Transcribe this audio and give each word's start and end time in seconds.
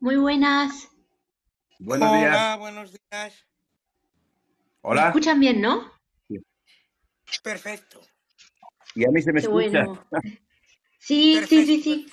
Muy 0.00 0.16
buenas. 0.16 0.88
Buenos 1.78 2.10
Hola, 2.10 2.18
días. 2.20 2.58
buenos 2.58 2.90
días. 2.90 3.46
¿Me 4.82 4.90
Hola. 4.90 5.06
escuchan 5.08 5.38
bien, 5.40 5.60
no? 5.60 5.92
Perfecto. 7.42 8.00
¿Y 8.94 9.06
a 9.06 9.10
mí 9.10 9.20
se 9.20 9.32
me 9.32 9.40
Qué 9.40 9.46
escucha? 9.46 9.82
bueno. 9.82 10.04
Sí, 11.02 11.40
sí, 11.48 11.66
sí, 11.66 11.82
sí. 11.82 12.06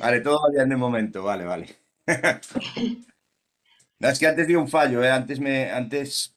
Vale, 0.00 0.20
todo 0.20 0.40
va 0.42 0.50
bien 0.52 0.68
de 0.68 0.76
momento. 0.76 1.22
Vale, 1.22 1.44
vale. 1.44 1.76
No, 4.00 4.08
es 4.08 4.18
que 4.18 4.26
antes 4.26 4.46
dio 4.46 4.58
un 4.58 4.68
fallo, 4.68 5.04
¿eh? 5.04 5.10
Antes 5.10 5.40
me, 5.40 5.70
antes, 5.70 6.34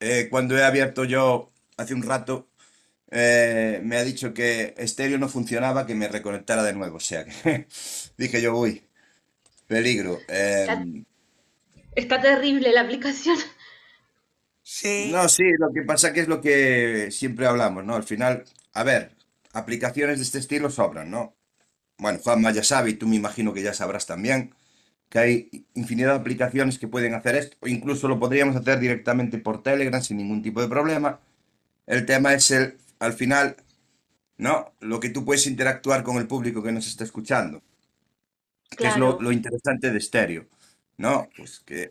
eh, 0.00 0.28
cuando 0.30 0.56
he 0.56 0.64
abierto 0.64 1.04
yo 1.04 1.52
hace 1.76 1.92
un 1.92 2.02
rato, 2.02 2.48
eh, 3.10 3.80
me 3.84 3.96
ha 3.98 4.04
dicho 4.04 4.32
que 4.34 4.74
estéreo 4.78 5.18
no 5.18 5.28
funcionaba, 5.28 5.86
que 5.86 5.94
me 5.94 6.08
reconectara 6.08 6.62
de 6.62 6.72
nuevo. 6.72 6.96
O 6.96 7.00
sea 7.00 7.24
que 7.26 7.68
dije 8.18 8.40
yo, 8.40 8.56
uy, 8.56 8.84
peligro. 9.66 10.18
Eh, 10.28 10.66
Está, 10.68 10.84
está 11.94 12.20
terrible 12.20 12.72
la 12.72 12.82
aplicación. 12.82 13.36
Sí, 14.62 15.10
no, 15.12 15.28
sí, 15.28 15.44
lo 15.58 15.72
que 15.72 15.82
pasa 15.82 16.12
que 16.12 16.20
es 16.20 16.28
lo 16.28 16.40
que 16.40 17.10
siempre 17.10 17.46
hablamos, 17.46 17.84
¿no? 17.84 17.94
Al 17.94 18.02
final, 18.04 18.44
a 18.72 18.82
ver, 18.82 19.14
aplicaciones 19.52 20.18
de 20.18 20.24
este 20.24 20.38
estilo 20.38 20.70
sobran, 20.70 21.10
¿no? 21.10 21.36
Bueno, 21.98 22.18
Juanma 22.18 22.50
ya 22.50 22.64
sabe, 22.64 22.90
y 22.90 22.94
tú 22.94 23.06
me 23.06 23.16
imagino 23.16 23.52
que 23.52 23.62
ya 23.62 23.74
sabrás 23.74 24.06
también, 24.06 24.54
que 25.10 25.18
hay 25.18 25.66
infinidad 25.74 26.14
de 26.14 26.20
aplicaciones 26.20 26.78
que 26.78 26.88
pueden 26.88 27.14
hacer 27.14 27.36
esto, 27.36 27.56
o 27.60 27.68
incluso 27.68 28.08
lo 28.08 28.18
podríamos 28.18 28.56
hacer 28.56 28.80
directamente 28.80 29.38
por 29.38 29.62
Telegram 29.62 30.02
sin 30.02 30.16
ningún 30.16 30.42
tipo 30.42 30.60
de 30.62 30.68
problema. 30.68 31.20
El 31.86 32.06
tema 32.06 32.32
es 32.32 32.50
el, 32.50 32.78
al 32.98 33.12
final, 33.12 33.56
¿no? 34.38 34.72
Lo 34.80 34.98
que 34.98 35.10
tú 35.10 35.24
puedes 35.24 35.46
interactuar 35.46 36.02
con 36.02 36.16
el 36.16 36.26
público 36.26 36.62
que 36.62 36.72
nos 36.72 36.86
está 36.86 37.04
escuchando, 37.04 37.62
que 38.76 38.86
es 38.86 38.96
lo, 38.96 39.16
Claro, 39.16 39.22
lo 39.22 39.32
interesante 39.32 39.90
de 39.90 39.98
estéreo, 39.98 40.46
¿no? 40.98 41.28
Pues 41.36 41.60
que 41.60 41.90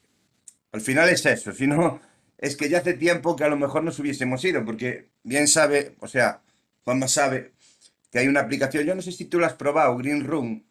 al 0.71 0.81
final 0.81 1.09
es 1.09 1.25
eso, 1.25 1.53
si 1.53 1.67
no, 1.67 2.01
es 2.37 2.57
que 2.57 2.69
ya 2.69 2.79
hace 2.79 2.93
tiempo 2.93 3.35
que 3.35 3.43
a 3.43 3.49
lo 3.49 3.57
mejor 3.57 3.83
nos 3.83 3.99
hubiésemos 3.99 4.43
ido, 4.43 4.65
porque 4.65 5.09
bien 5.23 5.47
sabe, 5.47 5.95
o 5.99 6.07
sea, 6.07 6.41
Juanma 6.83 7.07
sabe 7.07 7.53
que 8.11 8.19
hay 8.19 8.27
una 8.27 8.41
aplicación, 8.41 8.85
yo 8.85 8.95
no 8.95 9.01
sé 9.01 9.11
si 9.11 9.25
tú 9.25 9.39
la 9.39 9.47
has 9.47 9.53
probado, 9.53 9.97
Green 9.97 10.23
Room, 10.25 10.63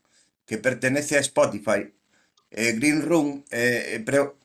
que 0.47 0.59
pertenece 0.59 1.17
a 1.17 1.21
Spotify. 1.21 1.93
Eh, 2.51 2.75
Green 2.77 3.03
Room, 3.03 3.45
eh, 3.51 3.95
eh, 3.95 4.03
pero 4.05 4.39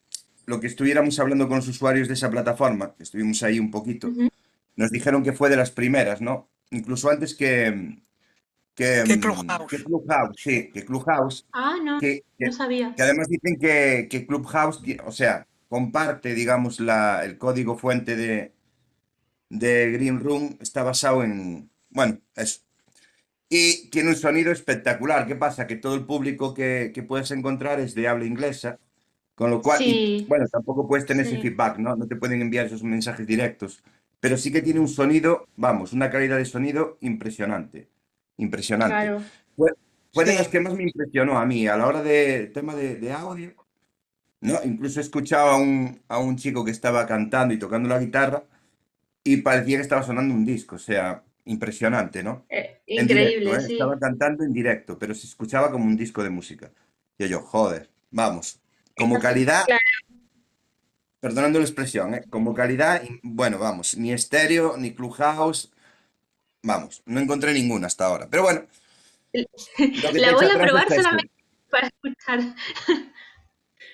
lo 0.45 0.59
que 0.59 0.67
estuviéramos 0.67 1.19
hablando 1.19 1.47
con 1.47 1.57
los 1.57 1.67
usuarios 1.67 2.07
de 2.07 2.13
esa 2.13 2.31
plataforma, 2.31 2.95
que 2.95 3.03
estuvimos 3.03 3.43
ahí 3.43 3.59
un 3.59 3.69
poquito, 3.69 4.07
ujú. 4.07 4.29
nos 4.77 4.89
dijeron 4.89 5.23
que 5.23 5.33
fue 5.33 5.49
de 5.49 5.57
las 5.57 5.71
primeras, 5.71 6.21
¿no? 6.21 6.49
Incluso 6.71 7.09
antes 7.09 7.35
que, 7.35 7.99
que, 8.77 9.03
que 9.05 9.17
mm, 9.17 9.19
que 9.19 9.19
Clubhouse. 9.19 9.83
Clubhouse, 9.83 10.35
sí, 10.37 10.69
que 10.73 10.85
Clubhouse, 10.85 11.45
Ah, 11.51 11.77
no, 11.83 11.99
que, 11.99 12.23
que- 12.37 12.45
no 12.45 12.53
sabía. 12.53 12.93
que 12.95 13.01
además 13.03 13.27
dicen 13.27 13.57
que, 13.59 14.07
que 14.09 14.25
Clubhouse, 14.27 14.81
o 15.05 15.11
sea, 15.11 15.45
comparte, 15.67 16.33
digamos, 16.35 16.79
la, 16.79 17.25
el 17.25 17.37
código 17.37 17.77
fuente 17.77 18.15
de, 18.15 18.53
de 19.49 19.91
Green 19.93 20.19
Room, 20.19 20.57
está 20.61 20.83
basado 20.83 21.23
en, 21.23 21.69
bueno, 21.89 22.19
eso. 22.35 22.61
Y 23.49 23.89
tiene 23.89 24.09
un 24.09 24.15
sonido 24.15 24.51
espectacular. 24.51 25.25
¿Qué 25.27 25.35
pasa? 25.35 25.67
Que 25.67 25.77
todo 25.77 25.95
el 25.95 26.05
público 26.05 26.53
que, 26.53 26.91
que 26.93 27.03
puedes 27.03 27.31
encontrar 27.31 27.79
es 27.79 27.95
de 27.95 28.07
habla 28.07 28.25
inglesa, 28.25 28.79
con 29.35 29.51
lo 29.51 29.61
cual, 29.61 29.81
y 29.85 29.93
Sí, 29.93 30.25
bueno, 30.27 30.45
tampoco 30.51 30.87
puedes 30.87 31.05
tener 31.05 31.25
ese 31.25 31.39
feedback, 31.39 31.77
¿no? 31.79 31.95
No 31.95 32.07
te 32.07 32.15
pueden 32.17 32.41
enviar 32.41 32.65
esos 32.67 32.83
mensajes 32.83 33.25
directos, 33.27 33.83
pero 34.19 34.37
sí 34.37 34.51
que 34.51 34.61
tiene 34.61 34.79
un 34.81 34.87
sonido, 34.89 35.47
vamos, 35.55 35.93
una 35.93 36.09
calidad 36.09 36.37
de 36.37 36.45
sonido 36.45 36.97
impresionante, 37.01 37.89
impresionante. 38.37 38.93
claro. 38.95 39.21
Fue, 39.55 39.71
fue 40.13 40.25
de 40.25 40.37
Sí, 40.37 40.49
que 40.49 40.59
más 40.59 40.73
me 40.73 40.83
impresionó 40.83 41.37
a 41.37 41.45
mí 41.45 41.67
a 41.67 41.77
la 41.77 41.87
hora 41.87 42.01
de 42.03 42.47
tema 42.47 42.75
de, 42.75 42.95
de 42.95 43.11
audio, 43.11 43.53
¿no? 44.41 44.59
Incluso 44.63 44.99
he 44.99 45.03
escuchado 45.03 45.49
a 45.49 45.57
un, 45.57 46.01
a 46.07 46.19
un 46.19 46.37
chico 46.37 46.63
que 46.63 46.71
estaba 46.71 47.05
cantando 47.05 47.53
y 47.53 47.59
tocando 47.59 47.89
la 47.89 47.99
guitarra 47.99 48.43
y 49.23 49.37
parecía 49.37 49.77
que 49.77 49.83
estaba 49.83 50.03
sonando 50.03 50.33
un 50.33 50.45
disco, 50.45 50.75
o 50.75 50.79
sea, 50.79 51.23
impresionante, 51.45 52.23
¿no? 52.23 52.45
Eh, 52.49 52.81
directo, 52.87 53.13
increíble, 53.13 53.51
¿eh? 53.51 53.73
Estaba 53.73 53.95
sí. 53.95 53.99
cantando 53.99 54.43
en 54.43 54.53
directo, 54.53 54.97
pero 54.97 55.13
se 55.13 55.27
escuchaba 55.27 55.71
como 55.71 55.85
un 55.85 55.97
disco 55.97 56.23
de 56.23 56.29
música. 56.29 56.71
Y 57.17 57.27
yo, 57.27 57.41
joder, 57.41 57.89
vamos, 58.11 58.61
como 58.95 59.19
calidad, 59.19 59.65
claro, 59.65 59.81
perdonando 61.19 61.59
la 61.59 61.65
expresión, 61.65 62.13
¿eh? 62.13 62.23
Como 62.29 62.53
calidad, 62.53 63.01
bueno, 63.23 63.57
vamos, 63.59 63.97
ni 63.97 64.13
estéreo, 64.13 64.77
ni 64.77 64.93
Clubhouse, 64.93 65.73
vamos, 66.63 67.01
no 67.05 67.19
encontré 67.19 67.53
ninguna 67.53 67.87
hasta 67.87 68.05
ahora. 68.05 68.27
Pero 68.29 68.43
bueno, 68.43 68.65
La 69.33 70.33
voy 70.33 70.45
a 70.45 70.53
probar 70.53 70.89
solamente 70.89 71.33
para 71.69 71.87
escuchar. 71.87 72.39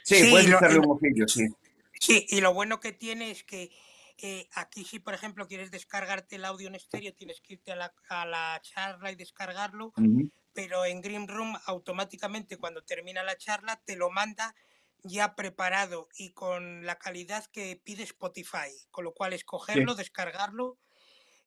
Sí, 0.05 0.15
sí, 0.15 0.29
puedes 0.31 0.47
echarle 0.47 0.79
un 0.79 0.85
lo- 0.85 0.91
ojillo, 0.95 1.27
sí. 1.29 1.47
sí, 1.93 2.25
y 2.29 2.41
lo 2.41 2.53
bueno 2.53 2.81
que 2.81 2.91
tiene 2.91 3.31
es 3.31 3.45
que 3.45 3.71
eh, 4.17 4.49
aquí 4.53 4.83
si 4.83 4.99
por 4.99 5.13
ejemplo 5.13 5.47
quieres 5.47 5.71
descargarte 5.71 6.35
el 6.35 6.43
audio 6.43 6.67
en 6.67 6.75
estéreo, 6.75 7.13
tienes 7.13 7.39
que 7.39 7.53
irte 7.53 7.71
a 7.71 7.77
la, 7.77 7.93
a 8.09 8.25
la 8.25 8.59
charla 8.61 9.11
y 9.11 9.15
descargarlo, 9.15 9.93
pero 10.51 10.83
en 10.83 10.99
Green 11.01 11.27
Room 11.29 11.57
automáticamente 11.67 12.57
cuando 12.57 12.83
termina 12.83 13.23
la 13.23 13.37
charla 13.37 13.81
te 13.85 13.95
lo 13.95 14.09
manda 14.11 14.53
ya 15.03 15.35
preparado 15.35 16.09
y 16.17 16.33
con 16.33 16.85
la 16.85 16.97
calidad 16.99 17.45
que 17.45 17.79
pide 17.81 18.03
Spotify, 18.03 18.71
con 18.91 19.05
lo 19.05 19.13
cual 19.13 19.31
Sí, 19.31 19.37
escogerlo, 19.37 19.95
descargarlo 19.95 20.77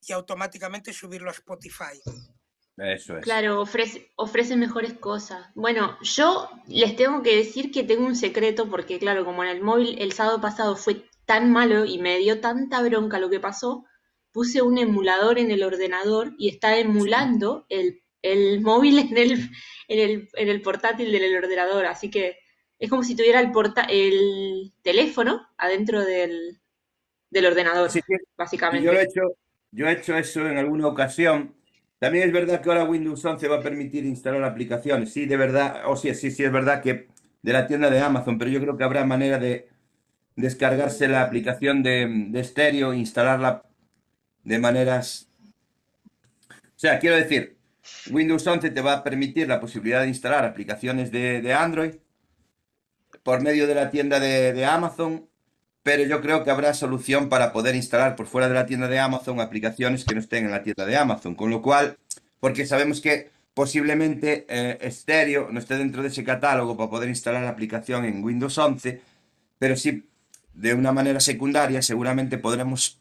y 0.07 0.13
automáticamente 0.13 0.93
subirlo 0.93 1.31
a 1.31 1.33
Spotify. 1.33 2.01
eso 2.77 3.19
es. 3.19 3.25
Claro, 3.25 3.61
ofrece, 3.61 4.11
ofrece 4.17 4.57
mejores 4.57 4.95
cosas. 4.95 5.47
Bueno, 5.55 5.97
yo 6.03 6.49
les 6.69 6.97
tengo 6.97 7.23
que 7.23 7.37
decir 7.37 7.71
que 7.71 7.83
tengo 7.85 8.07
un 8.07 8.17
secreto 8.17 8.69
porque, 8.69 8.99
claro, 8.99 9.25
como 9.25 9.43
en 9.45 9.51
el 9.51 9.63
móvil 9.63 9.97
el 10.01 10.13
sábado 10.13 10.41
pasado 10.41 10.77
fue 10.77 11.05
tan 11.25 11.51
malo 11.51 11.85
y 11.85 11.99
me 11.99 12.19
dio 12.19 12.41
tanta 12.41 12.83
bronca 12.83 13.19
lo 13.19 13.31
que 13.31 13.41
pasó, 13.41 13.85
puse 14.33 14.63
un 14.63 14.79
emulador 14.79 15.39
en 15.39 15.51
el 15.51 15.63
ordenador 15.63 16.35
y 16.39 16.49
está 16.51 16.79
emulando 16.79 17.67
el, 17.69 18.03
el 18.23 18.61
móvil 18.61 18.99
en 18.99 19.17
el, 19.17 19.33
en 19.89 19.99
el, 19.99 20.29
en 20.35 20.49
el 20.49 20.63
portátil 20.63 21.11
del 21.11 21.37
ordenador. 21.37 21.87
Así 21.87 22.11
que 22.11 22.39
es 22.79 22.91
como 22.91 23.03
si 23.03 23.17
tuviera 23.17 23.41
el, 23.41 23.51
porta 23.53 23.83
el 23.89 24.73
teléfono 24.83 25.49
adentro 25.57 26.05
del, 26.05 26.61
del 27.31 27.47
ordenador, 27.47 27.91
Sí, 27.91 28.01
sí, 28.01 28.05
sí, 28.07 28.13
yo 28.13 28.17
lo 28.19 28.23
he 28.23 28.37
básicamente. 28.37 29.03
hecho, 29.03 29.23
yo 29.71 29.87
he 29.89 29.93
hecho 29.93 30.17
eso 30.17 30.47
en 30.49 30.59
alguna 30.59 30.87
ocasión. 30.89 31.55
También 31.99 32.27
es 32.29 32.33
verdad 32.33 32.61
que 32.63 32.69
ahora 32.69 32.85
Windows 32.85 33.25
11 33.25 33.49
va 33.49 33.57
a 33.57 33.63
permitir 33.63 34.05
instalar 34.05 34.45
aplicaciones. 34.45 35.13
Sí, 35.13 35.27
de 35.27 35.37
verdad, 35.37 35.83
o 35.87 35.97
sí, 35.97 36.15
sí, 36.15 36.31
sí, 36.31 36.45
es 36.45 36.53
verdad 36.53 36.83
que 36.83 37.09
de 37.43 37.53
la 37.53 37.67
tienda 37.67 37.91
de 37.91 38.01
Amazon, 38.01 38.39
pero 38.39 38.51
yo 38.51 38.61
creo 38.61 38.77
que 38.77 38.85
habrá 38.85 39.05
manera 39.05 39.39
de 39.39 39.69
descargarse 40.37 41.09
la 41.09 41.23
aplicación 41.23 41.83
de, 41.83 42.07
de 42.31 42.41
estéreo 42.41 42.93
e 42.93 42.99
instalarla 42.99 43.65
de 44.45 44.59
maneras... 44.59 45.29
O 46.53 46.79
sea, 46.79 46.99
quiero 46.99 47.17
decir, 47.17 47.57
Windows 48.11 48.47
11 48.47 48.71
te 48.71 48.81
va 48.81 48.95
a 48.95 49.05
permitir 49.05 49.49
la 49.49 49.61
posibilidad 49.61 50.03
de 50.03 50.09
instalar 50.09 50.45
aplicaciones 50.45 51.11
de, 51.11 51.41
de 51.41 51.55
Android 51.55 51.95
por 53.23 53.43
medio 53.43 53.67
de 53.67 53.75
la 53.75 53.91
tienda 53.91 54.21
de, 54.21 54.53
de 54.53 54.65
Amazon, 54.65 55.29
pero 55.87 56.03
yo 56.03 56.21
creo 56.21 56.43
que 56.43 56.51
habrá 56.51 56.75
solución 56.75 57.29
para 57.29 57.53
poder 57.53 57.77
instalar 57.77 58.17
por 58.17 58.27
fuera 58.27 58.49
de 58.49 58.55
la 58.55 58.67
tienda 58.67 58.89
de 58.89 58.99
Amazon 58.99 59.41
aplicaciones 59.41 60.05
que 60.05 60.17
no 60.17 60.21
estén 60.21 60.45
en 60.45 60.51
la 60.51 60.65
tienda 60.65 60.85
de 60.85 60.97
Amazon, 60.97 61.37
con 61.37 61.49
lo 61.49 61.63
cual 61.63 61.97
porque 62.41 62.67
sabemos 62.67 63.01
que 63.01 63.31
posiblemente 63.55 64.47
eh, 64.49 64.91
Stereo 64.91 65.49
no 65.53 65.61
esté 65.61 65.79
dentro 65.79 66.03
de 66.03 66.09
ese 66.09 66.25
catálogo 66.25 66.77
para 66.77 66.91
poder 66.91 67.09
instalar 67.09 67.45
la 67.45 67.51
aplicación 67.51 68.05
en 68.05 68.25
Windows 68.25 68.59
11, 68.59 69.01
pero 69.61 69.77
sí 69.77 70.09
de 70.55 70.75
una 70.75 70.91
manera 70.91 71.21
secundaria 71.21 71.81
seguramente 71.83 72.37
podremos 72.37 72.99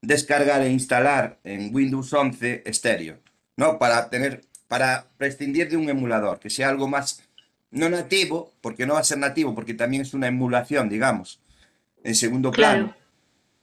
descargar 0.00 0.62
e 0.62 0.70
instalar 0.70 1.40
en 1.42 1.74
Windows 1.74 2.12
11 2.12 2.62
Stereo, 2.72 3.18
¿no? 3.56 3.76
Para 3.80 4.08
tener, 4.08 4.42
para 4.68 5.08
prescindir 5.16 5.68
de 5.68 5.76
un 5.76 5.88
emulador, 5.88 6.38
que 6.38 6.48
sea 6.48 6.68
algo 6.68 6.86
más 6.86 7.24
no 7.72 7.88
nativo, 7.88 8.52
porque 8.60 8.86
no 8.86 8.94
va 8.94 9.00
a 9.00 9.04
ser 9.04 9.18
nativo, 9.18 9.52
porque 9.52 9.74
también 9.74 10.02
es 10.02 10.14
una 10.14 10.28
emulación, 10.28 10.88
digamos, 10.88 11.39
en 12.04 12.14
segundo 12.14 12.50
plano 12.50 12.94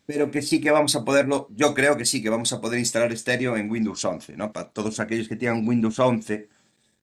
pero 0.07 0.31
que 0.31 0.41
sí 0.41 0.61
que 0.61 0.71
vamos 0.71 0.95
a 0.95 1.03
poderlo, 1.03 1.49
yo 1.51 1.73
creo 1.73 1.97
que 1.97 2.05
sí 2.05 2.23
que 2.23 2.29
vamos 2.29 2.53
a 2.53 2.61
poder 2.61 2.79
instalar 2.79 3.11
estéreo 3.11 3.57
en 3.57 3.69
Windows 3.69 4.03
11, 4.03 4.37
¿no? 4.37 4.53
Para 4.53 4.69
todos 4.69 5.01
aquellos 5.01 5.27
que 5.27 5.35
tengan 5.35 5.67
Windows 5.67 5.99
11, 5.99 6.47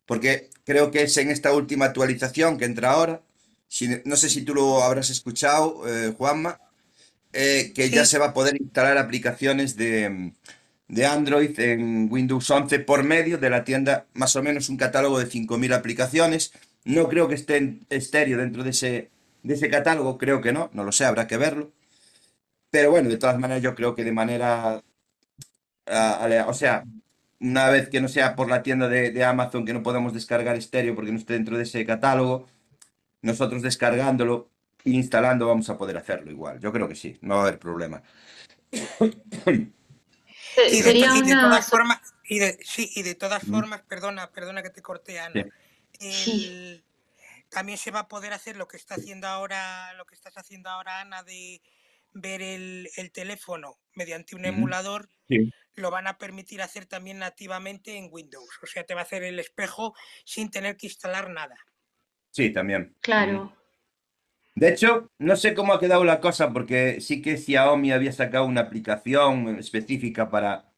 porque 0.07 0.49
creo 0.65 0.91
que 0.91 1.03
es 1.03 1.17
en 1.19 1.31
esta 1.31 1.53
última 1.53 1.85
actualización 1.85 2.57
que 2.57 2.65
entra 2.65 2.93
ahora, 2.93 3.23
no 4.07 4.17
sé 4.17 4.31
si 4.31 4.43
tú 4.43 4.55
lo 4.55 4.83
habrás 4.83 5.11
escuchado, 5.11 5.87
eh, 5.87 6.15
Juanma, 6.17 6.61
eh, 7.35 7.73
que 7.75 7.91
ya 7.91 8.07
se 8.07 8.19
va 8.19 8.29
a 8.29 8.35
poder 8.35 8.57
instalar 8.59 8.97
aplicaciones 8.97 9.77
de, 9.77 10.33
de, 10.89 11.07
Android 11.07 11.59
en 11.61 12.09
Windows 12.11 12.49
11 12.51 12.79
por 12.81 13.05
medio 13.05 13.37
de 13.37 13.51
la 13.51 13.65
tienda, 13.65 14.07
más 14.15 14.35
o 14.37 14.43
menos 14.43 14.71
un 14.71 14.79
catálogo 14.79 15.19
de 15.19 15.29
5.000 15.29 15.75
aplicaciones. 15.75 16.53
No 16.85 17.09
creo 17.09 17.29
que 17.29 17.35
esté 17.35 17.57
en 17.59 17.87
estéreo 17.91 18.39
dentro 18.39 18.63
de 18.65 18.71
ese, 18.71 19.11
de 19.45 19.55
ese 19.55 19.71
catálogo, 19.71 20.19
creo 20.19 20.41
que 20.41 20.53
no, 20.53 20.71
no 20.73 20.83
lo 20.83 20.91
sé, 20.91 21.05
habrá 21.05 21.29
que 21.29 21.37
verlo. 21.37 21.71
Pero 22.71 22.91
bueno, 22.91 23.09
de 23.09 23.19
todas 23.19 23.39
maneras 23.39 23.63
yo 23.63 23.75
creo 23.77 23.95
que 23.95 24.03
de 24.03 24.11
manera, 24.11 24.83
o 26.47 26.55
sea, 26.55 26.85
una 27.39 27.69
vez 27.69 27.89
que 27.89 28.01
no 28.01 28.09
sea 28.09 28.35
por 28.35 28.49
la 28.49 28.63
tienda 28.63 28.89
de, 28.89 29.25
Amazon 29.25 29.65
que 29.65 29.75
no 29.75 29.83
podemos 29.83 30.13
descargar 30.15 30.57
estéreo 30.57 30.95
porque 30.95 31.13
no 31.13 31.19
esté 31.19 31.35
dentro 31.35 31.57
de 31.57 31.65
ese 31.65 31.85
catálogo, 31.85 32.49
nosotros 33.23 33.63
descargándolo 33.63 34.51
e 34.83 34.91
instalando 34.91 35.47
vamos 35.47 35.69
a 35.71 35.77
poder 35.77 35.99
hacerlo 35.99 36.31
igual. 36.31 36.59
Yo 36.59 36.73
creo 36.73 36.89
que 36.89 36.97
sí, 36.97 37.19
no 37.21 37.37
va 37.37 37.41
a 37.43 37.47
haber 37.49 37.59
problema. 37.59 38.03
Y 40.71 40.83
de, 40.83 41.35
todas 41.35 41.67
formas, 41.67 42.01
y 42.29 42.39
de, 42.39 42.59
sí, 42.65 42.91
y 42.95 43.03
de 43.03 43.15
todas 43.15 43.43
formas, 43.43 43.83
perdona, 43.83 44.31
perdona 44.31 44.63
que 44.63 44.71
te 44.71 44.83
corte, 44.83 45.19
Ana. 45.19 45.47
También 47.55 47.79
se 47.79 47.93
va 47.93 48.01
a 48.01 48.09
poder 48.09 48.33
hacer 48.33 48.57
lo 48.57 48.67
que 48.67 48.77
está 48.77 48.97
haciendo 48.97 49.29
ahora, 49.29 49.95
lo 49.95 50.05
que 50.05 50.15
estás 50.15 50.37
haciendo 50.37 50.69
ahora, 50.69 51.01
Ana, 51.01 51.23
de 51.23 51.63
ver 52.13 52.43
el, 52.43 52.89
teléfono 53.13 53.79
mediante 53.95 54.37
un 54.37 54.45
emulador, 54.45 55.09
lo 55.75 55.91
van 55.91 56.07
a 56.07 56.19
permitir 56.19 56.63
hacer 56.63 56.87
también 56.87 57.19
nativamente 57.19 57.97
en 57.97 58.09
Windows. 58.11 58.51
O 58.63 58.67
sea, 58.67 58.85
te 58.85 58.95
va 58.95 59.01
a 59.01 59.05
hacer 59.05 59.23
el 59.23 59.39
espejo 59.39 59.95
sin 60.25 60.51
tener 60.51 60.77
que 60.77 60.89
instalar 60.89 61.31
nada. 61.31 61.57
Sí, 62.31 62.53
también. 62.53 62.97
Claro. 63.01 63.57
De 64.57 64.69
hecho, 64.69 65.09
no 65.19 65.35
sé 65.37 65.55
cómo 65.55 65.73
ha 65.73 65.81
quedado 65.81 66.05
la 66.05 66.21
cosa, 66.21 66.53
porque 66.53 67.01
sí 67.01 67.23
que 67.23 67.37
Xiaomi 67.37 67.93
había 67.93 68.13
sacado 68.13 68.45
una 68.45 68.63
aplicación 68.63 69.59
específica 69.59 70.31
para, 70.31 70.74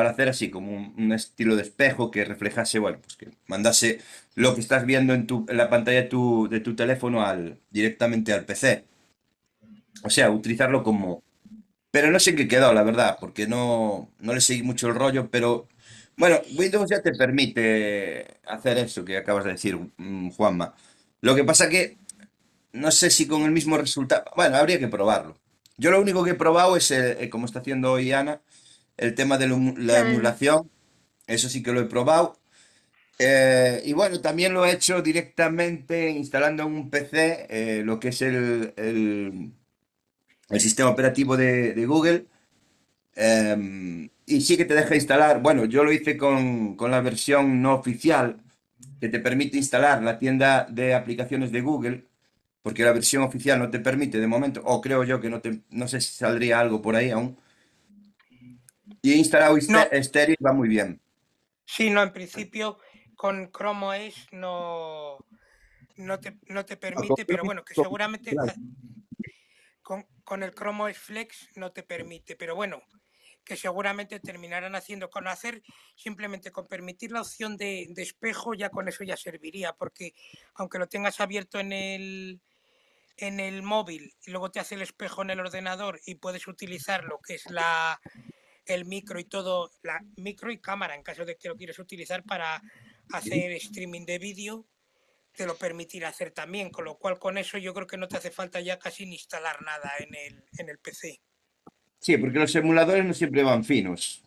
para 0.00 0.12
hacer 0.12 0.30
así, 0.30 0.48
como 0.48 0.94
un, 0.96 1.12
estilo 1.12 1.56
de 1.56 1.62
espejo 1.62 2.10
que 2.10 2.24
reflejase, 2.24 2.78
bueno, 2.78 2.98
pues 3.02 3.16
que 3.16 3.28
mandase 3.48 4.00
lo 4.34 4.54
que 4.54 4.62
estás 4.62 4.86
viendo 4.86 5.12
en, 5.12 5.26
tu, 5.26 5.44
en 5.46 5.58
la 5.58 5.68
pantalla 5.68 6.00
de 6.00 6.08
tu, 6.08 6.48
de 6.48 6.60
tu 6.60 6.74
teléfono 6.74 7.22
al, 7.22 7.60
directamente 7.70 8.32
al 8.32 8.46
PC. 8.46 8.86
O 10.02 10.08
sea, 10.08 10.30
utilizarlo 10.30 10.82
como... 10.82 11.22
Pero 11.90 12.10
no 12.10 12.18
sé 12.18 12.34
qué 12.34 12.48
quedó, 12.48 12.72
la 12.72 12.82
verdad, 12.82 13.18
porque 13.20 13.46
no, 13.46 14.10
no 14.20 14.32
le 14.32 14.40
seguí 14.40 14.62
mucho 14.62 14.88
el 14.88 14.94
rollo, 14.94 15.30
pero 15.30 15.68
bueno, 16.16 16.40
Windows 16.56 16.88
ya 16.88 17.02
te 17.02 17.12
permite 17.12 18.38
hacer 18.46 18.78
eso 18.78 19.04
que 19.04 19.18
acabas 19.18 19.44
de 19.44 19.52
decir, 19.52 19.78
mm, 19.98 20.30
Juanma. 20.30 20.74
Lo 21.20 21.34
que 21.36 21.44
pasa 21.44 21.68
que 21.68 21.98
no 22.72 22.90
sé 22.90 23.10
si 23.10 23.26
con 23.26 23.42
el 23.42 23.50
mismo 23.50 23.76
resultado... 23.76 24.24
Bueno, 24.34 24.56
habría 24.56 24.78
que 24.78 24.88
probarlo. 24.88 25.36
Yo 25.76 25.90
lo 25.90 26.00
único 26.00 26.24
que 26.24 26.30
he 26.30 26.34
probado 26.34 26.78
es, 26.78 26.90
eh, 26.90 27.28
como 27.30 27.44
está 27.44 27.58
haciendo 27.58 27.92
hoy 27.92 28.12
Ana, 28.12 28.40
el 29.00 29.14
tema 29.14 29.38
de 29.38 29.48
la 29.48 30.00
emulación. 30.00 30.70
Eso 31.26 31.48
sí 31.48 31.62
que 31.62 31.72
lo 31.72 31.80
he 31.80 31.86
probado. 31.86 32.38
Eh, 33.18 33.82
y 33.84 33.92
bueno, 33.92 34.20
también 34.20 34.54
lo 34.54 34.64
he 34.64 34.72
hecho 34.72 35.02
directamente 35.02 36.10
instalando 36.10 36.62
en 36.62 36.72
un 36.72 36.90
PC 36.90 37.46
eh, 37.50 37.82
lo 37.84 38.00
que 38.00 38.08
es 38.08 38.22
el, 38.22 38.72
el 40.50 40.60
sistema 40.60 40.90
operativo 40.90 41.36
de, 41.36 41.86
Google. 41.86 42.26
Em, 43.14 44.10
y 44.26 44.40
sí 44.42 44.56
que 44.56 44.64
te 44.64 44.74
deja 44.74 44.94
instalar, 44.94 45.42
bueno, 45.42 45.64
yo 45.64 45.84
lo 45.84 45.92
hice 45.92 46.16
con, 46.16 46.76
la 46.78 47.00
versión 47.00 47.62
no 47.62 47.74
oficial, 47.74 48.42
que 49.00 49.08
te 49.08 49.20
permite 49.20 49.56
instalar 49.58 50.02
la 50.02 50.18
tienda 50.18 50.66
de 50.70 50.94
aplicaciones 50.94 51.52
de 51.52 51.60
Google, 51.62 52.06
porque 52.62 52.84
la 52.84 52.92
versión 52.92 53.22
oficial 53.22 53.58
no 53.58 53.70
te 53.70 53.80
permite 53.80 54.20
de 54.20 54.26
momento, 54.26 54.62
o 54.64 54.80
creo 54.80 55.04
yo 55.04 55.20
que 55.20 55.30
no, 55.30 55.40
te, 55.40 55.60
no 55.70 55.88
sé 55.88 56.00
si 56.00 56.14
saldría 56.14 56.60
algo 56.60 56.82
por 56.82 56.96
ahí 56.96 57.10
aún. 57.10 57.36
Y 59.02 59.12
he 59.12 59.16
instalado 59.16 59.56
no. 59.68 60.02
Stereo 60.02 60.36
va 60.44 60.52
muy 60.52 60.68
bien. 60.68 61.00
Sí, 61.64 61.90
no, 61.90 62.02
en 62.02 62.12
principio 62.12 62.78
con 63.16 63.52
Chrome 63.52 64.08
OS 64.08 64.28
no, 64.32 65.18
no, 65.96 66.20
te, 66.20 66.38
no 66.46 66.64
te 66.64 66.76
permite, 66.76 67.24
pero 67.24 67.44
bueno, 67.44 67.64
que 67.64 67.74
seguramente 67.74 68.34
con, 70.24 70.42
el 70.42 70.54
Chrome 70.54 70.84
OS 70.84 70.98
Flex 70.98 71.48
no 71.56 71.72
te 71.72 71.82
permite, 71.82 72.36
pero 72.36 72.54
bueno, 72.54 72.82
que 73.44 73.56
seguramente 73.56 74.20
terminarán 74.20 74.74
haciendo 74.74 75.10
con 75.10 75.28
hacer 75.28 75.62
simplemente 75.96 76.50
con 76.50 76.66
permitir 76.66 77.12
la 77.12 77.20
opción 77.20 77.56
de, 77.56 77.92
espejo 77.96 78.54
ya 78.54 78.70
con 78.70 78.88
eso 78.88 79.04
ya 79.04 79.16
serviría 79.16 79.72
porque 79.72 80.14
aunque 80.54 80.78
lo 80.78 80.88
tengas 80.88 81.20
abierto 81.20 81.58
en 81.58 81.72
el 81.72 82.40
en 83.16 83.40
el 83.40 83.62
móvil 83.62 84.14
y 84.24 84.30
luego 84.30 84.50
te 84.50 84.60
hace 84.60 84.76
el 84.76 84.82
espejo 84.82 85.22
en 85.22 85.30
el 85.30 85.40
ordenador 85.40 86.00
y 86.06 86.14
puedes 86.14 86.46
utilizar 86.48 87.04
lo 87.04 87.18
que 87.18 87.34
es 87.34 87.50
la 87.50 88.00
el 88.74 88.84
micro 88.84 89.18
y 89.18 89.24
todo 89.24 89.70
la 89.82 90.00
micro 90.16 90.50
y 90.50 90.58
cámara 90.58 90.94
en 90.94 91.02
caso 91.02 91.24
de 91.24 91.36
que 91.36 91.48
lo 91.48 91.56
quieras 91.56 91.78
utilizar 91.78 92.24
para 92.24 92.62
hacer 93.12 93.52
streaming 93.52 94.04
de 94.04 94.18
vídeo 94.18 94.66
te 95.36 95.46
lo 95.46 95.56
permitirá 95.56 96.08
hacer 96.08 96.32
también, 96.32 96.70
con 96.70 96.84
lo 96.84 96.98
cual 96.98 97.18
con 97.18 97.38
eso 97.38 97.58
yo 97.58 97.72
creo 97.72 97.86
que 97.86 97.96
no 97.96 98.08
te 98.08 98.16
hace 98.16 98.30
falta 98.30 98.60
ya 98.60 98.78
casi 98.78 99.06
ni 99.06 99.14
instalar 99.14 99.62
nada 99.62 99.90
en 99.98 100.14
el, 100.14 100.44
en 100.58 100.68
el 100.68 100.78
PC. 100.78 101.20
Sí, 101.98 102.16
porque 102.16 102.38
los 102.38 102.54
emuladores 102.54 103.04
no 103.04 103.14
siempre 103.14 103.42
van 103.42 103.64
finos. 103.64 104.22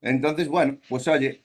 Entonces, 0.00 0.48
bueno, 0.48 0.78
pues 0.88 1.08
oye, 1.08 1.42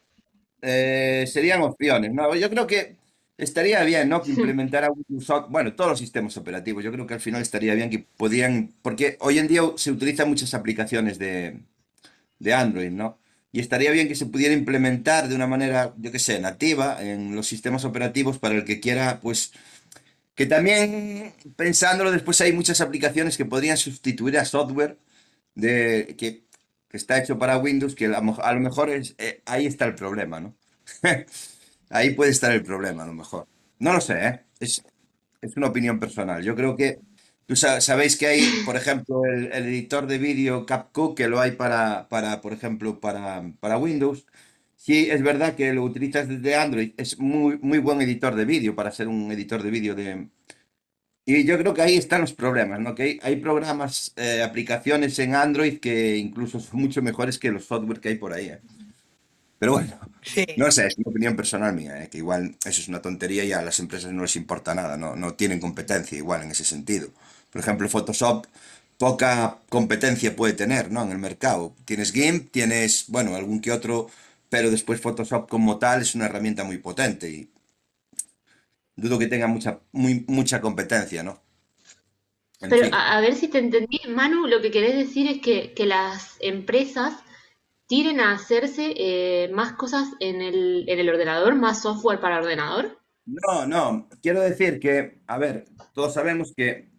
eh, 0.62 1.26
serían 1.28 1.62
opciones. 1.62 2.14
¿no? 2.14 2.36
Yo 2.36 2.50
creo 2.50 2.68
que 2.68 2.96
estaría 3.38 3.84
bien, 3.84 4.10
¿no? 4.10 4.22
Que 4.22 4.32
implementara 4.32 4.90
Windows, 4.92 5.50
bueno, 5.50 5.74
todos 5.74 5.92
los 5.92 6.00
sistemas 6.00 6.38
operativos. 6.38 6.84
Yo 6.84 6.92
creo 6.92 7.08
que 7.08 7.16
al 7.16 7.20
final 7.20 7.42
estaría 7.42 7.74
bien 7.74 7.90
que 7.90 8.00
podían, 8.00 8.74
porque 8.82 9.18
hoy 9.20 9.40
en 9.40 9.48
día 9.48 9.62
se 9.76 9.92
utilizan 9.92 10.30
muchas 10.30 10.54
aplicaciones 10.54 11.20
de, 11.20 11.60
de 12.40 12.54
Android, 12.54 12.92
¿no? 12.92 13.20
y 13.56 13.62
estaría 13.62 13.90
bien 13.92 14.10
que 14.10 14.16
se 14.16 14.26
pudiera 14.26 14.54
implementar 14.54 15.30
de 15.30 15.36
una 15.36 15.48
manera, 15.48 15.94
yo 15.98 16.12
que 16.12 16.20
sé, 16.20 16.42
nativa 16.42 17.02
en 17.02 17.34
los 17.38 17.48
sistemas 17.48 17.86
operativos 17.86 18.38
para 18.38 18.54
el 18.54 18.66
que 18.66 18.82
quiera, 18.82 19.22
pues, 19.22 19.54
que 20.36 20.46
también 20.46 21.34
pensándolo 21.56 22.12
después 22.12 22.42
hay 22.42 22.52
muchas 22.52 22.82
aplicaciones 22.82 23.38
que 23.38 23.46
podrían 23.46 23.78
sustituir 23.78 24.38
a 24.38 24.44
software 24.44 25.00
de, 25.56 26.16
que, 26.18 26.44
está 26.92 27.18
hecho 27.18 27.40
para 27.40 27.58
Windows, 27.58 27.96
que 27.96 28.08
a, 28.08 28.54
lo 28.54 28.60
mejor 28.60 28.90
es, 28.90 29.16
eh, 29.20 29.42
ahí 29.46 29.66
está 29.68 29.86
el 29.86 29.96
problema, 29.96 30.42
¿no? 30.42 30.54
ahí 31.90 32.10
puede 32.10 32.32
estar 32.32 32.52
el 32.52 32.64
problema, 32.64 33.04
a 33.04 33.08
lo 33.08 33.14
mejor. 33.14 33.48
No 33.80 33.94
lo 33.94 34.02
sé, 34.02 34.28
¿eh? 34.28 34.42
Es, 34.60 34.84
es 35.42 35.56
una 35.56 35.68
opinión 35.68 35.98
personal. 35.98 36.44
Yo 36.44 36.56
creo 36.58 36.76
que 36.76 37.00
Tú 37.48 37.56
sabéis 37.56 38.18
que 38.18 38.26
hay, 38.26 38.42
por 38.66 38.76
ejemplo, 38.76 39.24
el, 39.26 39.52
editor 39.54 40.08
de 40.08 40.18
vídeo 40.18 40.66
CapCut, 40.66 41.16
que 41.16 41.28
lo 41.28 41.40
hay 41.40 41.52
para, 41.52 42.08
para 42.10 42.42
por 42.42 42.54
ejemplo, 42.54 43.00
para, 43.00 43.52
para, 43.60 43.78
Windows. 43.78 44.26
Sí, 44.76 45.10
es 45.12 45.22
verdad 45.22 45.56
que 45.56 45.72
lo 45.74 45.84
utilizas 45.84 46.28
desde 46.28 46.56
Android. 46.56 46.94
Es 46.98 47.20
muy, 47.20 47.58
muy 47.60 47.78
buen 47.78 48.02
editor 48.02 48.36
de 48.36 48.46
vídeo 48.46 48.76
para 48.76 48.92
ser 48.92 49.08
un 49.08 49.32
editor 49.32 49.62
de 49.62 49.70
vídeo 49.72 49.96
de... 49.96 50.28
Y 51.26 51.44
yo 51.46 51.58
creo 51.58 51.74
que 51.74 51.82
ahí 51.82 51.98
están 51.98 52.22
los 52.22 52.34
problemas, 52.34 52.80
¿no? 52.80 52.96
Que 52.96 53.20
hay, 53.22 53.36
programas, 53.38 54.14
eh, 54.16 54.44
aplicaciones 54.44 55.18
en 55.20 55.36
Android 55.36 55.80
que 55.80 56.18
incluso 56.18 56.60
son 56.60 56.80
mucho 56.82 57.02
mejores 57.02 57.40
que 57.40 57.52
los 57.52 57.66
software 57.66 58.00
que 58.00 58.10
hay 58.10 58.16
por 58.16 58.34
ahí. 58.34 58.48
¿eh? 58.48 58.62
Pero 59.60 59.74
bueno, 59.74 60.00
no 60.58 60.72
sé, 60.72 60.88
es 60.88 60.98
mi 60.98 61.06
opinión 61.08 61.36
personal 61.36 61.74
mía, 61.74 62.04
¿eh? 62.04 62.10
que 62.10 62.20
igual 62.20 62.56
eso 62.66 62.82
es 62.82 62.88
una 62.88 63.02
tontería 63.02 63.44
y 63.44 63.54
a 63.54 63.62
las 63.62 63.80
empresas 63.80 64.12
no 64.12 64.24
les 64.24 64.36
importa 64.36 64.76
nada, 64.76 64.98
no, 64.98 65.16
no 65.16 65.34
tienen 65.36 65.60
competencia 65.60 66.18
igual 66.18 66.44
en 66.44 66.52
ese 66.52 66.64
sentido. 66.64 67.10
Por 67.56 67.62
ejemplo, 67.62 67.88
Photoshop 67.88 68.48
poca 68.98 69.60
competencia 69.70 70.36
puede 70.36 70.52
tener, 70.52 70.92
¿no? 70.92 71.04
En 71.04 71.12
el 71.12 71.20
mercado. 71.20 71.74
Tienes 71.86 72.12
GIMP, 72.12 72.52
tienes, 72.52 73.06
bueno, 73.08 73.34
algún 73.34 73.62
que 73.62 73.72
otro, 73.72 74.10
pero 74.50 74.70
después 74.70 75.00
Photoshop 75.00 75.48
como 75.48 75.80
tal 75.80 76.02
es 76.02 76.16
una 76.16 76.26
herramienta 76.26 76.66
muy 76.66 76.80
potente 76.80 77.30
y 77.30 77.50
dudo 78.98 79.18
que 79.18 79.28
tenga 79.28 79.48
mucha, 79.48 79.80
muy, 79.94 80.26
mucha 80.28 80.60
competencia, 80.60 81.24
¿no? 81.24 81.40
pero 82.60 82.90
a, 82.92 83.22
ver 83.22 83.36
si 83.36 83.48
te 83.48 83.60
entendí, 83.60 84.02
Manu, 84.10 84.48
lo 84.48 84.62
que 84.62 84.72
querés 84.72 84.98
decir 84.98 85.26
es 85.30 85.40
que, 85.40 85.74
las 85.86 86.36
empresas 86.42 87.14
tiren 87.88 88.20
a 88.20 88.34
hacerse 88.34 88.96
eh, 88.98 89.50
más 89.54 89.78
cosas 89.78 90.10
en 90.20 90.42
el, 90.42 90.90
en 90.90 91.00
el 91.00 91.08
ordenador, 91.08 91.56
más 91.56 91.82
software 91.84 92.20
para 92.20 92.40
ordenador. 92.40 93.00
No, 93.26 93.66
no, 93.66 94.10
quiero 94.22 94.42
decir 94.42 94.82
que, 94.82 95.22
a 95.26 95.38
ver, 95.38 95.64
todos 95.94 96.14
sabemos 96.14 96.52
que, 96.54 96.94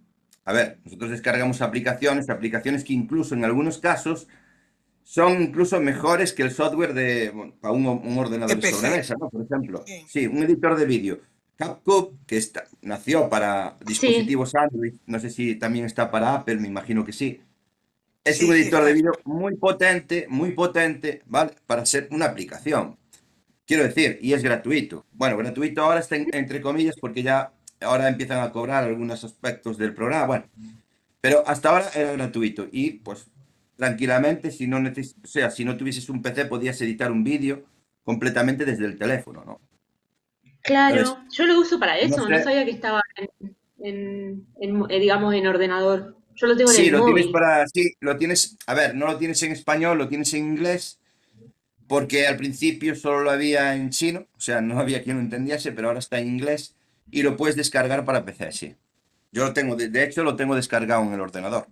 a 0.47 0.53
ver, 0.55 0.79
nosotros 0.85 1.11
descargamos 1.11 1.61
aplicaciones, 1.61 2.31
aplicaciones 2.31 2.85
que 2.85 2.95
incluso 2.95 3.35
en 3.35 3.45
algunos 3.45 3.79
casos 3.79 4.29
son 5.05 5.43
incluso 5.43 5.81
mejores 5.81 6.33
que 6.33 6.43
el 6.43 6.51
software 6.51 6.95
de, 6.95 7.31
bueno, 7.31 7.55
para 7.61 7.73
un, 7.75 7.87
un 7.87 8.19
ordenador 8.19 8.59
de 8.61 8.71
sobremesa, 8.73 9.15
¿no? 9.21 9.29
Por 9.31 9.43
ejemplo, 9.45 9.85
Sí. 10.09 10.27
un 10.27 10.43
editor 10.43 10.77
de 10.77 10.87
vídeo. 10.87 11.21
CapCut, 11.57 12.27
que 12.27 12.37
está, 12.37 12.65
nació 12.83 13.29
para 13.31 13.77
dispositivos 13.85 14.55
Android, 14.55 14.95
no 15.07 15.19
sé 15.21 15.31
si 15.31 15.55
también 15.57 15.87
está 15.87 16.11
para 16.11 16.35
Apple, 16.35 16.57
me 16.57 16.69
imagino 16.69 17.05
que 17.05 17.13
sí. 17.13 17.41
Es 18.25 18.39
Sí, 18.39 18.45
un 18.47 18.55
sí, 18.55 18.63
editor 18.63 18.85
de 18.85 18.93
vídeo 18.93 19.13
muy 19.25 19.57
potente, 19.57 20.27
muy 20.29 20.51
potente, 20.53 21.23
¿vale? 21.27 21.53
Para 21.67 21.87
ser 21.87 22.09
una 22.11 22.27
aplicación. 22.27 22.99
Quiero 23.67 23.85
decir, 23.85 24.19
y 24.23 24.33
es 24.35 24.43
gratuito. 24.43 25.07
Bueno, 25.13 25.37
gratuito 25.39 25.83
ahora 25.83 26.01
está 26.01 26.17
en- 26.17 26.29
entre 26.35 26.61
comillas 26.61 26.97
porque 27.01 27.23
ya 27.23 27.53
ahora 27.87 28.09
empiezan 28.09 28.41
a 28.41 28.53
cobrar 28.53 28.85
algunos 28.85 29.25
aspectos 29.25 29.79
del 29.79 29.95
programa. 29.95 30.27
Bueno, 30.27 30.45
pero 31.21 31.45
hasta 31.47 31.71
ahora 31.71 31.91
era 31.95 32.13
gratuito 32.13 32.69
y 32.73 32.93
pues 33.01 33.29
tranquilamente, 33.77 34.51
si 34.51 34.67
no 34.69 34.79
neces- 34.81 35.17
o 35.25 35.27
sea, 35.27 35.51
si 35.51 35.65
no 35.65 35.77
tuvieses 35.77 36.09
un 36.11 36.23
PC, 36.23 36.47
podías 36.47 36.81
editar 36.83 37.13
un 37.13 37.25
vídeo 37.25 37.65
completamente 38.05 38.65
desde 38.65 38.87
el 38.87 38.99
teléfono, 38.99 39.45
¿no? 39.45 39.61
Claro, 40.63 40.99
Entonces, 40.99 41.19
yo 41.31 41.47
lo 41.47 41.61
uso 41.61 41.79
para 41.79 41.99
eso, 41.99 42.29
no 42.29 42.39
sé, 42.39 42.45
sabía 42.45 42.65
que 42.65 42.73
estaba 42.73 43.01
en, 43.17 43.57
en- 43.79 44.47
en, 44.61 44.91
eh, 44.91 44.99
digamos, 45.01 45.35
en 45.35 45.47
ordenador. 45.47 46.17
Yo 46.35 46.47
lo 46.49 46.57
tengo 46.57 46.73
en 46.73 46.77
sí, 46.77 46.87
el 46.89 46.91
lo 46.91 47.05
tienes 47.05 47.29
para, 47.29 47.67
sí, 47.69 47.93
lo 48.01 48.17
tienes, 48.17 48.57
a 48.67 48.75
ver, 48.75 48.95
no 48.95 49.07
lo 49.07 49.19
tienes 49.19 49.43
en 49.43 49.53
español, 49.53 49.99
lo 49.99 50.09
tienes 50.09 50.33
en 50.35 50.45
inglés, 50.47 50.99
porque 51.89 52.29
al 52.29 52.39
principio 52.39 52.97
solo 52.97 53.23
lo 53.23 53.33
había 53.33 53.77
en 53.77 53.91
chino, 53.91 54.29
o 54.37 54.41
sea, 54.41 54.63
no 54.63 54.81
había 54.81 55.05
quien 55.05 55.19
lo 55.19 55.23
entendiese, 55.23 55.73
pero 55.73 55.89
ahora 55.89 56.01
está 56.01 56.21
en 56.21 56.29
inglés 56.29 56.76
y 57.11 57.23
lo 57.23 57.37
puedes 57.37 57.57
descargar 57.57 58.05
para 58.05 58.25
PC, 58.25 58.53
sí. 58.53 58.77
Yo 59.33 59.45
lo 59.45 59.53
tengo, 59.53 59.77
de, 59.77 60.05
hecho 60.05 60.23
lo 60.25 60.37
tengo 60.37 60.55
descargado 60.55 61.03
en 61.03 61.13
el 61.13 61.21
ordenador. 61.21 61.67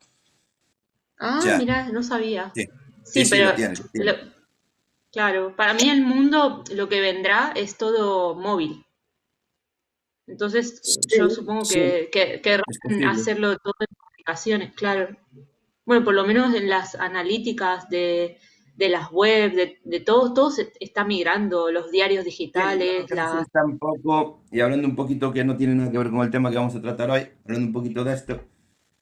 Ah, 1.19 1.41
Ya, 1.45 1.59
mira, 1.59 1.89
no 1.91 2.03
sabía. 2.03 2.53
sí, 2.55 2.67
Sí, 3.05 3.25
sí, 3.25 3.25
sí, 3.25 3.31
lo 3.31 3.37
pero 3.37 3.57
tienes, 3.57 3.81
lo 3.81 3.87
tienes. 3.89 4.15
lo- 4.15 4.33
claro, 5.13 5.55
para 5.57 5.75
mí 5.75 5.89
el 5.89 6.03
mundo 6.03 6.65
lo 6.73 6.89
que 6.89 7.01
vendrá 7.01 7.53
es 7.57 7.77
todo 7.79 8.35
móvil. 8.35 8.85
Entonces, 10.27 10.81
yo 11.17 11.29
supongo 11.31 11.63
que, 11.69 12.09
que 12.13 12.41
hacerlo 13.07 13.57
todo 13.59 13.75
en 13.81 13.87
aplicaciones, 14.13 14.75
claro. 14.75 15.17
Bueno, 15.85 16.05
por 16.05 16.15
lo 16.15 16.25
menos 16.25 16.55
en 16.55 16.69
las 16.69 16.95
analíticas 16.95 17.89
de, 17.91 18.39
de 18.77 18.89
las 18.89 19.11
web, 19.13 19.53
de, 19.55 19.79
de 19.85 20.01
todo, 20.01 20.35
todo 20.35 20.51
se 20.51 20.73
está 20.81 21.05
migrando, 21.05 21.71
los 21.71 21.91
diarios 21.91 22.25
Sí, 22.53 22.63
digitales, 22.65 23.11
sé 23.25 23.39
la... 23.39 23.47
tampoco, 23.53 24.45
y 24.53 24.61
hablando 24.61 24.87
un 24.87 24.95
poquito 24.95 25.33
que 25.33 25.45
no 25.45 25.57
tiene 25.57 25.75
nada 25.75 25.91
que 25.91 25.99
ver 25.99 26.11
con 26.11 26.21
el 26.21 26.31
tema 26.31 26.51
que 26.51 26.57
vamos 26.57 26.75
a 26.77 26.81
tratar 26.81 27.11
hoy, 27.11 27.29
hablando 27.45 27.67
un 27.69 27.73
poquito 27.73 28.05
de 28.05 28.15
esto, 28.15 28.41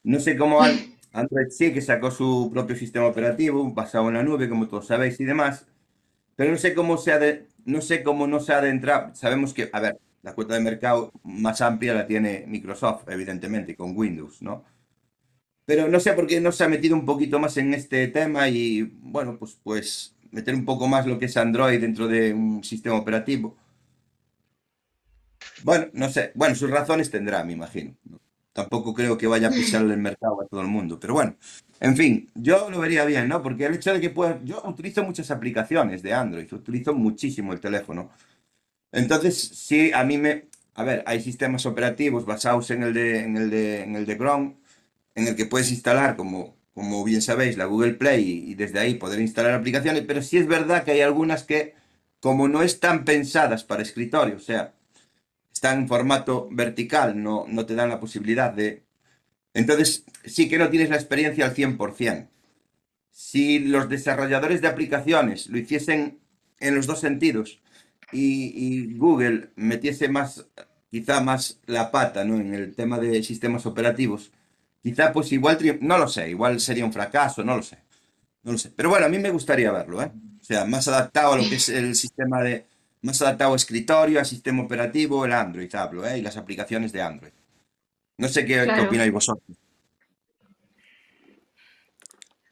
no 0.05 0.21
sé 0.21 0.37
cómo 0.39 0.63
An- 0.63 0.87
Android 1.13 1.49
sí 1.51 1.73
que 1.75 1.83
sacó 1.83 2.11
su 2.11 2.51
propio 2.53 2.77
sistema 2.77 3.07
operativo 3.07 3.73
basado 3.75 4.09
en 4.09 4.15
la 4.15 4.23
nube, 4.25 4.49
como 4.49 4.69
todos 4.69 4.87
sabéis 4.89 5.21
y 5.21 5.25
demás, 5.25 5.69
pero 6.37 6.53
no 6.53 6.59
sé 6.59 6.75
cómo 6.75 6.99
se 6.99 7.13
ha 7.13 7.19
de- 7.21 7.49
no 7.67 7.81
sé 7.83 8.03
cómo 8.05 8.27
no 8.29 8.41
se 8.41 8.53
ha 8.55 8.59
adentrado. 8.59 9.15
Sabemos 9.15 9.55
que, 9.55 9.71
a 9.73 9.81
ver, 9.81 9.99
la 10.23 10.35
cuota 10.35 10.55
de 10.55 10.61
mercado 10.61 11.13
más 11.25 11.61
amplia 11.63 11.95
la 11.95 12.07
tiene 12.07 12.45
Microsoft, 12.49 13.09
evidentemente, 13.11 13.77
con 13.77 13.97
Windows, 13.97 14.43
¿no? 14.43 14.65
Pero 15.65 15.89
no 15.89 16.01
sé 16.01 16.13
por 16.13 16.27
qué 16.27 16.41
no 16.41 16.53
se 16.53 16.65
ha 16.65 16.69
metido 16.69 16.97
un 16.97 17.07
poquito 17.07 17.39
más 17.39 17.57
en 17.57 17.75
este 17.75 18.09
tema 18.09 18.49
y, 18.49 18.83
bueno, 18.83 19.37
pues, 19.39 19.59
pues 19.63 20.15
meter 20.33 20.55
un 20.55 20.65
poco 20.65 20.89
más 20.89 21.07
lo 21.07 21.19
que 21.19 21.27
es 21.27 21.37
Android 21.37 21.81
dentro 21.81 22.09
de 22.09 22.35
un 22.35 22.65
sistema 22.65 22.97
operativo. 22.97 23.57
Bueno, 25.63 25.87
no 25.93 26.09
sé. 26.11 26.33
Bueno, 26.35 26.55
sus 26.55 26.71
razones 26.71 27.11
tendrá, 27.11 27.45
me 27.45 27.53
imagino. 27.53 27.95
¿no? 28.05 28.21
Tampoco 28.53 28.93
creo 28.93 29.17
que 29.17 29.27
vaya 29.27 29.49
a 29.49 29.51
pisarle 29.51 29.95
el 29.95 30.01
mercado 30.01 30.43
a 30.43 30.47
todo 30.47 30.61
el 30.61 30.67
mundo. 30.67 30.99
Pero 31.01 31.15
bueno, 31.15 31.37
en 31.81 31.97
fin, 31.97 32.31
yo 32.35 32.69
lo 32.71 32.81
vería 32.81 33.05
bien, 33.05 33.29
¿no? 33.29 33.43
Porque 33.43 33.67
el 33.67 33.75
hecho 33.75 33.93
de 33.93 34.01
que 34.01 34.11
pueda... 34.11 34.41
Yo 34.45 34.63
utilizo 34.67 35.03
muchas 35.05 35.31
aplicaciones 35.31 36.03
de 36.03 36.13
Android, 36.13 36.53
utilizo 36.53 36.93
muchísimo 36.93 37.53
el 37.53 37.61
teléfono. 37.61 38.11
Entonces, 38.91 39.39
sí, 39.41 39.93
a 39.93 40.05
mí 40.05 40.19
me... 40.19 40.49
A 40.75 40.85
ver, 40.85 41.03
hay 41.07 41.21
sistemas 41.23 41.67
operativos 41.67 42.25
basados 42.25 42.71
en 42.71 42.83
el 42.83 42.95
de, 42.95 43.21
en 43.21 43.37
el 43.37 43.51
de, 43.51 43.83
en 43.83 43.97
el 43.97 44.07
de 44.07 44.17
Chrome, 44.17 44.57
en 45.15 45.29
el 45.29 45.37
que 45.37 45.47
puedes 45.47 45.71
instalar, 45.71 46.17
como, 46.17 46.57
como 46.75 47.05
bien 47.05 47.23
sabéis, 47.23 47.57
la 47.57 47.67
Google 47.67 47.95
Play 47.95 48.51
y, 48.51 48.55
desde 48.55 48.79
ahí 48.79 48.95
poder 48.95 49.21
instalar 49.21 49.53
aplicaciones, 49.53 50.05
pero 50.07 50.23
sí 50.23 50.39
es 50.39 50.47
verdad 50.47 50.85
que 50.85 50.93
hay 50.93 51.01
algunas 51.01 51.45
que, 51.45 51.75
como 52.21 52.49
no 52.49 52.63
están 52.63 53.05
pensadas 53.05 53.65
para 53.65 53.83
escritorio, 53.83 54.37
o 54.37 54.41
sea, 54.41 54.75
están 55.53 55.81
en 55.81 55.89
formato 55.89 56.49
vertical, 56.51 57.23
no, 57.23 57.47
no 57.49 57.67
te 57.67 57.75
dan 57.75 57.91
la 57.91 58.01
posibilidad 58.01 58.53
de... 58.53 58.85
Entonces, 59.55 60.05
sí 60.25 60.49
que 60.49 60.59
no 60.59 60.71
tienes 60.71 60.89
la 60.91 60.97
experiencia 60.97 61.45
al 61.45 61.55
100%. 61.55 62.29
Si 63.11 63.59
los 63.59 63.89
desarrolladores 63.91 64.63
de 64.63 64.69
aplicaciones 64.69 65.49
lo 65.49 65.59
hiciesen 65.59 66.21
en 66.59 66.75
los 66.75 66.87
dos 66.87 67.01
sentidos 67.01 67.61
y, 68.13 68.47
y 68.57 68.95
Google 68.97 69.51
metiese 69.57 70.09
más, 70.09 70.47
quizá 70.91 71.21
más 71.21 71.61
la 71.67 71.91
pata, 71.91 72.25
¿no? 72.25 72.37
En 72.37 72.55
el 72.55 72.75
tema 72.75 72.99
de 72.99 73.23
sistemas 73.23 73.67
operativos, 73.67 74.33
quizá 74.83 75.13
pues 75.13 75.33
igual, 75.33 75.59
no 75.81 75.99
lo 75.99 76.09
sé, 76.09 76.31
igual 76.31 76.61
sería 76.61 76.85
un 76.85 76.93
fracaso, 76.93 77.45
no 77.45 77.57
lo 77.57 77.63
sé, 77.63 77.79
no 78.45 78.53
lo 78.53 78.59
sé. 78.59 78.73
Pero 78.77 78.91
bueno, 78.91 79.07
a 79.07 79.09
mí 79.09 79.19
me 79.19 79.31
gustaría 79.31 79.73
verlo, 79.73 80.03
¿eh? 80.03 80.13
O 80.41 80.45
sea, 80.45 80.65
más 80.67 80.89
adaptado 80.89 81.35
a 81.35 81.39
lo 81.39 81.49
que 81.49 81.57
es 81.57 81.69
el 81.71 81.95
sistema 81.97 82.43
de, 82.43 82.67
más 83.03 83.23
adaptado 83.23 83.53
a 83.55 83.57
escritorio, 83.57 84.21
a 84.21 84.25
sistema 84.25 84.63
operativo, 84.65 85.25
el 85.27 85.33
Android, 85.33 85.75
hablo, 85.75 86.07
¿eh? 86.07 86.19
Y 86.19 86.23
las 86.23 86.37
aplicaciones 86.37 86.93
de 86.93 87.03
Android. 87.03 87.33
No 88.19 88.29
sé 88.29 88.47
qué, 88.47 88.73
qué 88.75 88.81
opináis 88.83 89.13
vosotros. 89.13 89.59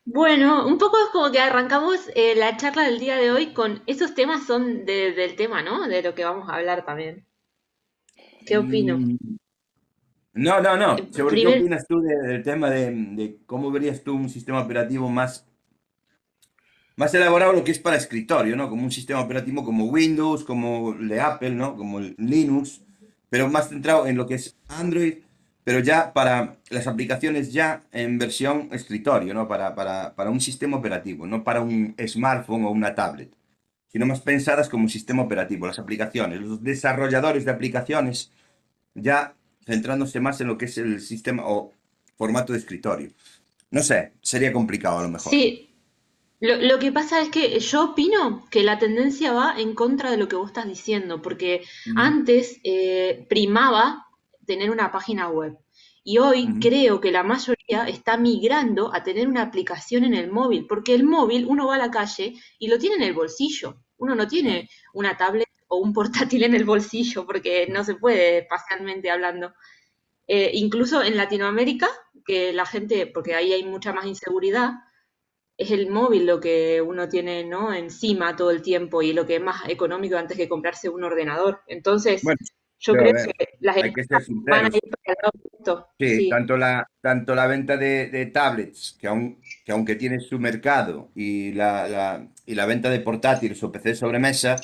Bueno, 0.05 0.67
un 0.67 0.77
poco 0.77 0.99
es 0.99 1.09
como 1.11 1.33
que 1.33 1.41
arrancamos 1.41 2.11
eh, 2.15 2.35
la 2.37 2.55
charla 2.59 2.83
del 2.85 2.99
día 2.99 3.17
de 3.17 3.31
hoy 3.31 3.55
con 3.55 3.83
esos 3.87 4.15
temas 4.15 4.45
son 4.47 4.85
de- 4.85 5.13
del 5.13 5.37
tema, 5.37 5.63
¿no? 5.63 5.89
De 5.89 6.03
lo 6.03 6.15
que 6.15 6.25
vamos 6.25 6.51
a 6.51 6.57
hablar 6.57 6.85
también. 6.85 7.27
¿Qué 8.45 8.59
opino? 8.59 8.95
Mm, 8.99 9.40
No, 10.33 10.61
no, 10.61 10.77
no. 10.77 10.97
Eh, 10.99 11.09
Sobre 11.13 11.41
qué 11.41 11.43
Primer, 11.43 11.59
opinas 11.61 11.87
tú 11.87 12.01
de- 12.01 12.17
del 12.29 12.43
tema 12.43 12.71
de, 12.71 12.91
de 12.93 13.39
cómo 13.47 13.71
verías 13.71 14.03
tú 14.03 14.15
un 14.15 14.29
sistema 14.29 14.61
operativo 14.63 15.09
más, 15.09 15.47
más 16.97 17.15
elaborado 17.15 17.53
lo 17.53 17.65
que 17.65 17.71
es 17.71 17.79
para 17.79 17.97
escritorio, 17.97 18.57
¿no? 18.57 18.69
Como 18.69 18.83
un 18.85 18.91
sistema 18.93 19.21
operativo 19.21 19.65
como 19.65 19.87
Windows, 19.87 20.45
como 20.45 20.93
el 20.93 21.09
de 21.09 21.21
Apple, 21.21 21.51
¿no? 21.51 21.77
Como 21.77 21.99
el 21.99 22.15
Linux, 22.19 22.83
pero 23.31 23.49
más 23.49 23.69
centrado 23.69 24.07
en 24.07 24.17
lo 24.17 24.27
que 24.27 24.35
es 24.35 24.57
Android, 24.69 25.15
pero 25.65 25.79
ya 25.81 26.13
para 26.13 26.57
las 26.69 26.87
aplicaciones 26.87 27.53
ya 27.53 27.83
en 27.93 28.19
versión 28.19 28.69
escritorio, 28.73 29.33
¿no? 29.35 29.49
Para, 29.49 29.75
para, 29.75 30.15
para 30.15 30.31
un 30.31 30.41
sistema 30.41 30.77
operativo, 30.77 31.27
no 31.27 31.43
para 31.45 31.61
un 31.61 31.95
smartphone 32.07 32.65
o 32.65 32.71
una 32.71 32.95
tablet, 32.95 33.33
sino 33.89 34.07
más 34.07 34.21
pensadas 34.21 34.69
como 34.69 34.85
un 34.85 34.91
sistema 34.91 35.23
operativo, 35.23 35.67
las 35.67 35.79
aplicaciones, 35.79 36.41
los 36.41 36.63
desarrolladores 36.63 37.45
de 37.45 37.51
aplicaciones 37.53 38.33
ya 38.95 39.35
centrándose 39.71 40.21
más 40.21 40.41
en 40.41 40.49
lo 40.49 40.59
que 40.59 40.65
es 40.67 40.79
el 40.79 41.01
sistema 41.01 41.45
o 41.47 41.73
formato 42.17 42.53
de 42.53 42.59
escritorio. 42.59 43.11
No 43.71 43.83
sé, 43.83 44.13
sería 44.21 44.53
complicado 44.53 44.99
a 44.99 45.03
lo 45.03 45.09
mejor. 45.09 45.31
sí, 45.31 45.71
lo, 46.41 46.57
lo 46.57 46.79
que 46.79 46.91
pasa 46.91 47.21
es 47.21 47.29
que 47.29 47.61
yo 47.61 47.91
opino 47.91 48.47
que 48.51 48.63
la 48.63 48.79
tendencia 48.79 49.33
va 49.33 49.55
en 49.59 49.75
contra 49.75 50.11
de 50.11 50.17
lo 50.17 50.27
que 50.27 50.37
vos 50.37 50.49
estás 50.49 50.67
diciendo, 50.67 51.21
porque 51.23 51.63
antes 51.97 52.59
eh, 52.65 53.27
primaba 53.29 54.07
tener 54.47 54.71
una 54.71 54.91
página 54.91 55.29
web 55.29 55.57
y 56.03 56.19
hoy 56.19 56.59
creo 56.61 57.01
que 57.01 57.13
la 57.13 57.23
mayoría 57.23 57.85
está 57.87 58.17
migrando 58.17 58.93
a 58.95 59.03
tener 59.03 59.29
una 59.29 59.43
aplicación 59.43 60.05
en 60.05 60.15
el 60.15 60.31
móvil, 60.33 60.67
porque 60.67 60.95
el 60.95 61.05
móvil 61.05 61.47
uno 61.47 61.67
va 61.67 61.75
a 61.75 61.79
la 61.87 61.91
calle 61.91 62.35
y 62.59 62.69
lo 62.69 62.79
tiene 62.79 62.97
en 62.97 63.03
el 63.03 63.13
bolsillo, 63.13 63.83
uno 63.99 64.15
no 64.15 64.27
tiene 64.27 64.69
una 64.95 65.17
tablet 65.17 65.50
o 65.71 65.79
un 65.79 65.95
portátil 65.95 66.45
en 66.45 66.55
el 66.57 66.67
bolsillo 66.67 67.27
porque 67.27 67.69
no 67.71 67.85
se 67.85 67.97
puede 67.97 68.41
espacialmente 68.41 69.11
hablando. 69.11 69.55
Eh, 70.29 70.51
incluso 70.55 71.03
en 71.03 71.17
Latinoamérica, 71.17 71.89
que 72.27 72.53
la 72.53 72.67
gente, 72.67 73.07
porque 73.09 73.35
ahí 73.37 73.53
hay 73.53 73.65
mucha 73.65 73.93
más 73.93 74.07
inseguridad, 74.07 74.73
es 75.57 75.71
el 75.71 75.91
móvil 75.91 76.27
lo 76.27 76.41
que 76.41 76.81
uno 76.83 77.09
tiene, 77.09 77.45
¿no? 77.45 77.73
encima 77.75 78.37
todo 78.37 78.51
el 78.51 78.63
tiempo 78.63 79.03
y 79.03 79.13
lo 79.13 79.27
que 79.27 79.37
es 79.37 79.43
más 79.43 79.69
económico 79.69 80.17
antes 80.17 80.37
que 80.37 80.49
comprarse 80.49 80.89
un 80.89 81.05
ordenador. 81.05 81.63
Entonces, 81.67 82.23
Bueno, 82.23 82.39
yo 82.79 82.97
creo 82.97 83.13
ver, 83.13 83.31
que 83.39 83.47
las 83.61 83.77
hay 83.81 83.93
que 83.93 84.05
empresas 84.05 84.27
van 84.49 84.65
a 84.67 84.69
ir 84.69 84.83
para 84.83 85.03
el 85.07 85.17
lado. 85.23 85.89
Sí, 85.99 86.27
Sí, 86.27 86.29
tanto 86.29 86.57
la, 86.57 86.87
tanto 87.03 87.35
la 87.35 87.47
venta 87.47 87.77
de, 87.77 88.09
de 88.09 88.27
tablets, 88.27 88.97
que, 88.99 89.07
aun, 89.07 89.39
que 89.67 89.73
aunque 89.73 89.97
tiene 89.97 90.19
su 90.21 90.39
mercado, 90.39 91.11
y 91.15 91.53
la, 91.53 91.87
la- 91.89 92.29
y 92.47 92.55
la 92.55 92.65
venta 92.65 92.89
de 92.89 93.01
portátiles 93.01 93.63
o 93.63 93.71
PC 93.71 93.95
sobremesa, 93.95 94.57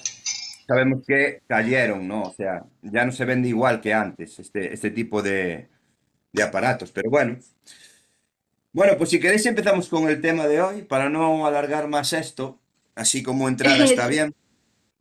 sabemos 0.67 1.05
que 1.07 1.43
cayeron, 1.47 2.07
¿no? 2.09 2.23
O 2.25 2.33
sea, 2.35 2.65
ya 2.83 3.05
no 3.05 3.13
se 3.13 3.25
vende 3.25 3.49
igual 3.49 3.81
que 3.81 3.95
antes 3.95 4.39
este, 4.39 4.73
este 4.73 4.91
tipo 4.91 5.23
de, 5.23 5.69
de 6.33 6.43
aparatos. 6.43 6.91
Pero 6.93 7.11
bueno, 7.11 7.39
bueno, 8.73 8.97
pues 8.99 9.11
si 9.11 9.21
queréis 9.21 9.47
empezamos 9.47 9.89
con 9.89 10.09
el 10.09 10.21
tema 10.21 10.47
de 10.47 10.61
hoy, 10.61 10.83
para 10.83 11.09
no 11.09 11.47
alargar 11.47 11.89
más 11.89 12.13
esto. 12.13 12.61
así 12.95 13.23
como 13.23 13.49
entrada 13.49 13.85
está 13.85 14.07
bien, 14.09 14.35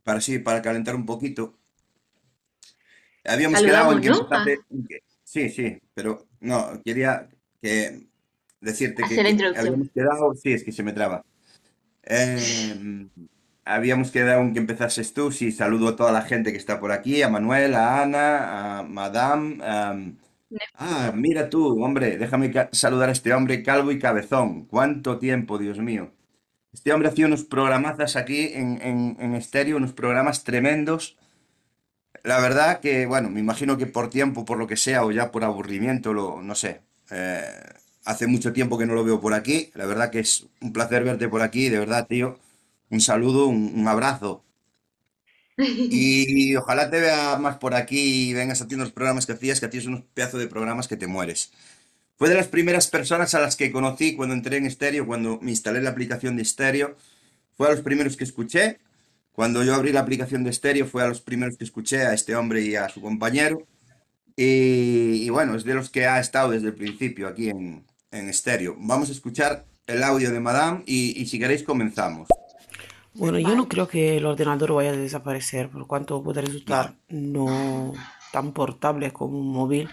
para 0.04 0.20
sí, 0.20 0.38
para 0.38 0.62
calentar 0.62 0.94
un 0.94 1.06
poquito. 1.06 1.58
Habíamos 3.24 3.60
quedado 3.60 3.92
en 3.92 4.00
que 4.00 4.08
¿no? 4.08 4.28
Ah, 4.30 4.44
en 4.70 4.86
que- 4.86 5.00
Sí, 5.24 5.48
sí, 5.50 5.78
pero 5.92 6.26
no, 6.40 6.80
quería 6.84 7.28
que 7.60 8.06
decirte 8.60 9.02
que, 9.08 9.22
la 9.22 9.30
introducción. 9.30 9.66
habíamos 9.66 9.90
quedado, 9.90 10.34
sí, 10.34 10.52
es 10.52 10.62
que 10.62 10.70
se 10.70 10.84
me 10.84 10.92
traba. 10.92 11.24
Eh, 12.04 13.08
habíamos 13.66 14.10
quedado 14.12 14.42
en 14.42 14.54
que 14.54 14.60
empezases 14.60 15.14
tú, 15.14 15.32
sí, 15.32 15.52
saludo 15.52 15.88
a 15.90 15.96
toda 15.96 16.12
la 16.12 16.22
gente 16.22 16.52
que 16.52 16.58
está 16.58 16.80
por 16.80 16.92
aquí, 16.92 17.22
a 17.22 17.28
Manuel, 17.28 17.74
a 17.74 18.02
Ana, 18.02 18.80
a 18.80 18.82
Madame. 18.84 19.58
am, 19.64 20.18
ah, 20.74 21.12
mira 21.14 21.50
tú, 21.50 21.82
hombre, 21.84 22.18
déjame 22.18 22.50
ca- 22.52 22.70
saludar 22.72 23.08
a 23.10 23.12
este 23.12 23.32
hombre 23.34 23.62
calvo 23.62 23.92
y 23.92 23.98
cabezón. 24.00 24.66
¿Cuánto 24.66 25.18
tiempo, 25.18 25.58
Dios 25.58 25.78
mío? 25.80 26.12
Este 26.72 26.92
hombre 26.92 27.08
hacía 27.10 27.26
unos 27.26 27.44
programazas 27.44 28.16
aquí 28.16 28.50
en, 28.54 28.80
en, 28.82 29.16
en 29.20 29.34
estéreo, 29.36 29.76
unos 29.78 29.92
programas 29.94 30.44
tremendos. 30.44 31.18
La 32.22 32.40
verdad 32.40 32.80
que, 32.80 33.06
bueno, 33.06 33.30
me 33.30 33.40
imagino 33.40 33.76
que 33.78 33.86
por 33.86 34.10
tiempo, 34.10 34.44
por 34.44 34.58
lo 34.58 34.66
que 34.66 34.76
sea, 34.76 35.04
o 35.04 35.12
ya 35.12 35.30
por 35.30 35.44
aburrimiento, 35.44 36.12
lo, 36.12 36.42
no 36.42 36.54
sé. 36.54 36.80
eh, 37.10 37.42
hace 38.04 38.26
mucho 38.26 38.52
tiempo 38.52 38.78
que 38.78 38.86
no 38.86 38.94
lo 38.94 39.04
veo 39.04 39.20
por 39.20 39.34
aquí. 39.34 39.70
La 39.74 39.86
verdad 39.86 40.10
que 40.10 40.20
es 40.20 40.46
un 40.60 40.72
placer 40.72 41.04
verte 41.04 41.28
por 41.28 41.42
aquí, 41.42 41.68
de 41.68 41.78
verdad, 41.78 42.06
tío. 42.08 42.38
Un 42.90 43.00
saludo, 43.00 43.46
un, 43.46 43.72
un 43.76 43.86
abrazo. 43.88 44.44
Y 45.58 46.54
ojalá 46.56 46.90
te 46.90 47.00
vea 47.00 47.36
más 47.38 47.56
por 47.58 47.74
aquí 47.74 48.30
y 48.30 48.34
vengas 48.34 48.60
haciendo 48.60 48.84
los 48.84 48.92
programas 48.92 49.26
que 49.26 49.32
hacías, 49.32 49.60
que 49.60 49.66
hacías 49.66 49.86
unos 49.86 50.02
pedazos 50.14 50.40
de 50.40 50.48
programas 50.48 50.88
que 50.88 50.96
te 50.96 51.06
mueres. 51.06 51.52
Fue 52.16 52.28
de 52.28 52.34
las 52.36 52.48
primeras 52.48 52.88
personas 52.88 53.34
a 53.34 53.40
las 53.40 53.56
que 53.56 53.72
conocí 53.72 54.16
cuando 54.16 54.34
entré 54.34 54.58
en 54.58 54.66
estéreo, 54.66 55.06
cuando 55.06 55.38
me 55.42 55.50
instalé 55.50 55.82
la 55.82 55.90
aplicación 55.90 56.36
de 56.36 56.42
estéreo. 56.42 56.96
Fue 57.56 57.68
a 57.68 57.72
los 57.72 57.82
primeros 57.82 58.16
que 58.16 58.24
escuché. 58.24 58.80
Cuando 59.32 59.64
yo 59.64 59.74
abrí 59.74 59.92
la 59.92 60.00
aplicación 60.00 60.44
de 60.44 60.50
estéreo, 60.50 60.86
fue 60.86 61.02
a 61.04 61.08
los 61.08 61.20
primeros 61.22 61.56
que 61.58 61.64
escuché 61.64 62.02
a 62.06 62.14
este 62.14 62.36
hombre 62.36 62.62
y 62.62 62.76
a 62.76 62.88
su 62.88 63.00
compañero. 63.02 63.66
Y, 64.36 65.24
y 65.24 65.30
bueno, 65.30 65.56
es 65.56 65.64
de 65.64 65.74
los 65.74 65.90
que 65.90 66.06
ha 66.06 66.20
estado 66.20 66.50
desde 66.52 66.68
el 66.68 66.74
principio 66.74 67.28
aquí 67.28 67.48
en, 67.50 67.84
en 68.10 68.28
estéreo. 68.28 68.76
Vamos 68.78 69.08
a 69.10 69.12
escuchar 69.12 69.66
el 69.86 70.02
audio 70.02 70.30
de 70.32 70.40
Madame 70.40 70.82
y, 70.86 71.20
y 71.20 71.26
si 71.26 71.38
queréis 71.38 71.62
comenzamos. 71.64 72.28
Bueno, 73.18 73.38
yo 73.38 73.56
no 73.56 73.66
creo 73.66 73.88
que 73.88 74.18
el 74.18 74.26
ordenador 74.26 74.74
vaya 74.74 74.90
a 74.90 74.96
desaparecer, 74.96 75.70
por 75.70 75.86
cuanto 75.86 76.22
puede 76.22 76.42
resultar 76.42 76.96
no 77.08 77.94
tan 78.30 78.52
portable 78.52 79.10
como 79.12 79.38
un 79.38 79.52
móvil, 79.52 79.88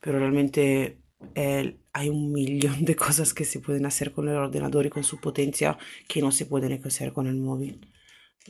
pero 0.00 0.18
realmente 0.18 0.98
eh, 1.34 1.78
hay 1.94 2.08
un 2.10 2.30
millón 2.32 2.84
de 2.84 2.94
cosas 2.94 3.32
que 3.32 3.46
se 3.46 3.60
pueden 3.60 3.86
hacer 3.86 4.12
con 4.12 4.28
el 4.28 4.36
ordenador 4.36 4.84
y 4.84 4.90
con 4.90 5.02
su 5.02 5.18
potencia 5.18 5.78
que 6.08 6.20
no 6.20 6.30
se 6.30 6.44
pueden 6.44 6.78
hacer 6.84 7.14
con 7.14 7.26
el 7.26 7.36
móvil. 7.36 7.88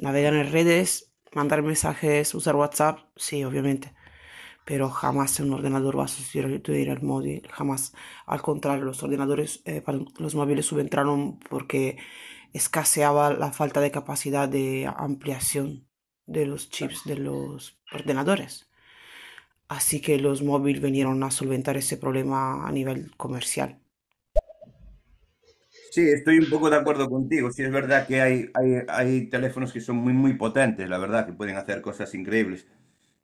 Navegar 0.00 0.35
en 0.35 0.50
redes, 0.50 1.12
mandar 1.32 1.62
mensajes, 1.62 2.35
usar 2.35 2.56
WhatsApp, 2.56 2.99
sí, 3.14 3.44
obviamente, 3.44 3.94
pero 4.64 4.90
jamás 4.90 5.38
un 5.40 5.52
ordenador 5.52 5.99
va 5.99 6.06
a 6.06 6.09
sustituir 6.09 6.90
al 6.90 7.02
móvil, 7.02 7.47
jamás. 7.50 7.94
Al 8.26 8.42
contrario, 8.42 8.85
los 8.85 9.02
ordenadores, 9.02 9.62
eh, 9.64 9.82
los 10.18 10.35
móviles 10.35 10.66
subentraron 10.66 11.38
porque 11.38 11.99
escaseaba 12.52 13.32
la 13.32 13.52
falta 13.52 13.80
de 13.80 13.90
capacidad 13.90 14.49
de 14.49 14.90
ampliación 14.94 15.88
de 16.26 16.47
los 16.47 16.71
chips 16.71 17.04
de 17.04 17.16
los 17.16 17.78
ordenadores. 17.92 18.68
Así 19.68 20.00
que 20.00 20.18
los 20.18 20.42
móviles 20.42 20.82
vinieron 20.82 21.23
a 21.25 21.30
solventar 21.32 21.76
ese 21.76 21.97
problema 21.97 22.66
a 22.68 22.71
nivel 22.71 23.16
comercial. 23.16 23.80
Sí, 25.90 26.00
estoy 26.09 26.38
un 26.38 26.49
poco 26.49 26.71
de 26.71 26.76
acuerdo 26.76 27.09
contigo. 27.09 27.50
Sí, 27.52 27.62
es 27.62 27.71
verdad 27.71 28.06
que 28.06 28.21
hay, 28.23 28.50
hay, 28.54 28.82
hay 28.88 29.26
teléfonos 29.28 29.73
que 29.73 29.80
son 29.80 29.97
muy, 29.97 30.12
muy 30.14 30.35
potentes, 30.35 30.88
la 30.88 30.98
verdad, 30.98 31.26
que 31.26 31.33
pueden 31.35 31.57
hacer 31.57 31.83
cosas 31.83 32.14
increíbles. 32.14 32.66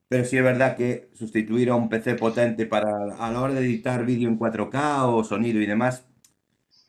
Pero 0.08 0.24
sí 0.24 0.38
es 0.38 0.44
verdad 0.44 0.76
que 0.76 1.10
sustituir 1.14 1.70
a 1.70 1.76
un 1.76 1.88
PC 1.90 2.16
potente 2.16 2.66
para 2.66 2.90
a 3.18 3.32
la 3.32 3.40
hora 3.42 3.54
de 3.54 3.60
editar 3.60 4.04
vídeo 4.06 4.28
en 4.28 4.38
4K 4.38 5.06
o 5.06 5.24
sonido 5.24 5.60
y 5.62 5.66
demás, 5.66 6.06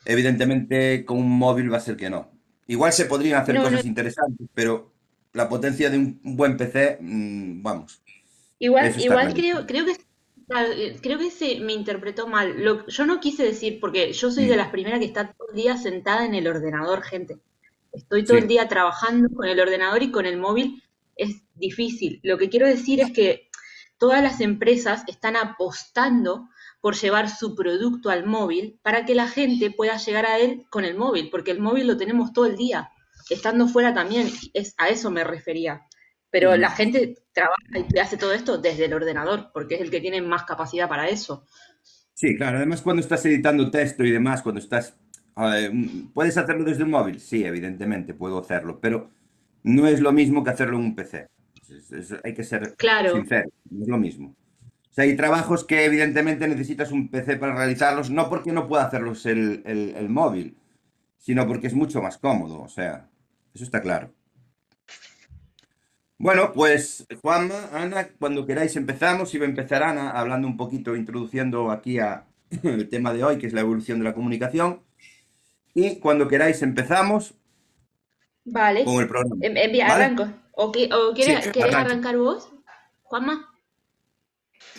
evidentemente 0.05 1.05
con 1.05 1.19
un 1.19 1.29
móvil 1.31 1.71
va 1.73 1.77
a 1.77 1.81
ser 1.81 1.97
que 1.97 2.09
no. 2.09 2.31
Igual 2.69 2.93
se 2.93 3.05
podrían 3.05 3.41
hacer 3.41 3.57
No, 3.57 3.69
no, 3.69 3.79
cosas 3.79 3.85
interesantes, 3.85 4.47
pero 4.53 4.93
la 5.33 5.49
potencia 5.49 5.89
de 5.89 5.97
un 5.97 6.19
buen 6.23 6.57
PC, 6.57 6.99
mm, 7.01 7.61
vamos, 7.63 8.01
igual, 8.59 8.93
igual 8.97 9.33
creo, 9.33 9.65
creo 9.65 9.85
que 9.85 9.95
creo 11.01 11.19
que 11.19 11.29
se 11.31 11.59
me 11.59 11.73
interpretó 11.73 12.27
mal. 12.27 12.63
Lo, 12.63 12.85
yo 12.87 13.05
no 13.05 13.19
quise 13.19 13.43
decir, 13.43 13.79
porque 13.79 14.13
yo 14.13 14.31
soy 14.31 14.47
de 14.47 14.55
Mm, 14.55 14.57
las 14.57 14.69
primeras 14.71 14.99
que 14.99 15.05
está 15.05 15.31
todo 15.33 15.49
el 15.49 15.55
día 15.55 15.77
sentada 15.77 16.25
en 16.25 16.33
el 16.35 16.47
ordenador, 16.47 17.03
gente. 17.03 17.37
Estoy 17.91 18.25
todo 18.25 18.37
el 18.37 18.47
Sí, 18.47 18.49
día 18.49 18.67
trabajando 18.67 19.29
con 19.35 19.47
el 19.47 19.59
ordenador 19.59 20.03
y 20.03 20.11
con 20.11 20.25
el 20.25 20.37
móvil 20.37 20.83
es 21.15 21.43
difícil. 21.55 22.19
Lo 22.23 22.37
que 22.37 22.49
quiero 22.49 22.67
decir 22.67 22.99
es 23.01 23.11
que 23.11 23.49
todas 23.99 24.23
las 24.23 24.41
empresas 24.41 25.03
están 25.07 25.35
apostando 25.35 26.49
por 26.81 26.95
llevar 26.95 27.29
su 27.29 27.55
producto 27.55 28.09
al 28.09 28.25
móvil 28.25 28.79
para 28.83 29.05
que 29.05 29.15
la 29.15 29.27
gente 29.27 29.71
pueda 29.71 29.97
llegar 29.97 30.25
a 30.25 30.39
él 30.39 30.65
con 30.69 30.85
el 30.85 30.95
móvil, 30.97 31.29
porque 31.29 31.51
el 31.51 31.59
móvil 31.59 31.87
lo 31.87 31.97
tenemos 31.97 32.33
todo 32.33 32.45
el 32.45 32.55
día, 32.57 32.89
estando 33.29 33.67
fuera 33.67 33.93
también, 33.93 34.29
es, 34.53 34.73
a 34.77 34.89
eso 34.89 35.11
me 35.11 35.23
refería. 35.23 35.81
Pero 36.31 36.55
la 36.57 36.69
gente 36.71 37.15
trabaja 37.33 37.55
y 37.93 37.97
hace 37.99 38.17
todo 38.17 38.33
esto 38.33 38.57
desde 38.59 38.85
el 38.85 38.93
ordenador, 38.93 39.49
porque 39.53 39.75
es 39.75 39.81
el 39.81 39.89
que 39.91 39.99
tiene 40.01 40.21
más 40.21 40.43
capacidad 40.43 40.87
para 40.87 41.09
eso. 41.09 41.45
sí, 42.13 42.35
claro. 42.35 42.57
Además, 42.57 42.81
cuando 42.81 43.01
estás 43.01 43.25
editando 43.25 43.69
texto 43.71 44.03
y 44.03 44.11
demás, 44.11 44.41
cuando 44.41 44.59
estás... 44.59 44.95
eh, 45.37 45.71
¿puedes 46.13 46.37
hacerlo 46.37 46.63
desde 46.63 46.83
un 46.83 46.91
móvil? 46.91 47.19
Sí, 47.19 47.43
evidentemente, 47.43 48.13
puedo 48.13 48.39
hacerlo, 48.39 48.79
pero 48.81 49.09
no 49.63 49.87
es 49.87 49.99
lo 50.01 50.11
mismo 50.11 50.43
que 50.43 50.51
hacerlo 50.51 50.77
en 50.77 50.83
un 50.85 50.95
PC. 50.95 51.27
Es- 51.69 51.91
es- 51.91 52.15
hay 52.23 52.33
que 52.33 52.43
ser 52.43 52.77
Claro, 52.77 53.11
sincero, 53.13 53.49
no 53.69 53.83
es 53.83 53.87
lo 53.89 53.97
mismo. 53.97 54.35
Sea, 54.99 55.05
hay 55.09 55.15
trabajos 55.15 55.63
que 55.63 55.85
evidentemente 55.85 56.45
necesitas 56.45 56.91
un 56.91 57.07
PC 57.07 57.37
para 57.37 57.55
realizarlos, 57.55 58.09
no 58.09 58.27
porque 58.27 58.51
no 58.51 58.67
pueda 58.67 58.83
hacerlos 58.83 59.25
el, 59.25 59.63
el- 59.65 59.95
el 59.95 60.09
móvil, 60.09 60.57
sino 61.17 61.47
porque 61.47 61.67
es 61.67 61.73
mucho 61.73 62.01
más 62.01 62.17
cómodo. 62.17 62.59
O 62.61 62.67
sea, 62.67 63.07
eso 63.53 63.63
está 63.63 63.81
claro. 63.81 64.11
Bueno, 66.17 66.51
pues 66.53 67.07
Juanma, 67.21 67.69
Ana, 67.71 68.09
cuando 68.19 68.45
queráis 68.45 68.75
empezamos. 68.75 69.33
Iba 69.33 69.45
a 69.45 69.49
empezar 69.49 69.83
Ana 69.83 70.09
hablando 70.11 70.49
un 70.49 70.57
poquito, 70.57 70.93
introduciendo 70.97 71.71
aquí 71.71 71.99
a 71.99 72.25
el 72.63 72.89
tema 72.89 73.13
de 73.13 73.23
hoy, 73.23 73.37
que 73.37 73.47
es 73.47 73.53
la 73.53 73.61
evolución 73.61 73.99
de 73.99 74.03
la 74.03 74.13
comunicación. 74.13 74.81
Y 75.73 75.99
cuando 75.99 76.27
queráis 76.27 76.61
empezamos 76.61 77.35
vale. 78.43 78.83
con 78.83 79.01
el 79.01 79.07
programa. 79.07 79.37
Em- 79.39 79.55
envía, 79.55 79.87
¿Vale? 79.87 80.03
arranco. 80.03 80.27
¿O, 80.51 80.65
o 80.65 81.13
quieres, 81.13 81.47
arrancar 81.73 82.17
vos, 82.17 82.51
Juanma? 83.03 83.48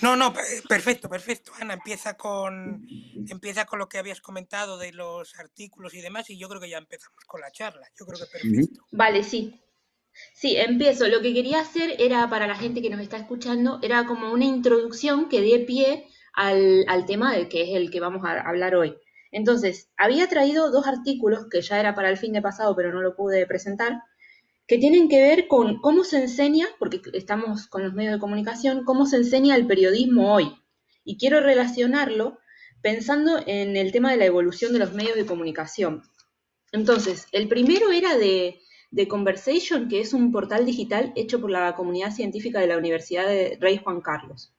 No, 0.02 0.16
no, 0.16 0.32
pe- 0.32 0.40
perfecto, 0.68 1.08
perfecto. 1.08 1.52
Ana, 1.60 1.74
empieza 1.74 2.14
con, 2.16 2.86
empieza 3.28 3.66
con 3.66 3.78
lo 3.78 3.88
que 3.88 3.98
habías 3.98 4.20
comentado 4.20 4.78
de 4.78 4.92
los 4.92 5.38
artículos 5.38 5.94
y 5.94 6.00
demás, 6.00 6.30
y 6.30 6.38
yo 6.38 6.48
creo 6.48 6.60
que 6.60 6.70
ya 6.70 6.78
empezamos 6.78 7.24
con 7.26 7.40
la 7.40 7.50
charla. 7.50 7.86
Yo 7.98 8.06
creo 8.06 8.18
que 8.18 8.26
perfecto. 8.26 8.80
Vale, 8.92 9.22
sí. 9.22 9.60
Sí, 10.34 10.56
empiezo. 10.56 11.06
Lo 11.08 11.20
que 11.22 11.32
quería 11.32 11.60
hacer 11.60 11.94
era, 11.98 12.28
para 12.28 12.46
la 12.46 12.56
gente 12.56 12.82
que 12.82 12.90
nos 12.90 13.00
está 13.00 13.16
escuchando, 13.16 13.78
era 13.82 14.06
como 14.06 14.32
una 14.32 14.44
introducción 14.44 15.28
que 15.28 15.40
dé 15.40 15.60
pie 15.60 16.06
al, 16.34 16.84
al 16.88 17.06
tema 17.06 17.32
del 17.32 17.48
que 17.48 17.62
es 17.62 17.76
el 17.76 17.90
que 17.90 18.00
vamos 18.00 18.24
a 18.24 18.40
hablar 18.40 18.74
hoy. 18.74 18.96
Entonces, 19.32 19.88
había 19.96 20.28
traído 20.28 20.70
dos 20.70 20.86
artículos 20.86 21.46
que 21.50 21.62
ya 21.62 21.78
era 21.78 21.94
para 21.94 22.10
el 22.10 22.16
fin 22.16 22.32
de 22.32 22.42
pasado, 22.42 22.74
pero 22.74 22.92
no 22.92 23.00
lo 23.00 23.14
pude 23.14 23.46
presentar, 23.46 24.02
que 24.70 24.78
tienen 24.78 25.08
que 25.08 25.20
ver 25.20 25.48
con 25.48 25.80
cómo 25.80 26.04
se 26.04 26.18
enseña, 26.18 26.68
porque 26.78 27.00
estamos 27.14 27.66
con 27.66 27.82
los 27.82 27.92
medios 27.92 28.12
de 28.12 28.20
comunicación, 28.20 28.84
cómo 28.84 29.04
se 29.04 29.16
enseña 29.16 29.56
el 29.56 29.66
periodismo 29.66 30.32
hoy. 30.32 30.52
Y 31.02 31.18
quiero 31.18 31.40
relacionarlo 31.40 32.38
pensando 32.80 33.40
en 33.48 33.76
el 33.76 33.90
tema 33.90 34.12
de 34.12 34.18
la 34.18 34.26
evolución 34.26 34.72
de 34.72 34.78
los 34.78 34.92
medios 34.92 35.16
de 35.16 35.26
comunicación. 35.26 36.04
Entonces, 36.70 37.26
el 37.32 37.48
primero 37.48 37.90
era 37.90 38.16
de, 38.16 38.60
Conversation, 39.08 39.88
que 39.88 39.98
es 39.98 40.14
un 40.14 40.30
portal 40.30 40.64
digital 40.64 41.12
hecho 41.16 41.40
por 41.40 41.50
la 41.50 41.74
comunidad 41.74 42.12
científica 42.12 42.60
de 42.60 42.68
la 42.68 42.78
Universidad 42.78 43.26
de 43.26 43.58
Rey 43.60 43.80
Juan 43.82 44.00
Carlos. 44.00 44.54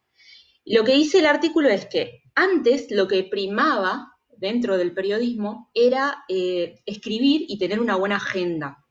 Lo 0.65 0.83
que 0.83 0.91
dice 0.91 1.19
el 1.19 1.25
artículo 1.25 1.69
es 1.69 1.85
que 1.85 2.23
antes 2.35 2.91
lo 2.91 3.07
que 3.07 3.23
primaba 3.23 4.11
dentro 4.35 4.77
del 4.77 4.93
periodismo 4.93 5.71
era 5.73 6.25
eh, 6.27 6.81
escribir 6.85 7.45
y 7.47 7.57
tener 7.57 7.79
una 7.79 7.95
buena 7.95 8.17
agenda. 8.17 8.81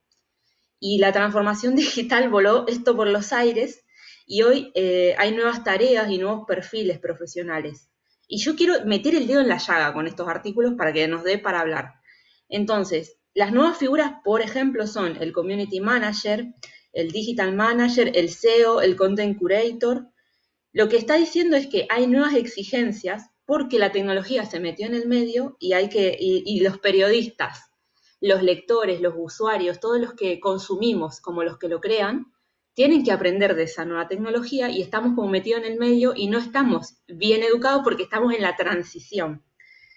Y 0.81 0.99
la 0.99 1.13
transformación 1.13 1.77
digital 1.77 2.29
voló 2.31 2.67
esto 2.67 2.97
por 2.97 3.07
los 3.07 3.33
aires 3.33 3.85
y 4.27 4.43
hoy 4.43 4.73
eh, 4.75 5.15
hay 5.19 5.33
nuevas 5.33 5.63
tareas 5.63 6.11
y 6.11 6.19
nuevos 6.19 6.45
perfiles 6.47 6.99
profesionales. 6.99 7.89
Y 8.27 8.39
yo 8.39 8.57
quiero 8.57 8.85
meter 8.87 9.15
el 9.15 9.27
dedo 9.27 9.41
en 9.41 9.49
la 9.49 9.59
llaga 9.59 9.93
con 9.93 10.07
estos 10.07 10.29
artículos 10.29 10.75
para 10.79 10.93
que 10.93 11.07
nos 11.09 11.25
dé 11.25 11.39
para 11.39 11.61
hablar. 11.61 11.95
Entonces, 12.49 13.19
las 13.35 13.53
nuevas 13.53 13.77
figuras, 13.77 14.15
por 14.25 14.41
ejemplo, 14.41 14.87
son 14.87 15.17
el 15.21 15.33
Community 15.33 15.81
Manager, 15.81 16.47
el 16.93 17.11
Digital 17.11 17.55
Manager, 17.55 18.13
el 18.15 18.29
SEO, 18.29 18.81
el 18.81 18.97
Content 18.97 19.37
Curator. 19.39 20.09
Lo 20.73 20.89
que 20.89 20.97
está 20.97 21.17
diciendo 21.17 21.57
es 21.57 21.67
que 21.67 21.87
hay 21.91 22.07
nuevas 22.07 22.35
exigencias 22.35 23.31
porque 23.45 23.81
la 23.81 23.91
tecnología 23.91 24.47
se 24.47 24.61
metió 24.61 24.87
en 24.87 24.95
el 24.95 25.09
medio 25.09 25.57
y 25.59 25.73
hay 25.73 25.89
que 25.89 26.17
y, 26.19 26.45
y 26.47 26.61
los 26.61 26.79
periodistas 26.79 27.70
los 28.21 28.43
lectores, 28.43 29.01
los 29.01 29.15
usuarios, 29.17 29.81
todos 29.81 30.01
los 30.01 30.15
que 30.15 30.41
consumimos, 30.41 31.21
como 31.21 31.43
los 31.43 31.59
que 31.59 31.69
lo 31.69 31.81
crean, 31.81 32.27
tienen 32.75 33.03
que 33.05 33.13
aprender 33.13 33.55
de 33.55 33.65
esa 33.65 33.85
nueva 33.85 34.09
tecnología 34.09 34.71
y 34.71 34.81
estamos 34.83 35.15
como 35.15 35.29
metidos 35.29 35.63
en 35.63 35.73
el 35.73 35.79
medio 35.79 36.13
y 36.15 36.29
no 36.29 36.39
estamos 36.39 37.03
bien 37.09 37.43
educados 37.43 37.83
porque 37.83 38.05
estamos 38.05 38.33
en 38.35 38.43
la 38.43 38.57
transición. 38.57 39.45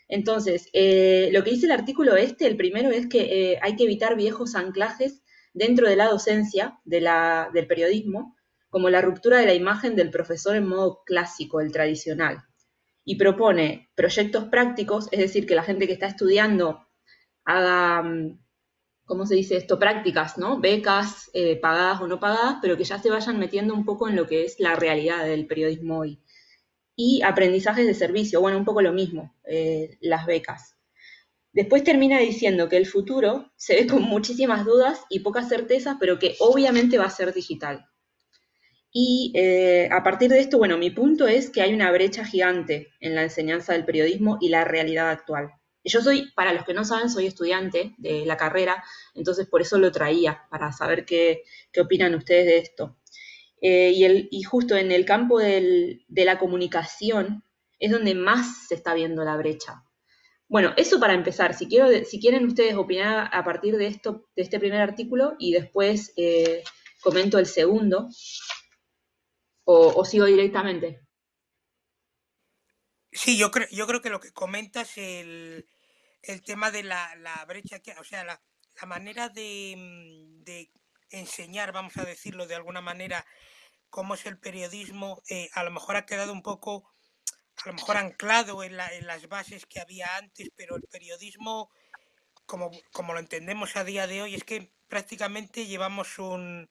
Entonces, 0.08 0.70
eh, 0.74 1.30
lo 1.32 1.44
que 1.44 1.52
dice 1.52 1.66
el 1.66 1.72
artículo 1.72 2.16
este, 2.16 2.46
el 2.46 2.58
primero 2.58 2.90
es 2.90 3.08
que 3.08 3.22
eh, 3.54 3.60
hay 3.62 3.76
que 3.76 3.84
evitar 3.84 4.16
viejos 4.16 4.56
anclajes 4.56 5.24
dentro 5.54 5.88
de 5.88 5.96
la 5.96 6.10
docencia 6.10 6.80
del 6.84 7.68
periodismo, 7.68 8.36
como 8.70 8.90
la 8.90 9.02
ruptura 9.02 9.38
de 9.38 9.46
la 9.46 9.54
imagen 9.54 9.96
del 9.96 10.10
profesor 10.10 10.56
en 10.56 10.68
modo 10.68 11.04
clásico, 11.06 11.62
el 11.62 11.72
tradicional. 11.72 12.44
Y 13.06 13.16
propone 13.16 13.92
proyectos 13.96 14.46
prácticos, 14.46 15.10
es 15.12 15.20
decir, 15.20 15.46
que 15.46 15.56
la 15.56 15.64
gente 15.64 15.88
que 15.88 15.94
está 15.94 16.08
estudiando 16.08 16.83
haga, 17.46 18.02
mm, 18.04 18.40
¿cómo 19.06 19.26
se 19.26 19.36
dice 19.36 19.58
esto? 19.58 19.80
Prácticas, 19.80 20.38
¿no? 20.38 20.60
Becas 20.60 21.30
eh, 21.34 21.58
pagadas 21.58 22.02
o 22.02 22.08
no 22.08 22.20
pagadas, 22.20 22.58
pero 22.62 22.78
que 22.78 22.84
ya 22.84 23.00
se 23.00 23.10
vayan 23.10 23.40
metiendo 23.40 23.74
un 23.74 23.86
poco 23.86 24.08
en 24.08 24.16
lo 24.16 24.28
que 24.28 24.46
es 24.46 24.60
la 24.60 24.76
realidad 24.76 25.26
del 25.26 25.48
periodismo 25.48 26.00
hoy. 26.00 26.22
Y 26.96 27.22
aprendizajes 27.24 27.88
de 27.88 27.94
servicio, 27.94 28.42
bueno, 28.42 28.58
un 28.58 28.66
poco 28.66 28.82
lo 28.82 28.94
mismo, 28.94 29.36
eh, 29.46 29.98
las 30.02 30.26
becas. 30.26 30.78
Después 31.54 31.84
termina 31.84 32.20
diciendo 32.20 32.68
que 32.68 32.78
el 32.78 32.88
futuro 32.88 33.52
se 33.56 33.76
ve 33.76 33.88
con 33.88 34.02
muchísimas 34.04 34.66
dudas 34.66 35.02
y 35.10 35.20
pocas 35.20 35.50
certezas, 35.50 35.98
pero 36.00 36.20
que 36.20 36.36
obviamente 36.40 36.98
va 36.98 37.06
a 37.06 37.10
ser 37.10 37.34
digital. 37.34 37.88
Y 38.92 39.32
eh, 39.36 39.90
a 39.92 40.04
partir 40.04 40.30
de 40.30 40.40
esto, 40.40 40.60
bueno, 40.60 40.78
mi 40.78 40.92
punto 40.92 41.28
es 41.28 41.50
que 41.50 41.62
hay 41.62 41.74
una 41.74 41.92
brecha 41.92 42.26
gigante 42.26 42.90
en 43.00 43.16
la 43.16 43.24
enseñanza 43.24 43.74
del 43.74 43.86
periodismo 43.86 44.38
y 44.40 44.50
la 44.50 44.66
realidad 44.66 45.10
actual. 45.10 45.52
Yo 45.84 46.02
soy, 46.02 46.32
para 46.36 46.54
los 46.54 46.66
que 46.66 46.74
no 46.74 46.86
saben, 46.86 47.10
soy 47.10 47.28
estudiante 47.28 47.94
de 47.98 48.26
la 48.26 48.38
carrera, 48.38 48.84
entonces 49.14 49.48
por 49.48 49.62
eso 49.62 49.78
lo 49.78 49.92
traía, 49.92 50.44
para 50.50 50.72
saber 50.72 51.06
qué, 51.06 51.44
opinan 51.80 52.16
ustedes 52.16 52.46
de 52.46 52.58
esto. 52.58 52.98
Eh, 53.62 53.92
y, 53.96 54.04
el, 54.06 54.28
y, 54.32 54.44
justo 54.44 54.76
en 54.76 54.92
el 54.92 55.06
campo 55.06 55.40
de 55.40 56.04
la 56.08 56.38
comunicación 56.38 57.44
es 57.80 57.92
donde 57.92 58.16
más 58.16 58.68
se 58.68 58.76
está 58.76 58.94
viendo 58.94 59.24
la 59.24 59.38
brecha. 59.38 59.84
Bueno, 60.54 60.74
eso 60.78 61.00
para 61.00 61.16
empezar. 61.16 61.56
Si, 61.56 61.68
quiero, 61.68 61.88
si 62.06 62.20
quieren 62.20 62.46
ustedes 62.46 62.76
opinar 62.76 63.30
a 63.34 63.44
partir 63.44 63.76
de, 63.76 63.88
esto, 63.88 64.28
de 64.36 64.44
este 64.44 64.60
primer 64.60 64.82
artículo 64.82 65.36
y 65.40 65.52
después 65.52 66.14
eh, 66.16 66.64
comento 67.02 67.40
el 67.40 67.48
segundo, 67.48 68.08
o, 69.66 70.06
sigo 70.06 70.26
directamente. 70.26 71.03
Sí, 73.14 73.38
yo 73.38 73.52
creo, 73.52 73.68
yo 73.70 73.86
creo 73.88 74.02
que 74.02 74.10
lo 74.10 74.20
que 74.20 74.32
comentas 74.32 74.98
el, 74.98 75.68
el 76.24 76.42
tema 76.42 76.72
de 76.72 76.84
la, 76.84 77.46
brecha, 77.48 77.80
que, 77.80 77.92
o 77.94 78.04
sea, 78.04 78.24
la, 78.24 78.42
manera 78.88 79.30
de, 79.30 79.76
de, 80.44 80.72
enseñar, 81.10 81.72
vamos 81.72 81.96
a 81.98 82.06
decirlo 82.06 82.48
de 82.48 82.56
alguna 82.56 82.82
manera, 82.82 83.26
cómo 83.90 84.16
es 84.16 84.26
el 84.26 84.40
periodismo, 84.40 85.22
eh, 85.30 85.50
a 85.54 85.64
lo 85.64 85.70
mejor 85.70 85.96
ha 85.96 86.08
quedado 86.08 86.34
un 86.34 86.42
poco, 86.42 86.92
a 87.64 87.68
lo 87.68 87.76
mejor 87.76 87.98
anclado 87.98 88.64
en, 88.64 88.80
en 88.80 89.06
las 89.06 89.28
bases 89.28 89.68
que 89.68 89.80
había 89.80 90.18
antes, 90.18 90.50
pero 90.56 90.76
el 90.76 90.84
periodismo, 90.84 91.70
como, 92.48 92.72
como 92.92 93.14
lo 93.14 93.20
entendemos 93.20 93.76
a 93.76 93.84
día 93.84 94.08
de 94.08 94.24
hoy, 94.24 94.34
es 94.34 94.44
que 94.44 94.74
prácticamente 94.88 95.68
llevamos 95.68 96.18
un, 96.18 96.68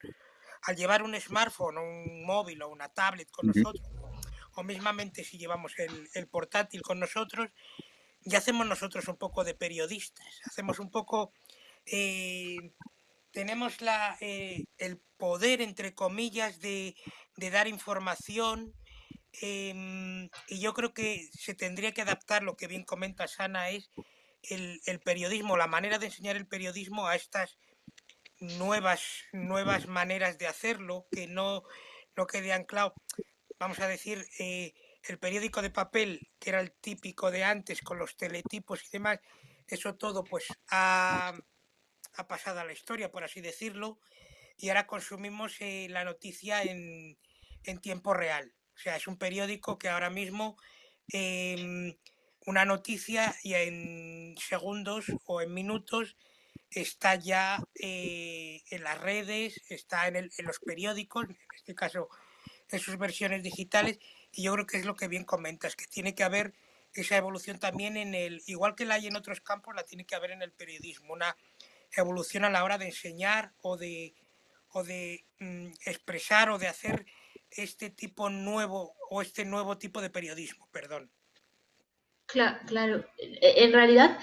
al 0.63 0.77
llevar 0.77 1.05
un 1.05 1.19
smartphone 1.21 1.79
o 1.79 1.83
un 1.83 2.25
móvil 2.25 2.63
o 2.63 2.69
una 2.69 2.89
tablet 2.89 3.31
con 3.31 3.47
nosotros, 3.47 4.02
o 4.55 4.63
mismamente 4.63 5.25
si 5.25 5.39
llevamos 5.39 5.79
el, 5.79 6.09
el 6.15 6.29
portátil 6.29 6.83
con 6.83 7.01
nosotros, 7.01 7.51
ya 8.25 8.39
hacemos 8.39 8.67
nosotros 8.67 9.09
un 9.09 9.17
poco 9.17 9.45
de 9.45 9.55
periodistas, 9.55 10.41
hacemos 10.45 10.79
un 10.79 10.91
poco, 10.91 11.33
eh, 11.87 12.57
tenemos 13.33 13.81
la, 13.81 14.17
eh, 14.21 14.65
el 14.79 15.01
poder, 15.17 15.61
entre 15.61 15.95
comillas, 15.95 16.61
de, 16.61 16.95
de 17.37 17.51
dar 17.51 17.67
información 17.67 18.75
em, 19.41 20.29
y 20.49 20.61
yo 20.61 20.75
creo 20.75 20.93
que 20.93 21.29
se 21.33 21.55
tendría 21.55 21.93
que 21.93 22.03
adaptar, 22.03 22.43
lo 22.43 22.57
que 22.57 22.67
bien 22.67 22.85
comenta 22.85 23.27
Sana, 23.27 23.71
es 23.71 23.91
el, 24.43 24.81
el, 24.87 25.01
periodismo, 25.01 25.57
la 25.57 25.67
manera 25.67 25.99
de 25.99 26.07
enseñar 26.07 26.37
el 26.37 26.47
periodismo 26.47 27.07
a 27.07 27.17
estas 27.17 27.59
nuevas, 28.39 29.03
nuevas 29.33 29.87
maneras 29.87 30.39
de 30.39 30.47
hacerlo, 30.47 31.07
que 31.11 31.27
no, 31.27 31.63
no 32.17 32.27
quede 32.27 32.53
anclado, 32.53 32.95
vamos 33.63 33.79
a 33.79 33.87
decir, 33.87 34.27
eh, 34.41 34.75
el 35.05 35.19
periódico 35.21 35.63
de 35.63 35.71
papel, 35.71 36.29
que 36.41 36.51
era 36.51 36.61
el 36.61 36.73
típico 36.73 37.31
de 37.31 37.45
antes 37.45 37.81
con 37.81 37.97
los 37.97 38.17
teletipos 38.17 38.83
y 38.83 38.91
demás, 38.91 39.21
eso 39.69 39.95
todo 39.95 40.25
pues 40.25 40.47
ha, 40.69 41.33
pasado 42.27 42.59
a 42.59 42.65
la 42.65 42.73
historia, 42.73 43.13
por 43.13 43.23
así 43.23 43.41
decirlo, 43.41 44.01
y 44.59 44.69
ahora 44.69 44.89
consumimos 44.89 45.61
eh, 45.61 45.87
la 45.91 46.03
noticia 46.03 46.63
en, 46.63 47.17
tiempo 47.81 48.13
real. 48.15 48.53
O 48.75 48.79
sea, 48.79 48.97
es 48.97 49.07
un 49.07 49.17
periódico 49.17 49.79
que 49.79 49.89
ahora 49.89 50.11
mismo 50.11 50.57
em, 51.13 51.97
una 52.45 52.65
noticia 52.65 53.35
y 53.45 53.55
en 53.55 54.35
segundos 54.39 55.07
o 55.25 55.41
en 55.41 55.55
minutos 55.55 56.17
está 56.71 57.15
ya 57.15 57.63
eh, 57.77 58.61
en 58.71 58.83
las 58.83 59.01
redes, 59.01 59.61
está 59.69 60.09
en, 60.09 60.17
en 60.17 60.47
los 60.47 60.59
periódicos, 60.59 61.29
en 61.29 61.37
este 61.55 61.77
caso 61.77 62.09
en 62.71 62.79
sus 62.79 62.99
versiones 62.99 63.43
digitales, 63.43 63.99
y 64.33 64.45
yo 64.45 64.53
creo 64.55 64.67
que 64.67 64.79
es 64.79 64.85
lo 64.85 64.97
que 64.97 65.09
bien 65.09 65.25
comentas, 65.25 65.77
que 65.77 65.87
tiene 65.87 66.15
que 66.15 66.25
haber 66.25 66.55
esa 66.95 67.17
evolución 67.17 67.59
también 67.59 67.97
en 67.97 68.15
el, 68.15 68.43
igual 68.47 68.75
que 68.75 68.85
la 68.85 68.95
hay 68.95 69.07
en 69.07 69.17
otros 69.17 69.41
campos, 69.41 69.75
la 69.75 69.85
tiene 69.85 70.05
que 70.05 70.15
haber 70.15 70.31
en 70.31 70.43
el 70.43 70.53
periodismo, 70.53 71.13
una 71.13 71.37
evolución 71.97 72.45
a 72.45 72.51
la 72.51 72.65
hora 72.65 72.79
de 72.79 72.87
enseñar 72.87 73.53
o 73.61 73.77
de, 73.77 74.15
o 74.69 74.85
de 74.85 75.25
mm, 75.39 75.69
expresar 75.87 76.51
o 76.51 76.59
de 76.59 76.69
hacer 76.69 77.07
este 77.51 77.91
tipo 77.91 78.31
nuevo 78.31 78.95
o 79.11 79.23
este 79.23 79.45
nuevo 79.45 79.79
tipo 79.79 80.01
de 80.01 80.11
periodismo, 80.11 80.69
perdón. 80.71 81.11
Claro, 82.33 82.59
claro. 82.67 83.05
E, 83.19 83.65
en 83.65 83.73
realidad, 83.73 84.19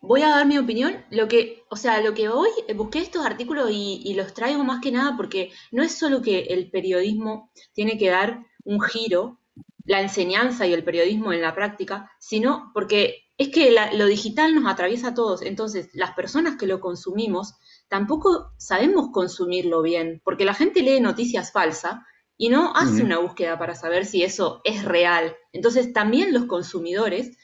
voy 0.00 0.22
a 0.22 0.30
dar 0.30 0.46
mi 0.46 0.58
opinión. 0.58 1.04
Lo 1.10 1.28
que, 1.28 1.64
o 1.68 1.76
sea, 1.76 2.00
lo 2.00 2.14
que 2.14 2.28
hoy 2.28 2.50
busqué 2.74 3.00
estos 3.00 3.26
artículos 3.26 3.70
y, 3.70 4.02
y, 4.04 4.14
los 4.14 4.34
traigo 4.34 4.64
más 4.64 4.80
que 4.80 4.92
nada 4.92 5.16
porque 5.16 5.52
no 5.72 5.82
es 5.82 5.92
solo 5.98 6.22
que 6.22 6.40
el 6.44 6.70
periodismo 6.70 7.50
tiene 7.72 7.98
que 7.98 8.10
dar 8.10 8.44
un 8.64 8.80
giro 8.80 9.40
la 9.84 10.00
enseñanza 10.00 10.66
y 10.66 10.72
el 10.72 10.84
periodismo 10.84 11.32
en 11.32 11.42
la 11.42 11.54
práctica, 11.54 12.10
sino 12.20 12.70
porque 12.74 13.24
es 13.38 13.48
que 13.48 13.74
lo 13.94 14.06
digital 14.06 14.54
nos 14.54 14.70
atraviesa 14.70 15.08
a 15.08 15.14
todos. 15.14 15.42
Entonces, 15.42 15.88
las 15.94 16.12
personas 16.12 16.56
que 16.56 16.66
lo 16.66 16.78
consumimos 16.78 17.54
tampoco 17.88 18.52
sabemos 18.56 19.08
consumirlo 19.12 19.82
bien, 19.82 20.20
porque 20.24 20.44
la 20.44 20.54
gente 20.54 20.82
lee 20.82 21.00
noticias 21.00 21.50
falsas 21.50 21.94
y 22.40 22.48
no 22.48 22.72
hace 22.74 23.02
una 23.02 23.18
búsqueda 23.18 23.58
para 23.58 23.74
saber 23.74 24.06
si 24.06 24.22
eso 24.22 24.62
es 24.64 24.82
real. 24.82 25.36
Entonces, 25.52 25.92
también 25.92 26.32
los 26.32 26.46
consumidores 26.46 27.36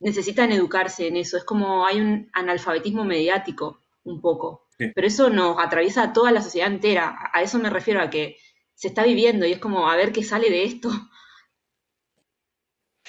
necesitan 0.00 0.52
educarse 0.52 1.08
en 1.08 1.16
eso. 1.16 1.38
Es 1.38 1.44
como 1.44 1.86
hay 1.86 1.98
un 1.98 2.28
analfabetismo 2.34 3.06
mediático 3.06 3.80
un 4.02 4.20
poco. 4.20 4.68
Pero 4.76 5.06
eso 5.06 5.30
nos 5.30 5.56
atraviesa 5.58 6.02
a 6.02 6.12
toda 6.12 6.30
la 6.30 6.42
sociedad 6.42 6.70
entera. 6.70 7.30
A 7.32 7.40
eso 7.40 7.58
me 7.58 7.70
refiero 7.70 8.02
a 8.02 8.10
que 8.10 8.36
se 8.74 8.88
está 8.88 9.02
viviendo 9.04 9.46
y 9.46 9.52
es 9.52 9.58
como 9.58 9.88
a 9.88 9.96
ver 9.96 10.12
qué 10.12 10.22
sale 10.22 10.50
de 10.50 10.64
esto. 10.64 10.90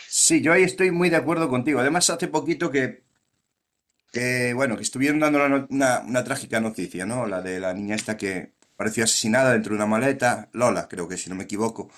Sí, 0.08 0.41
yo 0.41 0.54
ahí 0.54 0.63
estoy 0.63 0.91
muy 0.91 1.10
de 1.10 1.17
acuerdo 1.17 1.50
contigo. 1.50 1.82
Además, 1.82 2.10
hace 2.10 2.30
poquito 2.30 2.71
que, 2.71 3.04
bueno, 4.56 4.78
que 4.78 4.84
estuvieron 4.84 5.19
dando 5.19 5.67
una, 5.69 6.24
trágica 6.24 6.62
noticia, 6.62 7.06
¿no? 7.06 7.26
La 7.26 7.41
de 7.41 7.60
la 7.60 7.74
niña 7.74 7.95
esta 7.95 8.15
que 8.15 8.54
pareció 8.75 9.03
asesinada 9.03 9.53
dentro 9.53 9.71
de 9.71 9.77
una 9.77 9.85
maleta, 9.85 10.49
Lola, 10.53 10.88
creo 10.88 11.07
que 11.07 11.17
si 11.17 11.29
no 11.29 11.35
me 11.35 11.45
equivoco, 11.45 11.89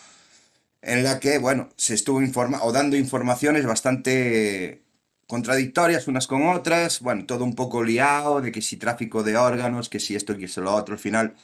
en 0.82 1.04
la 1.04 1.20
que, 1.20 1.38
bueno, 1.40 1.70
se 1.78 1.94
estuvo 1.96 2.22
informa 2.22 2.64
o 2.64 2.72
dando 2.72 2.98
informaciones 2.98 3.66
bastante 3.66 4.84
contradictorias 5.28 6.08
unas 6.08 6.28
con 6.28 6.48
otras, 6.48 7.02
bueno, 7.02 7.26
todo 7.26 7.44
un 7.44 7.56
poco 7.56 7.84
liado, 7.84 8.42
de 8.42 8.52
que 8.52 8.62
si 8.62 8.78
tráfico 8.78 9.24
de 9.24 9.38
órganos, 9.38 9.90
que 9.90 10.00
si 10.00 10.16
esto 10.16 10.38
que 10.38 10.48
si 10.48 10.62
lo 10.62 10.74
otro, 10.74 10.94
al 10.96 11.00
final, 11.00 11.36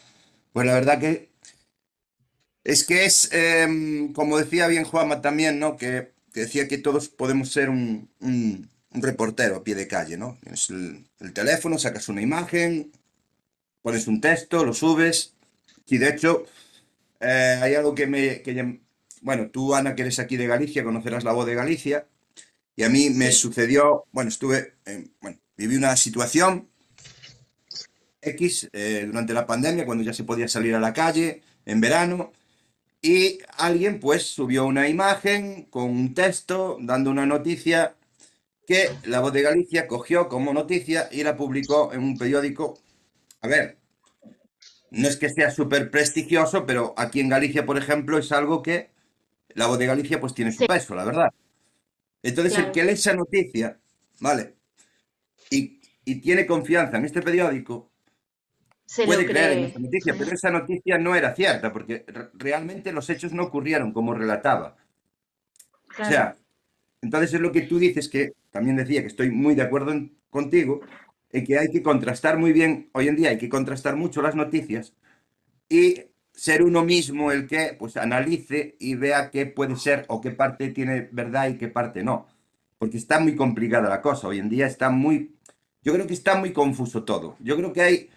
pues 0.54 0.66
la 0.68 0.74
verdad 0.74 1.00
que 1.00 1.34
es 2.64 2.86
que 2.86 3.06
es, 3.06 3.30
em, 3.34 4.14
como 4.14 4.38
decía 4.38 4.68
bien 4.68 4.86
Juanma 4.86 5.22
también, 5.22 5.60
¿no? 5.60 5.78
Que, 5.78 6.14
decía 6.34 6.68
que 6.68 6.78
todos 6.78 7.10
podemos 7.10 7.52
ser 7.52 7.70
un, 7.70 8.10
reportero 8.92 9.58
a 9.58 9.64
pie 9.64 9.76
de 9.76 9.88
calle, 9.88 10.18
¿no? 10.18 10.38
Tienes 10.42 10.70
el, 10.70 11.06
teléfono, 11.34 11.78
sacas 11.80 12.10
una 12.10 12.22
imagen, 12.22 12.92
pones 13.84 14.08
un 14.08 14.22
texto, 14.22 14.66
lo 14.66 14.74
subes. 14.74 15.36
Y 15.88 16.00
de 16.00 16.10
hecho, 16.10 16.46
eh, 17.20 17.60
hay 17.62 17.76
algo 17.76 17.94
que 17.94 18.08
me... 18.08 18.42
Que 18.42 18.80
bueno, 19.22 19.50
tú, 19.52 19.76
Ana, 19.76 19.96
que 19.96 20.02
eres 20.02 20.20
aquí 20.20 20.38
de 20.38 20.48
Galicia, 20.48 20.84
conocerás 20.84 21.24
la 21.24 21.34
voz 21.34 21.46
de 21.46 21.56
Galicia. 21.56 22.08
Y 22.76 22.84
a 22.84 22.90
mí 22.90 23.12
me 23.12 23.32
sucedió, 23.32 24.06
bueno, 24.12 24.30
estuve, 24.30 24.74
bueno, 25.22 25.38
viví 25.56 25.76
una 25.78 25.96
situación 25.96 26.70
X 28.22 28.70
eh, 28.74 29.04
durante 29.06 29.34
la 29.34 29.46
pandemia, 29.46 29.86
cuando 29.86 30.04
ya 30.04 30.14
se 30.14 30.24
podía 30.24 30.48
salir 30.48 30.76
a 30.76 30.80
la 30.80 30.94
calle 30.94 31.44
en 31.66 31.82
verano 31.82 32.32
y 33.04 33.40
alguien 33.58 34.00
pues 34.00 34.24
subió 34.24 34.66
una 34.66 34.88
imagen 34.88 35.66
con 35.66 35.90
un 35.90 36.14
texto 36.14 36.78
dando 36.82 37.12
una 37.12 37.26
noticia 37.26 37.96
que 38.66 38.90
la 39.06 39.20
voz 39.20 39.34
de 39.34 39.42
Galicia 39.44 39.88
cogió 39.88 40.30
como 40.30 40.54
noticia 40.54 41.10
y 41.12 41.24
la 41.24 41.36
publicó 41.38 41.94
en 41.94 42.02
un 42.02 42.18
periódico. 42.18 42.80
A 43.44 43.48
ver, 43.48 43.78
no 44.92 45.08
es 45.08 45.18
que 45.18 45.30
sea 45.30 45.50
súper 45.52 45.90
prestigioso, 45.92 46.66
pero 46.66 46.94
aquí 46.98 47.20
en 47.20 47.30
Galicia, 47.30 47.66
por 47.66 47.78
ejemplo, 47.78 48.18
es 48.18 48.32
algo 48.32 48.62
que 48.62 48.92
la 49.56 49.68
voz 49.68 49.80
de 49.80 49.88
Galicia 49.88 50.20
pues 50.20 50.34
tiene 50.34 50.52
su 50.52 50.60
Sí, 50.60 50.68
peso, 50.68 50.96
la 50.96 51.04
verdad. 51.06 51.30
Entonces, 52.24 52.58
el 52.58 52.72
que 52.72 52.84
lee 52.84 52.94
esa 52.94 53.14
noticia, 53.14 53.80
¿vale? 54.20 54.56
Y, 55.52 55.82
y 56.06 56.22
tiene 56.22 56.46
confianza 56.46 56.98
en 56.98 57.06
este 57.06 57.22
periódico, 57.22 57.92
Se 58.86 59.06
puede 59.06 59.26
creer 59.28 59.52
en 59.54 59.64
esta 59.66 59.80
cree. 59.80 59.86
noticia, 59.86 60.16
pero 60.18 60.32
esa 60.34 60.52
noticia 60.52 60.98
no 60.98 61.16
era 61.16 61.36
cierta, 61.36 61.74
porque 61.74 62.06
re- 62.08 62.30
realmente 62.36 62.92
los 62.94 63.10
hechos 63.10 63.34
no 63.34 63.44
ocurrieron 63.44 63.92
como 63.94 64.14
relataba. 64.14 64.78
O 66.00 66.04
sea, 66.06 66.36
entonces 67.02 67.34
es 67.34 67.42
lo 67.42 67.52
que 67.52 67.62
tú 67.64 67.80
dices, 67.80 68.10
que 68.10 68.34
también 68.52 68.76
decía 68.78 69.02
que 69.02 69.08
estoy 69.08 69.30
muy 69.32 69.56
de 69.56 69.62
acuerdo 69.64 69.92
en- 69.92 70.18
contigo, 70.30 70.82
en 71.34 71.46
que 71.46 71.58
hay 71.58 71.70
que 71.72 71.84
contrastar 71.84 72.38
muy 72.38 72.54
bien, 72.54 72.90
hoy 72.94 73.08
en 73.08 73.16
día 73.16 73.30
hay 73.30 73.38
que 73.38 73.50
contrastar 73.50 73.96
mucho 73.96 74.22
las 74.22 74.36
noticias 74.36 74.94
y 75.68 76.04
ser 76.32 76.64
uno 76.64 76.84
mismo 76.86 77.32
el 77.32 77.48
que 77.48 77.76
pues 77.78 77.98
analice 77.98 78.76
y 78.80 78.96
vea 78.96 79.32
qué 79.32 79.48
puede 79.48 79.76
ser 79.76 80.06
o 80.08 80.22
qué 80.22 80.32
parte 80.32 80.70
tiene 80.70 81.10
verdad 81.12 81.50
y 81.50 81.58
qué 81.58 81.68
parte 81.68 82.04
no. 82.04 82.28
Porque 82.78 82.98
está 82.98 83.20
muy 83.20 83.36
complicada 83.36 83.90
la 83.90 84.02
cosa, 84.02 84.28
hoy 84.28 84.40
en 84.40 84.50
día 84.50 84.68
está 84.68 84.90
muy, 84.92 85.36
yo 85.82 85.94
creo 85.94 86.06
que 86.06 86.14
está 86.14 86.36
muy 86.36 86.54
confuso 86.54 87.04
todo. 87.04 87.36
Yo 87.40 87.58
creo 87.58 87.74
que 87.74 87.82
hay, 87.82 88.10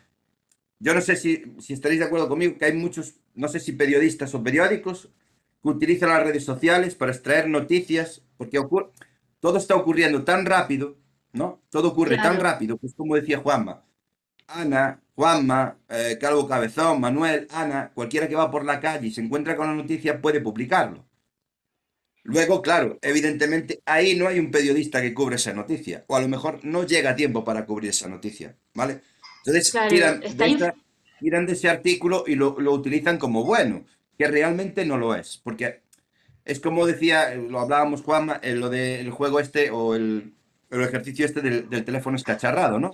yo 0.79 0.95
no 0.95 1.01
sé 1.01 1.17
si, 1.17 1.43
si 1.59 1.73
estaréis 1.73 2.01
de 2.01 2.07
acuerdo 2.07 2.29
conmigo, 2.29 2.59
que 2.59 2.67
hay 2.67 2.75
muchos, 2.75 3.15
no 3.35 3.49
sé 3.49 3.61
si 3.61 3.73
periodistas 3.73 4.35
o 4.35 4.43
periódicos 4.43 5.11
que 5.63 5.69
utilizan 5.71 6.11
las 6.11 6.23
redes 6.23 6.45
sociales 6.45 6.95
para 6.95 7.13
extraer 7.13 7.49
noticias, 7.49 8.23
porque 8.37 8.59
ocurre, 8.59 8.91
todo 9.41 9.57
está 9.57 9.75
ocurriendo 9.75 10.25
tan 10.25 10.45
rápido, 10.45 10.97
¿no? 11.37 11.63
Todo 11.71 11.89
ocurre 11.89 12.17
tan 12.17 12.41
rápido, 12.41 12.77
pues 12.79 12.95
como 12.95 13.15
decía 13.15 13.39
Juanma, 13.39 13.85
Ana, 14.49 15.01
Juanma, 15.15 15.79
eh, 15.89 16.19
Calvo 16.21 16.49
Cabezón, 16.49 17.01
Manuel, 17.01 17.47
Ana, 17.51 17.91
cualquiera 17.95 18.29
que 18.29 18.35
va 18.35 18.51
por 18.51 18.65
la 18.65 18.81
calle 18.81 19.09
y 19.09 19.11
se 19.11 19.21
encuentra 19.21 19.57
con 19.57 19.67
la 19.67 19.75
noticia 19.75 20.21
puede 20.21 20.41
publicarlo. 20.41 21.05
Luego, 22.23 22.61
claro, 22.61 22.99
evidentemente 23.03 23.81
ahí 23.87 24.17
no 24.17 24.27
hay 24.27 24.41
un 24.41 24.51
periodista 24.51 25.01
que 25.01 25.15
cubre 25.15 25.37
esa 25.37 25.53
noticia, 25.53 26.05
o 26.09 26.17
a 26.17 26.21
lo 26.21 26.29
mejor 26.29 26.61
no 26.65 26.85
llega 26.85 27.11
a 27.11 27.17
tiempo 27.17 27.45
para 27.45 27.65
cubrir 27.65 27.91
esa 27.91 28.09
noticia, 28.09 28.57
¿vale? 28.75 29.01
Entonces 29.45 29.71
Claro, 29.71 29.89
tiran 29.89 30.21
de, 30.21 30.75
tiran 31.21 31.47
de 31.47 31.53
ese 31.53 31.69
artículo 31.69 32.25
y 32.27 32.35
lo, 32.35 32.59
lo 32.59 32.73
utilizan 32.73 33.19
como 33.19 33.45
bueno, 33.45 33.85
que 34.19 34.27
realmente 34.27 34.85
no 34.85 34.97
lo 34.97 35.15
es, 35.15 35.41
porque 35.45 35.83
es 36.45 36.59
como 36.59 36.87
decía, 36.87 37.35
lo 37.35 37.61
hablábamos 37.61 38.03
Juanma, 38.03 38.41
en 38.43 38.61
lo 38.61 38.71
del 38.71 39.11
juego 39.11 39.39
este 39.39 39.71
o 39.71 39.95
el, 39.95 40.36
el 40.71 40.83
ejercicio 40.83 41.27
este 41.27 41.41
del, 41.43 41.69
del 41.71 41.85
teléfono 41.85 42.17
escacharrado, 42.17 42.79
¿no? 42.81 42.93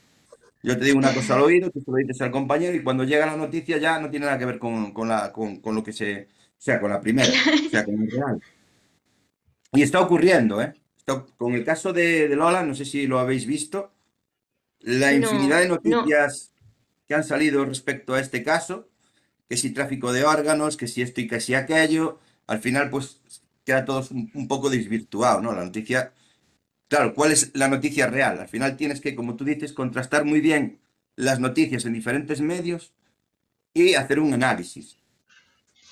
Yo 0.62 0.78
te 0.78 0.84
digo 0.84 0.98
una 0.98 1.14
cosa 1.14 1.36
al 1.36 1.42
oído, 1.42 1.70
tú 1.70 1.80
se 1.82 1.90
lo 1.90 1.96
dices 1.98 2.20
al 2.22 2.30
compañero 2.32 2.76
y 2.76 2.82
cuando 2.84 3.04
llega 3.04 3.26
la 3.26 3.36
noticia 3.36 3.78
ya 3.78 4.00
no 4.00 4.10
tiene 4.10 4.26
nada 4.26 4.38
que 4.38 4.46
ver 4.46 4.58
con, 4.60 4.92
con 4.92 5.08
la, 5.08 5.32
con, 5.32 5.60
con 5.60 5.74
lo 5.74 5.82
que 5.84 5.92
se, 5.92 6.24
o 6.24 6.28
sea, 6.58 6.80
con 6.80 6.90
la 6.90 7.00
primera, 7.00 7.40
o 7.66 7.70
sea, 7.70 7.84
con 7.84 8.00
el 8.02 8.10
real. 8.10 8.42
Y 9.72 9.82
está 9.82 10.00
ocurriendo, 10.00 10.60
¿eh? 10.62 10.74
Está- 10.96 11.24
con 11.36 11.54
el 11.54 11.64
caso 11.64 11.92
de, 11.92 12.28
de 12.28 12.36
Lola, 12.36 12.62
no 12.62 12.74
sé 12.74 12.84
si 12.84 13.06
lo 13.06 13.18
habéis 13.18 13.46
visto, 13.46 13.92
la 14.80 15.14
infinidad 15.14 15.60
de 15.60 15.68
No, 15.68 15.78
no. 15.84 16.06
noticias 16.06 16.52
que 17.08 17.14
han 17.14 17.24
salido 17.24 17.64
respecto 17.64 18.14
a 18.14 18.20
este 18.20 18.42
caso, 18.44 18.88
que 19.48 19.56
si 19.58 19.72
tráfico 19.72 20.12
de 20.12 20.24
órganos, 20.24 20.76
que 20.78 20.88
si 20.88 21.02
esto 21.02 21.20
y 21.22 21.28
que 21.28 21.40
si 21.40 21.54
aquello, 21.54 22.20
al 22.48 22.60
final 22.60 22.90
pues 22.90 23.22
queda 23.64 23.84
todo 23.86 24.06
un, 24.12 24.30
un 24.34 24.48
poco 24.48 24.70
desvirtuado, 24.70 25.40
¿no? 25.42 25.52
La 25.54 25.64
noticia, 25.64 26.14
claro, 26.92 27.14
¿cuál 27.14 27.32
es 27.32 27.50
la 27.54 27.68
noticia 27.68 28.06
real? 28.06 28.38
Al 28.38 28.48
final 28.48 28.76
tienes 28.76 29.00
que, 29.00 29.14
como 29.14 29.36
tú 29.36 29.44
dices, 29.44 29.72
contrastar 29.72 30.24
muy 30.24 30.40
bien 30.40 30.80
las 31.16 31.40
noticias 31.40 31.84
en 31.84 31.92
diferentes 31.94 32.40
medios 32.40 32.92
y 33.74 33.94
hacer 33.94 34.18
un 34.20 34.34
análisis. 34.34 34.98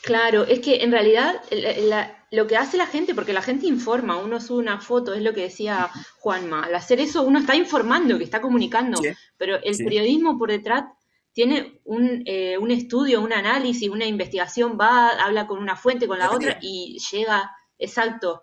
Claro, 0.03 0.45
es 0.47 0.61
que 0.61 0.83
en 0.83 0.93
realidad 0.93 1.35
la- 1.51 1.77
la- 1.93 2.27
lo 2.31 2.47
que 2.47 2.57
hace 2.57 2.77
la 2.77 2.87
gente, 2.87 3.15
porque 3.15 3.33
la 3.35 3.43
gente 3.43 3.67
informa, 3.67 4.17
uno 4.17 4.41
sube 4.41 4.59
una 4.61 4.81
foto, 4.81 5.13
es 5.15 5.23
lo 5.23 5.35
que 5.35 5.43
decía 5.43 5.91
Juanma, 6.21 6.65
al 6.65 6.75
hacer 6.75 7.01
eso 7.01 7.23
uno 7.23 7.39
está 7.41 7.55
informando, 7.57 8.17
que 8.17 8.25
está 8.25 8.41
comunicando, 8.41 8.99
Sí, 9.03 9.09
pero 9.37 9.63
el 9.63 9.75
sí. 9.75 9.85
periodismo 9.85 10.39
por 10.39 10.51
detrás 10.51 10.85
tiene 11.33 11.81
un, 11.85 12.23
eh, 12.27 12.57
un 12.59 12.71
estudio, 12.71 13.21
un 13.21 13.33
análisis, 13.33 13.89
una 13.91 14.07
investigación, 14.07 14.79
va, 14.81 15.11
habla 15.11 15.47
con 15.47 15.59
una 15.59 15.77
fuente, 15.77 16.07
con 16.07 16.19
la 16.19 16.31
otra 16.31 16.59
y 16.63 16.99
llega, 17.13 17.51
exacto. 17.79 18.43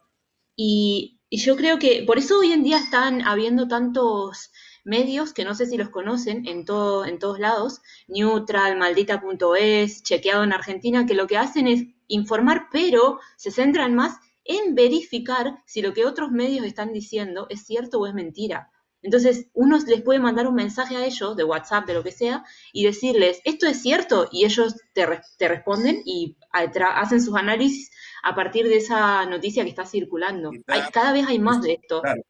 Y, 0.55 1.16
y 1.29 1.37
yo 1.37 1.55
creo 1.55 1.77
que 1.79 2.03
por 2.05 2.17
eso 2.17 2.39
hoy 2.39 2.51
en 2.51 2.63
día 2.63 2.77
están 2.77 3.21
habiendo 3.21 3.67
tantos 3.67 4.51
medios 4.83 5.33
que 5.33 5.43
no 5.43 5.53
sé 5.53 5.65
si 5.65 5.77
los 5.77 5.89
conocen 5.89 6.47
en 6.47 6.63
todo, 6.63 7.05
en 7.05 7.19
todos 7.19 7.39
lados, 7.39 7.81
Neutral, 8.07 8.77
Maldita.es, 8.77 10.03
Chequeado 10.03 10.43
en 10.43 10.53
Argentina, 10.53 11.05
que 11.05 11.13
lo 11.13 11.27
que 11.27 11.37
hacen 11.37 11.67
es 11.67 11.83
informar, 12.07 12.67
pero 12.71 13.19
se 13.35 13.51
centran 13.51 13.93
más 13.95 14.17
en 14.45 14.75
verificar 14.75 15.61
si 15.65 15.81
lo 15.81 15.93
que 15.93 16.05
otros 16.05 16.31
medios 16.31 16.65
están 16.65 16.93
diciendo 16.93 17.47
es 17.49 17.65
cierto 17.65 17.99
o 17.99 18.07
es 18.07 18.13
mentira. 18.13 18.71
Entonces, 19.01 19.47
uno 19.53 19.77
les 19.85 20.01
puede 20.01 20.19
mandar 20.19 20.47
un 20.47 20.55
mensaje 20.55 20.95
a 20.95 21.05
ellos, 21.05 21.35
de 21.35 21.43
WhatsApp, 21.43 21.85
de 21.85 21.93
lo 21.93 22.03
que 22.03 22.11
sea, 22.11 22.45
y 22.73 22.85
decirles, 22.85 23.41
esto 23.43 23.67
es 23.67 23.81
cierto, 23.81 24.27
y 24.31 24.45
ellos 24.45 24.75
te, 24.93 25.05
te 25.37 25.47
responden 25.47 26.01
y 26.05 26.37
hacen 26.51 27.21
sus 27.21 27.35
análisis 27.35 27.91
a 28.27 28.35
partir 28.35 28.67
de 28.67 28.75
esa 28.75 29.25
noticia 29.25 29.63
que 29.63 29.69
está 29.69 29.85
circulando. 29.85 30.51
Quizá, 30.51 30.63
Hay, 30.67 30.81
cada 30.91 31.13
vez 31.13 31.25
hay 31.27 31.39
más 31.39 31.61
de 31.61 31.73
esto. 31.73 32.01
claro, 32.01 32.21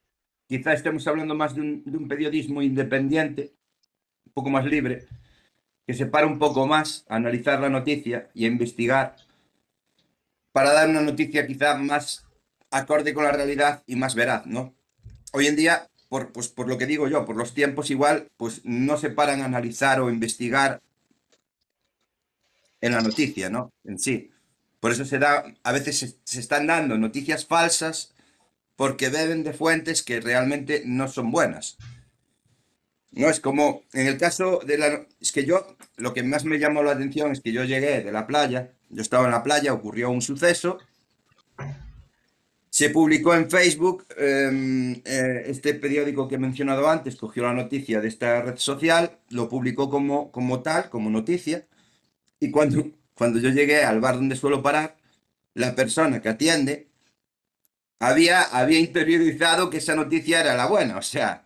quizá 0.47 0.73
estemos 0.73 1.07
hablando 1.07 1.33
más 1.33 1.55
de 1.55 1.61
un, 1.61 1.83
de 1.83 1.97
un 1.97 2.07
periodismo 2.07 2.61
independiente, 2.61 3.55
un 4.27 4.31
poco 4.33 4.51
más 4.51 4.65
libre, 4.65 5.07
que 5.87 5.95
se 5.95 6.05
para 6.05 6.27
un 6.27 6.37
poco 6.37 6.67
más 6.67 7.03
a 7.09 7.15
analizar 7.15 7.59
la 7.59 7.69
noticia 7.69 8.29
y 8.35 8.45
a 8.45 8.47
investigar 8.47 9.15
para 10.51 10.71
dar 10.71 10.87
una 10.87 11.01
noticia 11.01 11.47
quizá 11.47 11.75
más 11.77 12.27
acorde 12.69 13.15
con 13.15 13.23
la 13.23 13.31
realidad 13.31 13.83
y 13.87 13.95
más 13.95 14.13
veraz, 14.13 14.45
¿no? 14.45 14.75
Hoy 15.33 15.47
en 15.47 15.55
día, 15.55 15.87
por, 16.09 16.31
pues, 16.31 16.47
por 16.47 16.67
lo 16.67 16.77
que 16.77 16.85
digo 16.85 17.07
yo, 17.07 17.25
por 17.25 17.35
los 17.35 17.55
tiempos 17.55 17.89
igual, 17.89 18.27
pues 18.37 18.63
no 18.65 18.97
se 18.97 19.09
paran 19.09 19.41
a 19.41 19.45
analizar 19.45 19.99
o 19.99 20.11
investigar 20.11 20.79
en 22.81 22.91
la 22.91 23.01
noticia, 23.01 23.49
¿no? 23.49 23.71
En 23.83 23.97
sí. 23.97 24.29
Por 24.79 24.91
eso 24.91 25.05
se 25.05 25.19
da, 25.19 25.43
a 25.63 25.71
veces 25.71 26.17
se, 26.23 26.39
están 26.39 26.67
dando 26.67 26.97
noticias 26.97 27.45
falsas 27.45 28.13
porque 28.75 29.09
beben 29.09 29.43
de 29.43 29.53
fuentes 29.53 30.03
que 30.03 30.19
realmente 30.19 30.83
no 30.85 31.07
son 31.07 31.31
buenas. 31.31 31.77
No 33.11 33.29
es 33.29 33.39
como 33.39 33.83
en 33.93 34.07
el 34.07 34.17
caso 34.17 34.59
de 34.65 34.77
la... 34.77 35.07
Es 35.19 35.31
que 35.31 35.45
yo, 35.45 35.75
lo 35.95 36.13
que 36.13 36.21
más 36.21 36.45
me 36.45 36.59
llamó 36.59 36.83
la 36.83 36.91
atención 36.91 37.31
es 37.31 37.41
que 37.41 37.51
yo 37.51 37.63
llegué 37.63 38.03
de 38.03 38.11
la 38.11 38.27
playa, 38.27 38.71
yo 38.89 39.01
estaba 39.01 39.25
en 39.25 39.31
la 39.31 39.43
playa, 39.43 39.73
ocurrió 39.73 40.11
un 40.11 40.21
suceso, 40.21 40.77
se 42.77 42.91
publicó 42.91 43.33
en 43.33 43.49
Facebook, 43.49 44.05
eh, 44.17 45.01
eh, 45.03 45.43
este 45.47 45.73
periódico 45.73 46.27
que 46.27 46.35
he 46.35 46.37
mencionado 46.37 46.87
antes 46.87 47.15
cogió 47.15 47.41
la 47.41 47.53
noticia 47.53 48.01
de 48.01 48.07
esta 48.07 48.43
red 48.43 48.57
social, 48.57 49.17
lo 49.29 49.49
publicó 49.49 49.89
como, 49.89 50.31
como 50.31 50.61
tal, 50.61 50.87
como 50.91 51.09
noticia, 51.09 51.65
y 52.39 52.51
cuando, 52.51 52.85
cuando 53.17 53.39
yo 53.39 53.49
llegué 53.49 53.83
al 53.83 53.99
bar 53.99 54.15
donde 54.15 54.35
suelo 54.35 54.61
parar, 54.61 54.95
la 55.55 55.75
persona 55.75 56.21
que 56.21 56.29
atiende 56.29 56.87
había, 57.99 58.43
había 58.43 58.79
interiorizado 58.79 59.69
que 59.69 59.77
esa 59.77 59.95
noticia 59.95 60.41
era 60.41 60.55
la 60.55 60.67
buena, 60.67 60.97
o 60.97 61.01
sea, 61.01 61.45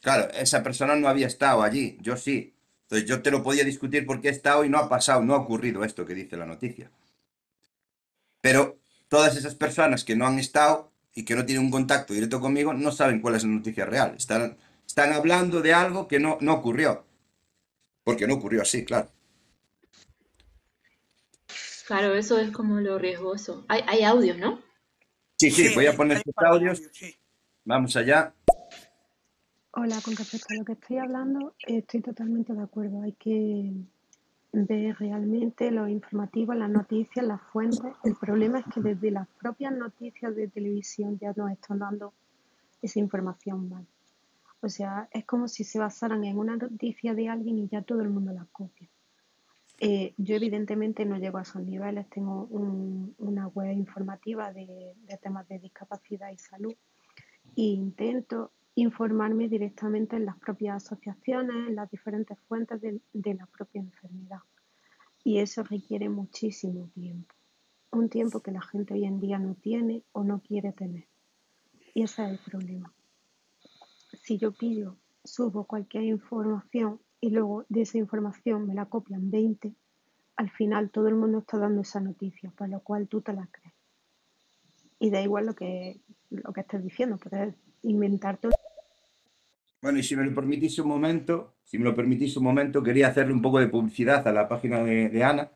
claro, 0.00 0.30
esa 0.32 0.62
persona 0.62 0.96
no 0.96 1.08
había 1.08 1.26
estado 1.26 1.62
allí, 1.62 1.98
yo 2.00 2.16
sí. 2.16 2.54
Entonces 2.84 3.08
yo 3.08 3.22
te 3.22 3.30
lo 3.30 3.42
podía 3.42 3.64
discutir 3.64 4.06
porque 4.06 4.28
he 4.28 4.30
estado 4.30 4.64
y 4.64 4.68
no 4.68 4.78
ha 4.78 4.88
pasado, 4.88 5.22
no 5.22 5.34
ha 5.34 5.38
ocurrido 5.38 5.84
esto 5.84 6.06
que 6.06 6.14
dice 6.14 6.36
la 6.36 6.46
noticia. 6.46 6.90
Pero 8.40 8.78
todas 9.08 9.36
esas 9.36 9.54
personas 9.54 10.04
que 10.04 10.16
no 10.16 10.26
han 10.26 10.38
estado 10.38 10.90
y 11.14 11.24
que 11.24 11.34
no 11.34 11.44
tienen 11.46 11.64
un 11.66 11.70
contacto 11.70 12.14
directo 12.14 12.40
conmigo 12.40 12.72
no 12.74 12.92
saben 12.92 13.20
cuál 13.20 13.36
es 13.36 13.44
la 13.44 13.50
noticia 13.50 13.84
real. 13.86 14.14
Están, 14.16 14.56
están 14.86 15.12
hablando 15.12 15.60
de 15.60 15.74
algo 15.74 16.08
que 16.08 16.18
no, 16.18 16.38
no 16.40 16.54
ocurrió. 16.54 17.04
Porque 18.04 18.26
no 18.26 18.34
ocurrió 18.34 18.62
así, 18.62 18.84
claro. 18.84 19.10
Claro, 21.92 22.14
eso 22.14 22.38
es 22.38 22.50
como 22.52 22.80
lo 22.80 22.98
riesgoso. 22.98 23.66
Hay, 23.68 23.82
hay 23.86 24.02
audios, 24.02 24.38
¿no? 24.38 24.62
Sí, 25.36 25.50
sí, 25.50 25.68
Sí, 25.68 25.74
voy 25.74 25.84
a 25.84 25.94
poner 25.94 26.22
para 26.34 26.48
audios. 26.48 26.78
audio, 26.78 26.90
sí. 26.90 27.14
Vamos 27.66 27.94
allá. 27.96 28.32
Hola, 29.72 30.00
con 30.02 30.16
respecto 30.16 30.46
a 30.54 30.56
lo 30.56 30.64
que 30.64 30.72
estoy 30.72 30.96
hablando, 30.96 31.54
estoy 31.66 32.00
totalmente 32.00 32.54
de 32.54 32.62
acuerdo. 32.62 33.02
Hay 33.02 33.12
que 33.12 33.74
ver 34.52 34.96
realmente 35.00 35.70
lo 35.70 35.86
informativo, 35.86 36.54
las 36.54 36.70
noticias, 36.70 37.26
las 37.26 37.42
fuentes. 37.52 37.92
El 38.04 38.16
problema 38.16 38.60
es 38.60 38.64
que 38.72 38.80
desde 38.80 39.10
las 39.10 39.28
propias 39.38 39.74
noticias 39.74 40.34
de 40.34 40.48
televisión 40.48 41.18
ya 41.18 41.34
nos 41.36 41.50
están 41.50 41.80
dando 41.80 42.14
esa 42.80 43.00
información 43.00 43.68
mal. 43.68 43.86
O 44.62 44.70
sea, 44.70 45.10
es 45.10 45.26
como 45.26 45.46
si 45.46 45.62
se 45.62 45.78
basaran 45.78 46.24
en 46.24 46.38
una 46.38 46.56
noticia 46.56 47.12
de 47.12 47.28
alguien 47.28 47.58
y 47.58 47.68
ya 47.68 47.82
todo 47.82 48.00
el 48.00 48.08
mundo 48.08 48.32
la 48.32 48.46
copia. 48.50 48.88
Eh, 49.84 50.14
yo 50.16 50.36
evidentemente 50.36 51.04
no 51.04 51.16
llego 51.18 51.38
a 51.38 51.42
esos 51.42 51.60
niveles, 51.60 52.08
tengo 52.08 52.44
un- 52.50 53.16
una 53.18 53.48
web 53.48 53.72
informativa 53.72 54.52
de, 54.52 54.94
de 54.96 55.16
temas 55.18 55.48
de 55.48 55.58
discapacidad 55.58 56.30
y 56.30 56.38
salud 56.38 56.72
e 57.56 57.62
intento 57.62 58.52
informarme 58.76 59.48
directamente 59.48 60.14
en 60.14 60.24
las 60.24 60.38
propias 60.38 60.84
asociaciones, 60.84 61.68
en 61.68 61.74
las 61.74 61.90
diferentes 61.90 62.38
fuentes 62.46 62.80
de, 62.80 63.00
de 63.12 63.34
la 63.34 63.46
propia 63.46 63.80
enfermedad. 63.80 64.38
Y 65.24 65.38
eso 65.38 65.64
requiere 65.64 66.08
muchísimo 66.08 66.88
tiempo. 66.94 67.34
Un 67.90 68.08
tiempo 68.08 68.40
que 68.40 68.52
la 68.52 68.62
gente 68.62 68.94
hoy 68.94 69.04
en 69.04 69.18
día 69.18 69.40
no 69.40 69.56
tiene 69.56 70.04
o 70.12 70.22
no 70.22 70.38
quiere 70.40 70.72
tener. 70.72 71.08
Y 71.92 72.02
ese 72.04 72.24
es 72.24 72.30
el 72.30 72.38
problema. 72.38 72.94
Si 74.22 74.38
yo 74.38 74.52
pillo, 74.52 74.96
subo 75.24 75.64
cualquier 75.64 76.04
información 76.04 77.00
y 77.22 77.30
luego 77.30 77.64
de 77.68 77.82
esa 77.82 77.96
información 77.98 78.66
me 78.66 78.74
la 78.74 78.86
copian 78.86 79.30
20, 79.30 79.72
al 80.36 80.50
final 80.50 80.90
todo 80.90 81.06
el 81.08 81.14
mundo 81.14 81.38
está 81.38 81.56
dando 81.56 81.80
esa 81.82 82.00
noticia, 82.00 82.50
por 82.58 82.68
lo 82.68 82.80
cual 82.80 83.06
tú 83.08 83.20
te 83.22 83.32
la 83.32 83.46
crees. 83.50 83.72
Y 84.98 85.10
da 85.10 85.22
igual 85.22 85.46
lo 85.46 85.54
que, 85.54 86.00
lo 86.30 86.52
que 86.52 86.60
estés 86.62 86.82
diciendo, 86.82 87.16
puedes 87.18 87.54
inventarte. 87.82 88.48
Bueno, 89.80 89.98
y 89.98 90.02
si 90.02 90.16
me 90.16 90.24
lo 90.24 90.34
permitís 90.34 90.78
un 90.80 90.88
momento, 90.88 91.54
si 91.64 91.78
me 91.78 91.84
lo 91.84 91.94
permitís 91.94 92.36
un 92.36 92.44
momento, 92.44 92.82
quería 92.82 93.08
hacerle 93.08 93.32
un 93.32 93.42
poco 93.42 93.58
de 93.60 93.68
publicidad 93.68 94.26
a 94.26 94.32
la 94.32 94.48
página 94.48 94.82
de, 94.82 95.08
de 95.08 95.24
Ana. 95.24 95.50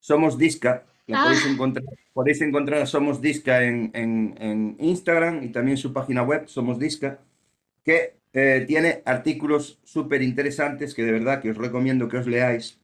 Somos 0.00 0.36
Disca, 0.36 0.84
la 1.06 1.20
Ah. 1.20 1.24
podéis, 1.26 1.46
encontrar, 1.46 1.84
podéis 2.12 2.40
encontrar 2.42 2.82
a 2.82 2.86
Somos 2.86 3.20
Disca 3.20 3.62
en, 3.64 3.90
en- 3.94 4.34
en 4.40 4.76
Instagram 4.80 5.42
y 5.44 5.48
también 5.50 5.76
su 5.76 5.92
página 5.92 6.22
web, 6.22 6.46
Somos 6.48 6.78
Disca, 6.78 7.18
que 7.84 8.16
eh, 8.34 8.64
tiene 8.66 9.02
artículos 9.06 9.78
súper 9.84 10.22
interesantes 10.22 10.94
que 10.94 11.02
de 11.04 11.12
verdad 11.12 11.40
que 11.40 11.50
os 11.50 11.56
recomiendo 11.56 12.08
que 12.08 12.18
os 12.18 12.26
leáis, 12.26 12.78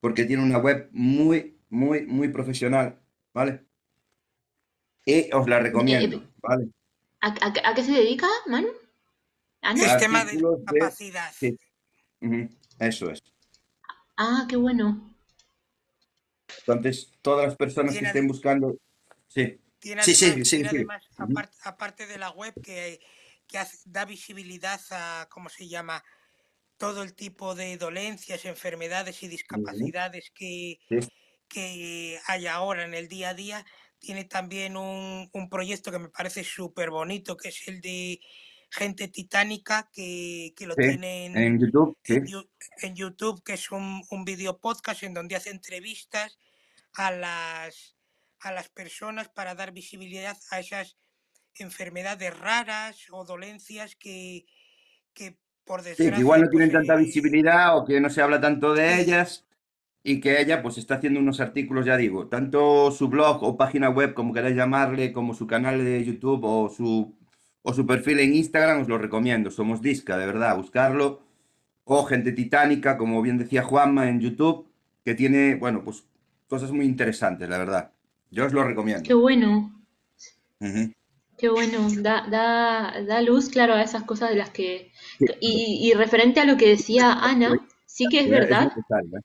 porque 0.00 0.24
tiene 0.24 0.42
una 0.42 0.58
web 0.58 0.88
muy, 0.92 1.56
muy, 1.70 2.06
muy 2.06 2.28
profesional, 2.28 2.98
¿vale? 3.32 3.64
Y 5.06 5.30
os 5.32 5.46
la 5.48 5.60
recomiendo, 5.60 6.24
¿vale? 6.42 6.68
¿A, 7.20 7.28
a- 7.28 7.70
a 7.70 7.74
qué 7.74 7.82
se 7.84 7.92
dedica, 7.92 8.26
Manu? 8.46 8.68
¿Ana? 9.62 9.76
Sí. 9.82 9.88
Sistema 9.88 10.18
de 10.24 10.30
Artículos 10.30 10.64
de- 10.64 10.78
capacidad. 10.78 11.32
sí. 11.32 11.56
Eso 12.78 13.10
es. 13.10 13.22
Ah, 14.16 14.46
qué 14.48 14.56
bueno. 14.56 15.14
Entonces, 16.60 17.12
todas 17.20 17.46
las 17.46 17.56
personas 17.56 17.96
que 17.96 18.04
estén 18.04 18.26
buscando... 18.26 18.76
Sí, 19.28 19.58
Tiene 19.80 20.02
Sí, 20.02 20.14
sí, 20.14 20.26
además, 20.26 20.48
sí, 20.48 20.56
tiene 20.56 20.70
sí. 20.70 20.76
además, 20.76 21.04
aparte, 21.18 21.56
aparte 21.64 22.06
de 22.06 22.18
la 22.18 22.30
web 22.30 22.54
que, 22.62 23.00
que 23.46 23.58
da 23.86 24.04
visibilidad 24.04 24.80
a, 24.90 25.28
¿cómo 25.30 25.48
se 25.48 25.68
llama? 25.68 26.02
Todo 26.76 27.02
el 27.02 27.14
tipo 27.14 27.54
de 27.54 27.76
dolencias, 27.76 28.44
enfermedades 28.44 29.22
y 29.22 29.28
discapacidades 29.28 30.30
que, 30.34 30.78
que 31.48 32.20
hay 32.26 32.46
ahora 32.46 32.84
en 32.84 32.94
el 32.94 33.08
día 33.08 33.30
a 33.30 33.34
día. 33.34 33.64
Tiene 33.98 34.24
también 34.24 34.76
un, 34.76 35.30
un 35.32 35.48
proyecto 35.48 35.90
que 35.90 35.98
me 35.98 36.08
parece 36.08 36.44
súper 36.44 36.90
bonito, 36.90 37.36
que 37.36 37.48
es 37.48 37.68
el 37.68 37.80
de 37.80 38.20
Gente 38.70 39.08
Titánica, 39.08 39.88
que, 39.92 40.52
que 40.56 40.66
lo 40.66 40.74
Sí, 40.74 40.82
tiene 40.82 41.26
en, 41.26 41.60
YouTube, 41.60 41.96
sí. 42.02 42.14
en, 42.14 42.26
Yu- 42.26 42.50
en 42.82 42.96
YouTube, 42.96 43.42
que 43.44 43.52
es 43.54 43.70
un, 43.70 44.02
un 44.10 44.24
video 44.24 44.58
podcast 44.58 45.04
en 45.04 45.14
donde 45.14 45.36
hace 45.36 45.50
entrevistas 45.50 46.36
a 46.94 47.12
las, 47.12 47.96
a 48.40 48.52
las 48.52 48.68
personas 48.68 49.28
para 49.28 49.54
dar 49.54 49.72
visibilidad 49.72 50.36
a 50.50 50.58
esas 50.58 50.96
enfermedades 51.62 52.36
raras 52.38 53.06
o 53.10 53.24
dolencias 53.24 53.94
que, 53.96 54.46
que 55.14 55.38
por 55.64 55.82
Sí, 55.82 55.88
desgracia... 55.90 56.14
que 56.14 56.20
igual 56.20 56.40
no 56.40 56.46
pues, 56.46 56.50
tienen 56.50 56.72
tanta 56.72 56.96
visibilidad 56.96 57.76
o 57.78 57.84
que 57.84 58.00
no 58.00 58.10
se 58.10 58.20
habla 58.22 58.40
tanto 58.40 58.74
de 58.74 58.88
Sí. 58.88 59.00
ellas 59.02 59.46
y 60.02 60.20
que 60.20 60.40
ella 60.40 60.62
pues 60.62 60.78
está 60.78 60.96
haciendo 60.96 61.20
unos 61.20 61.40
artículos, 61.40 61.86
ya 61.86 61.96
digo, 61.96 62.28
tanto 62.28 62.90
su 62.92 63.08
blog 63.08 63.42
o 63.42 63.56
página 63.56 63.88
web, 63.90 64.14
como 64.14 64.34
queráis 64.34 64.56
llamarle, 64.56 65.12
como 65.12 65.34
su 65.34 65.46
canal 65.46 65.84
de 65.84 66.04
YouTube 66.04 66.40
o 66.44 66.68
su, 66.68 67.14
o 67.62 67.72
su 67.74 67.86
perfil 67.86 68.20
en 68.20 68.34
Instagram, 68.34 68.82
os 68.82 68.88
lo 68.88 68.98
recomiendo. 68.98 69.50
Somos 69.50 69.80
Disca, 69.82 70.18
de 70.18 70.26
verdad, 70.26 70.56
buscarlo. 70.56 71.22
O 71.84 72.04
Gente 72.04 72.32
Titánica, 72.32 72.96
como 72.98 73.22
bien 73.22 73.38
decía 73.38 73.62
Juanma 73.62 74.08
en 74.08 74.20
YouTube, 74.20 74.68
que 75.04 75.14
tiene, 75.14 75.54
bueno, 75.56 75.82
pues 75.84 76.04
cosas 76.48 76.70
muy 76.72 76.86
interesantes, 76.86 77.48
la 77.48 77.58
verdad. 77.58 77.92
Yo 78.30 78.46
os 78.46 78.52
lo 78.52 78.64
recomiendo. 78.64 79.02
Qué 79.04 79.14
bueno. 79.14 79.70
Ujú. 80.60 80.92
Qué 81.36 81.48
bueno. 81.48 81.88
Da, 81.98 82.26
da, 82.30 83.02
da 83.06 83.20
luz, 83.20 83.48
claro, 83.48 83.74
a 83.74 83.82
esas 83.82 84.04
cosas 84.04 84.30
de 84.30 84.36
las 84.36 84.50
que... 84.50 84.92
Y, 85.40 85.80
y 85.88 85.92
referente 85.94 86.40
a 86.40 86.44
lo 86.44 86.56
que 86.56 86.68
decía 86.68 87.12
Ana, 87.12 87.66
sí 87.86 88.08
que 88.08 88.20
es 88.20 88.30
verdad. 88.30 88.72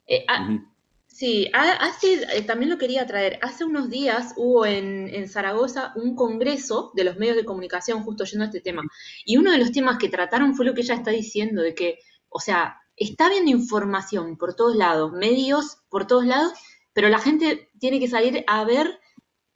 ¿eh? 0.08 0.18
Eh, 0.18 0.26
ah. 0.28 0.60
Sí, 1.08 1.50
ha- 1.54 1.74
hace, 1.74 2.24
eh, 2.38 2.42
también 2.44 2.70
lo 2.72 2.78
quería 2.78 3.06
traer. 3.06 3.40
Hace 3.42 3.66
unos 3.66 3.90
días 3.90 4.34
hubo 4.38 4.66
en, 4.66 5.10
en 5.14 5.28
Zaragoza 5.28 5.92
un 5.96 6.16
congreso 6.16 6.92
de 6.96 7.04
los 7.04 7.18
medios 7.18 7.36
de 7.36 7.46
comunicación 7.46 8.04
justo 8.04 8.24
yendo 8.24 8.44
a 8.46 8.48
este 8.48 8.62
tema. 8.62 8.84
Y 9.26 9.38
uno 9.38 9.52
de 9.52 9.58
los 9.58 9.72
temas 9.72 9.98
que 9.98 10.10
trataron 10.10 10.56
fue 10.56 10.66
lo 10.66 10.74
que 10.74 10.82
ella 10.82 10.96
está 10.96 11.12
diciendo, 11.12 11.62
de 11.62 11.76
que, 11.76 12.00
o 12.30 12.40
sea, 12.40 12.78
está 12.96 13.26
habiendo 13.28 13.52
información 13.52 14.38
por 14.38 14.56
todos 14.56 14.76
lados, 14.76 15.12
medios 15.12 15.78
por 15.90 16.08
todos 16.08 16.26
lados, 16.26 16.54
pero 16.94 17.10
la 17.10 17.20
gente 17.20 17.70
tiene 17.80 18.00
que 18.00 18.08
salir 18.08 18.44
a 18.48 18.64
ver 18.64 19.00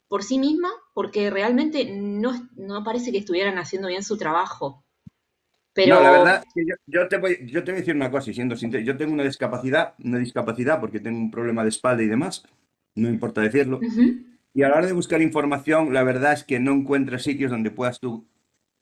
por 0.07 0.23
sí 0.23 0.37
misma 0.39 0.69
porque 0.93 1.29
realmente 1.29 1.85
no, 1.95 2.49
no 2.55 2.83
parece 2.83 3.11
que 3.11 3.19
estuvieran 3.19 3.57
haciendo 3.57 3.87
bien 3.87 4.03
su 4.03 4.17
trabajo. 4.17 4.83
Pero, 5.73 5.95
No, 5.95 5.99
la 6.01 6.11
verdad, 6.11 6.43
es 6.47 6.53
que 6.53 6.65
yo, 6.65 6.75
yo 6.87 7.07
te 7.09 7.17
voy, 7.17 7.39
yo 7.45 7.63
te 7.63 7.71
voy 7.71 7.79
a 7.79 7.81
decir 7.81 7.95
una 7.95 8.09
cosa, 8.09 8.31
y 8.31 8.33
siendo 8.33 8.55
sincero, 8.55 8.83
yo 8.83 8.95
tengo 8.95 9.13
una 9.13 9.23
discapacidad, 9.23 9.95
una 10.03 10.17
discapacidad 10.17 10.79
porque 10.79 11.01
tengo 11.01 11.17
un 11.19 11.29
problema 11.31 11.63
de 11.63 11.69
espalda 11.69 12.03
y 12.03 12.07
demás, 12.07 12.43
no 12.95 13.09
importa 13.09 13.41
decirlo, 13.41 13.85
Ujú. 13.85 14.03
y 14.53 14.63
a 14.63 14.69
la 14.69 14.77
hora 14.77 14.87
de 14.87 14.93
buscar 14.93 15.21
información, 15.21 15.93
la 15.93 16.03
verdad 16.03 16.33
es 16.33 16.43
que 16.45 16.59
no 16.59 16.73
encuentras 16.73 17.23
sitios 17.23 17.51
donde 17.51 17.71
puedas 17.71 17.99
tú 17.99 18.27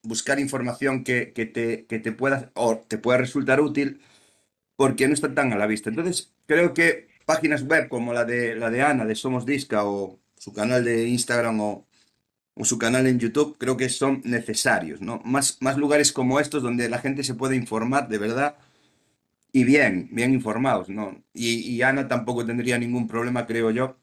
buscar 0.04 0.40
información 0.40 1.04
que, 1.04 1.34
que 1.34 1.46
te, 1.48 1.86
que 1.88 2.00
te 2.00 2.12
pueda, 2.14 2.52
o 2.56 2.78
te 2.80 2.98
pueda 3.00 3.20
resultar 3.20 3.62
útil, 3.62 4.02
porque 4.76 5.08
no 5.08 5.14
está 5.14 5.34
tan 5.34 5.54
a 5.54 5.58
la 5.58 5.68
vista. 5.68 5.90
Entonces, 5.90 6.34
creo 6.48 6.74
que 6.74 7.08
páginas 7.26 7.64
web 7.64 7.88
como 7.90 8.14
la 8.14 8.26
de, 8.26 8.56
la 8.56 8.70
de 8.70 8.82
Ana, 8.82 9.06
de 9.06 9.16
Somos 9.16 9.46
Disca, 9.46 9.86
o 9.86 10.20
su 10.38 10.54
canal 10.54 10.84
de 10.84 11.08
Instagram, 11.08 11.60
o, 11.62 11.88
o 12.56 12.66
su 12.66 12.78
canal 12.78 13.08
en 13.08 13.20
YouTube, 13.20 13.58
creo 13.58 13.78
que 13.78 13.90
son 13.90 14.22
necesarios, 14.26 15.02
¿no? 15.02 15.22
Más, 15.26 15.58
más 15.62 15.78
lugares 15.78 16.12
como 16.12 16.40
estos 16.40 16.64
donde 16.64 16.90
la 16.90 17.00
gente 17.00 17.24
se 17.24 17.36
puede 17.36 17.56
informar 17.56 18.08
de 18.10 18.18
verdad 18.18 18.58
y 19.52 19.64
bien, 19.64 20.10
bien 20.12 20.34
informados, 20.34 20.90
¿no? 20.90 21.24
Y, 21.34 21.60
y 21.72 21.82
Ana 21.82 22.08
tampoco 22.08 22.46
tendría 22.46 22.78
ningún 22.78 23.08
problema, 23.08 23.46
creo 23.48 23.72
yo, 23.72 23.98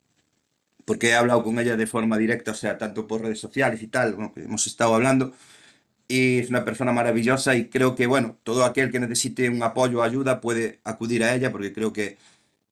porque 0.85 1.11
he 1.11 1.15
hablado 1.15 1.45
con 1.45 1.59
ella 1.59 1.77
de 1.77 1.87
forma 1.87 2.19
directa, 2.19 2.53
o 2.53 2.55
sea, 2.55 2.79
tanto 2.79 3.07
por 3.07 3.23
redes 3.23 3.41
sociales 3.41 3.83
y 3.83 3.89
tal, 3.89 4.15
bueno, 4.15 4.33
hemos 4.37 4.67
estado 4.67 4.95
hablando, 4.95 5.35
y 6.09 6.39
es 6.39 6.51
una 6.51 6.65
persona 6.65 6.93
maravillosa 6.93 7.55
y 7.57 7.69
creo 7.69 7.95
que, 7.95 8.07
bueno, 8.07 8.39
todo 8.43 8.65
aquel 8.65 8.91
que 8.91 9.01
necesite 9.01 9.51
un 9.51 9.63
apoyo 9.63 10.01
o 10.01 10.03
ayuda 10.03 10.41
puede 10.41 10.81
acudir 10.85 11.23
a 11.25 11.35
ella 11.35 11.53
porque 11.53 11.73
creo 11.73 11.93
que 11.93 12.17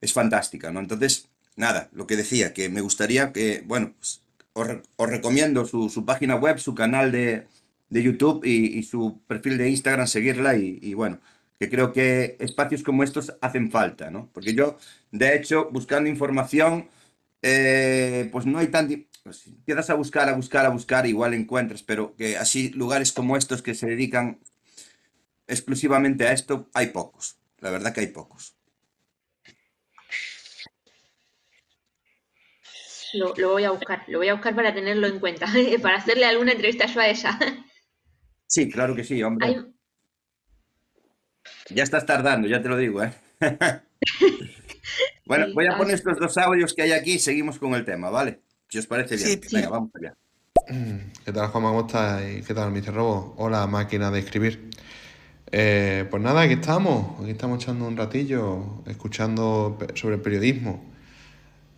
es 0.01 0.13
fantástica, 0.13 0.71
¿no? 0.73 0.81
Entonces, 0.81 1.29
nada, 1.57 1.91
lo 1.93 2.07
que 2.07 2.17
decía, 2.17 2.55
que 2.55 2.69
me 2.71 2.81
gustaría 2.81 3.33
que, 3.33 3.63
bueno, 3.67 3.93
pues, 3.99 4.23
os, 4.59 4.67
re- 4.69 4.83
os 4.97 5.09
recomiendo 5.17 5.65
su, 5.67 6.05
página 6.05 6.37
web, 6.37 6.59
su 6.59 6.75
canal 6.75 7.13
de, 7.13 7.47
de 7.91 8.03
YouTube 8.03 8.45
y, 8.45 8.83
su 8.83 9.21
perfil 9.27 9.59
de 9.59 9.69
Instagram, 9.71 10.07
seguirla 10.07 10.57
y, 10.57 10.95
bueno, 10.95 11.21
que 11.59 11.69
creo 11.71 11.93
que 11.93 12.37
espacios 12.41 12.83
como 12.83 13.03
estos 13.03 13.35
hacen 13.41 13.71
falta, 13.71 14.11
¿no? 14.11 14.29
Porque 14.33 14.55
yo, 14.55 14.77
de 15.13 15.37
hecho, 15.37 15.69
buscando 15.71 16.09
información, 16.11 16.89
eh, 17.43 18.29
pues 18.33 18.47
no 18.47 18.59
hay 18.59 18.69
tan... 18.69 18.89
pues, 19.23 19.47
empiezas 19.47 19.91
a 19.91 19.95
buscar, 19.95 20.29
a 20.29 20.35
buscar, 20.35 20.67
a 20.67 20.71
buscar, 20.71 21.07
igual 21.07 21.35
encuentras, 21.35 21.83
pero 21.83 22.15
que 22.17 22.37
así 22.37 22.71
lugares 22.71 23.13
como 23.13 23.37
estos 23.37 23.63
que 23.63 23.75
se 23.75 23.87
dedican 23.87 24.39
exclusivamente 25.47 26.27
a 26.27 26.33
esto, 26.33 26.69
hay 26.75 26.89
pocos. 26.89 27.39
La 27.61 27.71
verdad 27.71 27.93
que 27.95 28.01
hay 28.01 28.09
pocos. 28.09 28.56
Lo, 33.17 33.35
lo 33.37 33.51
voy 33.53 33.65
a 33.65 33.71
buscar, 33.71 34.05
lo 34.09 34.19
voy 34.19 34.29
a 34.29 34.35
buscar 34.35 34.55
para 34.55 34.75
tenerlo 34.75 35.07
en 35.07 35.19
cuenta, 35.21 35.47
para 35.83 35.97
hacerle 35.99 36.25
alguna 36.27 36.53
entrevista 36.53 36.87
yo 36.87 37.01
a 37.01 37.09
ella. 37.09 37.39
Sí, 38.47 38.69
claro 38.71 38.95
que 38.95 39.05
sí, 39.05 39.23
hombre. 39.23 39.47
Hay- 39.49 39.57
Ya 41.71 41.83
estás 41.83 42.07
tardando, 42.07 42.47
ya 42.49 42.63
te 42.63 42.69
lo 42.69 42.77
digo, 42.77 43.03
¿eh? 43.03 43.13
Bueno, 45.27 45.47
Sí, 45.47 45.53
voy 45.55 45.67
a 45.67 45.77
poner 45.77 45.95
estos 45.97 46.17
dos 46.19 46.39
audios 46.39 46.73
que 46.73 46.83
hay 46.83 46.93
aquí 46.93 47.15
y 47.15 47.19
seguimos 47.19 47.59
con 47.59 47.75
el 47.75 47.85
tema, 47.85 48.09
¿vale? 48.11 48.41
Si 48.69 48.79
os 48.79 48.87
parece 48.87 49.17
bien. 49.17 49.41
Sí, 49.43 49.57
Venga, 49.57 49.69
vamos 49.71 49.91
allá. 49.95 50.15
¿Qué 51.25 51.33
tal, 51.33 51.49
Juanma? 51.49 51.71
¿Cómo 51.71 51.81
estás? 51.87 52.23
¿Y 52.23 52.43
qué 52.43 52.55
tal, 52.55 52.71
Mr. 52.71 52.95
Robo? 52.95 53.35
Hola, 53.37 53.67
máquina 53.67 54.13
de 54.13 54.21
escribir. 54.21 54.71
Eh, 55.51 56.07
pues 56.09 56.23
nada, 56.23 56.43
aquí 56.43 56.53
estamos. 56.55 57.21
Aquí 57.21 57.31
estamos 57.33 57.61
echando 57.61 57.89
un 57.89 57.97
ratillo, 57.97 58.85
escuchando 58.87 59.77
sobre 59.95 60.15
el 60.15 60.21
periodismo, 60.23 60.85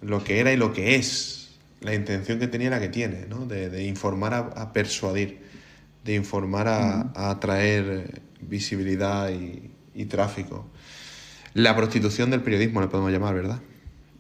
lo 0.02 0.22
que 0.22 0.40
era 0.40 0.52
y 0.52 0.58
lo 0.58 0.72
que 0.74 0.96
es, 0.96 1.37
la 1.80 1.94
intención 1.94 2.38
que 2.38 2.48
tenía 2.48 2.70
la 2.70 2.80
que 2.80 2.88
tiene, 2.88 3.26
¿no? 3.26 3.46
De, 3.46 3.70
de 3.70 3.84
informar 3.84 4.34
a, 4.34 4.38
a 4.38 4.72
persuadir, 4.72 5.40
de 6.04 6.14
informar 6.14 6.68
a, 6.68 7.12
a 7.14 7.30
atraer 7.30 8.22
visibilidad 8.40 9.30
y, 9.30 9.70
y 9.94 10.04
tráfico. 10.06 10.66
La 11.54 11.74
prostitución 11.74 12.30
del 12.30 12.42
periodismo 12.42 12.80
le 12.80 12.88
podemos 12.88 13.10
llamar, 13.10 13.34
¿verdad? 13.34 13.60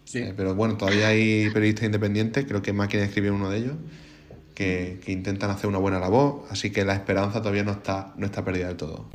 Sí. 0.04 0.18
Eh, 0.18 0.34
pero 0.36 0.54
bueno, 0.54 0.76
todavía 0.76 1.08
hay 1.08 1.50
periodistas 1.50 1.84
independientes, 1.84 2.46
creo 2.46 2.62
que 2.62 2.72
Máquina 2.72 3.02
de 3.02 3.08
Escribir 3.08 3.30
es 3.30 3.36
uno 3.36 3.50
de 3.50 3.58
ellos, 3.58 3.74
que, 4.54 5.00
intentan 5.06 5.50
hacer 5.50 5.68
una 5.68 5.78
buena 5.78 6.00
labor, 6.00 6.44
así 6.50 6.70
que 6.70 6.84
la 6.84 6.94
esperanza 6.94 7.40
todavía 7.40 7.62
no 7.62 7.72
está, 7.72 8.12
no 8.16 8.26
está 8.26 8.44
perdida 8.44 8.68
del 8.68 8.76
todo. 8.76 9.10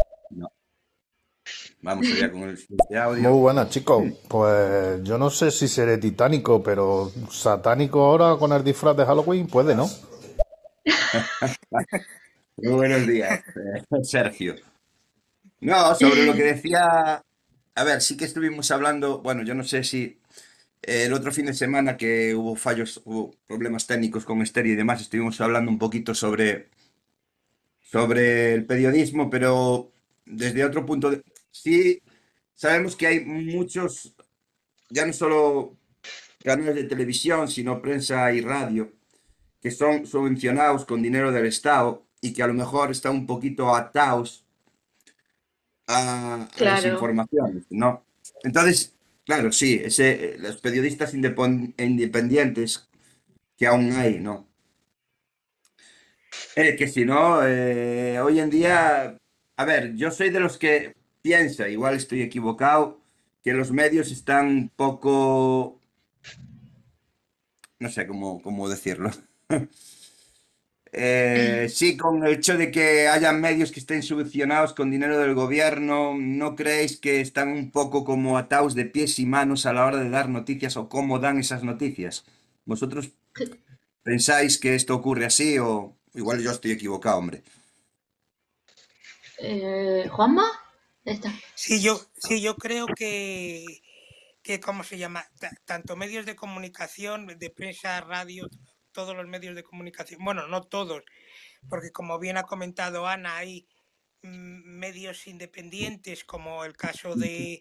Vamos 1.83 2.07
allá 2.07 2.31
con 2.31 2.43
el 2.43 2.57
siguiente 2.57 2.97
audio. 2.97 3.29
Muy 3.29 3.39
buenas, 3.41 3.69
chicos. 3.69 4.05
Pues 4.29 5.03
yo 5.03 5.17
no 5.17 5.29
sé 5.29 5.51
si 5.51 5.67
seré 5.67 5.97
titánico, 5.97 6.63
pero 6.63 7.11
satánico 7.29 8.05
ahora 8.05 8.37
con 8.37 8.53
el 8.53 8.63
disfraz 8.63 8.95
de 8.95 9.05
Halloween 9.05 9.47
puede, 9.47 9.75
¿no? 9.75 9.89
Muy 12.57 12.73
buenos 12.73 13.05
días, 13.05 13.39
eh, 13.39 14.03
Sergio. 14.03 14.55
No, 15.59 15.93
sobre 15.95 16.25
lo 16.25 16.33
que 16.33 16.43
decía, 16.43 17.21
a 17.75 17.83
ver, 17.83 18.01
sí 18.01 18.15
que 18.15 18.25
estuvimos 18.25 18.71
hablando, 18.71 19.21
bueno, 19.21 19.43
yo 19.43 19.53
no 19.53 19.65
sé 19.65 19.83
si 19.83 20.21
eh, 20.83 21.03
el 21.05 21.13
otro 21.13 21.33
fin 21.33 21.47
de 21.47 21.53
semana 21.53 21.97
que 21.97 22.33
hubo 22.33 22.55
fallos, 22.55 23.01
hubo 23.03 23.35
problemas 23.45 23.87
técnicos 23.87 24.23
con 24.23 24.41
Estéreo 24.41 24.71
y 24.71 24.77
demás, 24.77 25.01
estuvimos 25.01 25.41
hablando 25.41 25.69
un 25.69 25.79
poquito 25.79 26.15
sobre, 26.15 26.69
sobre 27.81 28.53
el 28.53 28.65
periodismo, 28.65 29.29
pero 29.29 29.91
desde 30.25 30.63
otro 30.63 30.85
punto 30.85 31.11
de... 31.11 31.21
Sí, 31.53 32.01
sabemos 32.55 32.95
que 32.95 33.05
hay 33.05 33.19
muchos, 33.23 34.15
ya 34.89 35.05
no 35.05 35.13
solo 35.13 35.77
canales 36.43 36.73
de 36.75 36.85
televisión, 36.85 37.47
sino 37.47 37.79
prensa 37.79 38.33
y 38.33 38.41
radio, 38.41 38.91
que 39.61 39.69
son 39.69 40.07
subvencionados 40.07 40.83
con 40.83 41.03
dinero 41.03 41.31
del 41.31 41.45
Estado 41.45 42.07
y 42.21 42.33
que 42.33 42.41
a 42.41 42.47
lo 42.47 42.55
mejor 42.55 42.89
están 42.89 43.13
un 43.13 43.27
poquito 43.27 43.73
atados 43.75 44.45
a, 45.87 46.49
las 46.57 46.85
informaciones, 46.85 47.65
¿no? 47.69 48.03
Entonces, 48.43 48.97
claro, 49.23 49.51
sí, 49.51 49.79
ese, 49.83 50.37
los 50.39 50.57
periodistas 50.57 51.13
independientes 51.13 52.89
que 53.55 53.67
aún 53.67 53.91
hay, 53.91 54.19
¿no? 54.19 54.47
Eh, 56.55 56.75
que 56.75 56.87
si 56.87 57.05
no, 57.05 57.45
eh, 57.45 58.19
hoy 58.19 58.39
en 58.39 58.49
día, 58.49 59.17
a 59.55 59.65
ver, 59.65 59.93
yo 59.95 60.09
soy 60.09 60.31
de 60.31 60.39
los 60.39 60.57
que 60.57 61.02
piensa, 61.23 61.69
igual 61.69 61.95
estoy 61.95 62.21
equivocado, 62.21 62.99
que 63.43 63.53
los 63.53 63.71
medios 63.71 64.11
están 64.11 64.47
un 64.47 64.69
poco, 64.69 65.79
no 67.79 67.89
sé 67.89 68.05
cómo, 68.05 68.43
cómo 68.43 68.69
decirlo. 68.69 69.09
Eh, 70.95 71.69
sí, 71.73 71.97
con 71.97 72.23
el 72.23 72.33
hecho 72.33 72.55
de 72.55 72.69
que 72.69 73.07
hayan 73.07 73.41
medios 73.41 73.71
que 73.71 73.79
estén 73.79 74.03
subvencionados 74.03 74.73
con 74.73 74.91
dinero 74.91 75.17
del 75.17 75.33
gobierno, 75.33 76.13
¿no 76.15 76.55
creéis 76.55 76.97
que 76.97 77.19
están 77.19 77.49
un 77.49 77.71
poco 77.71 78.05
como 78.05 78.37
atados 78.37 78.75
de 78.75 78.85
pies 78.85 79.17
y 79.17 79.25
manos 79.25 79.65
a 79.65 79.73
la 79.73 79.87
hora 79.87 79.97
de 79.97 80.11
dar 80.11 80.29
noticias 80.29 80.77
o 80.77 80.89
cómo 80.89 81.17
dan 81.17 81.39
esas 81.39 81.63
noticias? 81.63 82.25
¿Vosotros 82.65 83.09
pensáis 84.03 84.59
que 84.59 84.75
esto 84.75 84.93
ocurre 84.93 85.25
así 85.25 85.57
o 85.57 85.95
igual 86.13 86.43
yo 86.43 86.51
estoy 86.51 86.73
equivocado, 86.73 87.17
hombre? 87.17 87.41
Eh, 89.39 90.07
¿Juanma? 90.11 90.45
Sí, 91.55 91.81
yo, 91.81 91.99
sí, 92.17 92.41
yo 92.41 92.55
creo 92.55 92.85
que, 92.87 93.65
que 94.41 94.59
¿cómo 94.59 94.83
se 94.83 94.97
llama? 94.97 95.25
tanto 95.65 95.95
medios 95.95 96.25
de 96.25 96.35
comunicación, 96.35 97.27
de 97.27 97.49
prensa, 97.49 97.99
radio, 98.01 98.47
todos 98.91 99.15
los 99.15 99.27
medios 99.27 99.55
de 99.55 99.63
comunicación, 99.63 100.23
bueno, 100.23 100.47
no 100.47 100.63
todos, 100.63 101.03
porque 101.69 101.91
como 101.91 102.19
bien 102.19 102.37
ha 102.37 102.43
comentado 102.43 103.07
Ana, 103.07 103.37
hay 103.37 103.67
medios 104.21 105.27
independientes 105.27 106.23
como 106.23 106.63
el 106.63 106.77
caso 106.77 107.15
de, 107.15 107.59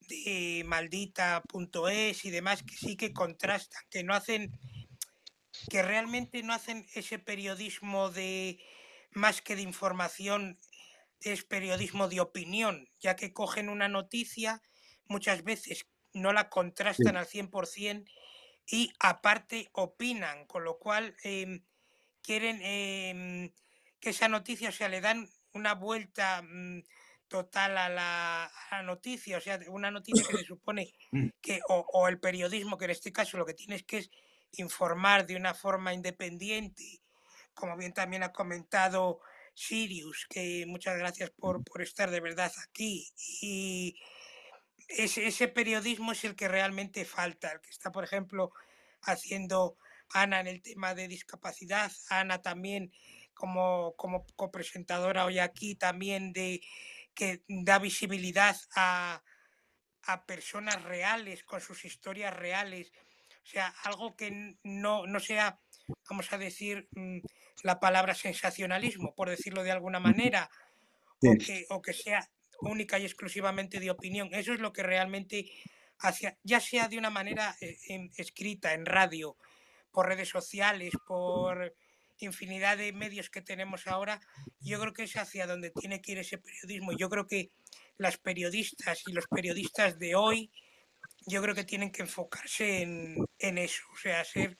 de 0.00 0.62
maldita.es 0.66 2.24
y 2.24 2.30
demás 2.30 2.62
que 2.62 2.76
sí 2.76 2.96
que 2.96 3.12
contrastan, 3.12 3.82
que 3.90 4.02
no 4.02 4.14
hacen, 4.14 4.50
que 5.70 5.82
realmente 5.82 6.42
no 6.42 6.52
hacen 6.52 6.86
ese 6.94 7.18
periodismo 7.18 8.10
de 8.10 8.58
más 9.12 9.42
que 9.42 9.56
de 9.56 9.62
información, 9.62 10.58
es 11.22 11.44
periodismo 11.44 12.08
de 12.08 12.20
opinión, 12.20 12.88
ya 13.00 13.16
que 13.16 13.32
cogen 13.32 13.68
una 13.68 13.88
noticia, 13.88 14.62
muchas 15.06 15.44
veces 15.44 15.86
no 16.12 16.32
la 16.32 16.48
contrastan 16.48 17.16
al 17.16 17.26
100% 17.26 18.04
y 18.66 18.92
aparte 19.00 19.70
opinan, 19.72 20.46
con 20.46 20.64
lo 20.64 20.78
cual 20.78 21.16
em, 21.24 21.64
quieren 22.22 22.60
em, 22.62 23.52
que 24.00 24.10
esa 24.10 24.28
noticia, 24.28 24.68
o 24.68 24.72
sea, 24.72 24.88
le 24.88 25.00
dan 25.00 25.28
una 25.52 25.74
vuelta 25.74 26.42
mm, 26.42 26.82
total 27.28 27.78
a 27.78 27.88
la, 27.88 28.52
noticia, 28.84 29.38
o 29.38 29.40
sea, 29.40 29.58
una 29.68 29.90
noticia 29.90 30.26
que 30.28 30.38
se 30.38 30.44
supone 30.44 30.92
mm. 31.12 31.28
que, 31.40 31.60
o, 31.68 32.08
el 32.08 32.20
periodismo, 32.20 32.78
que 32.78 32.86
en 32.86 32.90
este 32.92 33.12
caso 33.12 33.38
lo 33.38 33.46
que 33.46 33.54
tienes 33.54 33.84
que 33.84 33.98
es 33.98 34.10
informar 34.52 35.26
de 35.26 35.36
una 35.36 35.54
forma 35.54 35.94
independiente, 35.94 37.00
como 37.54 37.76
bien 37.76 37.94
también 37.94 38.22
ha 38.22 38.32
comentado 38.32 39.20
Sirius, 39.54 40.26
que 40.28 40.64
muchas 40.66 40.98
gracias 40.98 41.30
por, 41.30 41.64
por 41.64 41.82
estar 41.82 42.10
de 42.10 42.20
verdad 42.20 42.52
aquí. 42.66 43.12
Y 43.40 43.98
ese, 44.88 45.26
ese 45.26 45.48
periodismo 45.48 46.12
es 46.12 46.24
el 46.24 46.34
que 46.34 46.48
realmente 46.48 47.04
falta, 47.04 47.52
el 47.52 47.60
que 47.60 47.70
está, 47.70 47.92
por 47.92 48.04
ejemplo, 48.04 48.52
haciendo 49.02 49.76
Ana 50.12 50.40
en 50.40 50.46
el 50.46 50.62
tema 50.62 50.94
de 50.94 51.08
discapacidad, 51.08 51.90
Ana 52.10 52.42
también 52.42 52.92
como, 53.34 53.94
como 53.96 54.26
copresentadora 54.36 55.24
hoy 55.24 55.38
aquí 55.38 55.74
también 55.74 56.32
de 56.32 56.60
que 57.14 57.42
da 57.48 57.78
visibilidad 57.78 58.56
a, 58.76 59.22
a 60.04 60.26
personas 60.26 60.82
reales 60.82 61.44
con 61.44 61.60
sus 61.60 61.84
historias 61.84 62.34
reales, 62.34 62.92
o 63.42 63.46
sea, 63.46 63.74
algo 63.84 64.16
que 64.16 64.56
no, 64.62 65.06
no 65.06 65.20
sea, 65.20 65.60
vamos 66.08 66.32
a 66.32 66.38
decir, 66.38 66.88
mm, 66.92 67.18
la 67.62 67.80
palabra 67.80 68.14
sensacionalismo, 68.14 69.14
por 69.14 69.28
decirlo 69.28 69.62
de 69.62 69.72
alguna 69.72 70.00
manera, 70.00 70.48
o, 71.22 71.36
que, 71.38 71.66
o 71.70 71.82
que 71.82 71.92
sea 71.92 72.28
única 72.60 72.98
y 72.98 73.04
exclusivamente 73.04 73.80
de 73.80 73.90
opinión. 73.90 74.28
Eso 74.32 74.52
es 74.52 74.60
lo 74.60 74.72
que 74.72 74.82
realmente 74.82 75.50
hacia, 75.98 76.36
ya 76.42 76.60
sea 76.60 76.88
de 76.88 76.98
una 76.98 77.10
manera 77.10 77.56
eh, 77.60 77.76
escrita, 78.16 78.74
en 78.74 78.86
radio, 78.86 79.36
por 79.90 80.06
redes 80.06 80.28
sociales, 80.28 80.92
por 81.06 81.74
infinidad 82.18 82.78
de 82.78 82.92
medios 82.92 83.30
que 83.30 83.42
tenemos 83.42 83.86
ahora, 83.86 84.20
yo 84.60 84.80
creo 84.80 84.92
que 84.92 85.04
es 85.04 85.16
hacia 85.16 85.46
donde 85.46 85.70
tiene 85.70 86.00
que 86.00 86.12
ir 86.12 86.18
ese 86.18 86.38
periodismo. 86.38 86.92
Yo 86.92 87.08
creo 87.08 87.26
que 87.26 87.50
las 87.98 88.16
periodistas 88.16 89.02
y 89.06 89.12
los 89.12 89.26
periodistas 89.26 89.98
de 89.98 90.14
hoy, 90.14 90.50
yo 91.26 91.42
creo 91.42 91.54
que 91.54 91.64
tienen 91.64 91.90
que 91.90 92.02
enfocarse 92.02 92.82
en, 92.82 93.16
en 93.38 93.58
eso, 93.58 93.82
o 93.92 93.96
sea, 93.96 94.24
ser, 94.24 94.56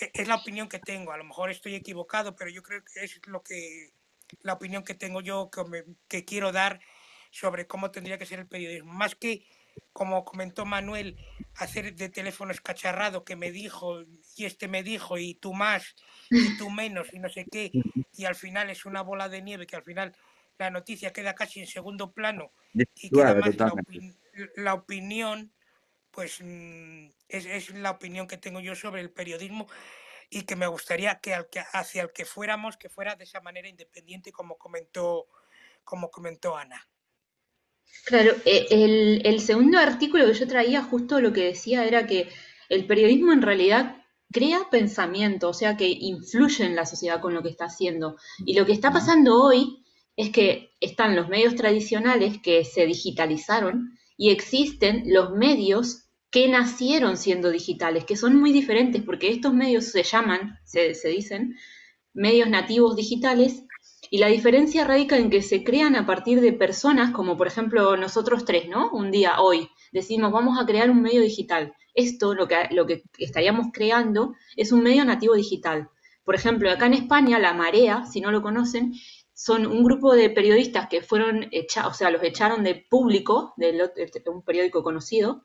es 0.00 0.28
la 0.28 0.36
opinión 0.36 0.68
que 0.68 0.78
tengo, 0.78 1.12
a 1.12 1.16
lo 1.16 1.24
mejor 1.24 1.50
estoy 1.50 1.74
equivocado, 1.74 2.34
pero 2.36 2.50
yo 2.50 2.62
creo 2.62 2.82
que 2.84 3.04
es 3.04 3.20
lo 3.26 3.42
que 3.42 3.92
la 4.40 4.54
opinión 4.54 4.84
que 4.84 4.94
tengo 4.94 5.20
yo 5.20 5.50
que, 5.50 5.84
que 6.08 6.24
quiero 6.24 6.52
dar 6.52 6.80
sobre 7.30 7.66
cómo 7.66 7.90
tendría 7.90 8.18
que 8.18 8.26
ser 8.26 8.40
el 8.40 8.46
periodismo. 8.46 8.92
Más 8.92 9.14
que, 9.14 9.46
como 9.92 10.24
comentó 10.24 10.64
Manuel, 10.64 11.16
hacer 11.56 11.94
de 11.94 12.08
teléfono 12.08 12.52
escacharrado 12.52 13.24
que 13.24 13.36
me 13.36 13.50
dijo 13.50 14.02
y 14.36 14.44
este 14.44 14.68
me 14.68 14.82
dijo 14.82 15.18
y 15.18 15.34
tú 15.34 15.52
más 15.52 15.94
y 16.30 16.56
tú 16.56 16.70
menos 16.70 17.12
y 17.12 17.18
no 17.18 17.28
sé 17.28 17.46
qué, 17.50 17.70
y 18.16 18.24
al 18.24 18.34
final 18.34 18.70
es 18.70 18.86
una 18.86 19.02
bola 19.02 19.28
de 19.28 19.42
nieve 19.42 19.66
que 19.66 19.76
al 19.76 19.84
final 19.84 20.14
la 20.58 20.70
noticia 20.70 21.12
queda 21.12 21.34
casi 21.34 21.60
en 21.60 21.66
segundo 21.66 22.12
plano 22.12 22.52
y 22.72 23.10
queda 23.10 23.34
más 23.34 23.56
la, 24.56 24.74
opinión, 24.74 25.52
pues 26.14 26.38
mm, 26.40 27.06
es, 27.28 27.46
es, 27.46 27.70
la 27.70 27.90
opinión 27.90 28.26
que 28.26 28.38
tengo 28.38 28.60
yo 28.60 28.74
sobre 28.74 29.00
el 29.00 29.10
periodismo 29.10 29.66
y 30.30 30.42
que 30.42 30.56
me 30.56 30.66
gustaría 30.66 31.20
que, 31.20 31.34
al 31.34 31.48
que 31.48 31.60
hacia 31.72 32.02
el 32.02 32.12
que 32.12 32.24
fuéramos, 32.24 32.76
que 32.76 32.88
fuera 32.88 33.16
de 33.16 33.24
esa 33.24 33.40
manera 33.40 33.68
independiente 33.68 34.32
como 34.32 34.56
comentó, 34.56 35.26
como 35.82 36.10
comentó 36.10 36.56
Ana. 36.56 36.88
Claro, 38.06 38.32
e, 38.44 38.66
el, 38.70 39.22
el 39.24 39.40
segundo 39.40 39.78
artículo 39.78 40.26
que 40.26 40.34
yo 40.34 40.48
traía 40.48 40.82
justo 40.82 41.20
lo 41.20 41.32
que 41.32 41.44
decía 41.44 41.84
era 41.84 42.06
que 42.06 42.28
el 42.68 42.86
periodismo 42.86 43.32
en 43.32 43.42
realidad 43.42 43.96
crea 44.32 44.68
pensamiento, 44.70 45.50
o 45.50 45.54
sea 45.54 45.76
que 45.76 45.86
influye 45.88 46.64
en 46.64 46.74
la 46.74 46.86
sociedad 46.86 47.20
con 47.20 47.34
lo 47.34 47.42
que 47.42 47.50
está 47.50 47.66
haciendo. 47.66 48.16
Y 48.44 48.54
lo 48.54 48.66
que 48.66 48.72
está 48.72 48.92
pasando 48.92 49.40
hoy 49.40 49.84
es 50.16 50.30
que 50.30 50.70
están 50.80 51.14
los 51.16 51.28
medios 51.28 51.54
tradicionales 51.54 52.40
que 52.42 52.64
se 52.64 52.86
digitalizaron 52.86 53.98
y 54.16 54.30
existen 54.30 55.04
los 55.06 55.30
medios 55.32 56.03
que 56.34 56.48
nacieron 56.48 57.16
siendo 57.16 57.48
digitales, 57.48 58.04
que 58.04 58.16
son 58.16 58.34
muy 58.34 58.50
diferentes 58.50 59.00
porque 59.04 59.30
estos 59.30 59.54
medios 59.54 59.84
se 59.84 60.02
llaman, 60.02 60.58
se, 60.64 60.92
dicen, 61.06 61.54
medios 62.12 62.48
nativos 62.48 62.96
digitales 62.96 63.62
y 64.10 64.18
la 64.18 64.26
diferencia 64.26 64.84
radica 64.84 65.16
en 65.16 65.30
que 65.30 65.42
se 65.42 65.62
crean 65.62 65.94
a 65.94 66.06
partir 66.06 66.40
de 66.40 66.52
personas 66.52 67.12
como 67.12 67.36
por 67.36 67.46
ejemplo 67.46 67.96
nosotros 67.96 68.44
tres, 68.44 68.68
¿no? 68.68 68.90
Un 68.90 69.12
día, 69.12 69.40
hoy, 69.40 69.68
decimos 69.92 70.32
vamos 70.32 70.60
a 70.60 70.66
crear 70.66 70.90
un 70.90 71.02
medio 71.02 71.20
digital. 71.20 71.72
Esto, 71.94 72.34
lo 72.34 72.48
que, 72.48 72.66
lo 72.72 72.84
que 72.84 73.04
estaríamos 73.16 73.68
creando, 73.72 74.34
es 74.56 74.72
un 74.72 74.82
medio 74.82 75.04
nativo 75.04 75.34
digital. 75.34 75.88
Por 76.24 76.34
ejemplo, 76.34 76.68
acá 76.68 76.86
en 76.86 76.94
España, 76.94 77.38
La 77.38 77.54
Marea, 77.54 78.06
si 78.06 78.20
no 78.20 78.32
lo 78.32 78.42
conocen, 78.42 78.92
son 79.34 79.68
un 79.68 79.84
grupo 79.84 80.12
de 80.16 80.30
periodistas 80.30 80.88
que 80.88 81.00
fueron 81.00 81.46
echados, 81.52 81.92
o 81.92 81.96
sea, 81.96 82.10
los 82.10 82.24
echaron 82.24 82.64
de 82.64 82.74
público, 82.90 83.54
de 83.56 83.88
un 84.26 84.42
periódico 84.42 84.82
conocido, 84.82 85.44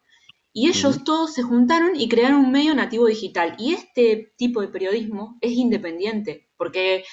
Y 0.52 0.68
ellos 0.68 1.04
todos 1.04 1.34
se 1.34 1.44
juntaron 1.44 1.96
y 1.96 2.10
crearon 2.10 2.46
un 2.46 2.52
medio 2.52 2.74
nativo 2.74 3.06
digital. 3.06 3.56
Y 3.60 3.74
este 3.74 4.34
tipo 4.36 4.62
de 4.62 4.68
periodismo 4.68 5.38
es 5.42 5.52
independiente, 5.52 6.50
porque 6.58 7.04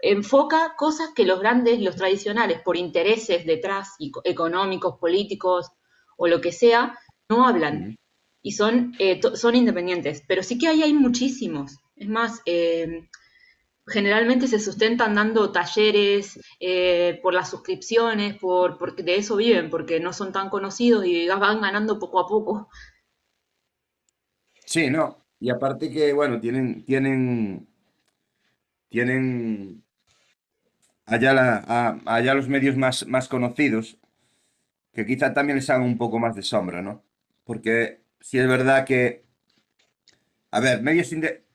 enfoca 0.00 0.74
cosas 0.76 1.10
que 1.14 1.24
los 1.24 1.40
grandes, 1.40 1.80
los 1.80 1.96
tradicionales, 1.96 2.60
por 2.60 2.76
intereses 2.76 3.46
detrás, 3.46 3.94
económicos, 4.24 4.98
políticos 4.98 5.70
o 6.16 6.26
lo 6.26 6.40
que 6.40 6.52
sea, 6.52 6.98
no 7.28 7.46
hablan. 7.46 7.96
Y 8.42 8.52
son, 8.52 8.94
eh, 8.98 9.20
son 9.34 9.54
independientes. 9.54 10.22
Pero 10.28 10.42
sí 10.42 10.58
que 10.58 10.68
ahí 10.68 10.82
hay 10.82 10.92
muchísimos. 10.92 11.76
Es 11.96 12.08
más, 12.08 12.42
eh, 12.44 13.08
generalmente 13.86 14.46
se 14.46 14.60
sustentan 14.60 15.14
dando 15.14 15.50
talleres 15.50 16.38
eh, 16.60 17.18
por 17.22 17.34
las 17.34 17.50
suscripciones, 17.50 18.36
por, 18.38 18.78
porque 18.78 19.02
de 19.02 19.16
eso 19.16 19.36
viven, 19.36 19.70
porque 19.70 20.00
no 20.00 20.12
son 20.12 20.32
tan 20.32 20.50
conocidos 20.50 21.04
y 21.04 21.26
van 21.28 21.60
ganando 21.60 21.98
poco 21.98 22.20
a 22.20 22.26
poco. 22.26 22.68
Sí, 24.64 24.88
no. 24.90 25.26
Y 25.40 25.50
aparte 25.50 25.90
que, 25.90 26.12
bueno, 26.12 26.40
tienen, 26.40 26.84
tienen, 26.84 27.68
tienen 28.88 29.82
allá, 31.04 31.32
la, 31.34 32.00
allá 32.06 32.34
los 32.34 32.48
medios 32.48 32.76
más, 32.76 33.06
más 33.08 33.28
conocidos, 33.28 33.98
que 34.92 35.04
quizá 35.06 35.34
también 35.34 35.56
les 35.56 35.68
hagan 35.70 35.82
un 35.82 35.98
poco 35.98 36.18
más 36.18 36.36
de 36.36 36.42
sombra, 36.42 36.82
¿no? 36.82 37.04
Porque 37.44 38.04
si 38.20 38.38
es 38.38 38.46
verdad 38.46 38.84
que, 38.84 39.24
a 40.52 40.60
ver, 40.60 40.82
medios 40.82 41.12
independientes 41.12 41.51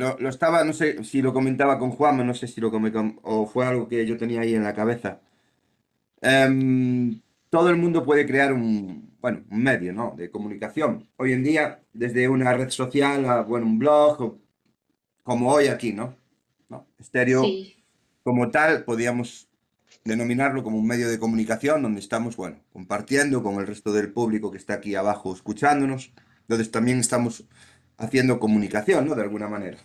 lo, 0.00 0.28
estaba, 0.28 0.64
no 0.64 0.72
sé 0.72 1.04
si 1.04 1.22
lo 1.22 1.32
comentaba 1.32 1.78
con 1.78 1.90
Juan, 1.90 2.26
no 2.26 2.34
sé 2.34 2.46
si 2.46 2.60
lo 2.60 2.70
comenté, 2.70 2.98
o 3.22 3.46
fue 3.46 3.66
algo 3.66 3.88
que 3.88 4.06
yo 4.06 4.16
tenía 4.16 4.40
ahí 4.40 4.54
en 4.54 4.64
la 4.64 4.74
cabeza. 4.74 5.20
Em, 6.22 7.20
todo 7.50 7.70
el 7.70 7.76
mundo 7.76 8.04
puede 8.04 8.26
crear 8.26 8.52
un, 8.52 9.16
bueno, 9.20 9.44
un 9.50 9.62
medio, 9.62 9.92
¿no? 9.92 10.14
De 10.16 10.30
comunicación. 10.30 11.08
Hoy 11.16 11.32
en 11.32 11.42
día, 11.44 11.82
desde 11.92 12.28
una 12.28 12.52
red 12.54 12.70
social 12.70 13.24
a, 13.26 13.42
bueno, 13.42 13.66
un 13.66 13.78
blog, 13.78 14.38
como 15.22 15.52
hoy 15.52 15.68
aquí, 15.68 15.92
¿no? 15.92 16.16
¿No? 16.68 16.86
Estéreo, 16.98 17.44
como 18.22 18.50
tal, 18.50 18.84
podríamos 18.84 19.48
denominarlo 20.04 20.62
como 20.62 20.78
un 20.78 20.86
medio 20.86 21.08
de 21.08 21.18
comunicación 21.18 21.82
donde 21.82 22.00
estamos, 22.00 22.36
bueno, 22.36 22.56
compartiendo 22.72 23.42
con 23.42 23.56
el 23.56 23.66
resto 23.66 23.92
del 23.92 24.12
público 24.12 24.50
que 24.50 24.58
está 24.58 24.74
aquí 24.74 24.94
abajo 24.94 25.34
escuchándonos, 25.34 26.12
donde 26.48 26.64
también 26.66 27.00
estamos 27.00 27.44
haciendo 27.98 28.40
comunicación, 28.40 29.06
¿no? 29.06 29.14
De 29.14 29.22
alguna 29.22 29.48
manera. 29.48 29.78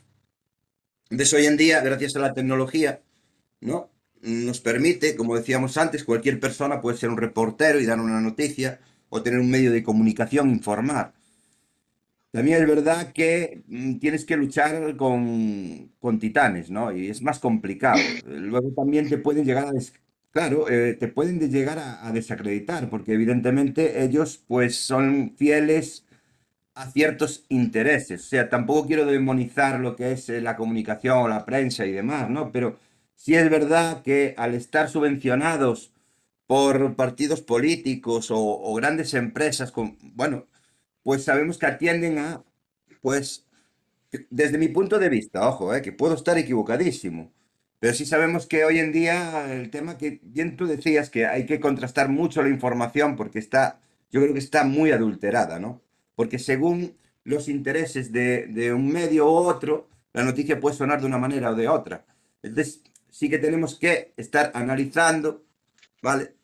Entonces, 1.09 1.33
hoy 1.33 1.45
en 1.45 1.57
día, 1.57 1.81
gracias 1.81 2.15
a 2.15 2.19
la 2.19 2.33
tecnología, 2.33 3.01
¿no? 3.61 3.89
Nos 4.21 4.59
permite, 4.59 5.15
como 5.15 5.35
decíamos 5.35 5.77
antes, 5.77 6.03
cualquier 6.03 6.39
persona 6.39 6.81
puede 6.81 6.97
ser 6.97 7.09
un 7.09 7.17
reportero 7.17 7.79
y 7.79 7.85
dar 7.85 7.99
una 7.99 8.21
noticia 8.21 8.79
o 9.09 9.21
tener 9.21 9.39
un 9.39 9.51
medio 9.51 9.71
de 9.71 9.83
comunicación, 9.83 10.49
informar. 10.49 11.13
También 12.31 12.61
es 12.61 12.67
verdad 12.67 13.13
que 13.13 13.63
mm, 13.67 13.99
tienes 13.99 14.25
que 14.25 14.35
luchar 14.35 14.97
con, 14.97 15.91
con, 15.99 16.19
titanes, 16.19 16.69
¿no? 16.69 16.91
Y 16.91 17.09
es 17.09 17.21
más 17.21 17.39
complicado. 17.39 17.97
Luego 18.25 18.71
también 18.73 19.07
te 19.07 19.17
pueden 19.17 19.45
llegar 19.45 19.67
a... 19.67 19.71
Claro, 20.31 20.69
eh, 20.69 20.95
te 20.95 21.07
pueden 21.07 21.39
llegar 21.39 21.79
a, 21.79 22.05
a, 22.05 22.11
desacreditar, 22.11 22.89
porque 22.89 23.13
evidentemente 23.13 24.03
ellos 24.03 24.43
pues 24.47 24.75
son 24.75 25.33
fieles 25.37 26.05
a 26.75 26.91
ciertos 26.91 27.45
intereses. 27.49 28.21
O 28.25 28.27
sea, 28.29 28.49
tampoco 28.49 28.87
quiero 28.87 29.05
demonizar 29.05 29.79
lo 29.79 29.95
que 29.95 30.11
es 30.13 30.29
eh, 30.29 30.41
la 30.41 30.55
comunicación 30.57 31.17
o 31.19 31.27
la 31.27 31.45
prensa 31.45 31.85
y 31.85 31.91
demás, 31.93 32.29
¿no? 32.29 32.51
Pero 32.51 32.77
sí 33.15 33.35
es 33.35 33.49
verdad 33.49 34.03
que 34.03 34.35
al 34.37 34.55
estar 34.55 34.89
subvencionados 34.89 35.93
por 36.47 36.95
partidos 36.95 37.41
políticos 37.41 38.29
o, 38.31 38.73
grandes 38.75 39.13
empresas, 39.15 39.73
bueno, 40.15 40.47
pues 41.03 41.23
sabemos 41.23 41.57
que 41.57 41.65
atienden 41.67 42.19
a, 42.19 42.43
pues, 43.01 43.47
desde 44.29 44.57
mi 44.57 44.67
punto 44.69 44.99
de 44.99 45.09
vista, 45.09 45.47
ojo, 45.49 45.73
eh, 45.75 45.81
que 45.81 45.91
puedo 45.93 46.15
estar 46.15 46.37
equivocadísimo, 46.37 47.33
pero 47.79 47.93
sí 47.93 48.05
sabemos 48.05 48.47
que 48.47 48.65
hoy 48.65 48.79
en 48.79 48.91
día 48.91 49.51
el 49.53 49.69
tema 49.71 49.97
que 49.97 50.19
bien 50.23 50.57
tú 50.57 50.67
decías, 50.67 51.09
que 51.09 51.25
hay 51.27 51.45
que 51.45 51.59
contrastar 51.59 52.09
mucho 52.09 52.41
la 52.43 52.49
información 52.49 53.15
porque 53.15 53.39
está, 53.39 53.81
yo 54.11 54.21
creo 54.21 54.33
que 54.33 54.39
está 54.39 54.63
muy 54.65 54.91
adulterada, 54.91 55.59
¿no? 55.59 55.81
Porque 56.15 56.39
según 56.39 56.97
los 57.23 57.47
intereses 57.49 58.11
de, 58.11 58.71
un 58.73 58.91
medio 58.91 59.25
u 59.25 59.35
otro, 59.35 59.89
la 60.13 60.23
noticia 60.23 60.59
puede 60.59 60.75
sonar 60.75 61.01
de 61.01 61.07
una 61.07 61.17
manera 61.17 61.51
o 61.51 61.55
de 61.55 61.67
otra. 61.67 62.05
Entonces, 62.41 62.81
sí 63.09 63.29
que 63.29 63.39
tenemos 63.39 63.77
que 63.77 64.13
estar 64.15 64.51
analizando, 64.53 65.43
¿vale? 66.01 66.35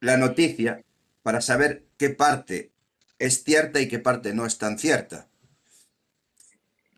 La 0.00 0.16
noticia 0.16 0.82
para 1.22 1.40
saber 1.40 1.86
qué 1.96 2.10
parte 2.10 2.72
es 3.18 3.44
cierta 3.44 3.80
y 3.80 3.88
qué 3.88 3.98
parte 3.98 4.34
no 4.34 4.44
es 4.44 4.58
tan 4.58 4.78
cierta. 4.78 5.28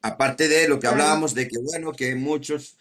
Aparte 0.02 0.48
de 0.48 0.68
lo 0.68 0.80
que 0.80 0.86
hablábamos 0.86 1.34
de 1.34 1.48
que, 1.48 1.58
bueno, 1.58 1.92
que 1.92 2.14
muchos, 2.14 2.78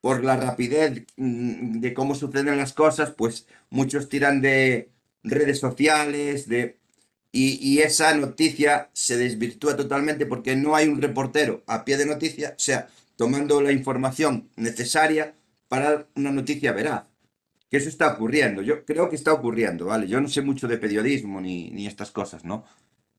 por 0.00 0.24
la 0.24 0.36
rapidez 0.36 1.04
mm, 1.16 1.80
de 1.80 1.94
cómo 1.94 2.14
suceden 2.14 2.56
las 2.56 2.72
cosas, 2.72 3.12
pues 3.12 3.46
muchos 3.70 4.08
tiran 4.08 4.40
de 4.40 4.90
redes 5.22 5.60
sociales, 5.60 6.48
de 6.48 6.78
y, 7.38 7.78
esa 7.80 8.14
noticia 8.14 8.88
se 8.92 9.16
desvirtúa 9.16 9.76
totalmente 9.76 10.24
porque 10.26 10.56
no 10.56 10.74
hay 10.74 10.88
un 10.88 11.02
reportero 11.02 11.62
a 11.66 11.84
pie 11.84 11.98
de 11.98 12.06
noticia, 12.06 12.54
o 12.56 12.58
sea, 12.58 12.88
tomando 13.16 13.60
la 13.60 13.72
información 13.72 14.48
necesaria 14.56 15.34
para 15.68 16.06
una 16.14 16.30
noticia 16.30 16.72
veraz. 16.72 17.08
Que 17.68 17.78
eso 17.78 17.88
está 17.88 18.12
ocurriendo, 18.12 18.62
yo 18.62 18.84
creo 18.84 19.10
que 19.10 19.16
está 19.16 19.32
ocurriendo, 19.32 19.86
¿vale? 19.86 20.06
Yo 20.06 20.20
no 20.20 20.28
sé 20.28 20.40
mucho 20.40 20.68
de 20.68 20.78
periodismo 20.78 21.40
ni, 21.40 21.70
ni 21.70 21.86
estas 21.86 22.10
cosas, 22.10 22.44
¿no? 22.44 22.64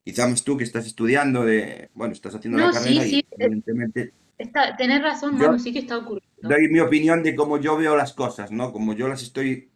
Quizás 0.04 0.44
tú 0.44 0.56
que 0.58 0.64
estás 0.64 0.88
estudiando, 0.88 1.44
de, 1.44 1.90
bueno, 1.94 2.14
estás 2.14 2.34
haciendo 2.34 2.60
la 2.60 2.72
carrera 2.72 3.06
y 3.06 3.26
evidentemente... 3.32 4.14
Está, 4.38 4.78
tenés 4.78 5.02
razón, 5.02 5.38
Manu, 5.38 5.60
sí 5.60 5.74
que 5.74 5.80
está 5.80 5.98
ocurriendo. 5.98 6.48
Doy 6.48 6.70
mi 6.70 6.80
opinión 6.80 7.24
de 7.24 7.36
cómo 7.36 7.60
yo 7.60 7.76
veo 7.76 7.98
las 7.98 8.14
cosas, 8.14 8.52
¿no? 8.52 8.72
Como 8.72 8.94
yo 8.94 9.10
las 9.10 9.22
estoy, 9.22 9.70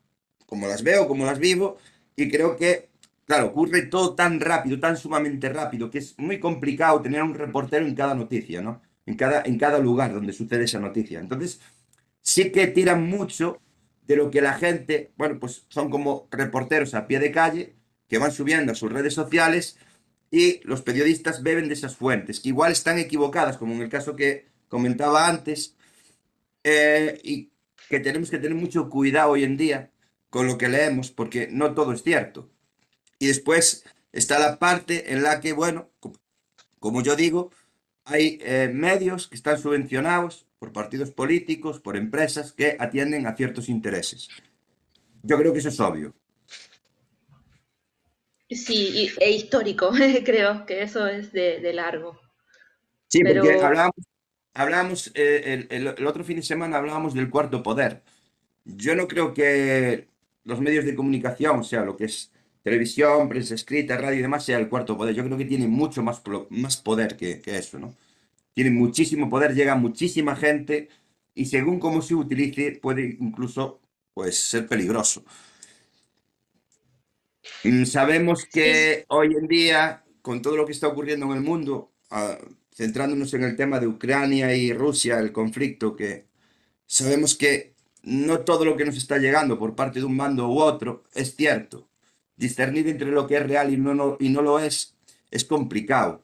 como 0.45 0.67
las 0.67 0.83
veo, 0.83 1.07
como 1.07 1.25
las 1.25 1.39
vivo, 1.39 1.77
y 2.15 2.29
creo 2.29 2.55
que 2.55 2.90
Claro, 3.31 3.47
ocurre 3.47 3.83
todo 3.83 4.13
tan 4.13 4.41
rápido, 4.41 4.77
tan 4.77 4.97
sumamente 4.97 5.47
rápido, 5.47 5.89
que 5.89 5.99
es 5.99 6.15
muy 6.17 6.37
complicado 6.37 7.01
tener 7.01 7.23
un 7.23 7.33
reportero 7.33 7.87
en 7.87 7.95
cada 7.95 8.13
noticia, 8.13 8.61
¿no? 8.61 8.81
En 9.05 9.15
cada, 9.15 9.41
en 9.43 9.57
cada 9.57 9.79
lugar 9.79 10.13
donde 10.13 10.33
sucede 10.33 10.65
esa 10.65 10.79
noticia. 10.79 11.21
Entonces, 11.21 11.61
sí 12.21 12.51
que 12.51 12.67
tiran 12.67 13.07
mucho 13.07 13.61
de 14.05 14.17
lo 14.17 14.29
que 14.31 14.41
la 14.41 14.55
gente, 14.55 15.13
bueno, 15.15 15.39
pues 15.39 15.65
son 15.69 15.89
como 15.89 16.27
reporteros 16.29 16.93
a 16.93 17.07
pie 17.07 17.19
de 17.19 17.31
calle, 17.31 17.77
que 18.09 18.17
van 18.17 18.33
subiendo 18.33 18.73
a 18.73 18.75
sus 18.75 18.91
redes 18.91 19.13
sociales 19.13 19.77
y 20.29 20.59
los 20.67 20.81
periodistas 20.81 21.41
beben 21.41 21.69
de 21.69 21.75
esas 21.75 21.95
fuentes, 21.95 22.41
que 22.41 22.49
igual 22.49 22.73
están 22.73 22.97
equivocadas, 22.99 23.55
como 23.57 23.73
en 23.75 23.81
el 23.83 23.89
caso 23.89 24.17
que 24.17 24.47
comentaba 24.67 25.29
antes, 25.29 25.77
eh, 26.65 27.17
y 27.23 27.51
que 27.89 28.01
tenemos 28.01 28.29
que 28.29 28.39
tener 28.39 28.55
mucho 28.57 28.89
cuidado 28.89 29.31
hoy 29.31 29.45
en 29.45 29.55
día 29.55 29.89
con 30.29 30.47
lo 30.47 30.57
que 30.57 30.67
leemos, 30.67 31.11
porque 31.11 31.47
no 31.49 31.73
todo 31.73 31.93
es 31.93 32.03
cierto. 32.03 32.51
Y 33.21 33.27
después 33.27 33.85
está 34.11 34.39
la 34.39 34.57
parte 34.57 35.13
en 35.13 35.21
la 35.21 35.41
que, 35.41 35.53
bueno, 35.53 35.91
como 36.79 37.03
yo 37.03 37.15
digo, 37.15 37.51
hay 38.03 38.39
eh, 38.41 38.67
medios 38.73 39.27
que 39.27 39.35
están 39.35 39.59
subvencionados 39.59 40.47
por 40.57 40.73
partidos 40.73 41.11
políticos, 41.11 41.79
por 41.79 41.97
empresas 41.97 42.51
que 42.51 42.77
atienden 42.79 43.27
a 43.27 43.35
ciertos 43.35 43.69
intereses. 43.69 44.27
Yo 45.21 45.37
creo 45.37 45.53
que 45.53 45.59
eso 45.59 45.69
es 45.69 45.79
obvio. 45.79 46.15
Sí, 48.49 49.11
e 49.19 49.31
histórico, 49.31 49.91
creo 50.25 50.65
que 50.65 50.81
eso 50.81 51.05
es 51.05 51.31
de, 51.31 51.73
largo. 51.73 52.19
Sí, 53.07 53.21
porque 53.23 53.61
hablábamos, 54.55 55.11
eh, 55.13 55.67
el, 55.69 55.87
el, 55.95 56.07
otro 56.07 56.23
fin 56.23 56.37
de 56.37 56.41
semana 56.41 56.77
hablábamos 56.77 57.13
del 57.13 57.29
cuarto 57.29 57.61
poder. 57.61 58.01
Yo 58.65 58.95
no 58.95 59.07
creo 59.07 59.31
que 59.35 60.07
los 60.43 60.59
medios 60.59 60.85
de 60.85 60.95
comunicación, 60.95 61.59
o 61.59 61.63
sea, 61.63 61.85
lo 61.85 61.95
que 61.95 62.05
es 62.05 62.31
televisión, 62.63 63.29
prensa 63.29 63.55
escrita, 63.55 63.97
radio 63.97 64.19
y 64.19 64.21
demás 64.21 64.45
sea 64.45 64.59
el 64.59 64.69
cuarto 64.69 64.97
poder. 64.97 65.15
Yo 65.15 65.23
creo 65.25 65.37
que 65.37 65.45
tiene 65.45 65.67
mucho 65.67 66.03
más, 66.03 66.21
más 66.49 66.77
poder 66.77 67.17
que, 67.17 67.41
eso, 67.45 67.79
¿no? 67.79 67.95
Tiene 68.53 68.71
muchísimo 68.71 69.29
poder, 69.29 69.53
llega 69.55 69.75
muchísima 69.75 70.35
gente 70.35 70.89
y 71.33 71.45
según 71.45 71.79
cómo 71.79 72.01
se 72.01 72.15
utilice 72.15 72.73
puede 72.81 73.17
incluso 73.19 73.81
pues, 74.13 74.37
ser 74.39 74.67
peligroso. 74.67 75.23
Mm, 77.63 77.85
sabemos 77.85 78.45
que 78.45 79.05
hoy 79.07 79.35
en 79.35 79.47
día, 79.47 80.03
con 80.21 80.41
todo 80.41 80.57
lo 80.57 80.65
que 80.65 80.71
está 80.73 80.87
ocurriendo 80.87 81.25
en 81.27 81.31
el 81.33 81.41
mundo, 81.41 81.91
ah, 82.11 82.37
centrándonos 82.75 83.33
en 83.33 83.43
el 83.43 83.55
tema 83.55 83.79
de 83.79 83.87
Ucrania 83.87 84.55
y 84.55 84.73
Rusia, 84.73 85.19
el 85.19 85.31
conflicto, 85.31 85.95
que 85.95 86.27
sabemos 86.85 87.35
que 87.35 87.75
no 88.03 88.41
todo 88.41 88.65
lo 88.65 88.77
que 88.77 88.85
nos 88.85 88.97
está 88.97 89.17
llegando 89.17 89.57
por 89.59 89.75
parte 89.75 89.99
de 89.99 90.05
un 90.05 90.15
mando 90.15 90.47
u 90.49 90.59
otro 90.59 91.03
es 91.13 91.35
cierto 91.35 91.90
discernir 92.35 92.87
entre 92.87 93.11
lo 93.11 93.27
que 93.27 93.37
es 93.37 93.43
real 93.47 93.73
y 93.73 93.77
no, 93.77 94.17
y 94.19 94.29
no 94.29 94.41
lo 94.41 94.59
es 94.59 94.95
es 95.31 95.45
complicado. 95.45 96.23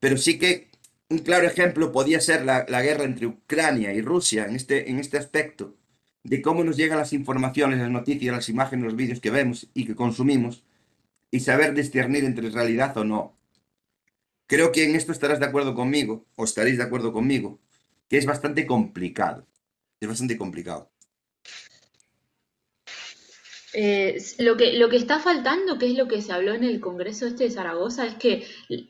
Pero 0.00 0.16
sí 0.16 0.38
que 0.38 0.70
un 1.08 1.18
claro 1.18 1.46
ejemplo 1.46 1.92
podía 1.92 2.20
ser 2.20 2.44
la, 2.44 2.64
guerra 2.64 3.04
entre 3.04 3.26
Ucrania 3.26 3.92
y 3.92 4.00
Rusia 4.00 4.46
en 4.46 4.56
este, 4.56 4.90
en 4.90 4.98
este 4.98 5.18
aspecto, 5.18 5.76
de 6.24 6.42
cómo 6.42 6.64
nos 6.64 6.76
llegan 6.76 6.98
las 6.98 7.12
informaciones, 7.12 7.78
las 7.78 7.90
noticias, 7.90 8.34
las 8.34 8.48
imágenes, 8.48 8.86
los 8.86 8.96
vídeos 8.96 9.20
que 9.20 9.30
vemos 9.30 9.68
y 9.74 9.86
que 9.86 9.94
consumimos, 9.94 10.64
y 11.30 11.40
saber 11.40 11.74
discernir 11.74 12.24
entre 12.24 12.50
realidad 12.50 12.96
o 12.96 13.04
no. 13.04 13.36
Creo 14.46 14.72
que 14.72 14.84
en 14.84 14.96
esto 14.96 15.12
estarás 15.12 15.40
de 15.40 15.46
acuerdo 15.46 15.74
conmigo, 15.74 16.26
o 16.36 16.44
estaréis 16.44 16.78
de 16.78 16.84
acuerdo 16.84 17.12
conmigo, 17.12 17.60
que 18.08 18.18
es 18.18 18.26
bastante 18.26 18.66
complicado. 18.66 19.46
Es 20.00 20.08
bastante 20.08 20.36
complicado. 20.36 20.90
Eh, 23.76 24.22
lo 24.38 24.56
que, 24.56 24.74
lo 24.74 24.88
que 24.88 24.96
está 24.96 25.18
faltando, 25.18 25.78
que 25.78 25.86
es 25.86 25.98
lo 25.98 26.06
que 26.06 26.22
se 26.22 26.32
habló 26.32 26.54
en 26.54 26.62
el 26.62 26.80
Congreso 26.80 27.26
este 27.26 27.44
de 27.44 27.50
Zaragoza, 27.50 28.06
es 28.06 28.14
que 28.14 28.46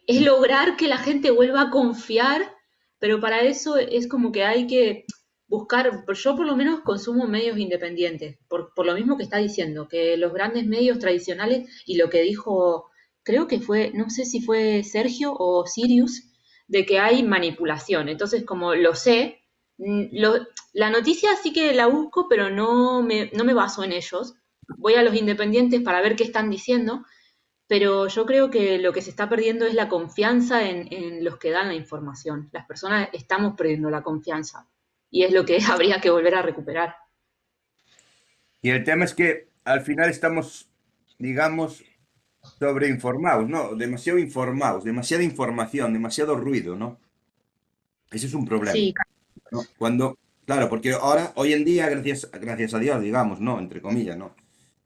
es 0.06 0.22
lograr 0.22 0.76
que 0.76 0.88
la 0.88 0.98
gente 0.98 1.30
vuelva 1.30 1.62
a 1.62 1.70
confiar, 1.70 2.54
pero 2.98 3.18
para 3.18 3.40
eso 3.40 3.78
es 3.78 4.06
como 4.06 4.30
que 4.30 4.44
hay 4.44 4.66
que 4.66 5.06
buscar, 5.46 6.04
yo 6.14 6.36
por 6.36 6.46
lo 6.46 6.56
menos 6.56 6.80
consumo 6.80 7.26
medios 7.26 7.58
independientes, 7.58 8.38
por, 8.48 8.74
por 8.74 8.84
lo 8.84 8.94
mismo 8.94 9.16
que 9.16 9.22
está 9.22 9.38
diciendo, 9.38 9.88
que 9.88 10.16
los 10.18 10.32
grandes 10.34 10.66
medios 10.66 10.98
tradicionales 10.98 11.68
y 11.86 11.96
lo 11.96 12.10
que 12.10 12.20
dijo, 12.22 12.90
creo 13.22 13.46
que 13.46 13.60
fue, 13.60 13.90
no 13.94 14.10
sé 14.10 14.26
si 14.26 14.42
fue 14.42 14.84
Sergio 14.84 15.34
o 15.34 15.66
Sirius, 15.66 16.24
de 16.66 16.84
que 16.84 16.98
hay 16.98 17.22
manipulación. 17.22 18.08
Entonces, 18.08 18.44
como 18.44 18.74
lo 18.74 18.94
sé, 18.94 19.40
mm, 19.78 20.16
la 20.72 20.90
noticia 20.90 21.30
sí 21.42 21.52
que 21.52 21.72
la 21.74 21.86
busco, 21.86 22.26
pero 22.28 22.50
no 22.50 23.02
me, 23.02 23.30
no 23.32 23.44
me 23.44 23.54
baso 23.54 23.84
en 23.84 23.92
ellos. 23.92 24.34
Voy 24.76 24.94
a 24.94 25.02
los 25.02 25.14
independientes 25.14 25.80
para 25.82 26.00
ver 26.00 26.16
qué 26.16 26.24
están 26.24 26.50
diciendo, 26.50 27.04
pero 27.66 28.08
yo 28.08 28.26
creo 28.26 28.50
que 28.50 28.78
lo 28.78 28.92
que 28.92 29.02
se 29.02 29.10
está 29.10 29.28
perdiendo 29.28 29.66
es 29.66 29.74
la 29.74 29.88
confianza 29.88 30.68
en, 30.68 30.92
en 30.92 31.24
los 31.24 31.38
que 31.38 31.50
dan 31.50 31.68
la 31.68 31.74
información. 31.74 32.48
Las 32.52 32.66
personas 32.66 33.08
estamos 33.12 33.54
perdiendo 33.56 33.90
la 33.90 34.02
confianza 34.02 34.68
y 35.10 35.22
es 35.22 35.32
lo 35.32 35.44
que 35.44 35.58
habría 35.70 36.00
que 36.00 36.10
volver 36.10 36.34
a 36.34 36.42
recuperar. 36.42 36.96
Y 38.60 38.70
el 38.70 38.82
tema 38.82 39.04
es 39.04 39.14
que 39.14 39.48
al 39.64 39.82
final 39.82 40.10
estamos, 40.10 40.68
digamos, 41.18 41.84
sobreinformados, 42.58 43.48
¿no? 43.48 43.74
Demasiado 43.74 44.18
informados, 44.18 44.84
demasiada 44.84 45.22
información, 45.22 45.92
demasiado 45.92 46.36
ruido, 46.36 46.76
¿no? 46.76 46.98
Ese 48.10 48.26
es 48.26 48.34
un 48.34 48.44
problema, 48.44 48.72
Sí, 48.72 48.94
¿no? 49.50 49.62
Cuando, 49.78 50.18
claro, 50.44 50.68
porque 50.68 50.92
ahora, 50.92 51.32
hoy 51.36 51.52
en 51.52 51.64
día, 51.64 51.88
gracias, 51.88 52.30
gracias 52.32 52.74
a 52.74 52.78
Dios, 52.78 53.00
digamos, 53.00 53.40
¿no? 53.40 53.58
Entre 53.58 53.80
comillas, 53.80 54.16
¿no? 54.16 54.34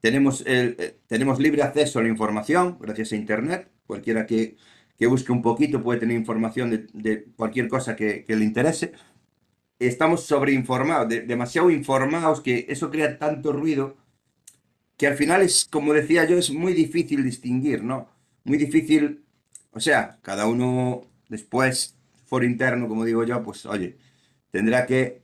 Tenemos, 0.01 0.43
el, 0.47 0.77
eh, 0.79 0.99
tenemos 1.07 1.41
libre 1.41 1.63
acceso 1.63 1.99
a 1.99 2.03
la 2.03 2.09
información 2.09 2.79
gracias 2.81 3.13
a 3.13 3.17
Internet. 3.17 3.71
Cualquiera 3.87 4.27
que, 4.27 4.57
que 4.99 5.07
busque 5.07 5.33
un 5.33 5.43
poquito 5.43 5.83
puede 5.83 6.01
tener 6.01 6.17
información 6.17 6.71
de, 6.71 6.87
de 6.93 7.25
cualquier 7.37 7.69
cosa 7.69 7.97
que, 7.97 8.25
que 8.25 8.37
le 8.37 8.45
interese. 8.45 8.93
Estamos 9.79 10.25
sobreinformados, 10.25 11.09
de- 11.09 11.23
demasiado 11.23 11.71
informados, 11.71 12.41
que 12.43 12.67
eso 12.69 12.91
crea 12.91 13.19
tanto 13.19 13.53
ruido 13.53 13.97
que 14.97 15.07
al 15.07 15.17
final 15.17 15.43
es, 15.43 15.67
como 15.71 15.93
decía 15.95 16.25
yo, 16.25 16.37
es 16.39 16.51
muy 16.51 16.73
difícil 16.75 17.23
distinguir, 17.25 17.83
¿no? 17.85 18.09
Muy 18.45 18.59
difícil, 18.59 19.25
o 19.73 19.81
sea, 19.81 20.19
cada 20.23 20.47
uno 20.47 21.03
después, 21.29 21.97
foro 22.27 22.45
interno, 22.45 22.89
como 22.89 23.05
digo 23.05 23.25
yo, 23.25 23.43
pues 23.43 23.65
oye, 23.67 23.97
tendrá 24.51 24.87
que, 24.87 25.23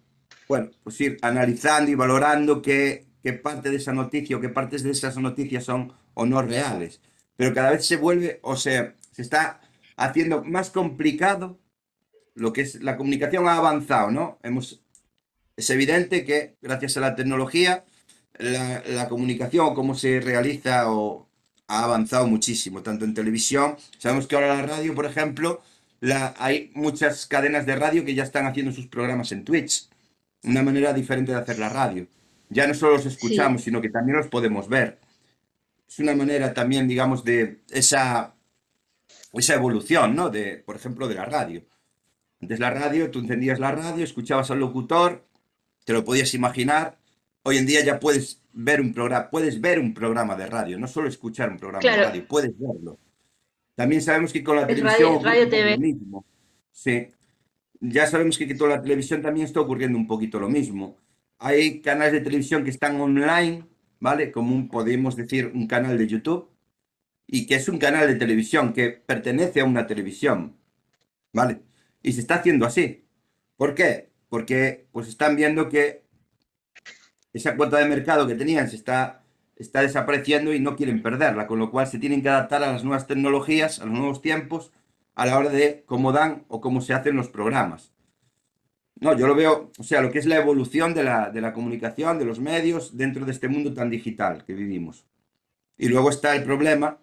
bueno, 0.48 0.70
pues 0.82 1.00
ir 1.00 1.18
analizando 1.22 1.90
y 1.90 1.94
valorando 1.94 2.62
qué, 2.62 3.03
qué 3.24 3.32
parte 3.32 3.70
de 3.70 3.76
esa 3.76 3.92
noticia 3.92 4.36
o 4.36 4.40
qué 4.40 4.50
partes 4.50 4.84
de 4.84 4.90
esas 4.90 5.16
noticias 5.16 5.64
son 5.64 5.92
o 6.14 6.26
no 6.26 6.42
reales. 6.42 7.00
Pero 7.36 7.52
cada 7.54 7.70
vez 7.72 7.84
se 7.86 7.96
vuelve, 7.96 8.38
o 8.42 8.56
sea, 8.56 8.94
se 9.10 9.22
está 9.22 9.60
haciendo 9.96 10.44
más 10.44 10.70
complicado 10.70 11.58
lo 12.34 12.52
que 12.52 12.62
es 12.62 12.82
la 12.82 12.96
comunicación 12.96 13.48
ha 13.48 13.56
avanzado, 13.56 14.10
¿no? 14.10 14.38
Es 15.56 15.70
evidente 15.70 16.24
que 16.24 16.56
gracias 16.60 16.96
a 16.96 17.00
la 17.00 17.14
tecnología 17.16 17.84
la, 18.38 19.08
comunicación, 19.08 19.74
cómo 19.74 19.94
se 19.94 20.20
realiza 20.20 20.90
o 20.90 21.28
ha 21.68 21.84
avanzado 21.84 22.26
muchísimo, 22.26 22.82
tanto 22.82 23.04
en 23.04 23.14
televisión. 23.14 23.76
Sabemos 23.98 24.26
que 24.26 24.34
ahora 24.34 24.56
la 24.56 24.62
radio, 24.62 24.94
por 24.94 25.06
ejemplo, 25.06 25.62
hay 26.38 26.70
muchas 26.74 27.26
cadenas 27.26 27.66
de 27.66 27.76
radio 27.76 28.04
que 28.04 28.14
ya 28.14 28.24
están 28.24 28.46
haciendo 28.46 28.72
sus 28.72 28.86
programas 28.86 29.32
en 29.32 29.44
Twitch. 29.44 29.88
Una 30.42 30.62
manera 30.62 30.92
diferente 30.92 31.32
de 31.32 31.38
hacer 31.38 31.58
la 31.58 31.68
radio. 31.68 32.06
Ya 32.54 32.66
no 32.66 32.74
solo 32.74 32.92
los 32.92 33.06
escuchamos, 33.06 33.62
sino 33.62 33.80
que 33.80 33.88
también 33.90 34.16
los 34.16 34.28
podemos 34.28 34.68
ver. 34.68 34.98
Es 35.88 35.98
una 35.98 36.14
manera 36.14 36.54
también, 36.54 36.86
digamos, 36.88 37.24
de 37.24 37.62
esa, 37.70 38.34
esa 39.32 39.54
evolución, 39.54 40.14
¿no? 40.14 40.30
De, 40.30 40.58
por 40.64 40.76
ejemplo, 40.76 41.08
de 41.08 41.14
la 41.16 41.24
radio. 41.24 41.62
Antes 42.40 42.60
la 42.60 42.70
radio, 42.70 43.10
tú 43.10 43.18
encendías 43.20 43.58
la 43.58 43.72
radio, 43.72 44.04
escuchabas 44.04 44.50
al 44.50 44.60
locutor, 44.60 45.26
te 45.84 45.92
lo 45.92 46.04
podías 46.04 46.32
imaginar. 46.34 46.98
Hoy 47.42 47.58
en 47.58 47.66
día 47.66 47.82
ya 47.84 47.98
puedes 47.98 48.40
ver 48.52 48.80
un 48.80 48.92
programa, 48.94 49.28
puedes 49.30 49.60
ver 49.60 49.78
un 49.80 49.92
programa 49.92 50.36
de 50.36 50.46
radio, 50.46 50.78
no 50.78 50.86
solo 50.86 51.08
escuchar 51.08 51.50
un 51.50 51.58
programa 51.58 51.80
Claro. 51.80 52.02
de 52.02 52.08
radio, 52.08 52.26
puedes 52.28 52.52
verlo. 52.58 52.98
También 53.74 54.00
sabemos 54.00 54.32
que 54.32 54.44
con 54.44 54.56
la 54.56 54.66
televisión 54.66 55.14
radio- 55.14 55.24
radio 55.24 55.48
TV. 55.48 55.70
lo 55.72 55.78
mismo. 55.78 56.24
Sí. 56.70 57.08
Ya 57.80 58.06
sabemos 58.06 58.38
que 58.38 58.56
con 58.56 58.68
la 58.68 58.80
televisión 58.80 59.20
también 59.20 59.46
está 59.46 59.60
ocurriendo 59.60 59.98
un 59.98 60.06
poquito 60.06 60.38
lo 60.38 60.48
mismo. 60.48 60.96
Hay 61.44 61.82
canales 61.82 62.14
de 62.14 62.22
televisión 62.22 62.64
que 62.64 62.70
están 62.70 62.98
online, 62.98 63.66
¿vale? 64.00 64.32
Como 64.32 64.66
podemos 64.70 65.14
decir, 65.14 65.52
un 65.54 65.66
canal 65.66 65.98
de 65.98 66.06
YouTube, 66.06 66.48
y 67.26 67.46
que 67.46 67.56
es 67.56 67.68
un 67.68 67.78
canal 67.78 68.06
de 68.08 68.14
televisión 68.14 68.72
que 68.72 68.88
pertenece 68.90 69.60
a 69.60 69.66
una 69.66 69.86
televisión, 69.86 70.56
¿vale? 71.34 71.60
Y 72.02 72.12
se 72.14 72.20
está 72.22 72.36
haciendo 72.36 72.64
así. 72.64 73.06
¿Por 73.58 73.74
qué? 73.74 74.10
Porque 74.30 74.86
pues 74.90 75.06
están 75.06 75.36
viendo 75.36 75.68
que 75.68 76.04
esa 77.34 77.56
cuota 77.56 77.78
de 77.78 77.88
mercado 77.90 78.26
que 78.26 78.36
tenían 78.36 78.70
se 78.70 78.76
está, 78.76 79.22
está 79.56 79.82
desapareciendo 79.82 80.54
y 80.54 80.60
no 80.60 80.76
quieren 80.76 81.02
perderla, 81.02 81.46
con 81.46 81.58
lo 81.58 81.70
cual 81.70 81.86
se 81.86 81.98
tienen 81.98 82.22
que 82.22 82.30
adaptar 82.30 82.62
a 82.62 82.72
las 82.72 82.84
nuevas 82.84 83.06
tecnologías, 83.06 83.80
a 83.80 83.84
los 83.84 83.94
nuevos 83.94 84.22
tiempos, 84.22 84.72
a 85.14 85.26
la 85.26 85.38
hora 85.38 85.50
de 85.50 85.84
cómo 85.86 86.12
dan 86.12 86.46
o 86.48 86.62
cómo 86.62 86.80
se 86.80 86.94
hacen 86.94 87.16
los 87.16 87.28
programas. 87.28 87.93
No, 89.00 89.16
yo 89.18 89.26
lo 89.26 89.34
veo, 89.34 89.72
o 89.78 89.82
sea, 89.82 90.00
lo 90.00 90.10
que 90.10 90.18
es 90.20 90.26
la 90.26 90.36
evolución 90.36 90.94
de 90.94 91.02
la, 91.04 91.30
de 91.30 91.40
la 91.40 91.52
comunicación, 91.52 92.18
de 92.18 92.24
los 92.24 92.38
medios 92.40 92.96
dentro 92.96 93.26
de 93.26 93.32
este 93.32 93.48
mundo 93.48 93.74
tan 93.74 93.90
digital 93.90 94.44
que 94.46 94.54
vivimos. 94.54 95.04
Y 95.78 95.88
luego 95.88 96.10
está 96.10 96.36
el 96.36 96.44
problema, 96.44 97.00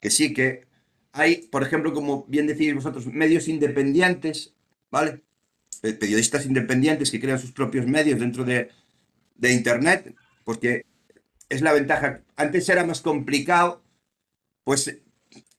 que 0.00 0.10
sí 0.10 0.34
que 0.34 0.66
hay, 1.12 1.48
por 1.48 1.62
ejemplo, 1.64 1.92
como 1.94 2.24
bien 2.26 2.46
decís 2.46 2.74
vosotros, 2.74 3.06
medios 3.06 3.48
independientes, 3.48 4.54
¿vale? 4.90 5.22
Pe- 5.82 5.94
Periodistas 5.94 6.46
independientes 6.46 7.10
que 7.10 7.20
crean 7.20 7.38
sus 7.40 7.52
propios 7.52 7.86
medios 7.86 8.20
dentro 8.20 8.44
de, 8.44 8.70
de 9.36 9.52
Internet, 9.52 10.14
porque 10.44 10.86
es 11.48 11.62
la 11.62 11.72
ventaja. 11.74 12.22
Antes 12.36 12.68
era 12.68 12.84
más 12.86 13.02
complicado, 13.02 13.82
pues, 14.64 14.98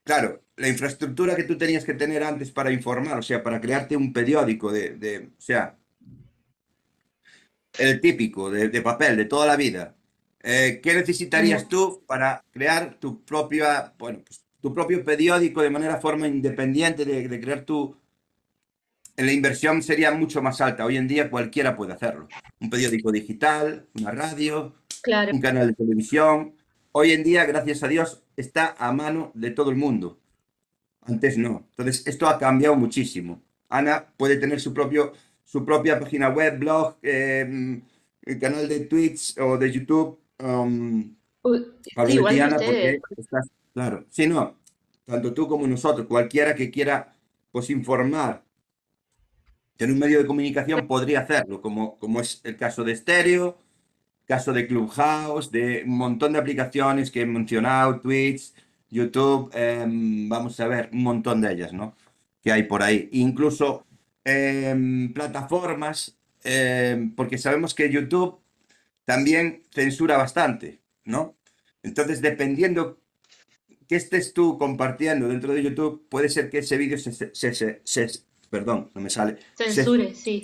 claro, 0.06 0.42
la 0.56 0.70
infraestructura 0.70 1.36
que 1.36 1.44
tú 1.44 1.58
tenías 1.58 1.84
que 1.84 1.94
tener 1.96 2.24
antes 2.24 2.50
para 2.52 2.72
informar, 2.72 3.18
o 3.20 3.22
sea, 3.22 3.44
para 3.44 3.60
crearte 3.60 3.98
un 3.98 4.14
periódico 4.14 4.72
de, 4.72 4.92
de- 4.92 5.32
o 5.38 5.42
sea, 5.42 5.78
el 7.78 8.00
típico, 8.00 8.50
de, 8.50 8.70
de 8.70 8.82
papel, 8.82 9.18
de 9.18 9.26
toda 9.26 9.46
la 9.46 9.58
vida. 9.58 9.96
Eh, 10.42 10.80
¿qué 10.82 10.94
necesitarías 10.94 11.68
tú 11.68 12.04
para 12.08 12.44
crear 12.52 12.96
tu 13.00 13.26
propia, 13.26 13.94
bueno, 13.98 14.22
pues, 14.26 14.46
tu 14.62 14.74
propio 14.74 15.04
periódico 15.04 15.62
de 15.62 15.70
manera 15.72 16.00
forma 16.00 16.28
independiente 16.28 17.04
de, 17.04 17.28
de 17.28 17.40
crear 17.42 17.62
tu... 17.66 17.98
La 19.18 19.32
inversión 19.32 19.82
sería 19.82 20.12
mucho 20.12 20.42
más 20.42 20.60
alta. 20.62 20.86
Hoy 20.86 20.98
en 20.98 21.08
día 21.08 21.30
cualquiera 21.30 21.76
puede 21.76 21.94
hacerlo. 21.94 22.28
Un 22.60 22.70
periódico 22.70 23.12
digital, 23.12 23.88
una 24.00 24.12
radio, 24.12 24.76
Claro. 25.02 25.32
un 25.34 25.40
canal 25.42 25.68
de 25.68 25.74
televisión. 25.74 26.56
Hoy 26.92 27.12
en 27.12 27.24
día, 27.24 27.46
gracias 27.46 27.84
a 27.84 27.88
Dios, 27.88 28.24
está 28.38 28.76
a 28.78 28.92
mano 28.92 29.32
de 29.34 29.52
todo 29.52 29.70
el 29.70 29.76
mundo. 29.76 30.20
Antes 31.02 31.38
no. 31.38 31.68
Entonces, 31.72 32.06
esto 32.08 32.28
ha 32.28 32.38
cambiado 32.40 32.76
muchísimo. 32.76 33.42
Ana 33.70 34.08
puede 34.18 34.38
tener 34.38 34.60
su, 34.60 34.74
propio, 34.74 35.14
su 35.44 35.66
propia 35.66 36.00
página 36.00 36.30
web, 36.30 36.58
blog, 36.60 36.98
eh, 37.02 37.82
el 38.24 38.40
canal 38.40 38.68
de 38.68 38.82
Twitch 38.82 39.38
o 39.40 39.58
de 39.58 39.72
YouTube. 39.72 40.20
um, 40.40 41.16
Pablo 41.96 42.24
porque 42.24 43.00
estás, 43.18 43.48
claro, 43.72 44.06
sí, 44.10 44.26
no, 44.26 44.58
tanto 45.06 45.32
tú 45.32 45.48
como 45.48 45.68
nosotros, 45.68 46.08
cualquiera 46.08 46.56
que 46.56 46.72
quiera, 46.72 47.14
pues, 47.52 47.70
informar, 47.70 48.44
tener 49.78 49.94
un 49.94 50.00
medio 50.00 50.18
de 50.18 50.26
comunicación 50.26 50.88
podría 50.88 51.20
hacerlo, 51.20 51.62
como, 51.62 52.00
como 52.00 52.20
es 52.20 52.42
el 52.44 52.58
caso 52.58 52.84
de 52.84 52.96
Stereo, 52.96 53.60
caso 54.26 54.54
de 54.54 54.68
Clubhouse, 54.68 55.52
de 55.52 55.84
un 55.86 55.98
montón 55.98 56.34
de 56.34 56.40
aplicaciones 56.40 57.12
que 57.12 57.22
he 57.22 57.26
mencionado, 57.26 58.00
Twitch, 58.00 58.54
YouTube, 58.90 59.50
em, 59.54 60.28
vamos 60.30 60.60
a 60.60 60.68
ver, 60.68 60.90
un 60.94 61.04
montón 61.04 61.42
de 61.42 61.52
ellas, 61.54 61.74
¿no? 61.74 61.96
Que 62.44 62.52
hay 62.52 62.64
por 62.64 62.82
ahí. 62.84 63.10
Incluso 63.12 63.86
em, 64.24 65.14
plataformas, 65.14 66.18
em, 66.44 67.14
porque 67.14 67.38
sabemos 67.38 67.74
que 67.76 67.92
YouTube 67.92 68.40
también 69.06 69.62
censura 69.72 70.18
bastante, 70.18 70.80
¿no? 71.04 71.36
Entonces, 71.84 72.22
dependiendo 72.22 73.00
que 73.88 73.96
estés 73.98 74.34
tú 74.34 74.58
compartiendo 74.58 75.28
dentro 75.28 75.54
de 75.54 75.62
YouTube, 75.62 76.08
puede 76.10 76.30
ser 76.30 76.50
que 76.50 76.60
ese 76.60 76.78
vídeo 76.78 76.98
se, 76.98 77.12
se, 77.12 77.54
se- 77.54 77.82
se- 77.84 78.20
perdón, 78.50 78.90
no 78.96 79.02
me 79.02 79.12
sale, 79.12 79.38
Censure, 79.56 80.16
sí. 80.16 80.42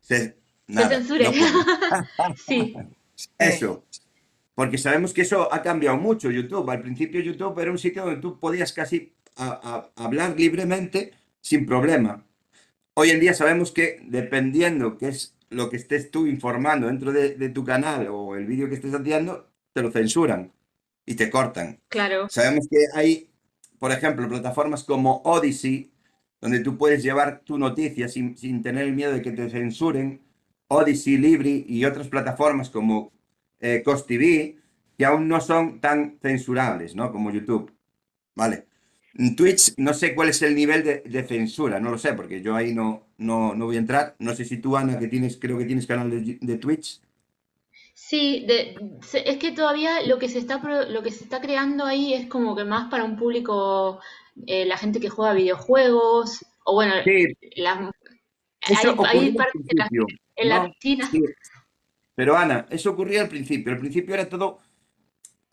se- 0.00 0.39
eh, 0.70 0.72
se- 0.72 0.80
nada, 0.80 0.88
censure. 0.90 1.24
no. 1.30 2.34
Sí, 2.36 2.74
Eso. 3.38 3.84
porque 4.54 4.78
sabemos 4.78 5.12
que 5.12 5.22
eso 5.22 5.52
ha 5.52 5.62
cambiado 5.62 5.96
mucho 5.98 6.30
YouTube. 6.30 6.70
Al 6.70 6.80
principio 6.80 7.20
YouTube 7.20 7.58
era 7.60 7.70
un 7.70 7.78
sitio 7.78 8.04
donde 8.04 8.20
tú 8.20 8.38
podías 8.38 8.72
casi 8.72 9.12
a- 9.36 9.90
a- 9.96 10.02
hablar 10.04 10.34
libremente 10.38 11.12
sin 11.40 11.66
problema. 11.66 12.24
Hoy 12.94 13.10
en 13.10 13.20
día 13.20 13.34
sabemos 13.34 13.72
que 13.72 14.00
dependiendo 14.06 14.98
qué 14.98 15.08
es 15.08 15.34
lo 15.50 15.68
que 15.70 15.76
estés 15.76 16.10
tú 16.10 16.26
informando 16.26 16.86
dentro 16.86 17.12
de, 17.12 17.34
de 17.36 17.48
tu 17.48 17.64
canal 17.64 18.08
o 18.10 18.36
el 18.36 18.46
vídeo 18.46 18.68
que 18.68 18.74
estés 18.76 18.94
haciendo, 18.94 19.48
te 19.72 19.82
lo 19.82 19.90
censuran 19.90 20.52
y 21.06 21.14
te 21.14 21.30
cortan. 21.30 21.78
Claro. 21.88 22.28
Sabemos 22.28 22.66
que 22.70 22.78
hay, 22.94 23.28
por 23.78 23.90
ejemplo, 23.92 24.28
plataformas 24.28 24.84
como 24.84 25.22
Odyssey, 25.24 25.90
donde 26.40 26.60
tú 26.60 26.76
puedes 26.78 27.02
llevar 27.02 27.40
tu 27.44 27.58
noticia 27.58 28.08
sin, 28.08 28.36
sin 28.36 28.62
tener 28.62 28.84
el 28.86 28.92
miedo 28.94 29.12
de 29.12 29.22
que 29.22 29.32
te 29.32 29.48
censuren. 29.50 30.20
Odyssey, 30.70 31.18
Libri 31.18 31.64
y 31.68 31.84
otras 31.84 32.08
plataformas 32.08 32.70
como 32.70 33.12
eh, 33.60 33.82
Cost 33.84 34.06
TV, 34.08 34.56
que 34.98 35.04
aún 35.06 35.28
no 35.28 35.40
son 35.40 35.80
tan 35.80 36.18
censurables, 36.22 36.96
¿no? 36.96 37.12
Como 37.12 37.30
YouTube. 37.30 37.72
Vale. 38.36 38.66
Twitch 39.36 39.74
no 39.76 39.92
sé 39.94 40.14
cuál 40.14 40.28
es 40.30 40.42
el 40.42 40.54
nivel 40.54 40.84
de, 40.84 41.02
de 41.04 41.24
censura, 41.24 41.80
no 41.80 41.90
lo 41.90 41.98
sé, 41.98 42.14
porque 42.14 42.42
yo 42.42 42.54
ahí 42.56 42.72
no, 42.74 43.08
no, 43.18 43.54
no 43.54 43.66
voy 43.66 43.76
a 43.76 43.80
entrar. 43.80 44.16
No 44.18 44.34
sé 44.34 44.44
si 44.44 44.58
tú, 44.58 44.76
Ana, 44.76 44.98
que 44.98 45.08
tienes, 45.08 45.36
creo 45.38 45.58
que 45.58 45.64
tienes 45.66 45.86
canal 45.86 46.10
de, 46.10 46.38
de 46.40 46.58
Twitch. 46.58 47.00
Sí, 47.94 48.44
de- 48.46 48.76
es 49.24 49.36
que 49.38 49.52
todavía 49.52 50.02
lo 50.06 50.18
que 50.18 50.28
se 50.28 50.38
está 50.38 50.58
lo 50.88 51.02
que 51.02 51.10
se 51.12 51.24
está 51.24 51.40
creando 51.40 51.84
ahí 51.84 52.14
es 52.14 52.26
como 52.28 52.56
que 52.56 52.64
más 52.64 52.90
para 52.90 53.04
un 53.04 53.16
público, 53.16 54.00
eh, 54.46 54.64
la 54.64 54.76
gente 54.78 55.00
que 55.00 55.08
juega 55.10 55.34
videojuegos, 55.34 56.44
o 56.64 56.74
bueno, 56.74 56.94
Sí, 57.04 57.26
las- 57.56 57.90
hay, 58.62 58.76
hay 59.06 59.32
partes 59.32 59.62
en 59.68 59.78
la, 59.78 59.88
en 60.40 60.48
la 60.48 60.70
piscina. 60.70 61.10
Sí. 61.10 61.22
Pero 62.14 62.36
Ana, 62.36 62.66
eso 62.70 62.90
ocurría 62.90 63.22
al 63.22 63.28
principio. 63.28 63.72
Al 63.72 63.78
principio 63.78 64.14
era 64.14 64.28
todo. 64.28 64.58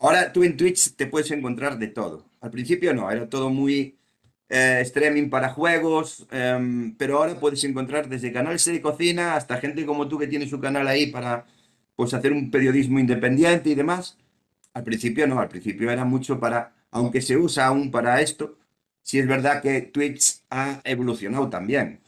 Ahora 0.00 0.32
tú 0.32 0.44
en 0.44 0.56
Twitch 0.56 0.94
te 0.96 1.06
puedes 1.06 1.30
encontrar 1.30 1.78
de 1.78 1.88
todo. 1.88 2.26
Al 2.40 2.50
principio 2.50 2.94
no, 2.94 3.10
era 3.10 3.28
todo 3.28 3.50
muy 3.50 3.98
eh, 4.48 4.80
streaming 4.82 5.28
para 5.28 5.50
juegos, 5.50 6.26
em, 6.30 6.94
pero 6.96 7.18
ahora 7.18 7.38
puedes 7.38 7.62
encontrar 7.64 8.08
desde 8.08 8.32
canales 8.32 8.64
de 8.64 8.80
cocina 8.80 9.34
hasta 9.34 9.58
gente 9.58 9.84
como 9.84 10.08
tú 10.08 10.18
que 10.18 10.26
tiene 10.26 10.48
su 10.48 10.60
canal 10.60 10.86
ahí 10.88 11.06
para 11.08 11.46
pues 11.96 12.14
hacer 12.14 12.32
un 12.32 12.50
periodismo 12.50 12.98
independiente 12.98 13.70
y 13.70 13.74
demás. 13.74 14.16
Al 14.74 14.84
principio 14.84 15.26
no, 15.26 15.40
al 15.40 15.48
principio 15.48 15.90
era 15.90 16.04
mucho 16.04 16.38
para, 16.38 16.72
aunque 16.90 17.20
se 17.20 17.36
usa 17.36 17.66
aún 17.66 17.90
para 17.90 18.20
esto, 18.20 18.56
sí 19.02 19.18
es 19.18 19.26
verdad 19.26 19.62
que 19.62 19.82
Twitch 19.82 20.42
ha 20.50 20.80
evolucionado 20.84 21.48
también. 21.50 22.00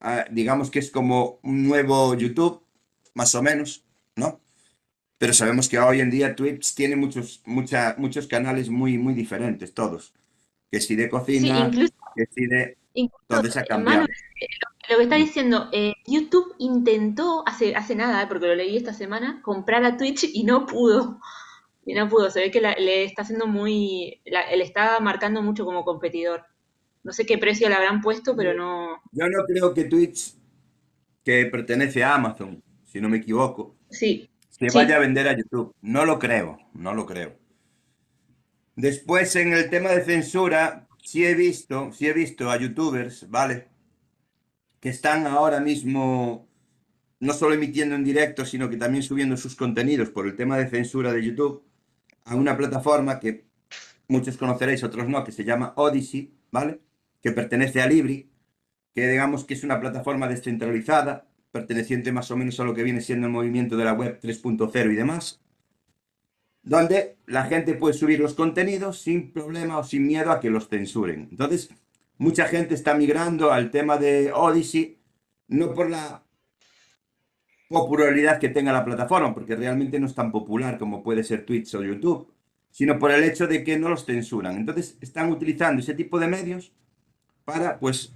Ah, 0.00 0.26
digamos 0.30 0.70
que 0.70 0.78
es 0.80 0.90
como 0.90 1.40
un 1.42 1.66
nuevo 1.68 2.14
YouTube, 2.14 2.64
más 3.14 3.34
o 3.34 3.42
menos, 3.42 3.84
¿no? 4.16 4.40
Pero 5.18 5.34
sabemos 5.34 5.68
que 5.68 5.78
hoy 5.78 6.00
en 6.00 6.10
día 6.10 6.36
Twitch 6.36 6.74
tiene 6.74 6.96
muchos, 6.96 7.42
mucha- 7.46 7.96
muchos 7.98 8.26
canales 8.28 8.70
muy, 8.70 8.98
muy 8.98 9.14
diferentes, 9.14 9.74
todos. 9.74 10.14
Que 10.70 10.80
si 10.80 10.96
de 10.96 11.08
Sí, 11.30 11.48
cocina, 11.50 11.58
incluso, 11.58 11.94
que 12.14 12.26
si 12.34 12.46
de... 12.46 12.78
Entonces 13.28 13.56
ha 13.58 13.66
eh, 13.68 13.68
cambiado. 13.68 14.06
lo 14.90 14.96
que 14.96 15.02
está 15.04 15.16
diciendo, 15.16 15.68
eh, 15.72 15.94
YouTube 16.06 16.54
intentó 16.58 17.44
hace, 17.46 17.74
hace 17.76 17.94
nada, 17.94 18.22
eh, 18.22 18.26
porque 18.28 18.46
lo 18.46 18.54
leí 18.54 18.76
esta 18.76 18.94
semana, 18.94 19.40
comprar 19.42 19.84
a 19.84 19.96
Twitch 19.96 20.24
y 20.32 20.44
no 20.44 20.66
pudo. 20.66 21.20
Y 21.86 21.94
no 21.94 22.08
pudo, 22.08 22.30
se 22.30 22.40
ve 22.40 22.50
que 22.50 22.60
la- 22.60 22.76
le 22.76 23.04
está 23.04 23.22
haciendo 23.22 23.46
muy, 23.46 24.22
la- 24.26 24.54
le 24.56 24.64
está 24.64 25.00
marcando 25.00 25.42
mucho 25.42 25.64
como 25.66 25.84
competidor. 25.84 26.44
No 27.08 27.14
sé 27.14 27.24
qué 27.24 27.38
precio 27.38 27.70
le 27.70 27.74
habrán 27.74 28.02
puesto, 28.02 28.36
pero 28.36 28.52
no. 28.52 29.00
Yo 29.12 29.26
no 29.30 29.42
creo 29.46 29.72
que 29.72 29.84
Twitch, 29.84 30.34
que 31.24 31.46
pertenece 31.46 32.04
a 32.04 32.14
Amazon, 32.14 32.62
si 32.84 33.00
no 33.00 33.08
me 33.08 33.16
equivoco, 33.16 33.78
Sí, 33.88 34.28
se 34.50 34.68
sí, 34.68 34.76
vaya 34.76 34.96
a 34.96 34.98
vender 34.98 35.26
a 35.26 35.34
YouTube. 35.34 35.74
No 35.80 36.04
lo 36.04 36.18
creo, 36.18 36.58
no 36.74 36.92
lo 36.92 37.06
creo. 37.06 37.38
Después, 38.76 39.34
en 39.36 39.54
el 39.54 39.70
tema 39.70 39.88
de 39.92 40.04
censura, 40.04 40.86
sí 41.02 41.24
he 41.24 41.32
visto, 41.34 41.94
sí 41.94 42.08
he 42.08 42.12
visto 42.12 42.50
a 42.50 42.58
youtubers, 42.58 43.30
¿vale? 43.30 43.68
Que 44.78 44.90
están 44.90 45.26
ahora 45.26 45.60
mismo 45.60 46.46
no 47.20 47.32
solo 47.32 47.54
emitiendo 47.54 47.94
en 47.94 48.04
directo, 48.04 48.44
sino 48.44 48.68
que 48.68 48.76
también 48.76 49.02
subiendo 49.02 49.38
sus 49.38 49.56
contenidos 49.56 50.10
por 50.10 50.26
el 50.26 50.36
tema 50.36 50.58
de 50.58 50.68
censura 50.68 51.14
de 51.14 51.24
YouTube 51.24 51.64
a 52.26 52.34
una 52.34 52.54
plataforma 52.54 53.18
que 53.18 53.46
muchos 54.08 54.36
conoceréis, 54.36 54.84
otros 54.84 55.08
no, 55.08 55.24
que 55.24 55.32
se 55.32 55.44
llama 55.46 55.72
Odyssey, 55.76 56.34
¿vale? 56.50 56.82
Que 57.22 57.32
pertenece 57.32 57.80
a 57.80 57.86
Libri, 57.86 58.30
que 58.94 59.08
digamos 59.08 59.44
que 59.44 59.54
es 59.54 59.64
una 59.64 59.80
plataforma 59.80 60.28
descentralizada, 60.28 61.28
perteneciente 61.52 62.12
más 62.12 62.30
o 62.30 62.36
menos 62.36 62.58
a 62.60 62.64
lo 62.64 62.74
que 62.74 62.82
viene 62.82 63.00
siendo 63.00 63.26
el 63.26 63.32
movimiento 63.32 63.76
de 63.76 63.84
la 63.84 63.92
web 63.92 64.20
3.0 64.20 64.92
y 64.92 64.96
demás, 64.96 65.40
donde 66.62 67.16
la 67.26 67.44
gente 67.44 67.74
puede 67.74 67.94
subir 67.94 68.20
los 68.20 68.34
contenidos 68.34 69.00
sin 69.00 69.32
problema 69.32 69.78
o 69.78 69.84
sin 69.84 70.06
miedo 70.06 70.30
a 70.30 70.40
que 70.40 70.50
los 70.50 70.68
censuren. 70.68 71.28
Entonces, 71.30 71.70
mucha 72.18 72.46
gente 72.46 72.74
está 72.74 72.94
migrando 72.94 73.52
al 73.52 73.70
tema 73.70 73.96
de 73.96 74.32
Odyssey, 74.32 74.98
no 75.48 75.72
por 75.74 75.88
la 75.88 76.24
popularidad 77.68 78.38
que 78.38 78.48
tenga 78.48 78.72
la 78.72 78.84
plataforma, 78.84 79.34
porque 79.34 79.56
realmente 79.56 79.98
no 80.00 80.06
es 80.06 80.14
tan 80.14 80.32
popular 80.32 80.78
como 80.78 81.02
puede 81.02 81.22
ser 81.22 81.44
Twitch 81.44 81.74
o 81.74 81.82
YouTube, 81.82 82.32
sino 82.70 82.98
por 82.98 83.10
el 83.10 83.24
hecho 83.24 83.46
de 83.46 83.64
que 83.64 83.78
no 83.78 83.88
los 83.88 84.04
censuran. 84.04 84.56
Entonces, 84.56 84.98
están 85.00 85.30
utilizando 85.30 85.80
ese 85.80 85.94
tipo 85.94 86.18
de 86.18 86.28
medios 86.28 86.72
para, 87.48 87.78
pues, 87.78 88.12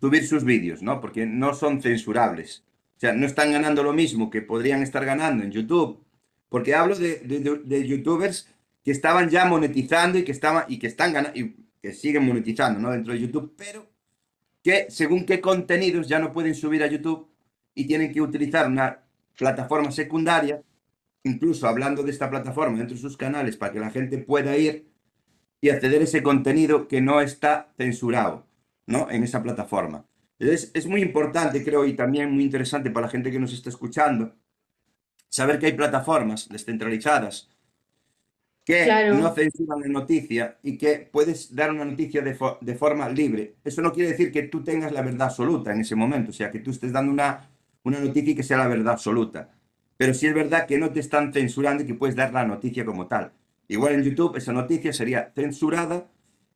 subir 0.00 0.24
sus 0.24 0.44
vídeos, 0.44 0.80
¿no? 0.80 1.00
Porque 1.00 1.26
no 1.26 1.52
son 1.52 1.82
censurables. 1.82 2.62
O 2.96 3.00
sea, 3.00 3.12
no 3.12 3.26
están 3.26 3.50
ganando 3.50 3.82
lo 3.82 3.92
mismo 3.92 4.30
que 4.30 4.40
podrían 4.40 4.82
estar 4.84 5.04
ganando 5.04 5.42
en 5.42 5.50
YouTube. 5.50 5.98
Porque 6.48 6.72
hablo 6.76 6.94
de, 6.94 7.16
de- 7.18 7.40
de- 7.64 7.88
youtubers 7.88 8.48
que 8.84 8.92
estaban 8.92 9.30
ya 9.30 9.46
monetizando 9.46 10.16
y 10.16 10.22
que 10.22 10.30
estaban 10.30 10.64
y 10.68 10.78
que 10.78 10.86
están 10.86 11.12
ganando 11.12 11.36
y 11.36 11.56
que 11.82 11.92
siguen 11.92 12.24
monetizando, 12.24 12.78
¿no? 12.78 12.92
Dentro 12.92 13.12
de 13.14 13.18
YouTube, 13.18 13.52
pero 13.56 13.84
que 14.62 14.86
según 14.90 15.26
qué 15.26 15.40
contenidos 15.40 16.06
ya 16.06 16.20
no 16.20 16.32
pueden 16.32 16.54
subir 16.54 16.84
a 16.84 16.86
YouTube 16.86 17.28
y 17.74 17.84
tienen 17.88 18.12
que 18.12 18.20
utilizar 18.20 18.68
una 18.68 19.00
plataforma 19.36 19.90
secundaria, 19.90 20.62
incluso 21.24 21.66
hablando 21.66 22.04
de 22.04 22.12
esta 22.12 22.30
plataforma 22.30 22.78
dentro 22.78 22.94
de 22.94 23.02
sus 23.02 23.16
canales 23.16 23.56
para 23.56 23.72
que 23.72 23.80
la 23.80 23.90
gente 23.90 24.18
pueda 24.18 24.56
ir 24.56 24.86
y 25.60 25.70
acceder 25.70 26.00
a 26.00 26.04
ese 26.04 26.22
contenido 26.22 26.88
que 26.88 27.00
no 27.00 27.20
está 27.20 27.72
censurado, 27.76 28.46
¿no? 28.86 29.10
En 29.10 29.24
esa 29.24 29.42
plataforma. 29.42 30.06
Entonces, 30.38 30.70
es 30.74 30.86
muy 30.86 31.02
importante, 31.02 31.64
creo, 31.64 31.84
y 31.86 31.94
también 31.94 32.32
muy 32.32 32.44
interesante 32.44 32.90
para 32.90 33.06
la 33.06 33.12
gente 33.12 33.30
que 33.30 33.38
nos 33.40 33.52
está 33.52 33.70
escuchando, 33.70 34.34
saber 35.28 35.58
que 35.58 35.66
hay 35.66 35.72
plataformas 35.74 36.48
descentralizadas 36.48 37.50
que 38.64 39.06
claro. 39.06 39.08
no 39.08 39.32
censuran 39.34 39.80
la 39.80 39.88
noticia 39.88 40.58
y 40.62 40.76
que 40.76 41.08
puedes 41.12 41.54
dar 41.54 41.70
una 41.70 41.84
noticia 41.84 42.20
de, 42.22 42.36
fo- 42.36 42.58
de 42.60 42.74
forma 42.74 43.08
libre. 43.08 43.56
Eso 43.64 43.80
no 43.82 43.92
quiere 43.92 44.10
decir 44.10 44.32
que 44.32 44.42
tú 44.44 44.64
tengas 44.64 44.90
la 44.92 45.02
verdad 45.02 45.28
absoluta 45.28 45.72
en 45.72 45.80
ese 45.80 45.94
momento, 45.94 46.30
o 46.30 46.34
sea, 46.34 46.50
que 46.50 46.58
tú 46.60 46.70
estés 46.72 46.92
dando 46.92 47.12
una, 47.12 47.48
una 47.84 48.00
noticia 48.00 48.32
y 48.32 48.34
que 48.36 48.42
sea 48.42 48.58
la 48.58 48.66
verdad 48.68 48.94
absoluta. 48.94 49.50
Pero 49.96 50.14
sí 50.14 50.26
es 50.26 50.34
verdad 50.34 50.66
que 50.66 50.78
no 50.78 50.90
te 50.92 51.00
están 51.00 51.32
censurando 51.32 51.84
y 51.84 51.86
que 51.86 51.94
puedes 51.94 52.16
dar 52.16 52.32
la 52.32 52.44
noticia 52.44 52.84
como 52.84 53.06
tal. 53.06 53.32
Igual 53.68 53.94
en 53.94 54.02
YouTube 54.04 54.36
esa 54.36 54.52
noticia 54.52 54.92
sería 54.92 55.32
censurada, 55.34 56.06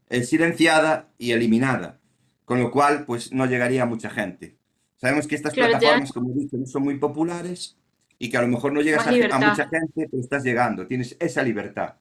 eh, 0.09 0.23
silenciada 0.23 1.09
y 1.19 1.33
eliminada, 1.33 2.01
con 2.45 2.61
lo 2.61 2.71
cual 2.71 3.05
pues 3.07 3.33
no 3.33 3.47
llegaría 3.47 3.83
a 3.83 3.87
mucha 3.87 4.11
gente. 4.11 4.57
Sabemos 4.97 5.27
que 5.27 5.35
estas 5.35 5.55
Claro, 5.55 5.73
plataformas, 5.73 6.13
como 6.13 6.31
he 6.33 6.35
dicho, 6.35 6.57
no 6.57 6.67
son 6.67 6.83
muy 6.83 6.99
populares 6.99 7.77
y 8.19 8.29
que 8.29 8.37
a 8.37 8.43
lo 8.43 8.49
mejor 8.49 8.73
no 8.73 8.83
llegas 8.83 9.07
a, 9.07 9.11
mucha 9.11 9.67
gente, 9.69 10.09
pero 10.11 10.21
estás 10.23 10.45
llegando, 10.45 10.87
tienes 10.87 11.17
esa 11.19 11.43
libertad. 11.43 11.95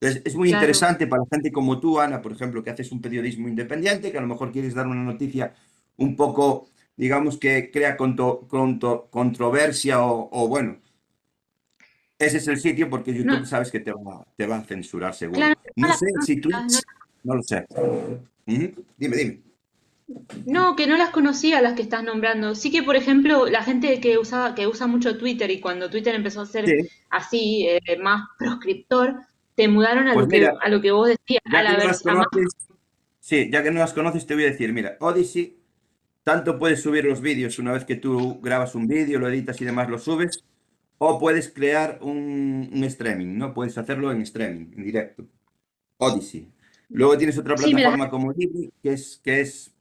Entonces, 0.00 0.22
es 0.24 0.34
muy 0.34 0.48
Claro. 0.48 0.62
interesante 0.62 1.06
para 1.06 1.22
gente 1.30 1.52
como 1.52 1.78
tú, 1.78 2.00
Ana, 2.00 2.22
por 2.22 2.32
ejemplo, 2.32 2.64
que 2.64 2.70
haces 2.70 2.90
un 2.92 3.02
periodismo 3.02 3.46
independiente, 3.48 4.10
que 4.10 4.16
a 4.18 4.22
lo 4.22 4.26
mejor 4.26 4.50
quieres 4.50 4.74
dar 4.74 4.86
una 4.86 5.04
noticia 5.04 5.52
un 5.98 6.16
poco, 6.16 6.68
digamos, 6.96 7.36
que 7.38 7.70
crea 7.70 7.96
conto- 7.98 8.46
conto- 8.48 9.08
controversia 9.10 10.02
o, 10.02 10.30
o, 10.32 10.48
bueno, 10.48 10.78
ese 12.20 12.36
es 12.36 12.48
el 12.48 12.60
sitio 12.60 12.88
porque 12.90 13.12
YouTube 13.12 13.40
No, 13.40 13.46
sabes 13.46 13.70
que 13.70 13.80
te 13.80 13.92
va, 13.92 14.24
te 14.36 14.46
va 14.46 14.58
a 14.58 14.64
censurar 14.64 15.14
seguro. 15.14 15.38
claro, 15.38 15.60
no 15.76 15.92
sé 15.94 16.06
si 16.24 16.40
Twitch, 16.40 16.82
no 17.24 17.34
lo 17.34 17.42
sé. 17.42 17.66
Dime, 18.46 18.74
dime. 18.96 19.40
No, 20.44 20.76
que 20.76 20.86
no 20.86 20.96
las 20.96 21.10
conocía 21.10 21.62
las 21.62 21.74
que 21.74 21.82
estás 21.82 22.04
nombrando. 22.04 22.54
Sí 22.54 22.70
que, 22.70 22.82
por 22.82 22.96
ejemplo, 22.96 23.46
la 23.46 23.62
gente 23.62 24.00
que 24.00 24.18
usaba, 24.18 24.54
que 24.54 24.66
usa 24.66 24.86
mucho 24.86 25.16
Twitter 25.16 25.50
y 25.50 25.60
cuando 25.60 25.88
Twitter 25.88 26.14
empezó 26.14 26.42
a 26.42 26.46
ser 26.46 26.66
Sí, 26.66 26.74
así, 27.08 27.66
eh, 27.68 27.80
más 28.02 28.28
proscriptor, 28.38 29.20
te 29.54 29.68
mudaron 29.68 30.08
a 30.08 30.14
pues 30.14 30.26
lo 30.26 30.30
que, 30.30 30.46
a 30.46 30.68
lo 30.68 30.80
que 30.80 30.90
vos 30.90 31.08
decías, 31.08 31.42
a 31.46 31.62
la 31.62 31.78
que 31.78 31.86
no 31.86 32.24
sí, 33.20 33.48
ya 33.50 33.62
que 33.62 33.70
no 33.70 33.78
las 33.78 33.92
conoces, 33.92 34.26
te 34.26 34.34
voy 34.34 34.44
a 34.44 34.50
decir, 34.50 34.72
mira, 34.72 34.96
Odyssey, 35.00 35.58
tanto 36.24 36.58
puedes 36.58 36.82
subir 36.82 37.04
los 37.04 37.20
vídeos 37.20 37.58
una 37.58 37.72
vez 37.72 37.84
que 37.84 37.96
tú 37.96 38.40
grabas 38.40 38.74
un 38.74 38.88
vídeo, 38.88 39.18
lo 39.18 39.28
editas 39.28 39.60
y 39.60 39.64
demás, 39.64 39.88
lo 39.88 39.98
subes, 39.98 40.42
o 41.00 41.18
puedes 41.18 41.50
crear 41.50 41.98
un, 42.02 42.70
un 42.72 42.84
streaming, 42.84 43.38
¿no? 43.38 43.54
Puedes 43.54 43.78
hacerlo 43.78 44.12
en 44.12 44.22
streaming, 44.22 44.66
en 44.76 44.84
directo. 44.84 45.26
Odyssey. 45.98 46.48
Luego 46.92 47.18
tienes 47.18 47.38
otra 47.38 47.56
sí, 47.56 47.70
plataforma 47.70 48.10
como 48.10 48.32
Libri, 48.32 48.72
que 48.82 48.94
es, 48.94 49.20
que 49.24 49.40
es 49.42 49.72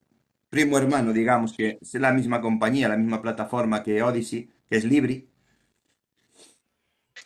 primo 0.49 0.77
hermano, 0.77 1.13
digamos, 1.13 1.53
que 1.53 1.79
es 1.81 1.95
la 1.95 2.13
misma 2.13 2.41
compañía, 2.41 2.89
la 2.89 2.97
misma 2.97 3.21
plataforma 3.21 3.83
que 3.83 4.03
Odyssey, 4.03 4.49
que 4.69 4.77
es 4.77 4.85
Libri. 4.85 5.27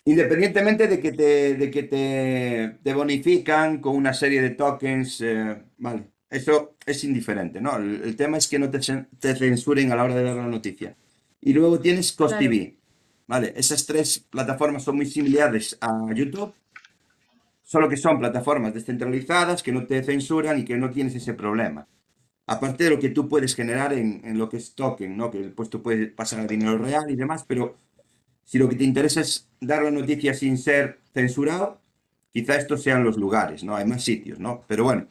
Independientemente 0.06 0.88
de 0.88 1.00
que 1.00 1.12
te, 1.14 1.56
de 1.56 1.72
que 1.72 1.84
te, 1.84 2.78
te 2.84 2.94
bonifican 2.94 3.80
con 3.80 3.96
una 3.96 4.14
serie 4.14 4.42
de 4.42 4.50
tokens, 4.52 5.22
eh, 5.22 5.64
vale, 5.78 6.12
eso 6.30 6.76
es 6.86 7.04
indiferente, 7.06 7.62
¿no? 7.62 7.78
El, 7.78 8.02
el 8.04 8.16
tema 8.18 8.38
es 8.38 8.48
que 8.50 8.60
no 8.60 8.70
te, 8.70 8.80
cen- 8.80 9.08
te 9.20 9.34
censuren 9.36 9.92
a 9.92 9.96
la 9.96 10.04
hora 10.04 10.16
de 10.16 10.24
dar 10.24 10.36
la 10.36 10.48
noticia. 10.48 10.98
Y 11.40 11.54
luego 11.54 11.80
tienes 11.80 12.12
Cos 12.14 12.36
Claro. 12.36 12.42
¿Vale? 13.28 13.54
Esas 13.56 13.86
tres 13.86 14.20
plataformas 14.20 14.84
son 14.84 14.98
muy 14.98 15.06
similares 15.06 15.78
a 15.82 16.14
YouTube, 16.14 16.54
solo 17.64 17.90
que 17.90 17.98
son 17.98 18.20
plataformas 18.20 18.74
descentralizadas 18.74 19.64
que 19.64 19.72
no 19.72 19.86
te 19.86 20.04
censuran 20.04 20.60
y 20.60 20.66
que 20.66 20.78
no 20.78 20.92
tienes 20.92 21.16
ese 21.16 21.34
problema. 21.34 21.88
Aparte 22.46 22.84
de 22.84 22.90
lo 22.90 23.00
que 23.00 23.10
tú 23.10 23.30
puedes 23.30 23.56
generar 23.56 23.94
en, 23.94 24.38
lo 24.38 24.50
que 24.50 24.58
es 24.58 24.76
token, 24.76 25.16
¿no? 25.16 25.32
Que 25.32 25.40
después 25.40 25.70
tú 25.70 25.82
puedes 25.82 26.12
pasar 26.12 26.48
dinero 26.48 26.78
real 26.78 27.10
y 27.10 27.16
demás, 27.16 27.46
pero 27.48 27.78
si 28.44 28.58
lo 28.58 28.68
que 28.68 28.76
te 28.76 28.84
interesa 28.84 29.22
es 29.22 29.50
dar 29.62 29.84
la 29.84 29.92
noticia 29.92 30.34
sin 30.34 30.58
ser 30.58 31.00
censurado, 31.14 31.82
quizá 32.34 32.58
estos 32.58 32.84
sean 32.84 33.04
los 33.04 33.18
lugares, 33.18 33.64
¿no? 33.64 33.76
Hay 33.76 33.86
más 33.86 34.04
sitios, 34.04 34.40
¿no? 34.40 34.64
Pero 34.68 34.84
bueno. 34.84 35.08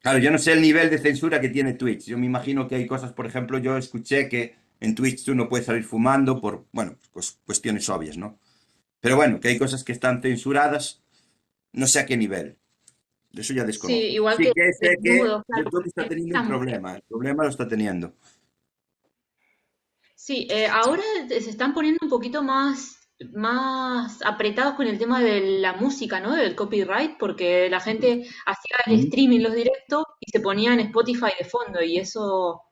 Claro, 0.00 0.18
yo 0.18 0.30
no 0.30 0.38
sé 0.38 0.52
el 0.52 0.62
nivel 0.62 0.90
de 0.90 0.98
censura 0.98 1.40
que 1.40 1.48
tiene 1.48 1.74
Twitch. 1.74 2.06
Yo 2.06 2.18
me 2.18 2.26
imagino 2.26 2.66
que 2.66 2.74
hay 2.76 2.86
cosas, 2.86 3.12
por 3.12 3.26
ejemplo, 3.26 3.58
yo 3.58 3.76
escuché 3.76 4.28
que 4.28 4.61
en 4.82 4.96
Twitch 4.96 5.24
tú 5.24 5.34
no 5.34 5.48
puedes 5.48 5.66
salir 5.66 5.84
fumando 5.84 6.40
por, 6.40 6.66
bueno, 6.72 6.96
pues 7.12 7.38
cuestiones 7.46 7.88
obvias, 7.88 8.16
¿no? 8.16 8.38
Pero 9.00 9.16
bueno, 9.16 9.38
que 9.38 9.48
hay 9.48 9.58
cosas 9.58 9.84
que 9.84 9.92
están 9.92 10.20
censuradas, 10.20 11.02
no 11.72 11.86
sé 11.86 12.00
a 12.00 12.06
qué 12.06 12.16
nivel. 12.16 12.58
De 13.30 13.42
eso 13.42 13.54
ya 13.54 13.64
desconozco. 13.64 14.00
Sí, 14.00 14.08
igual 14.08 14.36
Sí 14.36 14.44
que 14.44 14.52
que 14.52 14.72
sé 14.72 14.96
que 15.02 15.18
claro, 15.20 15.42
YouTube 15.64 15.86
está 15.86 16.08
teniendo 16.08 16.40
un 16.40 16.48
problema. 16.48 16.96
El 16.96 17.02
problema 17.02 17.44
lo 17.44 17.50
está 17.50 17.66
teniendo. 17.66 18.12
Sí, 20.16 20.46
eh, 20.50 20.66
ahora 20.66 21.02
se 21.28 21.50
están 21.50 21.74
poniendo 21.74 21.98
un 22.02 22.10
poquito 22.10 22.42
más, 22.42 23.08
más 23.32 24.20
apretados 24.24 24.74
con 24.74 24.86
el 24.86 24.98
tema 24.98 25.22
de 25.22 25.58
la 25.60 25.74
música, 25.74 26.20
¿no? 26.20 26.34
Del 26.34 26.54
copyright, 26.56 27.18
porque 27.18 27.70
la 27.70 27.80
gente 27.80 28.26
hacía 28.46 28.76
el 28.86 29.00
streaming, 29.00 29.40
los 29.40 29.54
directos, 29.54 30.04
y 30.20 30.30
se 30.30 30.40
ponía 30.40 30.74
en 30.74 30.80
Spotify 30.80 31.30
de 31.38 31.44
fondo, 31.44 31.82
y 31.82 31.98
eso, 31.98 32.62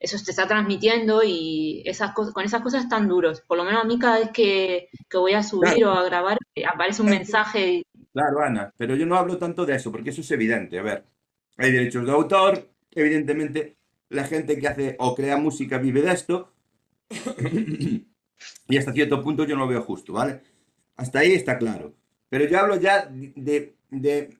eso 0.00 0.18
se 0.18 0.30
está 0.30 0.46
transmitiendo, 0.46 1.22
y 1.24 1.82
esas 1.86 2.12
cosas, 2.12 2.34
con 2.34 2.44
esas 2.44 2.62
cosas 2.62 2.84
están 2.84 3.08
duros. 3.08 3.40
Por 3.40 3.56
lo 3.56 3.64
menos 3.64 3.82
a 3.82 3.86
mí 3.86 3.98
cada 3.98 4.18
vez 4.18 4.30
que, 4.30 4.88
que 5.08 5.16
voy 5.16 5.32
a 5.32 5.42
subir 5.42 5.74
Claro. 5.74 5.92
o 5.92 5.94
a 5.94 6.04
grabar, 6.04 6.38
eh, 6.54 6.64
aparece 6.66 7.02
un 7.02 7.10
mensaje. 7.10 7.82
Claro, 8.12 8.40
Ana, 8.40 8.72
pero 8.76 8.94
yo 8.96 9.06
no 9.06 9.16
hablo 9.16 9.38
tanto 9.38 9.64
de 9.66 9.76
eso, 9.76 9.90
porque 9.90 10.10
eso 10.10 10.20
es 10.20 10.30
evidente. 10.30 10.78
A 10.78 10.82
ver, 10.82 11.04
hay 11.56 11.72
derechos 11.72 12.04
de 12.06 12.12
autor, 12.12 12.68
evidentemente 12.92 13.76
la 14.10 14.24
gente 14.24 14.58
que 14.58 14.68
hace 14.68 14.96
o 14.98 15.14
crea 15.14 15.36
música 15.36 15.78
vive 15.78 16.02
de 16.02 16.12
esto, 16.12 16.52
y 18.68 18.76
hasta 18.76 18.92
cierto 18.92 19.22
punto 19.22 19.44
yo 19.44 19.56
no 19.56 19.62
lo 19.62 19.68
veo 19.68 19.82
justo, 19.82 20.12
¿vale? 20.12 20.42
Hasta 20.96 21.20
ahí 21.20 21.32
está 21.32 21.58
claro. 21.58 21.94
Pero 22.28 22.46
yo 22.46 22.58
hablo 22.58 22.76
ya 22.76 23.06
de, 23.06 23.76
de 23.90 24.36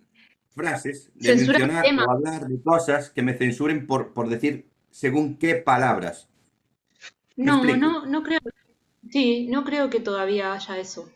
frases, 0.55 1.11
de 1.15 1.37
Censura 1.37 1.59
mencionar 1.67 2.09
o 2.09 2.11
hablar 2.11 2.47
de 2.47 2.63
cosas 2.63 3.11
que 3.11 3.23
me 3.23 3.35
censuren 3.35 3.87
por, 3.87 4.13
por 4.13 4.29
decir 4.29 4.69
según 4.95 5.37
qué 5.39 5.57
palabras. 5.57 6.29
¿Me 7.37 7.47
No, 7.47 7.65
no, 7.77 8.07
no 8.07 8.23
creo. 8.23 8.41
Sí, 9.11 9.49
no 9.49 9.65
creo 9.65 9.91
que 9.91 10.01
todavía 10.01 10.53
haya 10.55 10.79
eso. 10.79 11.11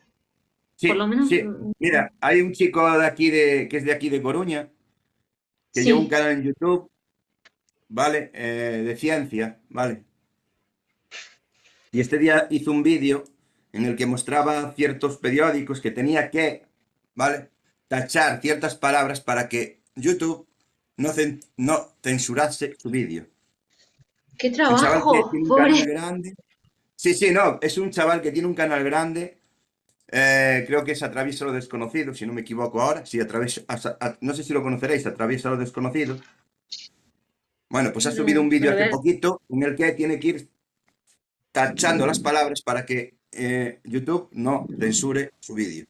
Sí, 0.77 0.89
Por 0.89 0.97
lo 0.97 1.07
menos, 1.09 1.29
sí. 1.29 1.43
Mira, 1.79 2.13
hay 2.21 2.41
un 2.41 2.53
chico 2.53 2.89
de 2.99 3.07
aquí 3.07 3.31
de, 3.31 3.69
que 3.69 3.79
es 3.79 3.85
de 3.85 3.93
aquí 3.93 4.09
de 4.11 4.23
Coruña, 4.23 4.71
que 5.73 5.85
lleva 5.85 5.99
un 6.01 6.07
sí. 6.07 6.09
canal 6.09 6.33
en 6.33 6.43
YouTube, 6.43 6.91
¿vale? 7.89 8.31
Eh, 8.35 8.83
de 8.87 8.97
ciencia, 8.97 9.61
¿vale? 9.71 10.05
Y 11.93 12.01
este 12.01 12.19
día 12.19 12.47
hizo 12.51 12.71
un 12.71 12.83
vídeo 12.83 13.25
en 13.73 13.85
el 13.85 13.97
que 13.97 14.07
mostraba 14.07 14.73
ciertos 14.75 15.17
periódicos 15.19 15.81
que 15.81 15.91
tenía 15.91 16.31
que, 16.31 16.67
¿vale? 17.15 17.51
Tachar 17.89 18.41
ciertas 18.41 18.75
palabras 18.75 19.21
para 19.21 19.49
que 19.49 19.81
YouTube 19.95 20.47
no, 20.97 21.11
cen- 21.11 21.41
no 21.57 21.89
censurase 22.03 22.75
su 22.79 22.91
vídeo. 22.91 23.27
¡Qué 24.39 24.51
trabajo! 24.51 25.29
tiene 25.31 25.45
un 25.45 25.49
Pobre. 25.49 25.73
canal 25.73 25.87
grande. 25.87 26.35
Sí, 26.97 27.15
sí, 27.15 27.31
no, 27.31 27.59
es 27.63 27.79
un 27.79 27.91
chaval 27.91 28.21
que 28.23 28.33
tiene 28.33 28.49
un 28.49 28.55
canal 28.55 28.85
grande. 28.85 29.39
eh, 30.11 30.65
creo 30.67 30.85
que 30.85 30.93
es 30.93 31.03
Atraviesa 31.03 31.45
lo 31.45 31.53
desconocido, 31.53 32.15
si 32.15 32.27
no 32.27 32.33
me 32.33 32.43
equivoco 32.43 32.81
ahora. 32.81 33.05
Sí, 33.07 33.21
atraviesa, 33.21 33.63
no 34.21 34.35
sé 34.35 34.45
si 34.45 34.53
lo 34.53 34.63
conoceréis, 34.63 35.07
Atraviesa 35.07 35.51
lo 35.51 35.57
desconocido. 35.59 36.19
Bueno, 37.71 37.93
pues 37.93 38.07
ha 38.07 38.13
subido 38.13 38.41
un 38.41 38.49
vídeo 38.49 38.73
hace 38.73 38.89
poquito 38.89 39.43
en 39.51 39.63
el 39.63 39.77
que 39.77 39.93
tiene 39.93 40.19
que 40.19 40.29
ir 40.29 40.51
tachando 41.53 42.07
las 42.07 42.21
palabras 42.21 42.63
para 42.63 42.85
que 42.87 43.17
eh, 43.33 43.81
YouTube 43.85 44.29
no 44.33 44.67
censure 44.79 45.33
su 45.41 45.55
vídeo. 45.55 45.87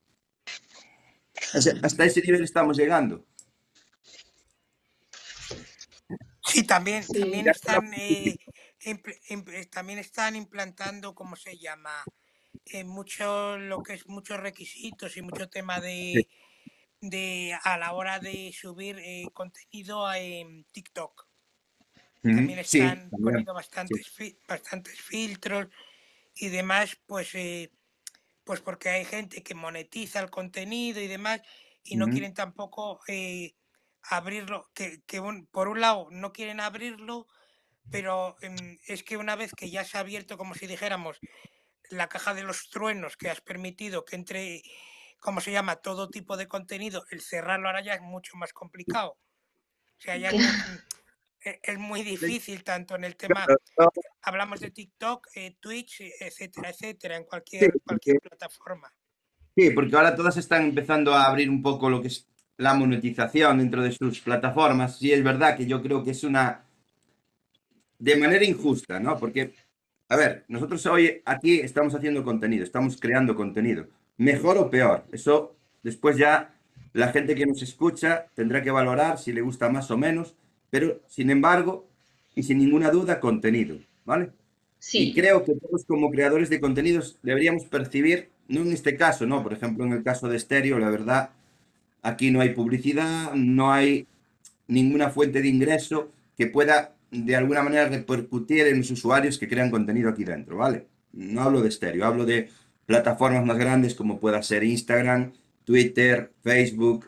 Hasta 1.82 2.04
ese 2.04 2.20
nivel 2.22 2.42
estamos 2.44 2.76
llegando. 2.76 3.24
Sí, 6.48 6.62
también, 6.66 7.12
Sí. 7.12 7.12
también 7.12 7.46
Ya 7.46 7.52
están, 7.52 7.92
eh, 7.94 8.38
impl- 8.80 9.20
impl- 9.28 9.52
eh, 9.54 9.66
también 9.66 9.98
están 9.98 10.34
implantando, 10.36 11.14
¿cómo 11.14 11.36
se 11.36 11.58
llama? 11.58 12.10
Eh, 12.66 12.84
mucho, 12.84 13.58
lo 13.58 13.82
que 13.82 13.94
es 13.94 14.06
muchos 14.08 14.40
requisitos 14.40 15.16
y 15.16 15.22
mucho 15.22 15.50
tema 15.50 15.80
Sí. 16.12 16.22
de, 16.22 16.28
de 17.00 17.58
a 17.64 17.78
la 17.78 17.92
hora 17.94 18.20
de 18.20 18.52
subir 18.54 18.98
eh, 19.00 19.30
contenido 19.34 20.06
a 20.06 20.18
en 20.20 20.64
TikTok. 20.66 21.28
Ujú, 22.24 22.30
También 22.30 22.58
Sí, 22.62 22.82
están 22.92 23.10
también. 23.10 23.22
poniendo 23.22 23.54
Sí. 23.88 23.94
bastantes, 23.94 24.08
fi- 24.10 24.38
bastantes 24.46 25.00
filtros 25.00 25.68
y 26.34 26.48
demás, 26.50 26.98
pues, 27.06 27.34
eh, 27.34 27.72
pues 28.44 28.60
porque 28.62 28.90
hay 28.90 29.06
gente 29.06 29.42
que 29.44 29.54
monetiza 29.56 30.20
el 30.20 30.30
contenido 30.30 31.00
y 31.02 31.08
demás 31.08 31.42
y 31.84 31.96
no 31.96 32.08
Ujú, 32.08 32.10
quieren 32.10 32.34
tampoco 32.34 33.00
eh, 33.08 33.56
abrirlo, 34.10 34.70
que, 34.74 35.02
que 35.06 35.20
un- 35.20 35.46
por 35.46 35.68
un 35.68 35.80
lado 35.80 36.08
no 36.10 36.32
quieren 36.32 36.60
abrirlo, 36.60 37.26
pero 37.90 38.36
em, 38.42 38.78
es 38.86 39.02
que 39.04 39.16
una 39.16 39.36
vez 39.36 39.52
que 39.54 39.70
ya 39.70 39.84
se 39.84 39.96
ha 39.98 40.00
abierto, 40.00 40.38
como 40.38 40.54
si 40.54 40.66
dijéramos, 40.66 41.20
la 41.90 42.08
caja 42.08 42.34
de 42.34 42.42
los 42.44 42.70
truenos 42.70 43.16
que 43.16 43.30
has 43.30 43.40
permitido 43.40 44.04
que 44.04 44.16
entre, 44.16 44.62
¿cómo 45.20 45.40
se 45.40 45.52
llama?, 45.52 45.76
todo 45.76 46.08
tipo 46.10 46.36
de 46.36 46.48
contenido, 46.48 47.04
el 47.10 47.20
cerrarlo 47.22 47.68
ahora 47.68 47.82
ya 47.82 47.94
es 47.94 48.02
mucho 48.02 48.36
más 48.36 48.52
complicado. 48.52 49.12
O 49.98 50.00
sea, 50.00 50.16
ya 50.16 50.30
es, 50.30 50.36
e- 51.44 51.60
es 51.62 51.78
muy 51.78 52.02
difícil 52.42 52.64
tanto 52.64 52.94
en 52.96 53.04
el 53.04 53.16
tema, 53.16 53.46
hablamos 54.22 54.60
de 54.60 54.70
TikTok, 54.70 55.28
eh, 55.34 55.56
Twitch, 55.60 56.00
eh, 56.02 56.12
etcétera, 56.20 56.70
etcétera, 56.70 57.16
en 57.16 57.24
cualquier, 57.24 57.72
cualquier 57.84 58.20
plataforma. 58.20 58.92
Sí, 59.56 59.70
porque 59.70 59.96
ahora 59.96 60.14
todas 60.14 60.36
están 60.36 60.62
empezando 60.64 61.14
a 61.14 61.26
abrir 61.26 61.50
un 61.50 61.62
poco 61.62 61.90
lo 61.90 62.00
que 62.00 62.08
es 62.08 62.28
la 62.58 62.74
monetización 62.74 63.58
dentro 63.58 63.82
de 63.82 63.92
sus 63.92 64.20
plataformas. 64.20 64.98
Sí, 64.98 65.12
es 65.12 65.24
verdad 65.24 65.56
que 65.56 65.66
yo 65.66 65.82
creo 65.82 66.04
que 66.04 66.10
es 66.12 66.24
una 66.24 66.64
de 67.98 68.16
manera 68.16 68.44
injusta, 68.44 69.00
¿no? 69.00 69.18
Porque, 69.18 69.54
a 70.08 70.16
ver, 70.16 70.44
nosotros 70.48 70.84
hoy 70.86 71.22
aquí 71.24 71.60
estamos 71.60 71.94
haciendo 71.94 72.24
contenido, 72.24 72.64
estamos 72.64 72.98
creando 73.00 73.34
contenido, 73.34 73.88
mejor 74.16 74.58
o 74.58 74.70
peor. 74.70 75.04
Eso 75.12 75.56
después 75.82 76.16
ya 76.16 76.54
la 76.92 77.08
gente 77.12 77.34
que 77.34 77.46
nos 77.46 77.62
escucha 77.62 78.26
tendrá 78.34 78.62
que 78.62 78.70
valorar 78.70 79.18
si 79.18 79.32
le 79.32 79.40
gusta 79.42 79.68
más 79.68 79.90
o 79.90 79.96
menos, 79.96 80.36
pero 80.70 81.00
sin 81.08 81.30
embargo, 81.30 81.88
y 82.34 82.42
sin 82.44 82.58
ninguna 82.58 82.90
duda, 82.90 83.20
contenido, 83.20 83.78
¿vale? 84.04 84.32
Y 84.94 85.06
Sí, 85.06 85.12
creo 85.12 85.44
que 85.44 85.54
todos 85.54 85.84
como 85.84 86.10
creadores 86.10 86.50
de 86.50 86.60
contenidos 86.60 87.18
deberíamos 87.22 87.64
percibir, 87.66 88.30
no 88.48 88.62
en 88.62 88.72
este 88.72 88.96
caso, 88.96 89.26
¿no? 89.26 89.42
Por 89.42 89.52
ejemplo, 89.52 89.84
en 89.84 89.92
el 89.92 90.02
caso 90.04 90.28
de 90.28 90.38
Stereo, 90.38 90.78
la 90.78 90.90
verdad, 90.90 91.30
aquí 92.02 92.30
no 92.30 92.40
hay 92.40 92.50
publicidad, 92.50 93.34
no 93.34 93.72
hay 93.72 94.06
ninguna 94.66 95.10
fuente 95.10 95.40
de 95.40 95.48
ingreso 95.48 96.12
que 96.36 96.46
pueda 96.46 96.94
de 97.10 97.36
alguna 97.36 97.62
manera 97.62 97.88
repercutir 97.88 98.66
en 98.66 98.78
los 98.78 98.90
usuarios 98.90 99.38
que 99.38 99.48
crean 99.48 99.70
contenido 99.70 100.10
aquí 100.10 100.24
dentro, 100.24 100.58
¿vale? 100.58 100.86
No 101.12 101.42
hablo 101.42 101.62
de 101.62 101.70
Stereo, 101.70 102.04
hablo 102.04 102.26
de 102.26 102.50
plataformas 102.86 103.44
más 103.44 103.58
grandes 103.58 103.94
como 103.94 104.20
pueda 104.20 104.42
ser 104.42 104.62
Instagram, 104.64 105.32
Twitter, 105.64 106.32
Facebook, 106.42 107.06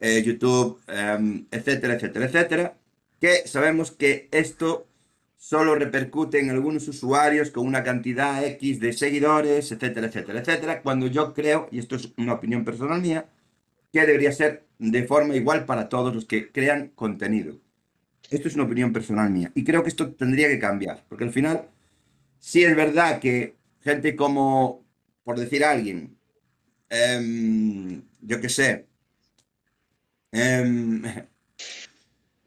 eh, 0.00 0.22
YouTube, 0.22 0.80
em, 0.88 1.46
etcétera, 1.50 1.94
etcétera, 1.94 2.26
etcétera, 2.26 2.76
que 3.20 3.46
sabemos 3.46 3.90
que 3.90 4.28
esto 4.32 4.86
solo 5.36 5.74
repercute 5.74 6.40
en 6.40 6.50
algunos 6.50 6.88
usuarios 6.88 7.50
con 7.50 7.66
una 7.66 7.82
cantidad 7.82 8.44
X 8.44 8.80
de 8.80 8.92
seguidores, 8.92 9.72
etcétera, 9.72 10.06
etcétera, 10.08 10.40
etcétera, 10.40 10.82
cuando 10.82 11.06
yo 11.06 11.34
creo, 11.34 11.68
y 11.70 11.78
esto 11.78 11.96
es 11.96 12.12
una 12.16 12.34
opinión 12.34 12.64
personal 12.64 13.00
mía, 13.00 13.26
que 13.94 14.06
debería 14.06 14.32
ser 14.32 14.66
de 14.78 15.04
forma 15.04 15.36
igual 15.36 15.66
para 15.66 15.88
todos 15.88 16.14
los 16.14 16.26
que 16.26 16.50
crean 16.52 16.88
contenido. 16.94 17.60
Esto 18.30 18.48
es 18.48 18.54
una 18.56 18.64
opinión 18.64 18.92
personal 18.92 19.30
mía. 19.30 19.52
Y 19.54 19.64
creo 19.64 19.82
que 19.82 19.90
esto 19.90 20.12
tendría 20.14 20.48
que 20.48 20.58
cambiar, 20.58 21.04
porque 21.08 21.24
al 21.24 21.32
final, 21.32 21.68
sí 22.40 22.64
es 22.64 22.76
verdad 22.76 23.20
que 23.20 23.56
gente 23.82 24.16
como, 24.16 24.84
por 25.24 25.38
decir 25.40 25.64
alguien, 25.64 26.18
em, 26.90 28.02
yo 28.22 28.40
qué 28.40 28.48
sé, 28.50 28.86
em, 30.32 31.02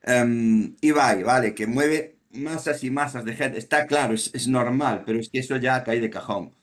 em, 0.04 0.76
Ibai, 0.82 1.24
¿vale? 1.24 1.54
Que 1.54 1.68
mueve 1.68 2.18
masas 2.32 2.84
y 2.84 2.90
masas 2.92 3.26
de 3.26 3.36
gente. 3.36 3.58
Está 3.60 3.86
claro, 3.88 4.14
es, 4.14 4.32
es 4.34 4.48
normal, 4.48 5.04
pero 5.06 5.20
es 5.20 5.30
que 5.30 5.40
eso 5.40 5.58
ya 5.58 5.84
cae 5.84 6.00
de 6.00 6.10
cajón. 6.10 6.54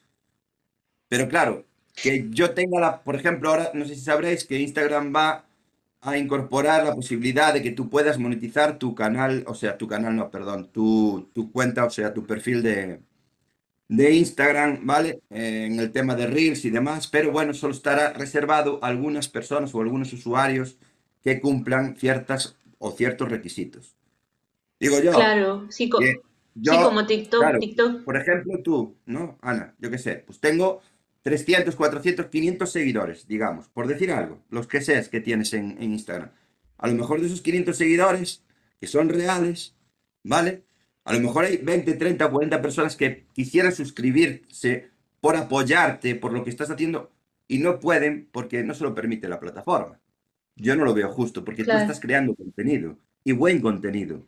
Pero 1.08 1.28
claro, 1.28 1.66
que 1.94 2.26
yo 2.30 2.52
tenga 2.54 2.80
la, 2.80 3.02
por 3.02 3.14
ejemplo, 3.16 3.50
ahora 3.50 3.70
no 3.74 3.84
sé 3.84 3.94
si 3.94 4.00
sabréis 4.02 4.44
que 4.44 4.58
Instagram 4.58 5.14
va 5.14 5.44
a 6.00 6.18
incorporar 6.18 6.84
la 6.84 6.94
posibilidad 6.94 7.54
de 7.54 7.62
que 7.62 7.70
tú 7.70 7.88
puedas 7.88 8.18
monetizar 8.18 8.78
tu 8.78 8.94
canal, 8.94 9.44
o 9.46 9.54
sea, 9.54 9.78
tu 9.78 9.86
canal, 9.88 10.14
no, 10.14 10.30
perdón, 10.30 10.68
tu, 10.70 11.30
tu 11.32 11.50
cuenta, 11.50 11.84
o 11.84 11.90
sea, 11.90 12.12
tu 12.12 12.26
perfil 12.26 12.62
de, 12.62 13.00
de 13.88 14.12
Instagram, 14.12 14.80
¿vale? 14.84 15.20
Eh, 15.30 15.66
en 15.66 15.78
el 15.80 15.92
tema 15.92 16.14
de 16.14 16.26
Reels 16.26 16.64
y 16.64 16.70
demás, 16.70 17.06
pero 17.06 17.32
bueno, 17.32 17.54
solo 17.54 17.72
estará 17.72 18.12
reservado 18.12 18.80
a 18.82 18.88
algunas 18.88 19.28
personas 19.28 19.74
o 19.74 19.80
algunos 19.80 20.12
usuarios 20.12 20.76
que 21.22 21.40
cumplan 21.40 21.96
ciertas 21.96 22.56
o 22.78 22.90
ciertos 22.90 23.30
requisitos. 23.30 23.94
Digo 24.78 25.00
yo. 25.00 25.12
Claro, 25.12 25.66
sí, 25.70 25.88
co- 25.88 26.00
que 26.00 26.16
yo, 26.54 26.72
sí, 26.72 26.78
como 26.82 27.06
TikTok, 27.06 27.40
claro, 27.40 27.58
TikTok. 27.58 28.04
por 28.04 28.16
ejemplo, 28.16 28.60
tú, 28.62 28.94
¿no? 29.06 29.38
Ana, 29.40 29.74
yo 29.78 29.90
qué 29.90 29.96
sé, 29.98 30.22
pues 30.26 30.38
tengo 30.38 30.82
300, 31.24 31.74
400, 31.74 32.26
500 32.26 32.70
seguidores, 32.70 33.26
digamos, 33.26 33.68
por 33.68 33.86
decir 33.86 34.12
algo, 34.12 34.44
los 34.50 34.66
que 34.66 34.82
seas 34.82 35.08
que 35.08 35.20
tienes 35.20 35.54
en, 35.54 35.76
en 35.80 35.94
Instagram. 35.94 36.30
A 36.78 36.86
lo 36.86 36.94
mejor 36.94 37.20
de 37.20 37.26
esos 37.26 37.40
500 37.40 37.76
seguidores, 37.76 38.44
que 38.78 38.86
son 38.86 39.08
reales, 39.08 39.74
¿vale? 40.22 40.64
A 41.04 41.14
lo 41.14 41.20
mejor 41.20 41.46
hay 41.46 41.56
20, 41.56 41.94
30, 41.94 42.30
40 42.30 42.62
personas 42.62 42.94
que 42.94 43.26
quisieran 43.32 43.74
suscribirse 43.74 44.90
por 45.22 45.36
apoyarte, 45.36 46.14
por 46.14 46.32
lo 46.32 46.44
que 46.44 46.50
estás 46.50 46.70
haciendo, 46.70 47.10
y 47.48 47.58
no 47.58 47.80
pueden 47.80 48.28
porque 48.30 48.62
no 48.62 48.74
se 48.74 48.84
lo 48.84 48.94
permite 48.94 49.26
la 49.26 49.40
plataforma. 49.40 49.98
Yo 50.56 50.76
no 50.76 50.84
lo 50.84 50.92
veo 50.92 51.08
justo, 51.10 51.42
porque 51.42 51.64
tú 51.64 51.70
estás 51.72 52.00
creando 52.00 52.34
contenido, 52.34 52.98
y 53.24 53.32
buen 53.32 53.62
contenido. 53.62 54.26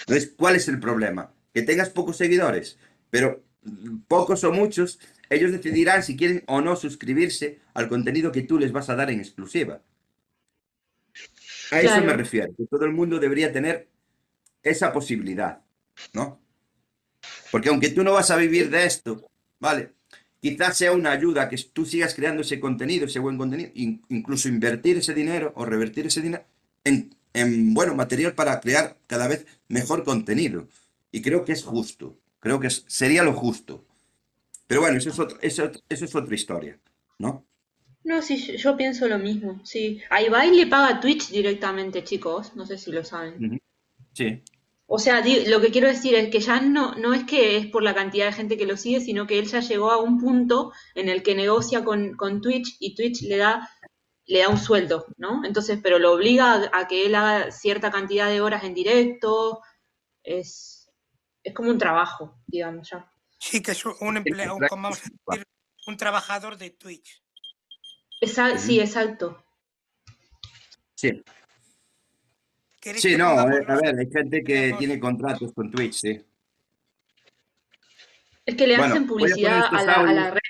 Entonces, 0.00 0.34
¿cuál 0.36 0.56
es 0.56 0.68
el 0.68 0.78
problema? 0.78 1.32
Que 1.54 1.62
tengas 1.62 1.88
pocos 1.88 2.18
seguidores, 2.18 2.78
pero 3.08 3.42
pocos 4.06 4.44
o 4.44 4.52
muchos, 4.52 5.00
ellos 5.30 5.52
decidirán 5.52 6.02
si 6.02 6.16
quieren 6.16 6.44
o 6.46 6.60
no 6.60 6.76
suscribirse 6.76 7.60
al 7.74 7.88
contenido 7.88 8.32
que 8.32 8.42
tú 8.42 8.58
les 8.58 8.72
vas 8.72 8.88
a 8.90 8.96
dar 8.96 9.10
en 9.10 9.20
exclusiva. 9.20 9.82
A 11.70 11.80
eso 11.80 12.02
me 12.02 12.12
refiero, 12.14 12.54
que 12.56 12.66
todo 12.66 12.84
el 12.84 12.92
mundo 12.92 13.18
debería 13.18 13.52
tener 13.52 13.88
esa 14.62 14.92
posibilidad, 14.92 15.62
¿no? 16.14 16.40
Porque 17.50 17.68
aunque 17.68 17.90
tú 17.90 18.02
no 18.04 18.12
vas 18.12 18.30
a 18.30 18.36
vivir 18.36 18.70
de 18.70 18.84
esto, 18.86 19.26
¿vale? 19.58 19.94
Quizás 20.40 20.76
sea 20.76 20.92
una 20.92 21.10
ayuda 21.12 21.48
que 21.48 21.56
tú 21.72 21.84
sigas 21.84 22.14
creando 22.14 22.42
ese 22.42 22.60
contenido, 22.60 23.06
ese 23.06 23.18
buen 23.18 23.36
contenido, 23.38 23.70
in- 23.74 24.02
incluso 24.08 24.48
invertir 24.48 24.98
ese 24.98 25.14
dinero 25.14 25.52
o 25.56 25.64
revertir 25.64 26.06
ese 26.06 26.22
dinero 26.22 26.44
en, 26.84 27.14
en, 27.32 27.74
bueno, 27.74 27.94
material 27.94 28.34
para 28.34 28.60
crear 28.60 28.98
cada 29.06 29.26
vez 29.28 29.46
mejor 29.68 30.04
contenido. 30.04 30.68
Y 31.10 31.22
creo 31.22 31.44
que 31.44 31.52
es 31.52 31.64
justo, 31.64 32.18
creo 32.40 32.60
que 32.60 32.70
sería 32.70 33.22
lo 33.24 33.32
justo. 33.32 33.84
Pero 34.68 34.82
bueno, 34.82 34.98
eso 34.98 35.10
es, 35.10 35.18
otro- 35.18 35.38
eso, 35.42 35.70
eso 35.88 36.04
es 36.04 36.14
otra 36.14 36.34
historia, 36.34 36.80
¿no? 37.18 37.44
No, 38.02 38.22
sí, 38.22 38.56
yo, 38.56 38.76
pienso 38.76 39.06
lo 39.06 39.20
mismo, 39.20 39.60
sí. 39.64 40.00
A 40.10 40.20
Ibai 40.20 40.50
le 40.50 40.66
paga 40.66 40.98
Twitch 41.00 41.28
directamente, 41.30 42.02
chicos, 42.02 42.56
no 42.56 42.66
sé 42.66 42.76
si 42.76 42.90
lo 42.90 43.04
saben. 43.04 43.44
Sí, 44.14 44.42
O 44.86 44.98
sea, 44.98 45.22
lo 45.46 45.60
que 45.60 45.70
quiero 45.70 45.86
decir 45.88 46.14
es 46.14 46.30
que 46.30 46.40
ya 46.40 46.60
no, 46.60 46.94
no 46.94 47.12
es 47.14 47.24
que 47.24 47.56
es 47.58 47.66
por 47.66 47.82
la 47.82 47.94
cantidad 47.94 48.26
de 48.26 48.32
gente 48.32 48.56
que 48.56 48.66
lo 48.66 48.76
sigue, 48.76 49.00
sino 49.00 49.26
que 49.26 49.38
él 49.38 49.46
ya 49.46 49.60
llegó 49.60 49.90
a 49.92 50.00
un 50.02 50.18
punto 50.18 50.72
en 50.94 51.08
el 51.08 51.22
que 51.22 51.34
negocia 51.34 51.84
con, 51.84 52.16
con 52.16 52.40
Twitch 52.40 52.76
y 52.80 52.94
Twitch 52.94 53.22
le 53.22 53.36
da, 53.36 53.68
le 54.26 54.40
da 54.40 54.48
un 54.48 54.58
sueldo, 54.58 55.06
¿no? 55.18 55.44
Entonces, 55.44 55.78
pero 55.82 55.98
lo 55.98 56.12
obliga 56.12 56.54
a, 56.54 56.80
a 56.80 56.88
que 56.88 57.06
él 57.06 57.14
haga 57.14 57.50
cierta 57.52 57.90
cantidad 57.90 58.28
de 58.30 58.40
horas 58.40 58.64
en 58.64 58.74
directo. 58.74 59.60
Es, 60.24 60.90
es 61.44 61.54
como 61.54 61.70
un 61.70 61.78
trabajo, 61.78 62.38
digamos 62.46 62.90
ya. 62.90 63.10
Sí, 63.38 63.62
que 63.62 63.70
es 63.72 63.84
un- 63.84 64.16
empleado, 64.16 64.56
un- 64.56 64.66
como 64.68 64.82
vamos 64.82 64.98
a 64.98 65.02
decir, 65.36 65.46
un 65.86 65.96
trabajador 65.96 66.56
de 66.58 66.70
Twitch. 66.70 67.22
Esa- 68.20 68.58
sí, 68.58 68.80
exacto. 68.80 69.44
sí. 70.94 71.22
¿Queréis 72.80 73.02
Sí, 73.02 73.16
no, 73.16 73.28
a 73.30 73.44
ver, 73.46 73.68
a 73.70 73.74
los 73.74 73.82
ver, 73.82 73.98
hay 73.98 74.10
gente 74.10 74.42
que 74.44 74.74
tiene 74.78 74.98
contratos 75.00 75.52
con 75.52 75.70
Twitch, 75.70 75.94
sí. 75.94 76.24
Es 78.46 78.56
que 78.56 78.66
le 78.66 78.76
Bueno, 78.78 78.94
hacen 78.94 79.04
a 79.04 79.06
publicidad 79.08 79.64
a 79.66 79.82
la, 79.82 79.94
a 79.94 80.02
la 80.12 80.20
audios. 80.20 80.34
red. 80.34 80.40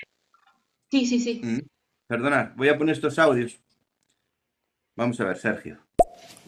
Sí, 0.91 1.05
sí, 1.05 1.19
sí. 1.19 1.41
Mm, 1.43 1.59
Perdonad, 2.07 2.51
voy 2.55 2.69
a 2.69 2.77
poner 2.77 2.95
estos 2.95 3.17
audios. 3.19 3.59
Vamos 4.95 5.19
a 5.19 5.25
ver, 5.25 5.37
Sergio. 5.37 5.79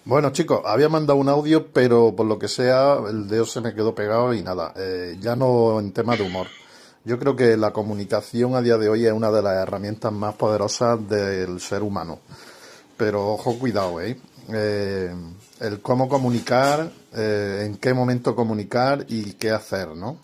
Bueno, 0.04 0.32
chicos, 0.32 0.62
había 0.66 0.89
mandado 0.89 1.20
un 1.20 1.30
audio, 1.30 1.68
pero 1.72 2.16
por 2.16 2.26
lo 2.26 2.39
que 2.39 2.47
sea, 2.47 2.97
el 3.08 3.28
dedo 3.28 3.45
se 3.45 3.62
me 3.62 3.76
quedó 3.76 3.93
pegado 3.93 4.34
y 4.34 4.41
nada, 4.41 4.74
eh, 4.76 5.16
ya 5.22 5.36
no 5.36 5.80
en 5.80 5.91
tema 5.91 6.18
de 6.18 6.24
humor. 6.24 6.47
Yo 7.06 7.20
creo 7.20 7.36
que 7.36 7.56
la 7.56 7.72
comunicación 7.72 8.56
a 8.56 8.62
día 8.62 8.78
de 8.78 8.89
hoy 8.89 9.06
es 9.06 9.14
una 9.14 9.32
de 9.32 9.43
las 9.43 9.58
herramientas 9.58 10.12
más 10.12 10.34
poderosas 10.36 11.08
del 11.08 11.60
ser 11.60 11.84
humano. 11.84 12.20
Pero 12.97 13.34
ojo, 13.34 13.60
cuidado, 13.60 14.02
¿eh? 14.02 14.18
Eh, 14.52 15.14
el 15.60 15.82
cómo 15.82 16.10
comunicar, 16.10 16.91
eh, 17.14 17.64
en 17.66 17.78
qué 17.78 17.93
momento 17.93 18.36
comunicar 18.36 19.06
y 19.08 19.34
qué 19.34 19.52
hacer, 19.52 19.89
¿no? 19.95 20.18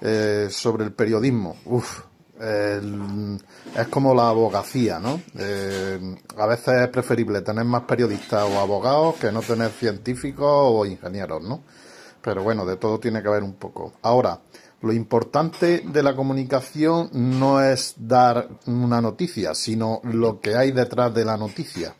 Eh, 0.00 0.48
sobre 0.50 0.84
el 0.84 0.92
periodismo, 0.92 1.56
uff, 1.64 2.02
es 2.40 3.88
como 3.88 4.14
la 4.14 4.28
abogacía, 4.28 4.98
¿no? 4.98 5.20
Eh, 5.38 6.16
a 6.36 6.46
veces 6.46 6.82
es 6.82 6.88
preferible 6.88 7.40
tener 7.40 7.64
más 7.64 7.82
periodistas 7.82 8.44
o 8.44 8.60
abogados 8.60 9.16
que 9.16 9.32
no 9.32 9.40
tener 9.40 9.70
científicos 9.70 10.46
o 10.50 10.84
ingenieros, 10.84 11.42
¿no? 11.42 11.62
Pero 12.20 12.42
bueno, 12.42 12.66
de 12.66 12.76
todo 12.76 12.98
tiene 12.98 13.22
que 13.22 13.28
haber 13.28 13.42
un 13.42 13.54
poco. 13.54 13.94
Ahora, 14.02 14.40
lo 14.82 14.92
importante 14.92 15.82
de 15.86 16.02
la 16.02 16.14
comunicación 16.14 17.08
no 17.12 17.62
es 17.62 17.94
dar 17.96 18.48
una 18.66 19.00
noticia, 19.00 19.54
sino 19.54 20.00
lo 20.04 20.40
que 20.40 20.56
hay 20.56 20.72
detrás 20.72 21.14
de 21.14 21.24
la 21.24 21.36
noticia. 21.36 21.94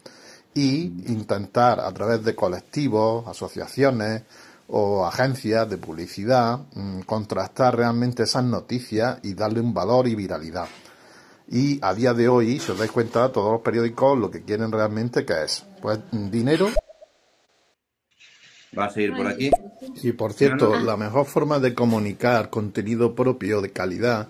Y 0.53 1.11
intentar 1.11 1.81
a 1.81 1.93
través 1.93 2.25
de 2.25 2.35
colectivos, 2.35 3.27
asociaciones 3.27 4.23
o 4.69 5.07
agencias 5.07 5.69
de 5.69 5.79
publicidad 5.79 6.61
mm, 6.75 7.01
contrastar 7.01 7.77
realmente 7.77 8.25
esas 8.25 8.45
noticias 8.45 9.19
y 9.23 9.35
darle 9.35 9.61
un 9.61 9.73
valor 9.73 10.09
y 10.09 10.15
viralidad. 10.15 10.69
Y 11.49 11.79
a 11.83 11.95
día 11.95 12.13
de 12.13 12.29
hoy, 12.29 12.59
si 12.59 12.73
os 12.73 12.79
dais 12.79 12.91
cuenta, 12.91 13.31
todos 13.31 13.53
los 13.53 13.61
periódicos 13.61 14.19
lo 14.19 14.31
que 14.31 14.43
quieren 14.43 14.73
realmente 14.73 15.25
que 15.25 15.45
es, 15.45 15.65
pues 15.81 16.01
dinero 16.11 16.69
Va 18.77 18.87
a 18.87 18.91
seguir 18.91 19.15
por 19.15 19.27
aquí. 19.27 19.51
Y 20.03 20.13
por 20.13 20.33
cierto, 20.33 20.79
la 20.79 20.97
mejor 20.97 21.27
forma 21.27 21.59
de 21.59 21.75
comunicar 21.75 22.51
contenido 22.51 23.15
propio 23.15 23.63
de 23.63 23.71
calidad, 23.71 24.29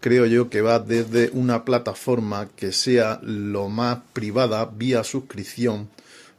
creo 0.00 0.26
yo 0.26 0.50
que 0.50 0.60
va 0.60 0.78
desde 0.78 1.30
una 1.32 1.64
plataforma 1.64 2.48
que 2.54 2.72
sea 2.72 3.20
lo 3.22 3.68
más 3.68 3.98
privada 4.12 4.66
vía 4.66 5.02
suscripción 5.02 5.88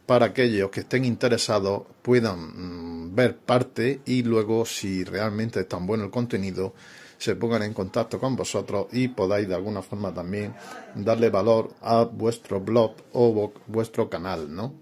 para 0.08 0.24
aquellos 0.24 0.70
que 0.70 0.80
estén 0.80 1.04
interesados 1.04 1.82
puedan 2.00 2.38
mm, 2.40 3.14
ver 3.14 3.36
parte 3.36 4.00
y 4.06 4.22
luego 4.22 4.64
si 4.64 5.04
realmente 5.04 5.60
es 5.60 5.68
tan 5.68 5.86
bueno 5.86 6.04
el 6.04 6.10
contenido 6.10 6.72
se 7.18 7.36
pongan 7.36 7.62
en 7.64 7.74
contacto 7.74 8.18
con 8.18 8.34
vosotros 8.34 8.86
y 8.92 9.08
podáis 9.08 9.46
de 9.46 9.54
alguna 9.54 9.82
forma 9.82 10.14
también 10.14 10.54
darle 10.94 11.28
valor 11.28 11.74
a 11.82 12.04
vuestro 12.04 12.58
blog 12.58 12.94
o 13.12 13.52
vuestro 13.66 14.08
canal, 14.08 14.54
¿no? 14.54 14.72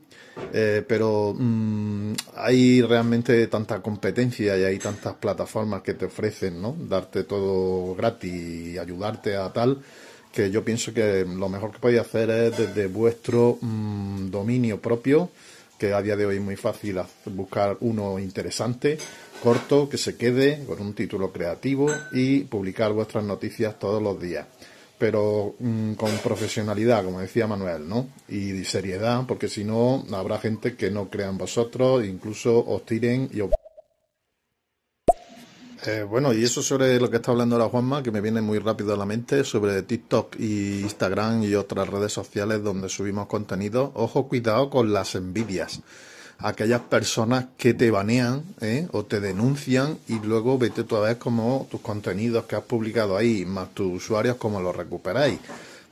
Eh, 0.52 0.84
pero 0.86 1.34
mm, 1.36 2.12
hay 2.36 2.82
realmente 2.82 3.48
tanta 3.48 3.82
competencia 3.82 4.56
y 4.56 4.62
hay 4.62 4.78
tantas 4.78 5.14
plataformas 5.14 5.82
que 5.82 5.94
te 5.94 6.04
ofrecen, 6.04 6.62
¿no? 6.62 6.76
Darte 6.78 7.24
todo 7.24 7.96
gratis 7.96 8.32
y 8.32 8.78
ayudarte 8.78 9.34
a 9.34 9.52
tal 9.52 9.82
que 10.36 10.50
yo 10.50 10.62
pienso 10.62 10.92
que 10.92 11.24
lo 11.24 11.48
mejor 11.48 11.72
que 11.72 11.78
podéis 11.78 12.02
hacer 12.02 12.28
es 12.28 12.58
desde 12.58 12.88
vuestro 12.88 13.56
mm, 13.58 14.28
dominio 14.28 14.78
propio, 14.78 15.30
que 15.78 15.94
a 15.94 16.02
día 16.02 16.14
de 16.14 16.26
hoy 16.26 16.36
es 16.36 16.42
muy 16.42 16.56
fácil 16.56 17.00
buscar 17.24 17.78
uno 17.80 18.18
interesante, 18.18 18.98
corto, 19.42 19.88
que 19.88 19.96
se 19.96 20.14
quede 20.14 20.62
con 20.66 20.78
un 20.82 20.92
título 20.92 21.32
creativo 21.32 21.90
y 22.12 22.40
publicar 22.40 22.92
vuestras 22.92 23.24
noticias 23.24 23.78
todos 23.78 24.02
los 24.02 24.20
días 24.20 24.46
pero 24.98 25.54
mm, 25.58 25.92
con 25.92 26.10
profesionalidad, 26.18 27.04
como 27.04 27.20
decía 27.20 27.46
Manuel, 27.46 27.86
¿no? 27.86 28.08
Y 28.28 28.64
seriedad, 28.64 29.24
porque 29.28 29.46
si 29.46 29.62
no, 29.62 30.06
habrá 30.12 30.38
gente 30.38 30.74
que 30.74 30.90
no 30.90 31.10
crea 31.10 31.28
en 31.28 31.36
vosotros, 31.36 32.04
incluso 32.06 32.64
os 32.66 32.86
tiren 32.86 33.28
y 33.30 33.42
os... 33.42 33.50
Eh, 35.86 36.02
bueno, 36.02 36.32
y 36.32 36.42
eso 36.42 36.62
sobre 36.62 36.98
lo 36.98 37.08
que 37.08 37.18
está 37.18 37.30
hablando 37.30 37.54
ahora 37.54 37.68
Juanma, 37.68 38.02
que 38.02 38.10
me 38.10 38.20
viene 38.20 38.40
muy 38.40 38.58
rápido 38.58 38.92
a 38.92 38.96
la 38.96 39.06
mente, 39.06 39.44
sobre 39.44 39.82
TikTok 39.82 40.34
y 40.36 40.80
Instagram 40.80 41.44
y 41.44 41.54
otras 41.54 41.88
redes 41.88 42.12
sociales 42.12 42.60
donde 42.64 42.88
subimos 42.88 43.28
contenido. 43.28 43.92
Ojo, 43.94 44.26
cuidado 44.26 44.68
con 44.68 44.92
las 44.92 45.14
envidias. 45.14 45.82
Aquellas 46.38 46.80
personas 46.80 47.46
que 47.56 47.72
te 47.72 47.92
banean 47.92 48.42
¿eh? 48.60 48.88
o 48.90 49.04
te 49.04 49.20
denuncian 49.20 49.96
y 50.08 50.18
luego 50.18 50.58
vete 50.58 50.82
tú 50.82 50.96
a 50.96 51.02
ver 51.02 51.18
cómo 51.18 51.68
tus 51.70 51.80
contenidos 51.82 52.46
que 52.46 52.56
has 52.56 52.64
publicado 52.64 53.16
ahí, 53.16 53.46
más 53.46 53.72
tus 53.72 54.02
usuarios, 54.02 54.36
cómo 54.38 54.60
los 54.60 54.74
recuperáis. 54.74 55.38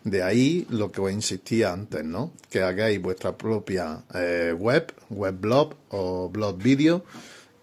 De 0.02 0.24
ahí 0.24 0.66
lo 0.70 0.90
que 0.90 1.02
os 1.02 1.12
insistía 1.12 1.72
antes, 1.72 2.04
¿no? 2.04 2.32
Que 2.50 2.62
hagáis 2.62 3.00
vuestra 3.00 3.38
propia 3.38 4.02
eh, 4.12 4.52
web, 4.58 4.92
web 5.08 5.40
blog 5.40 5.74
o 5.90 6.28
blog 6.28 6.58
vídeo 6.58 7.04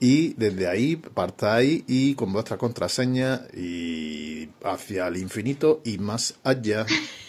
y 0.02 0.34
desde 0.36 0.68
ahí 0.68 0.97
partáis 0.97 1.86
y 1.88 2.16
con 2.16 2.34
vuestra 2.34 2.58
contraseña 2.58 3.43
y 3.56 4.49
hacia 4.66 5.08
el 5.08 5.18
infinito 5.18 5.82
y 5.86 5.99
más 5.99 6.36
allá. 6.43 6.88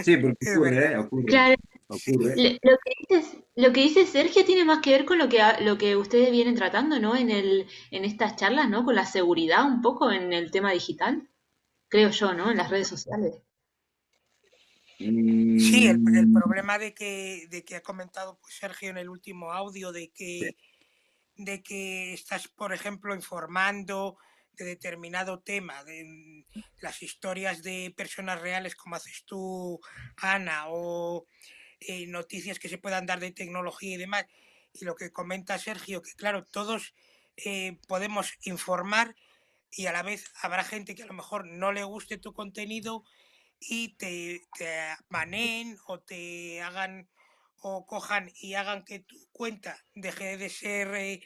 Sí, 0.00 0.16
porque 0.18 0.36
ocurre, 0.46 0.92
¿eh? 0.92 0.96
ocurre, 0.98 1.32
Claro, 1.32 1.56
ocurre. 1.88 2.42
lo 2.62 2.78
que 2.78 2.92
dice, 3.08 3.44
lo 3.56 3.72
que 3.72 3.80
dice 3.82 4.06
Sergio 4.06 4.44
tiene 4.44 4.64
más 4.64 4.80
que 4.80 4.90
ver 4.92 5.04
con 5.04 5.18
lo 5.18 5.28
que, 5.28 5.40
lo 5.60 5.78
que 5.78 5.96
ustedes 5.96 6.30
vienen 6.30 6.54
tratando, 6.56 6.98
¿no? 7.00 7.16
En 7.16 7.30
el, 7.30 7.66
en 7.90 8.04
estas 8.04 8.36
charlas, 8.36 8.68
¿no? 8.70 8.84
Con 8.84 8.94
la 8.96 9.06
seguridad 9.06 9.64
un 9.66 9.82
poco 9.82 10.10
en 10.12 10.32
el 10.32 10.50
tema 10.50 10.72
digital, 10.72 11.28
creo 11.88 12.10
yo, 12.10 12.34
¿no? 12.34 12.50
En 12.52 12.58
las 12.58 12.70
redes 12.70 12.88
sociales. 12.88 13.34
Sí, 15.56 15.86
el, 15.86 16.00
el 16.14 16.28
Mm, 16.28 16.32
problema 16.32 16.78
de 16.78 16.94
que, 16.94 17.46
de 17.50 17.64
que 17.64 17.76
ha 17.76 17.82
comentado 17.82 18.38
pues, 18.40 18.54
Sergio 18.56 18.90
en 18.90 18.98
el 18.98 19.08
último 19.08 19.52
audio, 19.52 19.92
de 19.92 20.10
sí, 20.38 20.46
que, 20.46 20.56
de 21.36 21.62
que 21.62 22.14
estás, 22.14 22.48
por 22.48 22.72
ejemplo, 22.72 23.14
informando 23.14 24.16
de 24.52 24.64
determinado 24.64 25.40
tema, 25.40 25.84
de 25.84 26.04
mm, 26.04 26.44
las 26.80 27.02
historias 27.02 27.62
de 27.62 27.92
personas 27.96 28.40
reales 28.40 28.76
como 28.76 28.96
haces 28.96 29.24
tú, 29.24 29.80
Ana, 30.16 30.64
o 30.68 31.26
eh, 31.80 32.06
noticias 32.06 32.58
que 32.58 32.68
se 32.68 32.78
puedan 32.78 33.06
dar 33.06 33.20
de 33.20 33.32
tecnología 33.32 33.94
y 33.94 33.98
demás. 33.98 34.26
Y 34.72 34.84
lo 34.84 34.94
que 34.94 35.12
comenta 35.12 35.58
Sergio, 35.58 36.02
que 36.02 36.12
claro, 36.14 36.44
todos 36.44 36.94
eh, 37.36 37.78
podemos 37.88 38.34
informar 38.42 39.14
y 39.70 39.86
a 39.86 39.92
la 39.92 40.02
vez 40.02 40.30
habrá 40.40 40.64
gente 40.64 40.94
que 40.94 41.02
a 41.02 41.06
lo 41.06 41.14
mejor 41.14 41.46
no 41.46 41.72
le 41.72 41.82
guste 41.82 42.18
tu 42.18 42.32
contenido 42.32 43.04
y 43.60 43.94
te, 43.96 44.42
te 44.56 44.94
baneen 45.08 45.78
o 45.86 46.00
te 46.00 46.62
hagan 46.62 47.08
o 47.66 47.86
cojan 47.86 48.30
y 48.42 48.54
hagan 48.54 48.84
que 48.84 48.98
tu 48.98 49.16
cuenta 49.32 49.82
deje 49.94 50.36
de 50.36 50.50
ser 50.50 50.94
eh, 50.96 51.22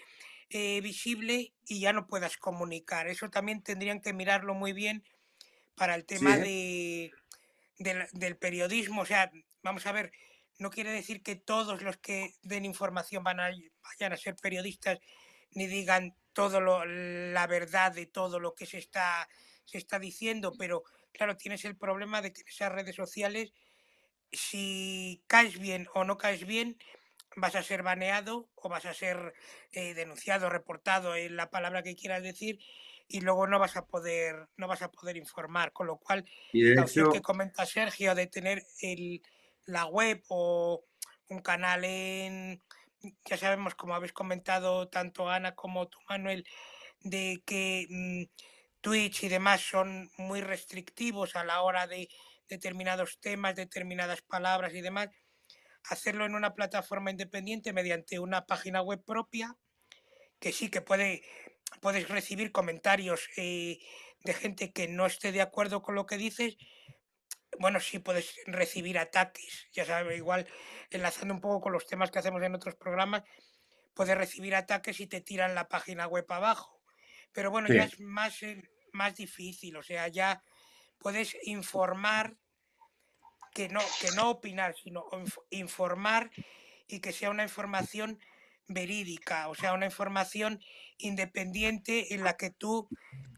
eh, 0.50 0.80
visible 0.80 1.52
y 1.66 1.80
ya 1.80 1.92
no 1.92 2.06
puedas 2.06 2.36
comunicar. 2.36 3.08
Eso 3.08 3.28
también 3.28 3.60
tendrían 3.60 4.00
que 4.00 4.12
mirarlo 4.12 4.54
muy 4.54 4.72
bien 4.72 5.02
para 5.74 5.96
el 5.96 6.04
tema 6.04 6.36
¿eh? 6.36 6.40
de, 6.40 7.12
del, 7.80 8.06
del 8.12 8.36
periodismo. 8.36 9.02
O 9.02 9.04
sea, 9.04 9.32
vamos 9.64 9.84
a 9.86 9.92
ver, 9.92 10.12
no 10.58 10.70
quiere 10.70 10.92
decir 10.92 11.24
que 11.24 11.34
todos 11.34 11.82
los 11.82 11.96
que 11.96 12.36
den 12.42 12.64
información 12.64 13.24
van 13.24 13.40
a, 13.40 13.50
vayan 13.82 14.12
a 14.12 14.16
ser 14.16 14.36
periodistas 14.36 15.00
ni 15.50 15.66
digan 15.66 16.14
todo 16.34 16.60
lo, 16.60 16.84
la 16.84 17.48
verdad 17.48 17.90
de 17.90 18.06
todo 18.06 18.38
lo 18.38 18.54
que 18.54 18.66
se 18.66 18.78
está, 18.78 19.28
se 19.64 19.78
está 19.78 19.98
diciendo, 19.98 20.52
pero 20.56 20.84
claro, 21.10 21.36
tienes 21.36 21.64
el 21.64 21.76
problema 21.76 22.22
de 22.22 22.32
que 22.32 22.42
en 22.42 22.48
esas 22.48 22.70
redes 22.70 22.94
sociales, 22.94 23.52
si 24.32 25.22
caes 25.26 25.58
bien 25.58 25.88
o 25.94 26.04
no 26.04 26.18
caes 26.18 26.46
bien, 26.46 26.78
vas 27.36 27.54
a 27.54 27.62
ser 27.62 27.82
baneado 27.82 28.48
o 28.54 28.68
vas 28.68 28.84
a 28.84 28.94
ser 28.94 29.34
eh, 29.72 29.94
denunciado, 29.94 30.50
reportado 30.50 31.14
en 31.14 31.36
la 31.36 31.50
palabra 31.50 31.82
que 31.82 31.96
quieras 31.96 32.22
decir 32.22 32.58
y 33.06 33.20
luego 33.20 33.46
no 33.46 33.58
vas 33.58 33.76
a 33.76 33.86
poder 33.86 34.48
no 34.56 34.68
vas 34.68 34.82
a 34.82 34.90
poder 34.90 35.16
informar, 35.16 35.72
con 35.72 35.86
lo 35.86 35.96
cual 35.96 36.24
la 36.52 36.82
opción 36.82 37.10
que 37.10 37.22
comenta 37.22 37.64
Sergio 37.64 38.14
de 38.14 38.26
tener 38.26 38.62
el, 38.82 39.22
la 39.64 39.86
web 39.86 40.22
o 40.28 40.84
un 41.28 41.40
canal 41.40 41.84
en 41.84 42.62
ya 43.24 43.36
sabemos 43.36 43.74
como 43.74 43.94
habéis 43.94 44.12
comentado 44.12 44.88
tanto 44.88 45.30
Ana 45.30 45.54
como 45.54 45.88
tú 45.88 45.98
Manuel 46.08 46.44
de 47.00 47.42
que 47.46 47.86
mm, 47.88 48.24
Twitch 48.80 49.24
y 49.24 49.28
demás 49.28 49.60
son 49.60 50.10
muy 50.16 50.40
restrictivos 50.40 51.36
a 51.36 51.44
la 51.44 51.62
hora 51.62 51.86
de 51.86 52.08
determinados 52.48 53.18
temas, 53.20 53.54
determinadas 53.54 54.22
palabras 54.22 54.74
y 54.74 54.80
demás, 54.80 55.08
hacerlo 55.84 56.26
en 56.26 56.34
una 56.34 56.54
plataforma 56.54 57.10
independiente 57.10 57.72
mediante 57.72 58.18
una 58.18 58.46
página 58.46 58.82
web 58.82 59.02
propia, 59.04 59.56
que 60.38 60.52
sí 60.52 60.70
que 60.70 60.80
puede, 60.80 61.22
puedes 61.80 62.08
recibir 62.08 62.52
comentarios 62.52 63.28
eh, 63.36 63.78
de 64.24 64.34
gente 64.34 64.72
que 64.72 64.88
no 64.88 65.06
esté 65.06 65.32
de 65.32 65.40
acuerdo 65.40 65.82
con 65.82 65.94
lo 65.94 66.06
que 66.06 66.18
dices. 66.18 66.56
Bueno, 67.58 67.80
sí 67.80 67.98
puedes 67.98 68.34
recibir 68.46 68.98
ataques, 68.98 69.68
ya 69.72 69.84
sabes, 69.84 70.16
igual 70.16 70.46
enlazando 70.90 71.34
un 71.34 71.40
poco 71.40 71.60
con 71.60 71.72
los 71.72 71.86
temas 71.86 72.10
que 72.10 72.18
hacemos 72.18 72.42
en 72.42 72.54
otros 72.54 72.76
programas, 72.76 73.22
puedes 73.94 74.16
recibir 74.16 74.54
ataques 74.54 75.00
y 75.00 75.06
te 75.06 75.20
tiran 75.20 75.54
la 75.54 75.68
página 75.68 76.06
web 76.06 76.26
abajo. 76.28 76.82
Pero 77.32 77.50
bueno, 77.50 77.68
ya 77.68 77.84
es 77.84 78.00
más, 78.00 78.42
eh, 78.42 78.62
más 78.92 79.16
difícil, 79.16 79.76
o 79.76 79.82
sea, 79.82 80.08
ya 80.08 80.42
puedes 80.98 81.36
informar 81.44 82.36
que 83.52 83.68
no, 83.68 83.80
que 84.00 84.10
no 84.14 84.30
opinar, 84.30 84.74
sino 84.76 85.08
inf- 85.10 85.42
informar 85.50 86.30
y 86.86 87.00
que 87.00 87.12
sea 87.12 87.30
una 87.30 87.42
información 87.42 88.18
verídica, 88.68 89.48
o 89.48 89.54
sea, 89.54 89.72
una 89.72 89.86
información 89.86 90.60
independiente 90.98 92.14
en 92.14 92.22
la 92.22 92.36
que 92.36 92.50
tú 92.50 92.88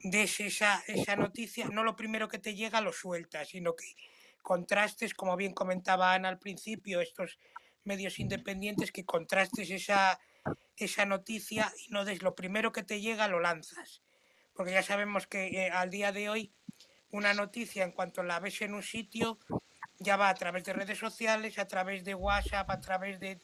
des 0.02 0.40
esa, 0.40 0.82
esa 0.88 1.14
noticia, 1.16 1.68
no 1.68 1.84
lo 1.84 1.94
primero 1.94 2.28
que 2.28 2.38
te 2.38 2.54
llega 2.54 2.80
lo 2.80 2.92
sueltas, 2.92 3.48
sino 3.50 3.76
que 3.76 3.94
contrastes, 4.42 5.14
como 5.14 5.36
bien 5.36 5.52
comentaba 5.52 6.14
Ana 6.14 6.28
al 6.28 6.38
principio, 6.38 7.00
estos 7.00 7.38
medios 7.84 8.18
independientes, 8.18 8.90
que 8.92 9.04
contrastes 9.04 9.70
esa, 9.70 10.18
esa 10.76 11.06
noticia 11.06 11.72
y 11.86 11.90
no 11.90 12.04
des 12.04 12.22
lo 12.22 12.34
primero 12.34 12.72
que 12.72 12.82
te 12.82 13.00
llega 13.00 13.28
lo 13.28 13.40
lanzas. 13.40 14.02
Porque 14.52 14.72
ya 14.72 14.82
sabemos 14.82 15.26
que 15.26 15.46
eh, 15.46 15.70
al 15.70 15.90
día 15.90 16.12
de 16.12 16.28
hoy 16.28 16.52
una 17.12 17.34
noticia 17.34 17.84
en 17.84 17.92
cuanto 17.92 18.22
la 18.22 18.40
ves 18.40 18.62
en 18.62 18.74
un 18.74 18.82
sitio 18.82 19.38
ya 19.98 20.16
va 20.16 20.28
a 20.30 20.34
través 20.34 20.64
de 20.64 20.72
redes 20.72 20.98
sociales, 20.98 21.58
a 21.58 21.66
través 21.66 22.04
de 22.04 22.14
WhatsApp, 22.14 22.70
a 22.70 22.80
través 22.80 23.20
de... 23.20 23.38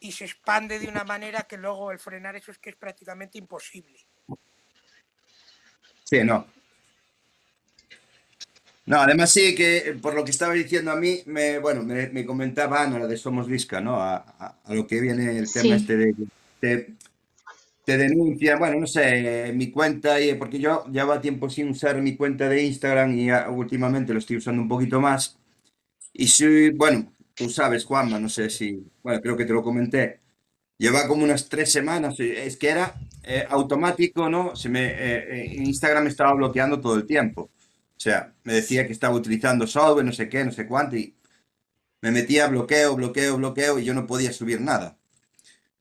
y 0.00 0.12
se 0.12 0.24
expande 0.24 0.78
de 0.78 0.88
una 0.88 1.04
manera 1.04 1.42
que 1.42 1.58
luego 1.58 1.90
el 1.92 1.98
frenar 1.98 2.36
eso 2.36 2.50
es 2.50 2.58
que 2.58 2.70
es 2.70 2.76
prácticamente 2.76 3.36
imposible. 3.38 3.98
sí, 6.04 6.24
no. 6.24 6.46
No, 8.86 9.02
además 9.02 9.30
sí 9.30 9.54
que 9.54 9.98
por 10.00 10.14
lo 10.14 10.24
que 10.24 10.30
estaba 10.30 10.54
diciendo 10.54 10.90
a 10.90 10.96
mí, 10.96 11.22
me, 11.26 11.58
bueno, 11.58 11.82
me, 11.82 12.08
me 12.08 12.24
comentaba 12.24 12.82
Ana, 12.82 12.98
la 12.98 13.06
de 13.06 13.18
Somos 13.18 13.46
Visca, 13.46 13.82
¿no? 13.82 13.96
A, 14.00 14.16
a- 14.16 14.58
a 14.64 14.74
lo 14.74 14.86
que 14.86 14.98
viene 15.02 15.36
el 15.38 15.52
tema 15.52 15.76
Sí, 15.76 15.82
este 15.82 15.96
de 16.62 16.94
te, 17.88 17.96
denuncian, 17.98 18.58
bueno, 18.58 18.80
no 18.80 18.86
sé, 18.86 19.52
mi 19.54 19.70
cuenta, 19.70 20.20
y- 20.20 20.34
porque 20.34 20.58
yo 20.58 20.84
llevaba 20.92 21.20
tiempo 21.20 21.48
sin 21.50 21.70
usar 21.70 22.00
mi 22.02 22.16
cuenta 22.16 22.48
de 22.48 22.64
Instagram 22.64 23.18
y 23.18 23.30
últimamente 23.50 24.12
lo 24.12 24.18
estoy 24.20 24.36
usando 24.38 24.62
un 24.62 24.68
poquito 24.68 25.00
más. 25.00 25.38
Y 26.12 26.28
soy, 26.28 26.70
bueno, 26.70 27.12
tú 27.34 27.48
sabes, 27.50 27.84
Juanma, 27.84 28.18
no 28.20 28.28
sé 28.28 28.50
si, 28.50 28.84
bueno, 29.02 29.20
creo 29.22 29.36
que 29.36 29.44
te 29.46 29.52
lo 29.52 29.62
comenté. 29.62 30.20
Lleva 30.78 31.08
como 31.08 31.24
unas 31.24 31.48
tres 31.48 31.72
semanas, 31.72 32.20
es 32.20 32.56
que 32.58 32.70
era 32.70 32.94
eh, 33.24 33.46
automático, 33.50 34.28
¿no? 34.30 34.56
Se 34.56 34.68
me, 34.70 34.86
eh, 34.86 35.44
eh, 35.44 35.54
Instagram 35.56 36.04
me 36.04 36.10
estaba 36.10 36.34
bloqueando 36.34 36.80
todo 36.80 36.96
el 36.96 37.06
tiempo. 37.06 37.42
O 37.96 38.00
sea, 38.00 38.34
me 38.44 38.54
decía 38.54 38.86
que 38.86 38.92
estaba 38.94 39.14
utilizando 39.16 39.66
software, 39.66 40.04
no 40.06 40.12
sé 40.12 40.28
qué, 40.28 40.44
no 40.44 40.52
sé 40.52 40.66
cuánto, 40.68 40.96
y 40.96 41.14
me 42.02 42.10
metía 42.10 42.48
bloqueo, 42.48 42.96
bloqueo, 42.96 43.36
bloqueo, 43.36 43.78
y 43.78 43.84
yo 43.84 43.94
no 43.94 44.06
podía 44.06 44.32
subir 44.32 44.60
nada. 44.60 44.98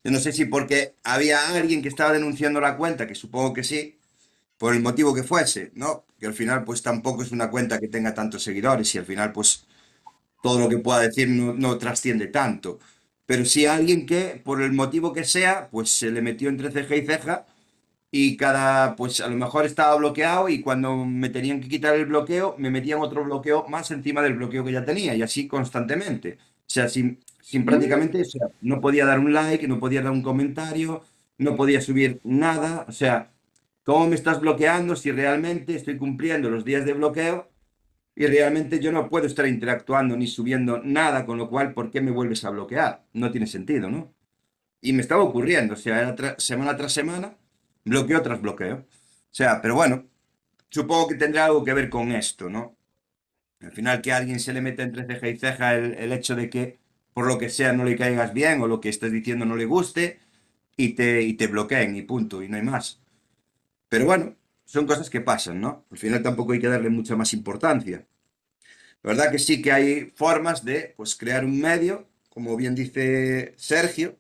Yo 0.08 0.14
no 0.14 0.22
sé 0.22 0.32
si 0.32 0.46
porque 0.46 0.96
había 1.04 1.50
alguien 1.50 1.82
que 1.82 1.90
estaba 1.90 2.14
denunciando 2.14 2.62
la 2.62 2.78
cuenta, 2.78 3.06
que 3.08 3.14
supongo 3.14 3.54
que 3.54 3.66
sí, 3.66 3.98
por 4.58 4.74
el 4.74 4.82
motivo 4.82 5.14
que 5.14 5.24
fuese, 5.24 5.72
¿no? 5.76 6.06
Que 6.20 6.28
al 6.28 6.34
final, 6.34 6.64
pues 6.64 6.82
tampoco 6.82 7.24
es 7.24 7.32
una 7.34 7.52
cuenta 7.52 7.80
que 7.80 7.90
tenga 7.90 8.14
tantos 8.14 8.44
seguidores, 8.44 8.96
y 8.96 9.00
al 9.00 9.06
final, 9.06 9.34
pues 9.34 9.66
todo 10.44 10.60
lo 10.60 10.70
que 10.70 10.80
pueda 10.80 11.02
decir 11.02 11.30
no, 11.30 11.78
trasciende 11.80 12.28
tanto. 12.28 12.80
Pero 13.26 13.46
sí 13.46 13.66
alguien 13.68 14.06
que, 14.06 14.42
por 14.44 14.62
el 14.62 14.74
motivo 14.74 15.14
que 15.14 15.26
sea, 15.26 15.70
pues 15.72 15.90
se 15.92 16.12
le 16.12 16.22
metió 16.22 16.50
entre 16.50 16.72
ceja 16.72 16.96
y 16.96 17.06
ceja 17.06 17.46
y 18.12 18.38
cada, 18.38 18.96
pues 18.96 19.22
a 19.22 19.28
lo 19.30 19.36
mejor 19.38 19.66
estaba 19.66 19.96
bloqueado 19.96 20.50
y 20.50 20.62
cuando 20.62 20.96
me 21.06 21.30
tenían 21.30 21.62
que 21.62 21.70
quitar 21.70 21.96
el 21.96 22.06
bloqueo, 22.08 22.56
me 22.58 22.70
metían 22.72 23.00
otro 23.02 23.24
bloqueo 23.24 23.68
más 23.70 23.92
encima 23.92 24.22
del 24.22 24.36
bloqueo 24.36 24.64
que 24.66 24.72
ya 24.72 24.86
tenía 24.86 25.16
y 25.16 25.22
así 25.22 25.48
constantemente. 25.48 26.38
O 26.42 26.70
sea, 26.70 26.90
sin, 26.90 27.20
sin 27.48 27.64
prácticamente, 27.64 28.20
o 28.20 28.26
sea, 28.26 28.50
no 28.60 28.82
podía 28.82 29.06
dar 29.06 29.20
un 29.20 29.32
like, 29.32 29.70
no 29.70 29.80
podía 29.80 30.02
dar 30.02 30.12
un 30.12 30.22
comentario, 30.22 31.06
no 31.38 31.56
podía 31.56 31.80
subir 31.80 32.20
nada. 32.26 32.84
O 32.90 32.92
sea, 32.92 33.32
¿cómo 33.86 34.06
me 34.06 34.16
estás 34.16 34.42
bloqueando 34.42 34.98
si 34.98 35.14
realmente 35.14 35.74
estoy 35.74 35.98
cumpliendo 35.98 36.50
los 36.50 36.66
días 36.66 36.84
de 36.84 36.92
bloqueo? 36.92 37.50
Y 38.16 38.26
realmente 38.26 38.82
yo 38.82 38.92
no 38.92 39.08
puedo 39.08 39.28
estar 39.28 39.48
interactuando 39.48 40.18
ni 40.18 40.28
subiendo 40.28 40.82
nada, 40.84 41.26
con 41.26 41.38
lo 41.38 41.50
cual, 41.50 41.74
¿por 41.74 41.90
qué 41.90 42.02
me 42.02 42.12
vuelves 42.12 42.44
a 42.44 42.50
bloquear? 42.50 43.06
No 43.14 43.32
tiene 43.32 43.48
sentido, 43.48 43.90
¿no? 43.90 44.14
Y 44.82 44.92
me 44.92 45.02
estaba 45.02 45.24
ocurriendo, 45.24 45.76
o 45.76 45.78
sea, 45.78 46.02
era 46.02 46.36
semana 46.40 46.76
tras 46.76 46.92
semana, 46.92 47.38
bloqueo 47.86 48.22
tras 48.24 48.42
bloqueo. 48.42 48.76
O 48.76 48.86
sea, 49.32 49.62
pero 49.62 49.76
bueno, 49.76 50.06
supongo 50.68 51.08
que 51.08 51.16
tendrá 51.16 51.46
algo 51.46 51.64
que 51.64 51.74
ver 51.74 51.90
con 51.90 52.12
esto, 52.12 52.50
¿no? 52.50 52.76
Al 53.62 53.72
final 53.72 54.02
que 54.02 54.12
a 54.12 54.18
alguien 54.18 54.42
se 54.42 54.52
le 54.52 54.60
mete 54.60 54.82
entre 54.82 55.06
ceja 55.06 55.30
y 55.30 55.38
ceja 55.38 55.76
el 55.76 56.12
hecho 56.12 56.36
de 56.36 56.50
que 56.50 56.87
por 57.18 57.26
lo 57.26 57.40
que 57.40 57.50
sea 57.50 57.74
no 57.74 57.84
le 57.84 57.96
caigas 57.98 58.32
bien 58.32 58.62
o 58.62 58.68
lo 58.68 58.80
que 58.80 58.90
estés 58.90 59.12
diciendo 59.12 59.44
no 59.44 59.56
le 59.56 59.66
guste 59.66 60.20
y 60.78 60.90
te, 60.94 61.24
y 61.24 61.34
te 61.34 61.48
bloqueen 61.48 61.96
y 61.96 62.04
punto, 62.04 62.44
y 62.44 62.48
no 62.48 62.58
hay 62.58 62.62
más. 62.62 63.02
Pero 63.90 64.06
bueno, 64.06 64.36
son 64.66 64.86
cosas 64.86 65.10
que 65.10 65.22
pasan, 65.22 65.60
¿no? 65.60 65.84
Al 65.90 65.98
final 65.98 66.22
tampoco 66.22 66.52
hay 66.54 66.60
que 66.60 66.68
darle 66.68 66.92
mucha 66.92 67.16
más 67.16 67.34
importancia. 67.34 68.06
La 69.02 69.10
verdad 69.14 69.32
que 69.32 69.40
sí 69.40 69.64
que 69.64 69.72
hay 69.72 70.14
formas 70.16 70.64
de 70.64 70.94
pues, 70.96 71.16
crear 71.16 71.44
un 71.44 71.60
medio, 71.60 72.08
como 72.30 72.56
bien 72.56 72.76
dice 72.76 73.56
Sergio, 73.58 74.16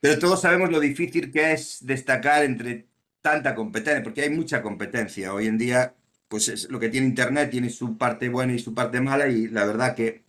Pero 0.00 0.18
todos 0.18 0.40
sabemos 0.40 0.70
lo 0.70 0.80
difícil 0.80 1.30
que 1.30 1.52
es 1.52 1.86
destacar 1.86 2.44
entre 2.44 2.88
tanta 3.20 3.54
competencia, 3.54 4.02
porque 4.02 4.22
hay 4.22 4.30
mucha 4.30 4.60
competencia. 4.62 5.32
Hoy 5.32 5.46
en 5.46 5.58
día, 5.58 5.94
pues 6.28 6.48
es 6.48 6.68
lo 6.70 6.80
que 6.80 6.88
tiene 6.88 7.06
Internet, 7.06 7.50
tiene 7.50 7.70
su 7.70 7.96
parte 7.96 8.28
buena 8.28 8.54
y 8.54 8.58
su 8.58 8.74
parte 8.74 9.00
mala, 9.00 9.28
y 9.28 9.48
la 9.48 9.64
verdad 9.64 9.94
que 9.94 10.24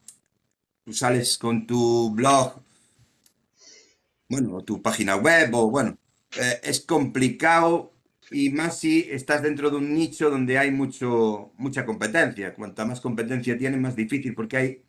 tú 0.83 0.93
sales 0.93 1.37
con 1.37 1.65
tu 1.67 2.11
blog, 2.13 2.61
bueno, 4.29 4.61
tu 4.63 4.81
página 4.81 5.15
web, 5.15 5.53
o 5.53 5.69
bueno, 5.69 5.97
eh, 6.39 6.59
es 6.63 6.81
complicado 6.81 7.93
y 8.31 8.49
más 8.49 8.79
si 8.79 9.01
estás 9.11 9.43
dentro 9.43 9.69
de 9.69 9.77
un 9.77 9.93
nicho 9.93 10.29
donde 10.29 10.57
hay 10.57 10.71
mucho, 10.71 11.51
mucha 11.57 11.85
competencia. 11.85 12.53
Cuanta 12.55 12.85
más 12.85 13.01
competencia 13.01 13.57
tiene, 13.57 13.77
más 13.77 13.95
difícil, 13.95 14.33
porque 14.33 14.57
hay 14.57 14.83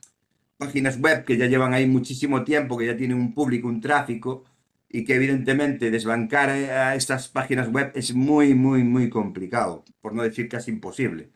páginas 0.57 0.99
web 1.01 1.25
que 1.25 1.37
ya 1.37 1.47
llevan 1.47 1.75
ahí 1.75 1.87
muchísimo 1.87 2.45
tiempo, 2.45 2.79
que 2.79 2.87
ya 2.87 2.97
tienen 2.97 3.19
un 3.19 3.35
público, 3.35 3.69
un 3.69 3.81
tráfico, 3.81 4.45
y 4.89 5.05
que 5.05 5.17
evidentemente 5.17 5.91
desbancar 5.91 6.51
a 6.51 6.95
estas 6.95 7.29
páginas 7.29 7.69
web 7.69 7.93
es 7.95 8.15
muy, 8.15 8.55
muy, 8.55 8.85
muy 8.85 9.11
complicado, 9.11 9.85
por 10.01 10.15
no 10.15 10.23
decir 10.23 10.49
casi 10.49 10.71
imposible. 10.71 11.31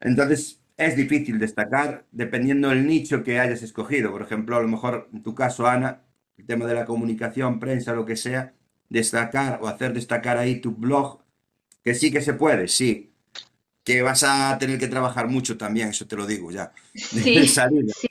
Entonces, 0.00 0.60
es 0.78 0.96
difícil 0.96 1.40
destacar 1.40 2.06
dependiendo 2.12 2.70
del 2.70 2.86
nicho 2.86 3.24
que 3.24 3.40
hayas 3.40 3.62
escogido. 3.64 4.12
Por 4.12 4.22
ejemplo, 4.22 4.56
a 4.56 4.62
lo 4.62 4.68
mejor 4.68 5.10
en 5.14 5.22
tu 5.24 5.34
caso, 5.36 5.68
Ana, 5.68 6.02
el 6.38 6.46
tema 6.46 6.66
de 6.66 6.74
la 6.74 6.86
comunicación, 6.86 7.60
prensa, 7.60 7.94
lo 7.94 8.06
que 8.06 8.16
sea, 8.16 8.54
destacar 8.90 9.60
o 9.62 9.68
hacer 9.68 9.94
destacar 9.94 10.38
ahí 10.38 10.60
tu 10.60 10.72
blog, 10.76 11.22
que 11.84 11.94
sí 11.94 12.12
que 12.12 12.22
se 12.22 12.34
puede, 12.34 12.68
sí. 12.68 13.14
Que 13.84 14.02
vas 14.02 14.24
a 14.24 14.58
tener 14.58 14.78
que 14.78 14.88
trabajar 14.88 15.28
mucho 15.28 15.58
también, 15.58 15.90
eso 15.90 16.06
te 16.08 16.16
lo 16.16 16.26
digo 16.26 16.50
ya. 16.52 16.72
Sí, 16.94 17.48
sí. 17.88 18.08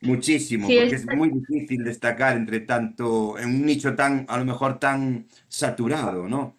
Muchísimo, 0.00 0.66
Sí, 0.68 0.74
porque 0.74 0.96
es, 0.96 1.04
es 1.04 1.06
muy 1.06 1.30
difícil 1.30 1.84
destacar 1.84 2.36
entre 2.36 2.60
tanto, 2.60 3.38
en 3.38 3.48
un 3.48 3.66
nicho 3.66 3.94
tan, 3.96 4.26
a 4.28 4.38
lo 4.38 4.44
mejor 4.44 4.78
tan 4.78 5.26
saturado, 5.48 6.28
¿no? 6.28 6.56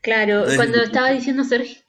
claro, 0.00 0.46
Entonces, 0.46 0.56
cuando 0.56 0.82
estaba 0.82 1.10
diciendo 1.10 1.44
Sergio, 1.44 1.82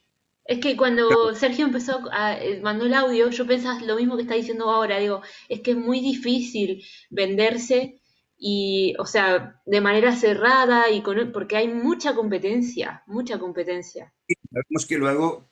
es 0.46 0.60
que 0.60 0.78
cuando 0.78 1.34
Sergio 1.34 1.66
empezó 1.66 2.02
a, 2.12 2.38
eh, 2.38 2.62
mandó 2.62 2.86
el 2.86 2.94
audio, 2.94 3.30
yo 3.32 3.48
pensaba 3.48 3.80
lo 3.82 3.96
mismo 3.96 4.16
que 4.16 4.22
está 4.22 4.36
diciendo 4.36 4.70
ahora, 4.70 5.00
digo, 5.00 5.22
es 5.50 5.62
que 5.62 5.72
es 5.72 5.78
muy 5.78 6.02
difícil 6.02 6.84
venderse 7.10 8.00
y, 8.38 8.94
o 9.00 9.06
sea, 9.06 9.60
de 9.66 9.82
manera 9.82 10.16
cerrada 10.16 10.92
y 10.92 11.02
con, 11.02 11.32
porque 11.32 11.58
hay 11.58 11.68
mucha 11.68 12.14
competencia, 12.14 13.02
mucha 13.08 13.40
competencia. 13.40 14.14
Sabemos 14.52 14.86
que 14.88 14.98
luego, 14.98 15.50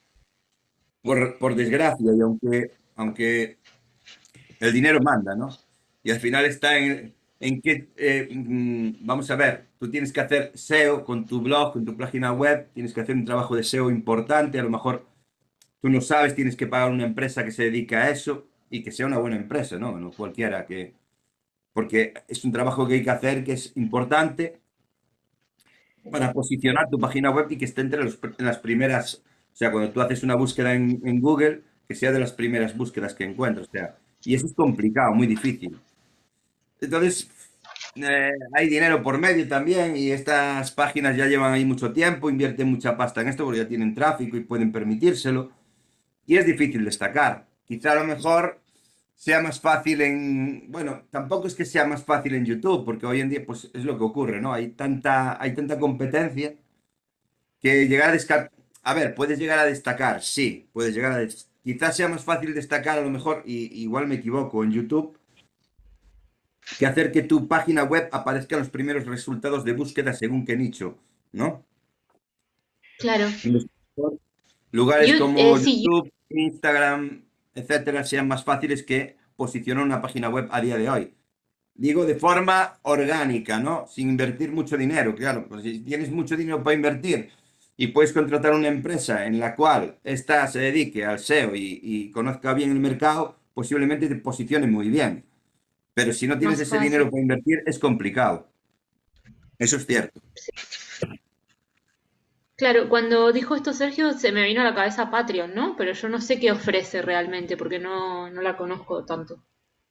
por, 1.02 1.40
por 1.40 1.56
desgracia, 1.56 2.12
y 2.16 2.22
aunque, 2.22 2.72
aunque 2.96 3.58
el 4.60 4.72
dinero 4.72 5.00
manda, 5.02 5.36
¿no? 5.36 5.50
Y 6.04 6.12
al 6.12 6.20
final 6.20 6.46
está 6.46 6.78
en, 6.78 7.16
en 7.48 7.62
que, 7.62 7.90
eh, 7.98 8.30
mm, 8.34 9.06
vamos 9.06 9.30
a 9.32 9.36
ver, 9.36 9.68
tú 9.80 9.90
tienes 9.92 10.14
que 10.14 10.22
hacer 10.22 10.52
SEO 10.56 11.04
con 11.06 11.26
tu 11.26 11.42
blog, 11.42 11.74
con 11.74 11.86
tu 11.86 11.96
página 11.98 12.32
web, 12.34 12.70
tienes 12.74 12.94
que 12.94 13.02
hacer 13.02 13.16
un 13.16 13.26
trabajo 13.26 13.56
de 13.56 13.62
SEO 13.64 13.90
importante, 13.92 14.60
a 14.60 14.64
lo 14.64 14.70
mejor 14.70 15.06
tú 15.82 15.90
no 15.90 16.02
sabes, 16.02 16.36
tienes 16.36 16.56
que 16.58 16.68
pagar 16.68 16.92
una 16.92 17.06
empresa 17.06 17.44
que 17.46 17.52
se 17.52 17.66
dedique 17.66 17.96
a 17.96 18.10
eso 18.12 18.48
y 18.70 18.84
que 18.84 18.92
sea 18.92 19.08
una 19.08 19.20
buena 19.20 19.38
empresa, 19.38 19.78
¿no? 19.80 19.98
No 20.00 20.12
cualquiera 20.12 20.66
que... 20.66 20.94
Porque 21.74 22.14
es 22.28 22.44
un 22.46 22.52
trabajo 22.54 22.88
que 22.88 22.96
hay 22.96 23.04
que 23.04 23.12
hacer 23.12 23.44
que 23.46 23.54
es 23.54 23.74
importante 23.78 24.62
para 26.12 26.34
posicionar 26.34 26.90
tu 26.90 27.00
página 27.00 27.32
web 27.32 27.48
y 27.50 27.58
que 27.58 27.66
esté 27.66 27.82
entre 27.82 28.04
los 28.04 28.20
en 28.38 28.46
las 28.46 28.60
primeras, 28.60 29.24
o 29.54 29.56
sea, 29.56 29.72
cuando 29.72 29.92
tú 29.92 30.02
haces 30.02 30.24
una 30.24 30.36
búsqueda 30.36 30.74
en, 30.74 31.02
en 31.06 31.20
Google, 31.22 31.62
que 31.88 31.96
sea 31.96 32.12
de 32.12 32.20
las 32.20 32.34
primeras 32.34 32.76
búsquedas 32.76 33.14
que 33.14 33.24
encuentras, 33.24 33.68
o 33.68 33.72
sea, 33.72 33.98
y 34.24 34.36
eso 34.36 34.46
es 34.48 34.54
complicado, 34.54 35.14
muy 35.14 35.28
difícil. 35.28 35.78
Entonces, 36.82 37.30
eh, 37.96 38.32
hay 38.54 38.68
dinero 38.70 39.04
por 39.04 39.18
medio 39.18 39.48
también 39.48 39.96
y 39.96 40.12
estas 40.12 40.72
páginas 40.72 41.16
ya 41.16 41.28
llevan 41.28 41.54
ahí 41.54 41.66
mucho 41.66 41.94
tiempo, 41.94 42.30
invierten 42.30 42.68
mucha 42.68 42.98
pasta 42.98 43.22
en 43.22 43.30
esto 43.30 43.46
porque 43.46 43.60
ya 43.60 43.68
tienen 43.68 43.94
tráfico 43.94 44.38
y 44.38 44.42
pueden 44.42 44.72
permitírselo. 44.72 45.52
Y 46.26 46.38
es 46.38 46.46
difícil 46.46 46.86
destacar. 46.86 47.48
Quizá 47.66 47.92
a 47.94 47.96
lo 47.96 48.06
mejor 48.06 48.62
sea 49.16 49.42
más 49.42 49.60
fácil 49.60 50.02
en, 50.02 50.72
bueno, 50.72 51.04
tampoco 51.10 51.48
es 51.48 51.56
que 51.56 51.66
sea 51.66 51.86
más 51.86 52.04
fácil 52.04 52.36
en 52.36 52.46
YouTube, 52.46 52.86
porque 52.86 53.06
hoy 53.06 53.22
en 53.22 53.30
día 53.30 53.46
pues 53.46 53.70
es 53.74 53.86
lo 53.86 53.98
que 53.98 54.04
ocurre, 54.04 54.42
¿no? 54.42 54.54
Hay 54.54 54.70
tanta, 54.70 55.42
hay 55.42 55.54
tanta 55.56 55.80
competencia 55.80 56.56
que 57.60 57.88
llegar 57.88 58.10
a 58.10 58.14
descartar, 58.14 58.52
a 58.84 58.94
ver, 58.94 59.16
puedes 59.16 59.40
llegar 59.40 59.60
a 59.60 59.66
destacar, 59.66 60.22
sí, 60.22 60.68
puedes 60.74 60.94
llegar 60.94 61.14
a 61.14 61.28
quizás 61.64 61.96
sea 61.96 62.10
más 62.10 62.24
fácil 62.24 62.54
destacar 62.54 63.00
a 63.00 63.02
lo 63.02 63.10
mejor, 63.10 63.44
y 63.46 63.82
igual 63.82 64.08
me 64.08 64.16
equivoco, 64.16 64.64
en 64.64 64.72
YouTube, 64.72 65.18
que 66.78 66.86
hacer 66.86 67.12
que 67.12 67.24
tu 67.24 67.48
página 67.48 67.84
web 67.84 68.10
aparezca 68.12 68.56
en 68.56 68.62
los 68.62 68.70
primeros 68.70 69.06
resultados 69.06 69.64
de 69.64 69.74
búsqueda 69.74 70.14
según 70.14 70.46
qué 70.46 70.56
nicho, 70.56 70.98
¿no? 71.32 71.66
Claro. 73.00 73.28
Lugares 74.72 75.20
como 75.20 75.38
eh, 75.38 75.60
sí, 75.60 75.84
YouTube, 75.84 76.12
Instagram, 76.30 77.24
etcétera, 77.54 78.04
sean 78.04 78.28
más 78.28 78.44
fáciles 78.44 78.84
que 78.84 79.18
posicionar 79.36 79.84
una 79.84 80.02
página 80.02 80.30
web 80.30 80.48
a 80.52 80.62
día 80.62 80.78
de 80.78 80.90
hoy. 80.90 81.14
Digo 81.76 82.06
de 82.06 82.16
forma 82.16 82.80
orgánica, 82.84 83.60
¿no? 83.60 83.88
Sin 83.88 84.10
invertir 84.10 84.52
mucho 84.52 84.78
dinero, 84.78 85.16
claro. 85.16 85.48
Pues 85.48 85.64
si 85.64 85.80
tienes 85.80 86.12
mucho 86.12 86.38
dinero 86.38 86.64
para 86.64 86.76
invertir 86.76 87.30
y 87.76 87.88
puedes 87.88 88.14
contratar 88.14 88.54
una 88.54 88.68
empresa 88.68 89.26
en 89.26 89.40
la 89.40 89.56
cual 89.56 89.98
ésta 90.04 90.48
se 90.48 90.60
dedique 90.60 91.06
al 91.06 91.20
SEO 91.20 91.56
y, 91.56 91.80
y 91.82 92.12
conozca 92.12 92.54
bien 92.54 92.72
el 92.72 92.80
mercado, 92.80 93.38
posiblemente 93.54 94.08
te 94.08 94.16
posicione 94.16 94.68
muy 94.68 94.90
bien. 94.90 95.26
Pero 95.94 96.14
si 96.14 96.28
no 96.28 96.38
tienes 96.38 96.60
más 96.60 96.68
ese 96.68 96.80
dinero 96.80 97.10
para 97.10 97.22
invertir, 97.22 97.64
es 97.66 97.78
complicado. 97.78 98.50
Eso 99.60 99.78
es 99.78 99.86
cierto. 99.86 100.22
Claro, 102.56 102.88
cuando 102.88 103.32
dijo 103.32 103.56
esto 103.56 103.74
Sergio 103.74 104.14
se 104.14 104.32
me 104.32 104.44
vino 104.46 104.62
a 104.62 104.66
la 104.66 104.76
cabeza 104.76 105.10
Patreon, 105.10 105.54
¿no? 105.54 105.76
Pero 105.76 105.94
yo 105.94 106.08
no 106.10 106.22
sé 106.22 106.40
qué 106.40 106.52
ofrece 106.52 107.02
realmente 107.02 107.58
porque 107.58 107.80
no, 107.80 108.30
no 108.30 108.42
la 108.42 108.56
conozco 108.56 109.06
tanto. 109.06 109.44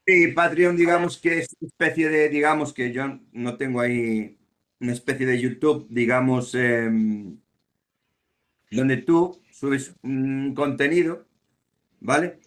Sí, 0.07 0.29
Patreon, 0.29 0.77
digamos 0.77 1.19
que 1.19 1.39
es 1.41 1.57
una 1.61 1.69
especie 1.69 2.09
de, 2.09 2.29
digamos 2.29 2.73
que 2.73 2.93
yo 2.93 3.21
no 3.33 3.57
tengo 3.57 3.81
ahí 3.81 4.37
una 4.81 4.93
especie 4.93 5.27
de 5.27 5.41
YouTube, 5.41 5.87
digamos, 5.91 6.55
em, 6.55 7.39
donde 8.71 8.97
tú 8.99 9.41
subes 9.51 9.95
un 10.03 10.55
contenido, 10.55 11.25
¿vale? 12.01 12.41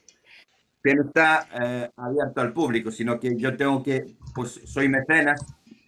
Que 0.85 0.95
no 0.95 1.03
está 1.03 1.49
eh, 1.61 1.91
abierto 1.97 2.41
al 2.41 2.53
público, 2.53 2.91
sino 2.91 3.19
que 3.19 3.35
yo 3.37 3.57
tengo 3.57 3.83
que, 3.83 4.15
pues 4.35 4.61
soy 4.65 4.87
mecenas, 4.89 5.41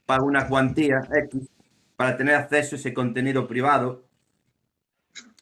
pago 0.06 0.26
una 0.26 0.48
cuantía 0.50 1.02
X 1.26 1.50
para 1.96 2.18
tener 2.18 2.36
acceso 2.36 2.76
a 2.76 2.80
ese 2.80 2.94
contenido 2.94 3.48
privado, 3.48 4.06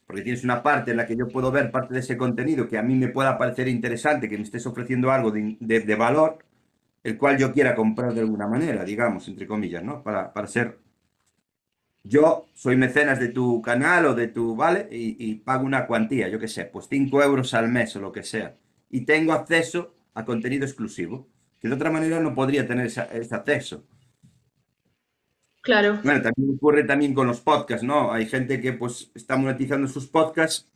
porque 0.05 0.21
tienes 0.21 0.43
una 0.43 0.61
parte 0.61 0.91
en 0.91 0.97
la 0.97 1.07
que 1.07 1.15
yo 1.17 1.27
puedo 1.27 1.51
ver 1.51 1.71
parte 1.71 1.93
de 1.93 1.99
ese 2.01 2.17
contenido 2.17 2.67
que 2.67 2.77
a 2.77 2.83
mí 2.83 2.95
me 2.95 3.07
pueda 3.09 3.37
parecer 3.37 3.67
interesante, 3.67 4.29
que 4.29 4.37
me 4.37 4.43
estés 4.43 4.65
ofreciendo 4.67 5.11
algo 5.11 5.31
de, 5.31 5.57
de- 5.59 5.95
valor, 5.95 6.39
el 7.03 7.17
cual 7.17 7.37
yo 7.37 7.53
quiera 7.53 7.75
comprar 7.75 8.13
de 8.13 8.21
alguna 8.21 8.47
manera, 8.47 8.83
digamos, 8.85 9.27
entre 9.27 9.47
comillas, 9.47 9.83
¿no? 9.83 10.03
Para, 10.03 10.33
para 10.33 10.47
ser 10.47 10.79
yo 12.03 12.47
soy 12.53 12.77
mecenas 12.77 13.19
de 13.19 13.27
tu 13.29 13.61
canal 13.61 14.05
o 14.05 14.15
de 14.15 14.27
tu, 14.29 14.55
¿vale? 14.55 14.87
Y, 14.91 15.17
y 15.19 15.35
pago 15.35 15.65
una 15.65 15.85
cuantía, 15.87 16.29
yo 16.29 16.39
qué 16.39 16.47
sé, 16.47 16.65
pues 16.65 16.87
5 16.89 17.21
euros 17.23 17.53
al 17.53 17.67
mes 17.69 17.95
o 17.95 17.99
lo 17.99 18.11
que 18.13 18.23
sea. 18.23 18.55
Y 18.89 19.05
tengo 19.05 19.33
acceso 19.33 19.95
a 20.13 20.25
contenido 20.25 20.65
exclusivo, 20.65 21.27
que 21.59 21.67
de 21.69 21.75
otra 21.75 21.91
manera 21.91 22.19
no 22.19 22.33
podría 22.35 22.67
tener 22.67 22.87
esa- 22.87 23.05
ese 23.05 23.35
acceso. 23.35 23.85
Claro, 25.61 25.99
Bueno, 26.03 26.21
también 26.21 26.55
ocurre 26.55 26.85
también 26.85 27.13
con 27.13 27.27
los 27.27 27.41
podcasts, 27.41 27.83
¿no? 27.85 28.13
Hay 28.13 28.27
gente 28.27 28.61
que 28.61 28.71
pues 28.71 29.11
está 29.13 29.35
monetizando 29.35 29.87
sus 29.89 30.07
podcasts 30.07 30.71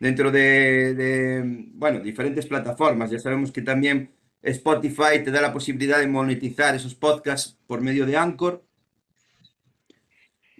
dentro 0.00 0.30
de, 0.30 0.94
de, 0.94 1.42
bueno, 1.74 2.00
diferentes 2.00 2.46
plataformas. 2.46 3.10
Ya 3.10 3.18
sabemos 3.18 3.52
que 3.52 3.62
también 3.62 4.10
Spotify 4.42 5.22
te 5.24 5.30
da 5.30 5.40
la 5.40 5.52
posibilidad 5.52 5.98
de 5.98 6.06
monetizar 6.08 6.74
esos 6.74 6.94
podcasts 6.94 7.58
por 7.66 7.80
medio 7.80 8.06
de 8.06 8.16
Anchor. 8.16 8.64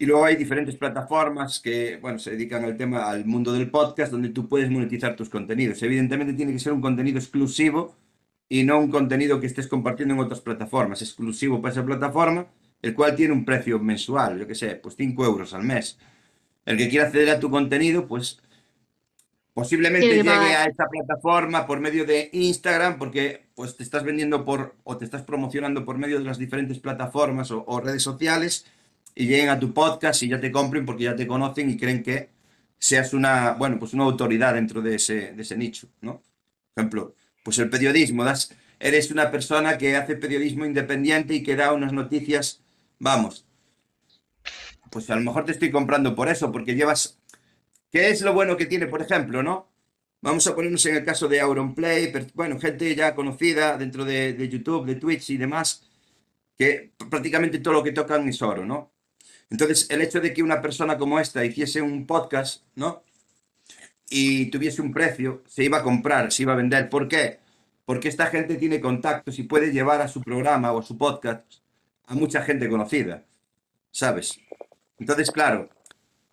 Y 0.02 0.06
luego 0.06 0.24
hay 0.24 0.34
diferentes 0.34 0.74
plataformas 0.74 1.60
que, 1.60 1.96
bueno, 1.98 2.18
se 2.18 2.32
dedican 2.32 2.64
al 2.64 2.76
tema, 2.76 3.08
al 3.08 3.24
mundo 3.24 3.52
del 3.52 3.70
podcast, 3.70 4.10
donde 4.10 4.30
tú 4.30 4.48
puedes 4.48 4.68
monetizar 4.68 5.14
tus 5.14 5.28
contenidos. 5.28 5.80
Evidentemente 5.80 6.32
tiene 6.32 6.52
que 6.52 6.58
ser 6.58 6.72
un 6.72 6.80
contenido 6.80 7.20
exclusivo 7.20 7.94
y 8.48 8.64
no 8.64 8.80
un 8.80 8.90
contenido 8.90 9.38
que 9.38 9.46
estés 9.46 9.68
compartiendo 9.68 10.14
en 10.14 10.18
otras 10.18 10.40
plataformas, 10.40 11.02
exclusivo 11.02 11.62
para 11.62 11.70
esa 11.70 11.86
plataforma, 11.86 12.48
el 12.82 12.96
cual 12.96 13.14
tiene 13.14 13.32
un 13.32 13.44
precio 13.44 13.78
mensual, 13.78 14.40
yo 14.40 14.48
qué 14.48 14.56
sé, 14.56 14.74
pues 14.74 14.96
5 14.96 15.24
euros 15.24 15.54
al 15.54 15.62
mes. 15.62 15.96
El 16.66 16.76
que 16.78 16.88
quiera 16.88 17.06
acceder 17.06 17.30
a 17.30 17.38
tu 17.38 17.48
contenido, 17.48 18.08
pues 18.08 18.42
posiblemente 19.54 20.08
llegue 20.08 20.30
a 20.30 20.64
esta 20.64 20.88
plataforma 20.88 21.64
por 21.64 21.78
medio 21.78 22.04
de 22.04 22.28
Instagram, 22.32 22.98
porque 22.98 23.44
pues 23.54 23.76
te 23.76 23.84
estás 23.84 24.02
vendiendo 24.02 24.44
por 24.44 24.74
o 24.82 24.96
te 24.96 25.04
estás 25.04 25.22
promocionando 25.22 25.84
por 25.84 25.96
medio 25.96 26.18
de 26.18 26.24
las 26.24 26.38
diferentes 26.38 26.80
plataformas 26.80 27.52
o, 27.52 27.64
o 27.68 27.80
redes 27.80 28.02
sociales 28.02 28.66
y 29.14 29.26
lleguen 29.26 29.48
a 29.48 29.58
tu 29.58 29.72
podcast 29.72 30.22
y 30.22 30.28
ya 30.28 30.40
te 30.40 30.50
compren 30.50 30.84
porque 30.86 31.04
ya 31.04 31.16
te 31.16 31.26
conocen 31.26 31.70
y 31.70 31.76
creen 31.76 32.02
que 32.02 32.30
seas 32.78 33.14
una, 33.14 33.52
bueno, 33.52 33.78
pues 33.78 33.94
una 33.94 34.04
autoridad 34.04 34.54
dentro 34.54 34.82
de 34.82 34.96
ese, 34.96 35.32
de 35.32 35.42
ese 35.42 35.56
nicho, 35.56 35.88
¿no? 36.00 36.22
Por 36.74 36.82
ejemplo, 36.82 37.14
pues 37.44 37.58
el 37.58 37.70
periodismo, 37.70 38.24
das, 38.24 38.54
eres 38.80 39.10
una 39.10 39.30
persona 39.30 39.78
que 39.78 39.96
hace 39.96 40.16
periodismo 40.16 40.66
independiente 40.66 41.34
y 41.34 41.42
que 41.42 41.56
da 41.56 41.72
unas 41.72 41.92
noticias, 41.92 42.60
vamos, 42.98 43.46
pues 44.90 45.08
a 45.10 45.16
lo 45.16 45.22
mejor 45.22 45.44
te 45.44 45.52
estoy 45.52 45.70
comprando 45.70 46.14
por 46.14 46.28
eso, 46.28 46.50
porque 46.50 46.74
llevas, 46.74 47.18
¿qué 47.90 48.10
es 48.10 48.22
lo 48.22 48.34
bueno 48.34 48.56
que 48.56 48.66
tiene, 48.66 48.86
por 48.86 49.02
ejemplo, 49.02 49.42
no? 49.42 49.70
Vamos 50.20 50.46
a 50.46 50.54
ponernos 50.54 50.84
en 50.86 50.96
el 50.96 51.04
caso 51.04 51.28
de 51.28 51.40
Auronplay, 51.40 52.12
bueno, 52.34 52.58
gente 52.58 52.94
ya 52.94 53.14
conocida 53.14 53.76
dentro 53.76 54.04
de, 54.04 54.34
de 54.34 54.48
YouTube, 54.48 54.86
de 54.86 54.96
Twitch 54.96 55.30
y 55.30 55.36
demás, 55.36 55.88
que 56.56 56.92
prácticamente 57.10 57.58
todo 57.58 57.74
lo 57.74 57.82
que 57.82 57.92
tocan 57.92 58.28
es 58.28 58.40
oro, 58.42 58.64
¿no? 58.64 58.91
Entonces, 59.52 59.86
el 59.90 60.00
hecho 60.00 60.18
de 60.18 60.32
que 60.32 60.42
una 60.42 60.62
persona 60.62 60.96
como 60.96 61.20
esta 61.20 61.44
hiciese 61.44 61.82
un 61.82 62.06
podcast, 62.06 62.64
¿no? 62.74 63.02
Y 64.08 64.46
tuviese 64.46 64.80
un 64.80 64.94
precio, 64.94 65.42
se 65.46 65.62
iba 65.62 65.76
a 65.76 65.82
comprar, 65.82 66.32
se 66.32 66.44
iba 66.44 66.54
a 66.54 66.56
vender. 66.56 66.88
¿Por 66.88 67.06
qué? 67.06 67.38
Porque 67.84 68.08
esta 68.08 68.28
gente 68.28 68.54
tiene 68.56 68.80
contactos 68.80 69.38
y 69.38 69.42
puede 69.42 69.70
llevar 69.70 70.00
a 70.00 70.08
su 70.08 70.22
programa 70.22 70.72
o 70.72 70.78
a 70.78 70.82
su 70.82 70.96
podcast 70.96 71.44
a 72.06 72.14
mucha 72.14 72.40
gente 72.40 72.66
conocida, 72.66 73.26
¿sabes? 73.90 74.40
Entonces, 74.98 75.30
claro, 75.30 75.68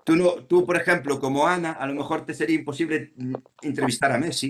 tú, 0.06 0.16
no, 0.16 0.36
tú, 0.46 0.66
por 0.66 0.78
ejemplo, 0.78 1.20
como 1.20 1.46
Ana, 1.46 1.74
a 1.74 1.88
lo 1.88 1.96
mejor 1.96 2.26
te 2.26 2.34
sería 2.34 2.56
imposible 2.56 3.12
entrevistar 3.62 4.14
a 4.14 4.18
Messi 4.18 4.50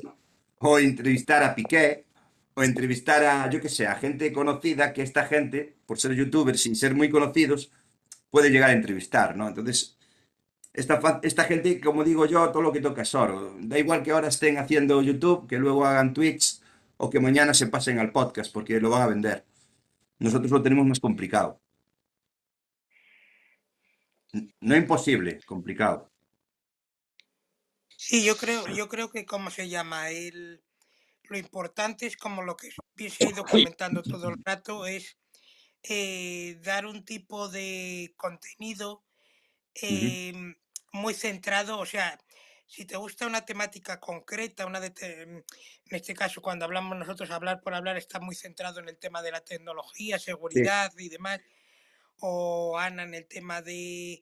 o 0.60 0.78
entrevistar 0.78 1.42
a 1.42 1.56
Piqué 1.56 2.06
o 2.54 2.62
entrevistar 2.62 3.24
a, 3.24 3.50
yo 3.50 3.62
qué 3.62 3.70
sé, 3.70 3.88
a 3.88 3.96
gente 3.96 4.32
conocida 4.32 4.94
que 4.94 5.02
esta 5.02 5.26
gente, 5.26 5.76
por 5.88 6.00
ser 6.00 6.14
youtubers 6.14 6.62
sin 6.62 6.76
ser 6.76 6.94
muy 6.94 7.10
conocidos, 7.10 7.72
puede 8.30 8.50
llegar 8.50 8.70
a 8.70 8.74
entrevistar, 8.74 9.36
¿no? 9.36 9.48
Entonces, 9.48 9.98
esta, 10.74 11.20
esta 11.24 11.44
gente, 11.46 11.80
como 11.82 12.04
digo 12.04 12.26
yo, 12.26 12.52
todo 12.52 12.62
lo 12.62 12.72
que 12.72 12.82
toca 12.82 13.02
es 13.02 13.16
oro. 13.16 13.56
Da 13.60 13.78
igual 13.78 14.04
que 14.04 14.12
ahora 14.12 14.28
estén 14.28 14.58
haciendo 14.58 15.02
YouTube, 15.02 15.48
que 15.48 15.58
luego 15.58 15.86
hagan 15.86 16.14
Twitch 16.14 16.62
o 16.98 17.10
que 17.10 17.20
mañana 17.20 17.54
se 17.54 17.68
pasen 17.68 18.00
al 18.00 18.12
podcast 18.12 18.54
porque 18.54 18.80
lo 18.80 18.90
van 18.90 19.02
a 19.02 19.08
vender. 19.08 19.46
Nosotros 20.20 20.52
lo 20.52 20.62
tenemos 20.62 20.86
más 20.86 21.00
complicado. 21.00 21.60
No 24.62 24.76
imposible, 24.76 25.40
complicado. 25.46 26.12
Sí, 27.98 28.24
yo 28.24 28.38
creo, 28.38 28.68
yo 28.68 28.88
creo 28.88 29.10
que, 29.10 29.26
¿cómo 29.26 29.50
se 29.50 29.70
llama? 29.70 30.10
El, 30.10 30.62
lo 31.24 31.38
importante 31.38 32.06
es 32.06 32.16
como 32.18 32.44
lo 32.44 32.56
que 32.56 32.70
se 33.10 33.26
ha 33.26 33.30
ido 33.30 33.44
comentando 33.44 34.02
todo 34.04 34.30
el 34.30 34.44
rato, 34.44 34.86
es 34.86 35.18
eh, 35.84 36.60
dar 36.62 36.86
un 36.86 37.06
tipo 37.06 37.48
de 37.50 38.14
contenido 38.18 39.04
em, 39.76 40.56
muy 40.92 41.14
centrado, 41.14 41.80
o 41.80 41.86
sea, 41.86 42.20
si 42.68 42.86
te 42.86 42.98
gusta 42.98 43.26
una 43.26 43.46
temática 43.46 44.00
concreta, 44.00 44.66
una 44.66 44.80
de 44.80 44.94
en 45.90 45.98
este 45.98 46.14
caso 46.14 46.42
cuando 46.42 46.66
hablamos 46.66 46.98
nosotros, 46.98 47.32
hablar 47.32 47.62
por 47.62 47.74
hablar 47.74 47.98
está 47.98 48.20
muy 48.20 48.36
centrado 48.36 48.80
en 48.80 48.90
el 48.90 48.98
tema 48.98 49.24
de 49.24 49.32
la 49.32 49.42
tecnología, 49.42 50.20
seguridad 50.20 50.92
y 50.98 51.10
demás, 51.10 51.40
o 52.20 52.78
Ana 52.78 53.04
en 53.04 53.16
el 53.16 53.26
tema 53.26 53.62
de, 53.64 54.22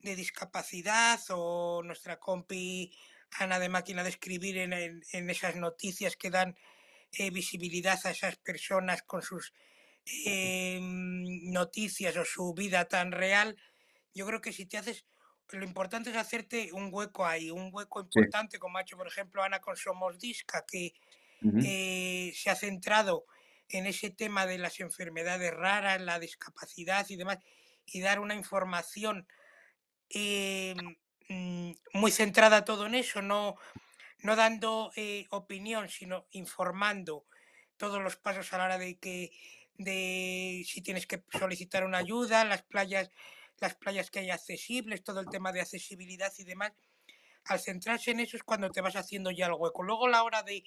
de 0.00 0.16
discapacidad, 0.16 1.18
o 1.30 1.82
nuestra 1.82 2.18
compi 2.18 2.92
Ana 3.38 3.58
de 3.58 3.68
máquina 3.70 4.02
de 4.02 4.10
escribir 4.10 4.58
en, 4.58 4.72
en, 4.72 5.30
esas 5.30 5.56
noticias 5.56 6.16
que 6.16 6.30
dan 6.30 6.56
eh, 7.12 7.30
visibilidad 7.30 7.98
a 8.04 8.10
esas 8.10 8.36
personas 8.36 9.02
con 9.02 9.22
sus 9.22 9.54
eh, 10.26 10.78
noticias 10.82 12.16
o 12.16 12.24
su 12.24 12.54
vida 12.54 12.86
tan 12.86 13.12
real. 13.12 13.56
Yo 14.14 14.26
creo 14.26 14.40
que 14.40 14.52
si 14.52 14.66
te 14.66 14.78
haces, 14.78 15.06
lo 15.52 15.64
importante 15.64 16.10
es 16.10 16.16
hacerte 16.16 16.72
un 16.72 16.90
hueco 16.92 17.26
ahí, 17.26 17.50
un 17.50 17.70
hueco 17.72 18.00
importante, 18.00 18.58
como 18.58 18.78
ha 18.78 18.82
hecho, 18.82 18.96
por 18.96 19.08
ejemplo, 19.08 19.42
Ana 19.42 19.60
con 19.60 19.76
Somos 19.76 20.18
Disca, 20.18 20.64
que 20.66 20.92
eh, 21.60 22.32
se 22.34 22.50
ha 22.50 22.56
centrado 22.56 23.26
en 23.68 23.86
ese 23.86 24.10
tema 24.10 24.46
de 24.46 24.58
las 24.58 24.80
enfermedades 24.80 25.52
raras, 25.54 26.00
la 26.00 26.18
discapacidad 26.18 27.06
y 27.08 27.16
demás, 27.16 27.38
y 27.86 28.00
dar 28.00 28.20
una 28.20 28.34
información 28.34 29.26
em, 30.10 30.96
Mm, 31.28 31.72
muy 31.94 32.12
centrada 32.12 32.64
todo 32.64 32.86
en 32.86 32.94
eso, 32.94 33.20
no, 33.20 33.56
no 34.20 34.36
dando 34.36 34.92
eh, 34.96 35.26
opinión, 35.30 35.88
sino 35.88 36.26
informando 36.30 37.26
todos 37.76 38.02
los 38.02 38.16
pasos 38.16 38.52
a 38.52 38.58
la 38.58 38.64
hora 38.66 38.78
de 38.78 38.98
que 38.98 39.32
de 39.78 40.64
si 40.66 40.82
tienes 40.82 41.06
que 41.06 41.22
solicitar 41.38 41.84
una 41.84 41.98
ayuda, 41.98 42.44
las 42.44 42.62
playas, 42.62 43.10
las 43.60 43.74
playas 43.74 44.10
que 44.10 44.20
hay 44.20 44.30
accesibles, 44.30 45.04
todo 45.04 45.20
el 45.20 45.28
tema 45.28 45.52
de 45.52 45.60
accesibilidad 45.60 46.32
y 46.38 46.44
demás. 46.44 46.72
Al 47.44 47.60
centrarse 47.60 48.10
en 48.10 48.20
eso 48.20 48.36
es 48.36 48.42
cuando 48.42 48.70
te 48.70 48.80
vas 48.80 48.96
haciendo 48.96 49.30
ya 49.30 49.46
el 49.46 49.52
hueco. 49.52 49.82
Luego 49.82 50.08
la 50.08 50.22
hora 50.22 50.42
de 50.42 50.64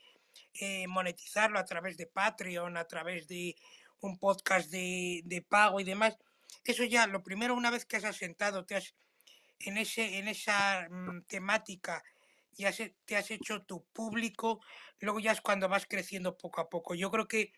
eh, 0.54 0.88
monetizarlo 0.88 1.60
a 1.60 1.66
través 1.66 1.98
de 1.98 2.08
Patreon, 2.08 2.78
a 2.78 2.86
través 2.86 3.28
de 3.28 3.56
un 4.02 4.18
podcast 4.18 4.70
de, 4.70 5.22
de 5.26 5.42
pago 5.42 5.80
y 5.80 5.84
demás, 5.84 6.18
eso 6.64 6.84
ya, 6.86 7.08
lo 7.08 7.24
primero, 7.24 7.54
una 7.54 7.70
vez 7.70 7.86
que 7.86 7.98
has 7.98 8.06
asentado, 8.06 8.66
te 8.66 8.76
has 8.76 8.94
en, 9.60 9.78
ese, 9.78 10.18
en 10.20 10.28
esa 10.28 10.88
mm, 10.90 11.24
temática 11.24 12.04
ya 12.60 12.74
te 13.06 13.16
has 13.16 13.32
hecho 13.32 13.62
tu 13.62 13.86
público, 13.94 14.60
luego 15.00 15.20
ya 15.20 15.32
es 15.32 15.40
cuando 15.40 15.70
vas 15.70 15.86
creciendo 15.86 16.38
poco 16.38 16.60
a 16.60 16.70
poco. 16.70 16.94
Yo 16.94 17.10
creo 17.10 17.26
que 17.26 17.54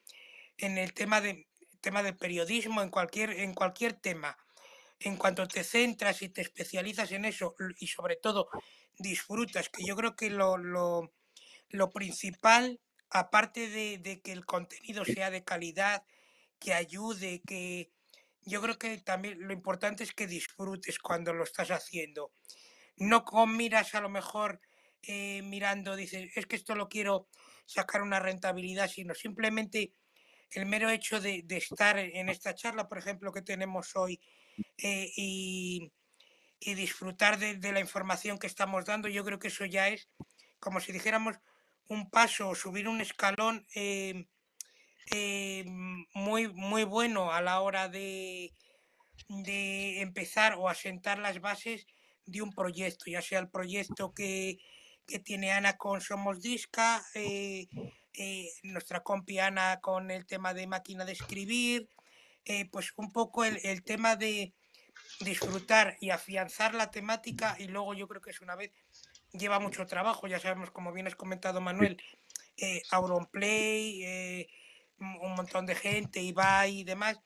en 0.61 0.77
el 0.77 0.93
tema 0.93 1.19
de 1.21 1.47
tema 1.81 2.03
de 2.03 2.13
periodismo, 2.13 2.81
en 2.81 2.89
cualquier, 2.89 3.31
en 3.31 3.53
cualquier 3.53 3.93
tema, 3.93 4.37
en 4.99 5.17
cuanto 5.17 5.47
te 5.47 5.63
centras 5.63 6.21
y 6.21 6.29
te 6.29 6.41
especializas 6.41 7.11
en 7.11 7.25
eso 7.25 7.55
y 7.77 7.87
sobre 7.87 8.15
todo 8.15 8.49
disfrutas, 8.97 9.69
que 9.69 9.83
yo 9.83 9.95
creo 9.95 10.15
que 10.15 10.29
lo, 10.29 10.57
lo, 10.57 11.11
lo 11.69 11.89
principal, 11.89 12.79
aparte 13.09 13.67
de, 13.67 13.97
de, 13.97 14.21
que 14.21 14.31
el 14.31 14.45
contenido 14.45 15.03
sea 15.03 15.31
de 15.31 15.43
calidad, 15.43 16.03
que 16.59 16.73
ayude, 16.73 17.41
que, 17.45 17.91
yo 18.43 18.61
creo 18.61 18.77
que 18.77 18.97
también 18.99 19.37
lo 19.39 19.53
importante 19.53 20.03
es 20.03 20.13
que 20.13 20.27
disfrutes 20.27 20.99
cuando 20.99 21.33
lo 21.33 21.43
estás 21.43 21.71
haciendo. 21.71 22.31
No 22.95 23.25
con 23.25 23.57
miras 23.57 23.95
a 23.95 24.01
lo 24.01 24.09
mejor 24.09 24.61
eh, 25.01 25.41
mirando, 25.41 25.95
dices, 25.95 26.31
es 26.35 26.45
que 26.45 26.55
esto 26.55 26.75
lo 26.75 26.89
quiero 26.89 27.27
sacar 27.65 28.03
una 28.03 28.19
rentabilidad, 28.19 28.87
sino 28.87 29.15
simplemente 29.15 29.93
el 30.53 30.65
mero 30.65 30.89
hecho 30.89 31.19
de, 31.19 31.45
estar 31.49 31.97
en 31.97 32.29
esta 32.29 32.55
charla, 32.55 32.87
por 32.87 32.97
ejemplo, 32.97 33.31
que 33.31 33.41
tenemos 33.41 33.95
hoy 33.95 34.19
eh, 34.77 35.11
y, 35.15 35.91
disfrutar 36.59 37.39
de, 37.39 37.71
la 37.71 37.79
información 37.79 38.37
que 38.37 38.47
estamos 38.47 38.85
dando, 38.85 39.07
yo 39.07 39.25
creo 39.25 39.39
que 39.39 39.47
eso 39.47 39.65
ya 39.65 39.87
es 39.87 40.09
como 40.59 40.79
si 40.79 40.91
dijéramos 40.91 41.37
un 41.87 42.09
paso 42.09 42.53
subir 42.55 42.87
un 42.87 43.01
escalón. 43.01 43.65
Eh, 43.75 44.27
eh, 45.13 45.65
muy, 46.13 46.47
muy 46.53 46.83
bueno 46.83 47.31
a 47.33 47.41
la 47.41 47.59
hora 47.61 47.89
de, 47.89 48.53
de 49.27 50.01
empezar 50.01 50.55
o 50.57 50.69
asentar 50.69 51.19
las 51.19 51.41
bases 51.41 51.85
de 52.25 52.41
un 52.41 52.53
proyecto, 52.53 53.05
ya 53.09 53.21
sea 53.21 53.39
el 53.39 53.49
proyecto 53.49 54.13
que, 54.13 54.59
que 55.07 55.19
tiene 55.19 55.51
Ana 55.51 55.77
con 55.77 55.99
Somos 56.01 56.41
Disca, 56.41 57.03
eh, 58.13 58.45
eh, 58.45 58.51
nuestra 58.63 59.01
compi 59.01 59.39
Ana 59.39 59.79
con 59.81 60.11
el 60.11 60.25
tema 60.25 60.53
de 60.53 60.67
máquina 60.67 61.05
de 61.05 61.13
escribir, 61.13 61.89
pues 62.71 62.91
un 62.97 63.11
poco 63.11 63.45
el, 63.45 63.59
el, 63.63 63.83
tema 63.83 64.15
de 64.15 64.53
disfrutar 65.19 65.95
y 65.99 66.09
afianzar 66.09 66.73
la 66.73 66.89
temática 66.89 67.55
y 67.59 67.65
luego 67.65 67.93
yo 67.93 68.07
creo 68.07 68.19
que 68.19 68.31
es 68.31 68.41
una 68.41 68.55
vez 68.55 68.71
lleva 69.31 69.59
mucho 69.59 69.85
trabajo, 69.85 70.27
ya 70.27 70.39
sabemos 70.39 70.71
como 70.71 70.91
bien 70.91 71.07
has 71.07 71.15
comentado 71.15 71.61
Manuel, 71.61 72.01
Auronplay, 72.91 74.47
un 74.99 75.35
montón 75.35 75.65
de 75.65 75.75
gente, 75.75 76.21
y 76.21 76.31
va 76.31 76.67
y 76.67 76.83
demás, 76.83 77.19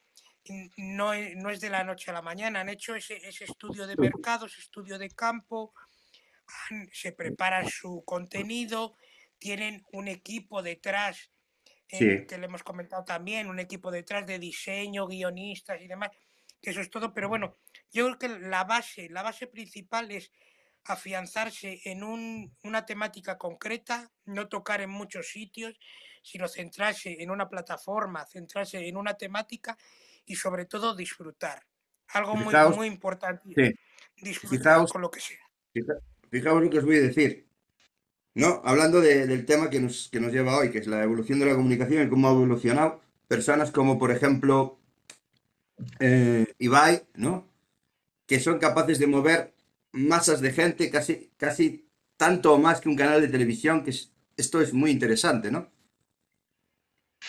no 0.78 1.14
es, 1.14 1.36
no 1.36 1.50
es 1.50 1.60
de 1.60 1.70
la 1.70 1.84
noche 1.84 2.12
a 2.12 2.14
la 2.14 2.22
mañana. 2.22 2.62
Han 2.62 2.70
hecho 2.70 2.96
ese, 2.96 3.18
ese 3.28 3.46
estudio 3.46 3.88
de 3.88 3.96
mercado, 3.98 4.46
ese 4.46 4.62
estudio 4.62 4.98
de 4.98 5.10
campo, 5.10 5.74
se 6.92 7.12
preparan 7.12 7.68
su 7.68 8.04
contenido, 8.06 8.96
tienen 9.40 9.86
un 9.92 10.08
equipo 10.08 10.62
detrás, 10.62 11.32
eh, 11.90 12.26
que 12.28 12.38
le 12.38 12.46
hemos 12.46 12.64
comentado 12.64 13.04
también, 13.04 13.48
un 13.48 13.60
equipo 13.60 13.92
detrás 13.92 14.26
de 14.26 14.40
diseño, 14.40 15.08
guionistas 15.08 15.82
y 15.82 15.88
demás, 15.88 16.10
que 16.62 16.72
eso 16.72 16.82
es 16.82 16.90
todo. 16.90 17.14
Pero 17.14 17.30
bueno, 17.30 17.58
yo 17.92 18.06
creo 18.06 18.20
que 18.20 18.40
la 18.40 18.64
base, 18.64 19.10
la 19.10 19.24
base 19.24 19.48
principal 19.48 20.12
es 20.12 20.32
afianzarse 20.86 21.82
en 21.86 22.04
un, 22.04 22.56
una 22.64 22.86
temática 22.86 23.38
concreta, 23.38 24.12
no 24.26 24.48
tocar 24.48 24.82
en 24.82 24.90
muchos 24.90 25.30
sitios, 25.30 25.80
sino 26.22 26.48
centrarse 26.48 27.22
en 27.22 27.30
una 27.30 27.50
plataforma, 27.50 28.26
centrarse 28.26 28.88
en 28.88 28.98
una 28.98 29.16
temática 29.16 29.78
y 30.26 30.36
sobre 30.36 30.66
todo 30.66 30.96
disfrutar. 30.96 31.64
Algo 32.10 32.36
muy, 32.36 32.54
muy 32.76 32.88
importante. 32.88 33.76
Disfrutar 34.18 34.88
con 34.88 35.02
lo 35.02 35.12
que 35.12 35.20
sea. 35.20 35.40
Fijaos 36.32 36.64
lo 36.64 36.70
que 36.70 36.80
os 36.80 36.86
voy 36.86 36.98
a 36.98 37.02
decir. 37.02 37.48
¿No? 38.36 38.62
Hablando 38.66 39.02
del 39.02 39.46
tema 39.46 39.70
que 39.70 39.80
nos, 39.80 40.10
que 40.12 40.20
nos 40.20 40.32
lleva 40.32 40.58
hoy, 40.58 40.70
que 40.70 40.80
es 40.80 40.88
la 40.88 41.02
evolución 41.04 41.40
de 41.40 41.46
la 41.48 41.56
comunicación 41.56 42.06
y 42.06 42.10
cómo 42.10 42.28
ha 42.28 42.32
evolucionado, 42.32 43.02
personas 43.28 43.72
como 43.72 43.98
por 43.98 44.12
ejemplo 44.12 44.78
eh, 46.00 46.46
Ibai, 46.60 47.08
¿no? 47.16 47.48
Que 48.28 48.40
son 48.40 48.60
capaces 48.60 49.00
de 49.00 49.08
mover 49.08 49.56
masas 49.94 50.42
de 50.42 50.52
gente, 50.52 50.92
casi, 50.92 51.32
casi 51.38 51.88
tanto 52.18 52.54
o 52.54 52.60
más 52.60 52.82
que 52.82 52.90
un 52.90 52.98
canal 52.98 53.22
de 53.22 53.30
televisión, 53.30 53.84
que 53.84 53.94
esto 54.38 54.62
es 54.62 54.74
muy 54.74 54.92
interesante, 54.92 55.50
¿no? 55.50 55.70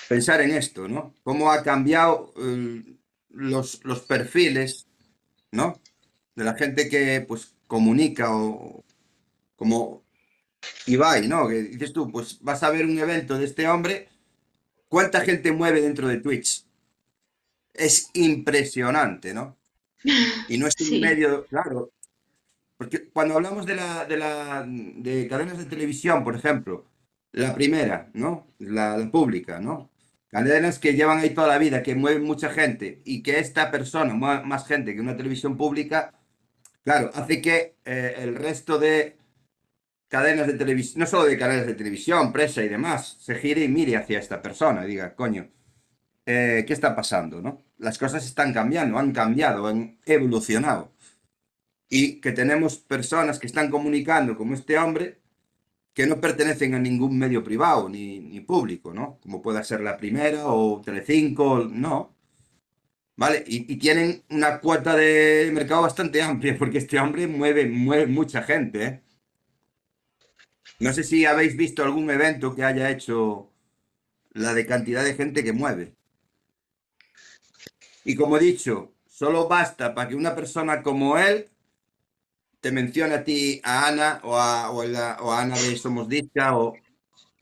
pensar 0.08 0.40
en 0.40 0.52
esto, 0.52 0.88
¿no? 0.88 1.14
Cómo 1.22 1.50
ha 1.50 1.62
cambiado 1.62 2.32
eh, 2.36 2.96
los, 3.30 3.84
los 3.84 4.00
perfiles, 4.02 4.86
¿no? 5.50 5.80
De 6.34 6.44
la 6.44 6.54
gente 6.54 6.88
que 6.88 7.24
pues 7.26 7.54
comunica 7.66 8.34
o 8.34 8.84
como 9.56 10.04
Ibai, 10.86 11.28
¿no? 11.28 11.48
Que 11.48 11.62
dices 11.64 11.92
tú, 11.92 12.10
pues 12.10 12.40
vas 12.42 12.62
a 12.62 12.70
ver 12.70 12.86
un 12.86 12.98
evento 12.98 13.38
de 13.38 13.44
este 13.44 13.68
hombre, 13.68 14.08
¿cuánta 14.88 15.22
gente 15.22 15.52
mueve 15.52 15.82
dentro 15.82 16.08
de 16.08 16.18
Twitch? 16.20 16.66
Es 17.74 18.10
impresionante, 18.14 19.34
¿no? 19.34 19.56
Y 20.46 20.58
no 20.58 20.66
es 20.68 20.76
un 20.80 20.86
Sí, 20.86 21.00
medio, 21.00 21.46
claro, 21.46 21.92
porque 22.76 23.10
cuando 23.10 23.36
hablamos 23.36 23.66
de 23.66 23.76
la, 23.76 24.04
de 24.06 24.16
la, 24.18 24.64
de 24.68 25.28
cadenas 25.28 25.58
de 25.58 25.66
televisión, 25.66 26.24
por 26.24 26.36
ejemplo, 26.36 26.86
la 27.32 27.54
primera, 27.54 28.10
¿no? 28.14 28.46
La, 28.58 28.96
la 28.98 29.10
pública, 29.10 29.60
¿no? 29.60 29.90
Cadenas 30.28 30.78
que 30.80 30.94
llevan 30.94 31.18
ahí 31.20 31.30
toda 31.34 31.48
la 31.48 31.58
vida, 31.58 31.82
que 31.82 31.94
mueven 31.96 32.24
mucha 32.24 32.50
gente 32.50 33.02
y 33.04 33.22
que 33.22 33.38
esta 33.40 33.70
persona 33.70 34.14
mueva 34.14 34.42
más 34.44 34.66
gente 34.66 34.94
que 34.94 35.00
una 35.00 35.16
televisión 35.16 35.56
pública, 35.56 36.14
claro, 36.84 37.10
hace 37.14 37.40
que 37.42 37.76
eh, 37.84 38.14
el 38.18 38.34
resto 38.36 38.78
de 38.78 39.16
cadenas 40.08 40.46
de 40.46 40.54
televisión, 40.54 41.00
no 41.00 41.06
solo 41.06 41.24
de 41.26 41.38
cadenas 41.38 41.66
de 41.66 41.74
televisión, 41.74 42.32
prensa 42.32 42.62
y 42.62 42.68
demás, 42.68 43.16
se 43.20 43.34
gire 43.36 43.64
y 43.64 43.68
mire 43.68 43.96
hacia 43.96 44.18
esta 44.18 44.42
persona 44.42 44.84
y 44.84 44.88
diga, 44.88 45.14
coño, 45.14 45.50
eh, 46.26 46.64
¿qué 46.66 46.72
está 46.72 46.94
pasando, 46.96 47.40
no? 47.42 47.64
Las 47.78 47.98
cosas 47.98 48.24
están 48.26 48.52
cambiando, 48.52 48.98
han 48.98 49.12
cambiado, 49.12 49.66
han 49.66 49.98
evolucionado 50.06 50.92
y 51.88 52.20
que 52.20 52.32
tenemos 52.32 52.78
personas 52.78 53.38
que 53.38 53.46
están 53.46 53.70
comunicando 53.70 54.36
como 54.36 54.54
este 54.54 54.78
hombre 54.78 55.20
que 55.94 56.06
no 56.06 56.20
pertenecen 56.20 56.74
a 56.74 56.78
ningún 56.78 57.18
medio 57.18 57.42
privado 57.44 57.88
ni, 57.88 58.20
ni 58.20 58.40
público, 58.40 58.92
¿no? 58.94 59.18
Como 59.22 59.42
pueda 59.42 59.64
ser 59.64 59.80
La 59.80 59.96
Primera 59.96 60.46
o 60.48 60.82
Telecinco, 60.82 61.64
no, 61.70 62.14
¿vale? 63.16 63.44
Y, 63.46 63.72
y 63.72 63.76
tienen 63.78 64.22
una 64.30 64.60
cuota 64.60 64.94
de 64.96 65.50
mercado 65.52 65.82
bastante 65.82 66.22
amplia 66.22 66.56
porque 66.58 66.78
este 66.78 66.98
hombre 66.98 67.26
mueve, 67.26 67.66
mueve 67.66 68.06
mucha 68.06 68.42
gente, 68.42 68.84
¿eh? 68.84 69.02
No 70.78 70.92
sé 70.92 71.04
si 71.04 71.24
habéis 71.24 71.56
visto 71.56 71.82
algún 71.82 72.10
evento 72.10 72.54
que 72.54 72.64
haya 72.64 72.90
hecho 72.90 73.50
la 74.32 74.52
de 74.54 74.66
cantidad 74.66 75.02
de 75.04 75.14
gente 75.14 75.42
que 75.42 75.52
mueve. 75.52 75.94
Y 78.04 78.14
como 78.14 78.36
he 78.36 78.40
dicho, 78.40 78.92
solo 79.06 79.48
basta 79.48 79.94
para 79.94 80.08
que 80.08 80.14
una 80.14 80.34
persona 80.34 80.82
como 80.82 81.18
él 81.18 81.48
te 82.60 82.70
mencione 82.72 83.14
a 83.14 83.24
ti, 83.24 83.60
a 83.64 83.88
Ana 83.88 84.20
o 84.22 84.36
a, 84.36 84.70
o 84.70 84.84
la- 84.84 85.16
o 85.20 85.32
a 85.32 85.40
Ana 85.42 85.56
de 85.60 85.76
Somos 85.76 86.08
Disca 86.08 86.56
o 86.56 86.76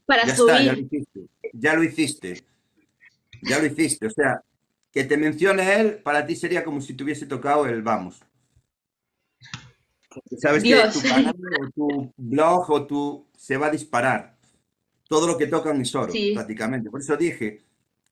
para 0.07 0.27
ya 0.27 0.33
está, 0.33 0.63
ya 0.63 0.73
lo 0.73 0.79
subir. 0.79 0.87
hiciste, 0.87 1.21
ya 1.53 1.75
lo 1.75 1.83
hiciste, 1.85 2.45
ya 3.43 3.59
lo 3.59 3.67
hiciste. 3.67 4.07
O 4.07 4.11
sea, 4.11 4.43
que 4.93 5.05
te 5.05 5.17
mencione 5.17 5.81
él 5.81 5.97
para 5.99 6.25
ti 6.27 6.37
sería 6.37 6.65
como 6.65 6.81
si 6.81 6.95
te 6.95 7.03
hubiese 7.05 7.27
tocado 7.27 7.67
el 7.67 7.83
vamos. 7.83 8.23
Sabes 10.39 10.63
que 10.63 10.69
tu 10.93 11.01
canal 11.09 11.35
o 11.61 11.71
tu 11.71 12.13
blog 12.17 12.71
o 12.71 12.87
tu 12.87 13.27
se 13.37 13.57
va 13.57 13.67
a 13.67 13.71
disparar. 13.71 14.37
Todo 15.09 15.27
lo 15.27 15.37
que 15.37 15.47
tocan 15.47 15.81
es 15.81 15.95
oro, 15.95 16.11
Sí, 16.13 16.33
prácticamente. 16.35 16.91
Por 16.91 17.01
eso 17.01 17.17
dije 17.17 17.63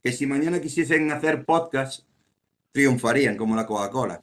que 0.02 0.12
si 0.12 0.26
mañana 0.26 0.60
quisiesen 0.60 1.10
hacer 1.10 1.44
podcast, 1.44 2.04
triunfarían 2.72 3.36
como 3.36 3.56
la 3.56 3.66
Coca-Cola. 3.66 4.22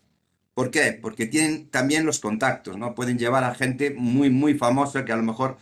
¿Por 0.53 0.71
qué? 0.71 0.97
Porque 1.01 1.25
tienen 1.25 1.69
también 1.69 2.05
los 2.05 2.19
contactos, 2.19 2.77
¿no? 2.77 2.93
Pueden 2.95 3.17
llevar 3.17 3.43
a 3.43 3.55
gente 3.55 3.91
muy, 3.91 4.29
muy 4.29 4.53
famosa 4.55 5.05
que 5.05 5.11
a 5.11 5.17
lo 5.17 5.23
mejor 5.23 5.57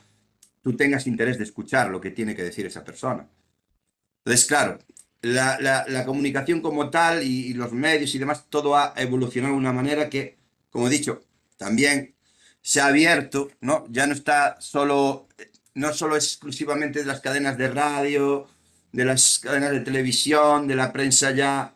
tú 0.62 0.76
tengas 0.76 1.08
interés 1.08 1.38
de 1.38 1.44
escuchar 1.44 1.90
lo 1.90 2.02
que 2.02 2.12
tiene 2.12 2.36
que 2.36 2.44
decir 2.44 2.66
esa 2.66 2.84
persona. 2.84 3.28
Entonces, 4.26 4.46
claro, 4.48 4.80
la, 5.22 5.58
la- 5.62 5.86
la 5.88 6.06
comunicación 6.06 6.62
como 6.62 6.90
tal 6.90 7.24
y, 7.24 7.48
y 7.48 7.54
los 7.54 7.72
medios 7.74 8.14
y 8.16 8.20
demás, 8.20 8.46
todo 8.50 8.76
ha 8.76 8.94
evolucionado 8.98 9.54
de 9.54 9.60
una 9.60 9.72
manera 9.74 10.10
que, 10.10 10.38
como 10.70 10.88
he 10.88 10.92
dicho, 10.92 11.22
también 11.58 12.16
se 12.62 12.82
ha 12.82 12.88
abierto, 12.88 13.50
¿no? 13.62 13.86
Ya 13.90 14.08
no 14.08 14.14
está 14.14 14.60
solo, 14.62 15.28
no 15.74 15.94
solo 15.94 16.16
exclusivamente 16.16 17.00
de 17.00 17.06
las 17.06 17.22
cadenas 17.22 17.58
de 17.58 17.70
radio, 17.70 18.48
de 18.92 19.06
las 19.06 19.40
cadenas 19.40 19.72
de 19.72 19.82
televisión, 19.82 20.68
de 20.68 20.76
la 20.76 20.92
prensa 20.94 21.32
ya. 21.32 21.76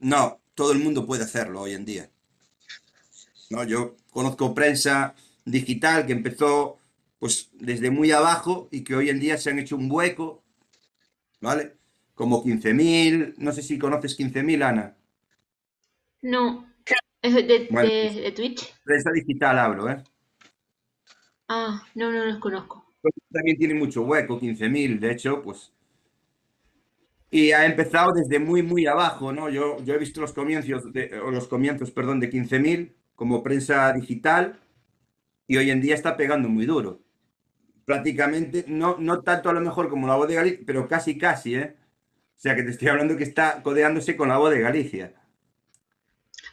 No, 0.00 0.40
todo 0.54 0.72
el 0.72 0.78
mundo 0.78 1.06
puede 1.06 1.24
hacerlo 1.24 1.62
hoy 1.62 1.74
en 1.74 1.84
día. 1.84 2.10
¿no? 3.50 3.64
Yo 3.64 3.96
conozco 4.10 4.54
prensa 4.54 5.14
digital 5.44 6.06
que 6.06 6.12
empezó 6.12 6.78
pues 7.18 7.50
desde 7.54 7.90
muy 7.90 8.10
abajo 8.12 8.68
y 8.70 8.84
que 8.84 8.94
hoy 8.94 9.08
en 9.10 9.20
día 9.20 9.38
se 9.38 9.50
han 9.50 9.58
hecho 9.58 9.76
un 9.76 9.90
hueco, 9.90 10.42
¿vale? 11.40 11.76
Como 12.14 12.44
15.000, 12.44 13.34
no 13.38 13.52
sé 13.52 13.62
si 13.62 13.78
conoces 13.78 14.16
15.000, 14.18 14.62
Ana. 14.62 14.96
no. 16.22 16.65
¿Es 17.26 17.34
de, 17.34 17.42
de, 17.42 17.58
Bueno, 17.68 17.90
de 18.22 18.32
Twitch? 18.32 18.72
prensa 18.84 19.10
digital 19.12 19.58
hablo, 19.58 19.90
¿eh? 19.90 20.02
Ah, 21.48 21.84
no, 21.96 22.12
no 22.12 22.24
los 22.24 22.38
conozco. 22.38 22.84
También 23.30 23.56
tiene 23.56 23.74
mucho 23.74 24.02
hueco, 24.02 24.38
15.000, 24.40 24.98
de 24.98 25.12
hecho, 25.12 25.40
pues... 25.42 25.72
Y 27.30 27.50
ha 27.52 27.66
empezado 27.66 28.12
desde 28.12 28.38
muy, 28.38 28.62
muy 28.62 28.86
abajo, 28.86 29.32
¿no? 29.32 29.50
Yo, 29.50 29.78
yo 29.84 29.94
he 29.94 29.98
visto 29.98 30.20
los 30.20 30.32
comienzos, 30.32 30.92
de, 30.92 31.18
o 31.20 31.30
los 31.30 31.48
comienzos, 31.48 31.90
perdón, 31.90 32.20
de 32.20 32.30
15.000 32.30 32.94
como 33.14 33.42
prensa 33.42 33.92
digital 33.92 34.60
y 35.48 35.56
hoy 35.58 35.70
en 35.70 35.80
día 35.82 35.94
está 35.94 36.16
pegando 36.16 36.48
muy 36.48 36.66
duro. 36.66 37.02
Prácticamente, 37.86 38.64
no, 38.68 38.96
no 38.98 39.22
tanto 39.22 39.50
a 39.50 39.54
lo 39.54 39.60
mejor 39.62 39.88
como 39.90 40.06
la 40.08 40.16
voz 40.16 40.28
de 40.28 40.36
Galicia, 40.36 40.64
pero 40.66 40.88
casi, 40.88 41.18
casi, 41.18 41.56
¿eh? 41.56 41.76
O 42.36 42.40
sea 42.40 42.56
que 42.56 42.62
te 42.64 42.70
estoy 42.70 42.88
hablando 42.88 43.16
que 43.16 43.24
está 43.24 43.62
codeándose 43.62 44.16
con 44.16 44.28
la 44.30 44.38
voz 44.38 44.52
de 44.52 44.60
Galicia. 44.60 45.14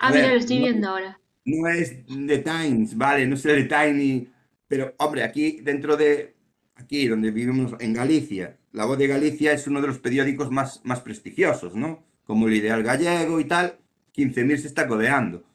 Ah, 0.03 0.11
mira, 0.11 0.31
lo 0.31 0.37
estoy 0.39 0.59
no, 0.59 0.65
viendo 0.65 0.87
ahora. 0.89 1.19
no 1.45 1.67
es 1.69 2.05
The 2.07 2.39
Times, 2.39 2.97
vale, 2.97 3.27
no 3.27 3.35
es 3.35 3.43
The 3.43 3.63
Times, 3.65 4.29
pero 4.67 4.93
hombre, 4.99 5.23
aquí 5.23 5.61
dentro 5.61 5.97
de, 5.97 6.35
aquí 6.75 7.07
donde 7.07 7.31
vivimos 7.31 7.75
en 7.79 7.93
Galicia, 7.93 8.57
La 8.71 8.85
Voz 8.85 8.97
de 8.97 9.07
Galicia 9.07 9.53
es 9.53 9.67
uno 9.67 9.81
de 9.81 9.87
los 9.87 9.99
periódicos 9.99 10.51
más, 10.51 10.81
más 10.83 11.01
prestigiosos, 11.01 11.75
¿no? 11.75 12.05
Como 12.25 12.47
el 12.47 12.55
Ideal 12.55 12.83
Gallego 12.83 13.39
y 13.39 13.45
tal, 13.45 13.79
15.000 14.13 14.57
se 14.57 14.67
está 14.67 14.87
codeando. 14.87 15.45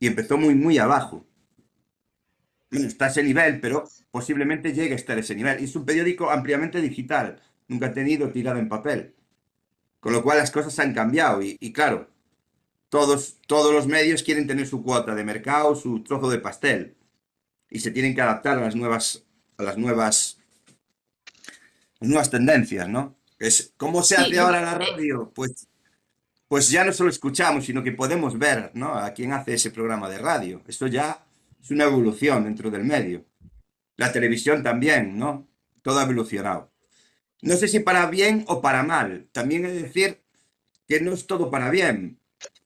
Y 0.00 0.06
empezó 0.08 0.38
muy, 0.38 0.54
muy 0.54 0.78
abajo. 0.78 1.26
Bueno, 2.70 2.86
está 2.88 3.06
a 3.06 3.08
ese 3.08 3.22
nivel, 3.22 3.60
pero 3.60 3.84
posiblemente 4.10 4.72
llegue 4.72 4.92
a 4.94 4.96
estar 4.96 5.16
a 5.16 5.20
ese 5.20 5.34
nivel. 5.34 5.60
Y 5.60 5.64
es 5.64 5.76
un 5.76 5.84
periódico 5.84 6.30
ampliamente 6.30 6.80
digital, 6.80 7.40
nunca 7.68 7.86
ha 7.88 7.92
tenido 7.94 8.30
tirada 8.30 8.58
en 8.58 8.68
papel. 8.68 9.14
Con 10.00 10.12
lo 10.14 10.22
cual 10.24 10.38
las 10.38 10.52
cosas 10.52 10.78
han 10.80 10.94
cambiado 10.94 11.42
y, 11.42 11.58
y 11.60 11.72
claro, 11.72 12.10
todos, 12.92 13.38
todos 13.46 13.72
los 13.72 13.86
medios 13.86 14.22
quieren 14.22 14.46
tener 14.46 14.66
su 14.66 14.82
cuota 14.82 15.14
de 15.14 15.24
mercado, 15.24 15.74
su 15.74 16.02
trozo 16.02 16.28
de 16.28 16.38
pastel. 16.38 16.94
Y 17.70 17.80
se 17.80 17.90
tienen 17.90 18.14
que 18.14 18.20
adaptar 18.20 18.58
a 18.58 18.60
las 18.60 18.76
nuevas, 18.76 19.24
a 19.56 19.62
las 19.62 19.78
nuevas, 19.78 20.38
las 22.00 22.08
nuevas 22.10 22.30
tendencias, 22.30 22.86
¿no? 22.90 23.16
Es, 23.38 23.72
¿Cómo 23.78 24.02
se 24.02 24.16
hace 24.16 24.38
ahora 24.38 24.60
la 24.60 24.72
eh, 24.72 24.90
radio? 24.90 25.32
Pues, 25.34 25.66
pues 26.46 26.68
ya 26.68 26.84
no 26.84 26.92
solo 26.92 27.08
escuchamos, 27.08 27.64
sino 27.64 27.82
que 27.82 27.92
podemos 27.92 28.38
ver, 28.38 28.72
¿no? 28.74 28.92
A 28.94 29.10
quién 29.14 29.32
hace 29.32 29.54
ese 29.54 29.70
programa 29.70 30.10
de 30.10 30.18
radio. 30.18 30.60
Esto 30.68 30.86
ya 30.86 31.24
es 31.62 31.70
una 31.70 31.84
evolución 31.84 32.44
dentro 32.44 32.70
del 32.70 32.84
medio. 32.84 33.24
La 33.96 34.12
televisión 34.12 34.62
también, 34.62 35.16
¿no? 35.16 35.48
Todo 35.80 35.98
ha 35.98 36.02
evolucionado. 36.02 36.70
No 37.40 37.56
sé 37.56 37.68
si 37.68 37.80
para 37.80 38.04
bien 38.10 38.44
o 38.48 38.60
para 38.60 38.82
mal. 38.82 39.30
También 39.32 39.62
de 39.62 39.72
decir 39.72 40.20
que 40.86 41.00
no 41.00 41.14
es 41.14 41.26
todo 41.26 41.50
para 41.50 41.70
bien. 41.70 42.18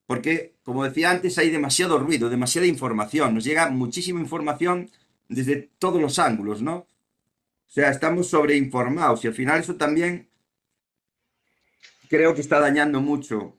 Porque, 0.07 0.55
como 0.63 0.85
decía 0.85 1.11
antes, 1.11 1.37
hay 1.39 1.51
demasiado 1.51 1.99
ruido, 1.99 2.29
demasiada 2.31 2.67
información. 2.67 3.35
Nos 3.35 3.45
llega 3.45 3.69
muchísima 3.71 4.21
información 4.21 4.91
desde 5.29 5.71
todos 5.79 6.01
los 6.01 6.19
ángulos, 6.19 6.63
¿no? 6.63 6.77
O 6.77 7.69
sea, 7.69 7.91
estamos 7.91 8.29
sobreinformados 8.29 9.25
y 9.25 9.29
al 9.29 9.35
final 9.35 9.61
eso 9.61 9.75
también 9.75 10.29
creo 12.09 12.35
que 12.35 12.41
está 12.41 12.61
dañando 12.61 13.01
mucho 13.01 13.57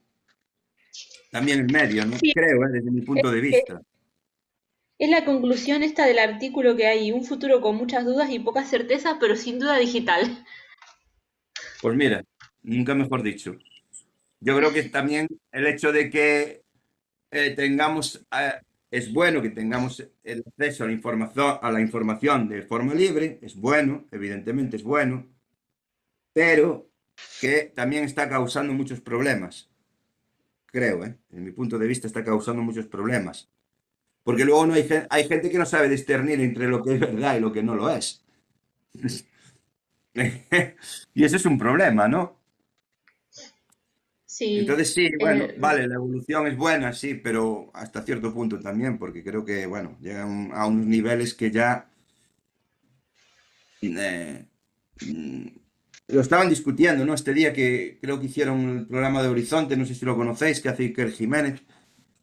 también 1.31 1.59
el 1.59 1.71
medio, 1.71 2.05
¿no? 2.05 2.17
sí, 2.17 2.31
Creo, 2.33 2.63
¿eh? 2.63 2.69
desde 2.71 2.91
mi 2.91 3.01
punto 3.01 3.29
de 3.29 3.41
vista. 3.41 3.81
es 4.97 5.09
la 5.09 5.25
conclusión 5.25 5.83
esta 5.83 6.05
del 6.05 6.19
artículo 6.19 6.75
que 6.75 6.87
hay 6.87 7.11
un 7.11 7.25
futuro 7.25 7.61
con 7.61 7.75
muchas 7.75 8.05
dudas 8.05 8.31
y 8.31 8.39
pocas 8.39 8.69
certezas, 8.69 9.17
pero 9.19 9.35
sin 9.35 9.59
duda 9.59 9.77
digital. 9.77 10.45
Pues 11.81 11.95
mira, 11.95 12.23
nunca 12.63 12.95
mejor 12.95 13.21
dicho. 13.21 13.55
Yo 14.39 14.55
creo 14.57 14.71
que 14.71 14.83
también 14.83 15.27
el 15.51 15.67
hecho 15.67 15.91
de 15.91 16.09
que 16.09 16.63
eh, 17.31 17.51
tengamos, 17.55 18.25
eh, 18.31 18.53
es 18.91 19.11
bueno 19.11 19.41
que 19.41 19.49
tengamos 19.49 20.05
el 20.23 20.43
acceso 20.45 20.83
a 20.83 20.87
la 20.87 20.93
información, 20.93 21.59
a 21.61 21.71
la 21.71 21.81
información 21.81 22.47
de 22.47 22.61
forma 22.61 22.93
libre, 22.93 23.39
es 23.41 23.55
bueno, 23.55 24.05
evidentemente 24.11 24.77
es 24.77 24.83
bueno, 24.83 25.27
pero 26.33 26.89
que 27.41 27.71
también 27.75 28.03
está 28.03 28.29
causando 28.29 28.73
muchos 28.73 29.01
problemas, 29.01 29.69
creo, 30.67 31.03
¿eh? 31.03 31.17
En 31.31 31.43
mi 31.43 31.51
punto 31.51 31.77
de 31.79 31.87
vista 31.87 32.07
está 32.07 32.23
causando 32.23 32.61
muchos 32.61 32.85
problemas, 32.87 33.49
porque 34.23 34.45
luego 34.45 34.65
no 34.67 34.75
hay, 34.75 34.87
hay 35.09 35.27
gente 35.27 35.49
que 35.49 35.57
no 35.57 35.65
sabe 35.65 35.89
discernir 35.89 36.39
entre 36.41 36.67
lo 36.67 36.83
que 36.83 36.95
es 36.95 36.99
verdad 36.99 37.37
y 37.37 37.41
lo 37.41 37.51
que 37.51 37.63
no 37.63 37.75
lo 37.75 37.89
es. 37.89 38.23
Y 41.13 41.23
eso 41.23 41.35
es 41.35 41.45
un 41.45 41.57
problema, 41.57 42.07
¿no? 42.07 42.37
Sí, 44.37 44.59
Entonces 44.59 44.93
sí, 44.93 45.09
bueno, 45.19 45.45
eh, 45.45 45.55
vale, 45.57 45.87
la 45.87 45.95
evolución 45.95 46.45
es 46.45 46.55
buena, 46.55 46.93
sí, 46.93 47.15
pero 47.15 47.71
hasta 47.73 48.03
cierto 48.03 48.31
punto 48.31 48.59
también, 48.59 48.99
porque 48.99 49.23
creo 49.23 49.43
que, 49.43 49.65
bueno, 49.65 49.97
llegan 49.99 50.51
a 50.53 50.67
unos 50.67 50.85
niveles 50.85 51.33
que 51.33 51.49
ya 51.49 51.89
eh, 53.81 54.45
lo 56.07 56.21
estaban 56.21 56.49
discutiendo, 56.49 57.03
¿no? 57.03 57.15
Este 57.15 57.33
día 57.33 57.51
que 57.51 57.97
creo 57.99 58.19
que 58.19 58.27
hicieron 58.27 58.77
el 58.77 58.85
programa 58.85 59.23
de 59.23 59.29
Horizonte, 59.29 59.75
no 59.75 59.87
sé 59.87 59.95
si 59.95 60.05
lo 60.05 60.15
conocéis, 60.15 60.61
que 60.61 60.69
hace 60.69 60.83
Iker 60.83 61.13
Jiménez, 61.13 61.63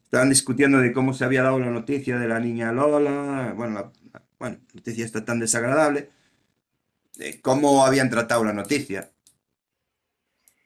estaban 0.04 0.28
discutiendo 0.30 0.78
de 0.78 0.92
cómo 0.92 1.14
se 1.14 1.24
había 1.24 1.42
dado 1.42 1.58
la 1.58 1.72
noticia 1.72 2.16
de 2.16 2.28
la 2.28 2.38
niña 2.38 2.70
Lola, 2.70 3.54
bueno, 3.56 3.74
la, 3.74 4.22
bueno, 4.38 4.58
noticia 4.72 5.04
está 5.04 5.24
tan 5.24 5.40
desagradable, 5.40 6.10
de 7.16 7.40
cómo 7.40 7.84
habían 7.84 8.08
tratado 8.08 8.44
la 8.44 8.52
noticia. 8.52 9.10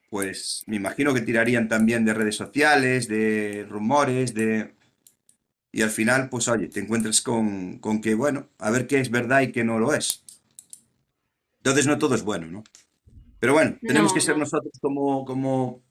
Pues 0.09 0.65
me 0.67 0.77
imagino 0.77 1.13
que 1.13 1.21
tirarían 1.21 1.69
también 1.69 2.05
de 2.05 2.15
redes 2.15 2.37
sociales, 2.37 3.09
de 3.09 3.67
rumores, 3.69 4.35
de... 4.35 4.75
Y 5.71 5.83
al 5.83 5.91
final, 5.91 6.31
pues 6.31 6.49
oye, 6.49 6.69
te 6.69 6.81
encuentras 6.81 7.21
con, 7.21 7.79
con 7.79 8.01
que, 8.01 8.15
bueno, 8.15 8.49
a 8.59 8.71
ver 8.71 8.87
qué 8.87 9.01
es 9.01 9.11
verdad 9.11 9.43
y 9.43 9.53
qué 9.53 9.65
no 9.65 9.79
lo 9.79 9.93
es. 9.93 10.25
Entonces 11.59 11.87
no 11.87 11.99
todo 11.99 12.15
es 12.15 12.23
bueno, 12.23 12.47
¿no? 12.47 12.65
Pero 13.39 13.53
bueno, 13.53 13.77
tenemos 13.83 14.13
no, 14.13 14.15
que 14.15 14.21
ser 14.21 14.35
no. 14.35 14.41
nosotros 14.41 14.73
como, 14.81 15.25
como 15.25 15.83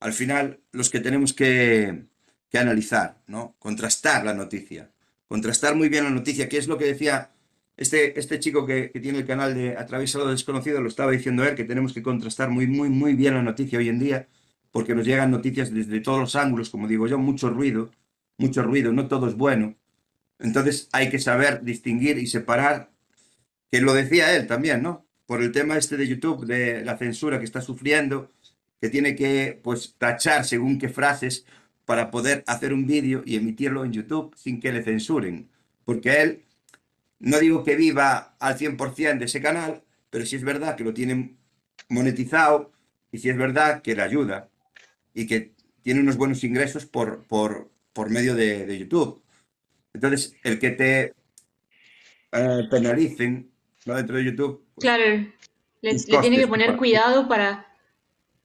al 0.00 0.12
final 0.12 0.60
los 0.72 0.90
que 0.90 1.00
tenemos 1.00 1.32
que, 1.32 2.06
que 2.50 2.58
analizar, 2.58 3.22
¿no? 3.28 3.54
Contrastar 3.58 4.24
la 4.24 4.34
noticia. 4.34 4.90
Contrastar 5.28 5.76
muy 5.76 5.88
bien 5.88 6.04
la 6.04 6.10
noticia, 6.10 6.48
que 6.48 6.58
es 6.58 6.66
lo 6.66 6.76
que 6.76 6.86
decía 6.86 7.30
este, 7.76 8.18
este 8.18 8.38
chico 8.38 8.66
que, 8.66 8.90
que 8.90 9.00
tiene 9.00 9.18
el 9.18 9.26
canal 9.26 9.54
de 9.54 9.76
Atraviesa 9.76 10.18
lo 10.18 10.28
desconocido, 10.28 10.80
lo 10.80 10.88
estaba 10.88 11.10
diciendo 11.10 11.44
él, 11.44 11.54
que 11.54 11.64
tenemos 11.64 11.92
que 11.92 12.02
contrastar 12.02 12.50
muy, 12.50 12.66
muy, 12.66 12.88
muy 12.88 13.14
bien 13.14 13.34
la 13.34 13.42
noticia 13.42 13.78
hoy 13.78 13.88
en 13.88 13.98
día, 13.98 14.28
porque 14.70 14.94
nos 14.94 15.06
llegan 15.06 15.30
noticias 15.30 15.72
desde 15.72 16.00
todos 16.00 16.20
los 16.20 16.36
ángulos, 16.36 16.70
como 16.70 16.88
digo 16.88 17.06
yo, 17.06 17.18
mucho 17.18 17.50
ruido, 17.50 17.90
mucho 18.38 18.62
ruido, 18.62 18.92
no 18.92 19.08
todo 19.08 19.28
es 19.28 19.34
bueno. 19.36 19.76
Entonces 20.38 20.88
hay 20.92 21.10
que 21.10 21.18
saber 21.18 21.62
distinguir 21.62 22.18
y 22.18 22.26
separar, 22.26 22.90
que 23.70 23.80
lo 23.80 23.94
decía 23.94 24.36
él 24.36 24.46
también, 24.46 24.82
¿no? 24.82 25.06
Por 25.26 25.42
el 25.42 25.52
tema 25.52 25.76
este 25.76 25.96
de 25.96 26.06
YouTube, 26.06 26.46
de 26.46 26.84
la 26.84 26.98
censura 26.98 27.38
que 27.38 27.44
está 27.44 27.60
sufriendo, 27.60 28.30
que 28.80 28.90
tiene 28.90 29.16
que, 29.16 29.58
pues, 29.62 29.94
tachar 29.98 30.44
según 30.44 30.78
qué 30.78 30.88
frases 30.88 31.46
para 31.84 32.10
poder 32.10 32.44
hacer 32.46 32.72
un 32.72 32.86
vídeo 32.86 33.22
y 33.24 33.36
emitirlo 33.36 33.84
en 33.84 33.92
YouTube 33.92 34.34
sin 34.36 34.60
que 34.60 34.72
le 34.72 34.82
censuren. 34.82 35.48
Porque 35.84 36.22
él, 36.22 36.43
no 37.20 37.38
digo 37.38 37.64
que 37.64 37.76
viva 37.76 38.36
al 38.38 38.56
100% 38.58 39.18
de 39.20 39.24
ese 39.26 39.40
canal, 39.42 39.82
pero 40.10 40.26
sí 40.26 40.36
es 40.36 40.44
verdad 40.44 40.76
que 40.76 40.84
lo 40.84 40.92
tienen 40.94 41.38
monetizado 41.88 42.72
y 43.12 43.18
sí 43.18 43.28
es 43.30 43.36
verdad 43.36 43.82
que 43.82 43.94
le 43.94 44.02
ayuda 44.02 44.48
y 45.14 45.26
que 45.26 45.52
tiene 45.82 46.00
unos 46.00 46.16
buenos 46.16 46.42
ingresos 46.44 46.86
por, 46.86 47.24
por, 47.24 47.70
por 47.92 48.10
medio 48.10 48.34
de, 48.34 48.66
de 48.66 48.78
YouTube. 48.78 49.22
Entonces, 49.92 50.34
el 50.42 50.58
que 50.58 50.70
te 50.70 51.14
eh, 52.32 52.62
penalicen 52.70 53.50
¿no? 53.86 53.94
dentro 53.94 54.16
de 54.16 54.24
YouTube, 54.24 54.64
pues 54.74 54.82
Claro, 54.84 55.04
le, 55.04 55.92
le 55.92 56.18
tiene 56.20 56.36
que 56.38 56.48
poner 56.48 56.66
para- 56.68 56.78
cuidado 56.78 57.28
para, 57.28 57.66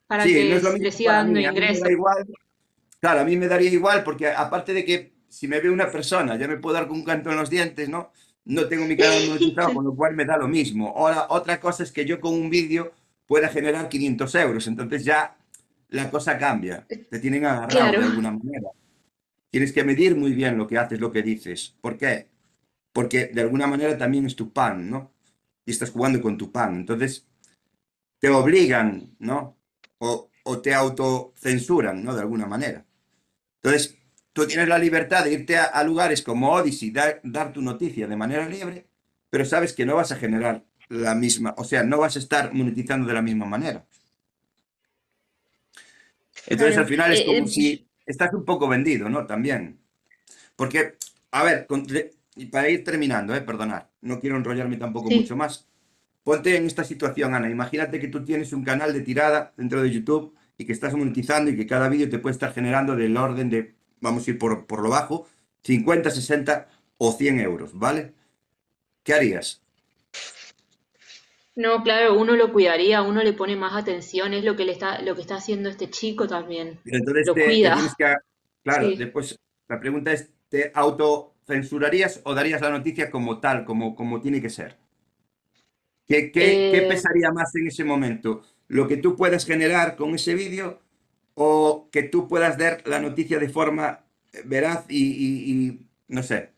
para 0.08 0.24
Sí, 0.24 0.34
que 0.34 0.60
no 0.62 0.78
le 0.78 0.91
siga 0.91 1.14
dando 1.14 1.40
ingresos. 1.40 1.88
Claro, 3.00 3.22
a 3.22 3.24
mí 3.24 3.38
me 3.38 3.48
daría 3.48 3.70
igual 3.70 4.04
porque 4.04 4.28
aparte 4.28 4.74
de 4.74 4.84
que 4.84 5.14
si 5.30 5.48
me 5.48 5.60
ve 5.60 5.70
una 5.70 5.90
persona 5.90 6.36
ya 6.38 6.48
me 6.48 6.58
puedo 6.58 6.74
dar 6.76 6.88
con 6.88 6.98
un 6.98 7.06
canto 7.06 7.32
en 7.32 7.38
los 7.38 7.50
dientes, 7.50 7.88
¿no? 7.88 8.12
No 8.45 8.68
tengo 8.68 8.86
mi 8.86 8.98
canal 8.98 9.28
monetizado, 9.28 9.74
con 9.76 9.86
lo 9.86 9.95
cual 9.95 10.16
me 10.16 10.26
da 10.26 10.38
lo 10.38 10.48
mismo. 10.48 10.94
Ahora, 10.95 11.28
otra 11.30 11.60
cosa 11.60 11.84
es 11.84 11.91
que 11.91 12.06
yo 12.06 12.20
con 12.20 12.34
un 12.34 12.49
vídeo 12.49 12.94
pueda 13.28 13.49
generar 13.49 13.90
500 13.90 14.36
euros, 14.36 14.68
entonces 14.68 15.06
ya 15.06 15.38
la 15.90 16.10
cosa 16.10 16.38
cambia. 16.38 16.86
Te 16.88 17.20
tienen 17.20 17.45
agarrado 17.45 17.70
Claro. 17.70 17.99
de 17.99 18.06
alguna 18.06 18.32
manera. 18.32 18.70
Tienes 19.52 19.72
que 19.74 19.84
medir 19.84 20.16
muy 20.16 20.34
bien 20.34 20.57
lo 20.57 20.68
que 20.68 20.78
haces, 20.78 20.99
lo 20.99 21.11
que 21.11 21.22
dices. 21.24 21.76
¿Por 21.82 21.98
qué? 21.98 22.28
Porque 22.94 23.28
de 23.28 23.41
alguna 23.41 23.68
manera 23.68 23.98
también 23.98 24.26
es 24.26 24.36
tu 24.36 24.52
pan, 24.52 24.90
¿no? 24.90 25.11
Y 25.66 25.72
estás 25.72 25.91
jugando 25.91 26.22
con 26.22 26.38
tu 26.38 26.52
pan. 26.52 26.76
Entonces, 26.76 27.28
te 28.20 28.30
obligan, 28.30 29.16
¿no? 29.20 29.57
O, 29.99 30.30
o 30.44 30.60
te 30.61 30.74
autocensuran, 30.74 32.03
¿no? 32.03 32.14
De 32.16 32.22
alguna 32.22 32.45
manera. 32.48 32.86
Entonces, 33.61 33.98
tú 34.40 34.48
tienes 34.48 34.68
la 34.68 34.78
libertad 34.80 35.24
de 35.26 35.34
irte 35.34 35.57
a, 35.57 35.66
a 35.66 35.84
lugares 35.84 36.22
como 36.22 36.52
Odyssey, 36.52 36.91
dar, 36.91 37.20
dar 37.24 37.52
tu 37.53 37.61
noticia 37.61 38.07
de 38.07 38.16
manera 38.16 38.48
libre, 38.48 38.88
pero 39.30 39.45
sabes 39.45 39.74
que 39.74 39.86
no 39.86 39.95
vas 39.95 40.11
a 40.11 40.16
generar 40.16 40.64
la 40.90 41.14
misma, 41.16 41.53
o 41.57 41.64
sea, 41.64 41.84
no 41.84 41.99
vas 41.99 42.16
a 42.16 42.20
estar 42.20 42.53
monetizando 42.53 43.07
de 43.07 43.14
la 43.14 43.22
misma 43.22 43.45
manera. 43.45 43.86
Entonces, 46.48 46.76
Claro. 46.76 46.82
al 46.82 46.88
final 46.88 47.11
es 47.14 47.20
Eh, 47.22 47.26
como 47.26 47.38
eh, 47.40 47.48
si 47.48 47.88
estás 48.06 48.34
un 48.34 48.45
poco 48.45 48.68
vendido, 48.68 49.10
¿no? 49.10 49.26
También. 49.26 49.80
Porque, 50.56 50.95
a 51.32 51.44
ver, 51.44 51.68
con- 51.68 51.86
para 52.52 52.70
ir 52.70 52.84
terminando, 52.84 53.36
¿eh? 53.36 53.41
Perdonad, 53.41 53.84
no 54.02 54.20
quiero 54.20 54.38
enrollarme 54.38 54.78
tampoco 54.78 55.10
Sí. 55.10 55.16
mucho 55.20 55.36
más. 55.36 55.68
Ponte 56.24 56.56
en 56.56 56.66
esta 56.66 56.84
situación, 56.84 57.34
Ana. 57.36 57.49
Imagínate 57.49 57.99
que 57.99 58.07
tú 58.07 58.24
tienes 58.24 58.52
un 58.53 58.64
canal 58.64 58.94
de 58.94 59.02
tirada 59.02 59.53
dentro 59.57 59.82
de 59.82 59.91
YouTube 59.91 60.36
y 60.57 60.66
que 60.66 60.74
estás 60.74 60.94
monetizando 60.94 61.52
y 61.52 61.56
que 61.56 61.66
cada 61.68 61.88
vídeo 61.90 62.10
te 62.10 62.20
puede 62.20 62.34
estar 62.34 62.53
generando 62.53 62.95
del 62.95 63.16
orden 63.18 63.49
de, 63.49 63.76
vamos 64.02 64.28
a 64.28 64.32
ir 64.32 64.40
por, 64.40 64.66
por 64.68 64.82
lo 64.82 64.90
bajo, 64.90 65.28
50, 65.64 66.10
60 66.12 66.70
o 66.98 67.12
100 67.14 67.40
euros, 67.40 67.78
¿vale? 67.78 68.14
¿Qué 69.04 69.14
harías? 69.14 69.64
No, 71.56 71.84
claro, 71.84 72.18
uno 72.18 72.36
lo 72.36 72.52
cuidaría, 72.52 73.04
uno 73.04 73.22
le 73.22 73.34
pone 73.34 73.56
más 73.56 73.76
atención, 73.76 74.34
es 74.34 74.44
lo 74.44 74.56
que 74.56 74.66
le 74.66 74.72
está, 74.72 75.00
lo 75.04 75.14
que 75.16 75.22
está 75.22 75.36
haciendo 75.36 75.70
este 75.70 75.90
chico 75.90 76.28
también. 76.28 76.80
Entonces 76.86 77.28
Lo 77.28 77.34
te, 77.34 77.46
cuida. 77.46 77.78
que... 77.98 78.16
Claro, 78.64 78.88
Sí. 78.88 78.96
después 78.98 79.40
la 79.68 79.80
pregunta 79.80 80.12
es, 80.12 80.32
¿te 80.50 80.72
autocensurarías 80.76 82.22
o 82.26 82.34
darías 82.36 82.62
la 82.62 82.70
noticia 82.72 83.10
como 83.12 83.40
tal, 83.40 83.66
como, 83.66 83.96
como 83.96 84.22
tiene 84.22 84.42
que 84.42 84.50
ser? 84.50 84.78
¿Qué, 86.08 86.32
qué, 86.32 86.68
qué 86.70 86.82
Eh, 86.82 86.88
pesaría 86.88 87.32
más 87.32 87.56
en 87.56 87.68
ese 87.68 87.84
momento? 87.84 88.42
¿Lo 88.68 88.88
que 88.88 88.98
tú 88.98 89.16
puedas 89.16 89.46
generar 89.46 89.96
con 89.96 90.14
ese 90.16 90.34
vídeo 90.34 90.82
o 91.48 91.90
que 91.91 92.03
tú 92.03 92.28
puedas 92.28 92.57
dar 92.57 92.84
la 92.88 92.99
noticia 92.99 93.40
de 93.40 93.49
forma 93.49 94.06
eh, 94.34 94.41
veraz 94.45 94.86
y, 94.90 94.98
y- 95.26 95.41
y, 95.53 95.80
no 96.07 96.24
sé? 96.24 96.53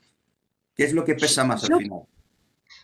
¿Qué 0.75 0.83
es 0.85 0.93
lo 0.93 1.05
que 1.05 1.15
pesa 1.15 1.45
más 1.45 1.63
al 1.65 1.73
final? 1.73 2.01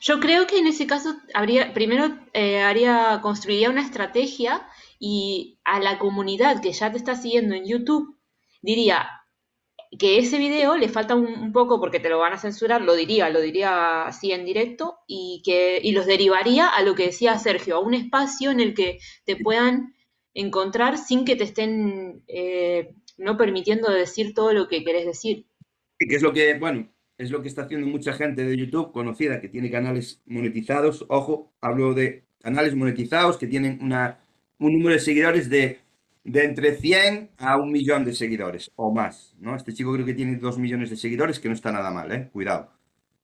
yo 0.02 0.20
creo 0.20 0.48
que 0.48 0.60
en 0.60 0.68
ese 0.68 0.86
caso 0.88 1.16
habría, 1.34 1.74
primero 1.74 2.18
eh, 2.34 2.60
haría, 2.62 3.20
construiría 3.22 3.70
una 3.70 3.82
estrategia 3.82 4.68
y 5.00 5.60
a 5.64 5.80
la 5.80 5.98
comunidad 6.00 6.62
que 6.62 6.72
ya 6.74 6.92
te 6.92 6.98
está 6.98 7.16
siguiendo 7.16 7.56
en 7.56 7.66
YouTube 7.66 8.18
diría 8.62 9.08
que 10.00 10.20
ese 10.20 10.38
video 10.38 10.78
le 10.78 10.90
falta 10.90 11.16
un, 11.16 11.28
un 11.28 11.54
poco 11.54 11.80
porque 11.80 12.00
te 12.00 12.10
lo 12.10 12.20
van 12.20 12.34
a 12.34 12.38
censurar, 12.40 12.82
lo 12.82 12.96
diría, 12.96 13.30
lo 13.30 13.42
diría 13.42 14.06
así 14.08 14.32
en 14.34 14.46
directo 14.46 15.00
y 15.08 15.42
que 15.46 15.80
y 15.84 15.94
los 15.94 16.06
derivaría 16.06 16.68
a 16.70 16.82
lo 16.84 16.96
que 16.96 17.08
decía 17.08 17.40
Sergio, 17.40 17.78
a 17.78 17.80
un 17.82 17.94
espacio 17.94 18.52
en 18.52 18.60
el 18.60 18.74
que 18.76 19.00
te 19.26 19.38
puedan 19.38 19.96
encontrar 20.38 21.00
sin 21.00 21.26
que 21.26 21.36
te 21.36 21.44
estén 21.44 22.24
eh, 22.28 22.94
no 23.18 23.38
permitiendo 23.38 23.92
decir 23.92 24.36
todo 24.36 24.54
lo 24.54 24.68
que 24.68 24.84
querés 24.84 25.06
decir. 25.06 25.48
Y 26.00 26.08
que 26.08 26.16
es 26.16 26.22
lo 26.22 26.32
que, 26.32 26.58
bueno, 26.60 26.90
es 27.18 27.32
lo 27.32 27.42
que 27.42 27.48
está 27.48 27.64
haciendo 27.64 27.88
mucha 27.88 28.14
gente 28.14 28.46
de 28.46 28.56
YouTube 28.56 28.92
conocida 28.92 29.42
que 29.42 29.50
tiene 29.50 29.72
canales 29.72 30.22
monetizados. 30.28 31.06
Ojo, 31.10 31.52
hablo 31.60 31.96
de 31.96 32.24
canales 32.40 32.76
monetizados 32.76 33.38
que 33.38 33.48
tienen 33.48 33.80
una, 33.82 34.20
un 34.60 34.74
número 34.74 34.94
de 34.94 35.00
seguidores 35.00 35.50
de, 35.50 35.80
de 36.24 36.44
entre 36.44 36.76
100 36.76 37.32
a 37.38 37.58
un 37.58 37.72
millón 37.72 38.06
de 38.06 38.14
seguidores 38.14 38.72
o 38.76 38.94
más, 38.94 39.36
¿no? 39.40 39.56
Este 39.56 39.74
chico 39.74 39.92
creo 39.94 40.06
que 40.06 40.14
tiene 40.14 40.36
2 40.36 40.60
millones 40.60 40.92
de 40.92 40.98
seguidores, 40.98 41.40
que 41.40 41.48
no 41.48 41.56
está 41.56 41.72
nada 41.72 41.90
mal, 41.90 42.12
¿eh? 42.12 42.30
Cuidado. 42.32 42.72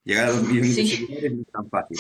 Llegar 0.04 0.26
a 0.26 0.32
2 0.32 0.48
millones 0.48 0.76
de 0.76 0.84
Sí, 0.84 0.88
seguidores 0.88 1.34
no 1.36 1.42
es 1.42 1.52
tan 1.52 1.70
fácil. 1.70 2.00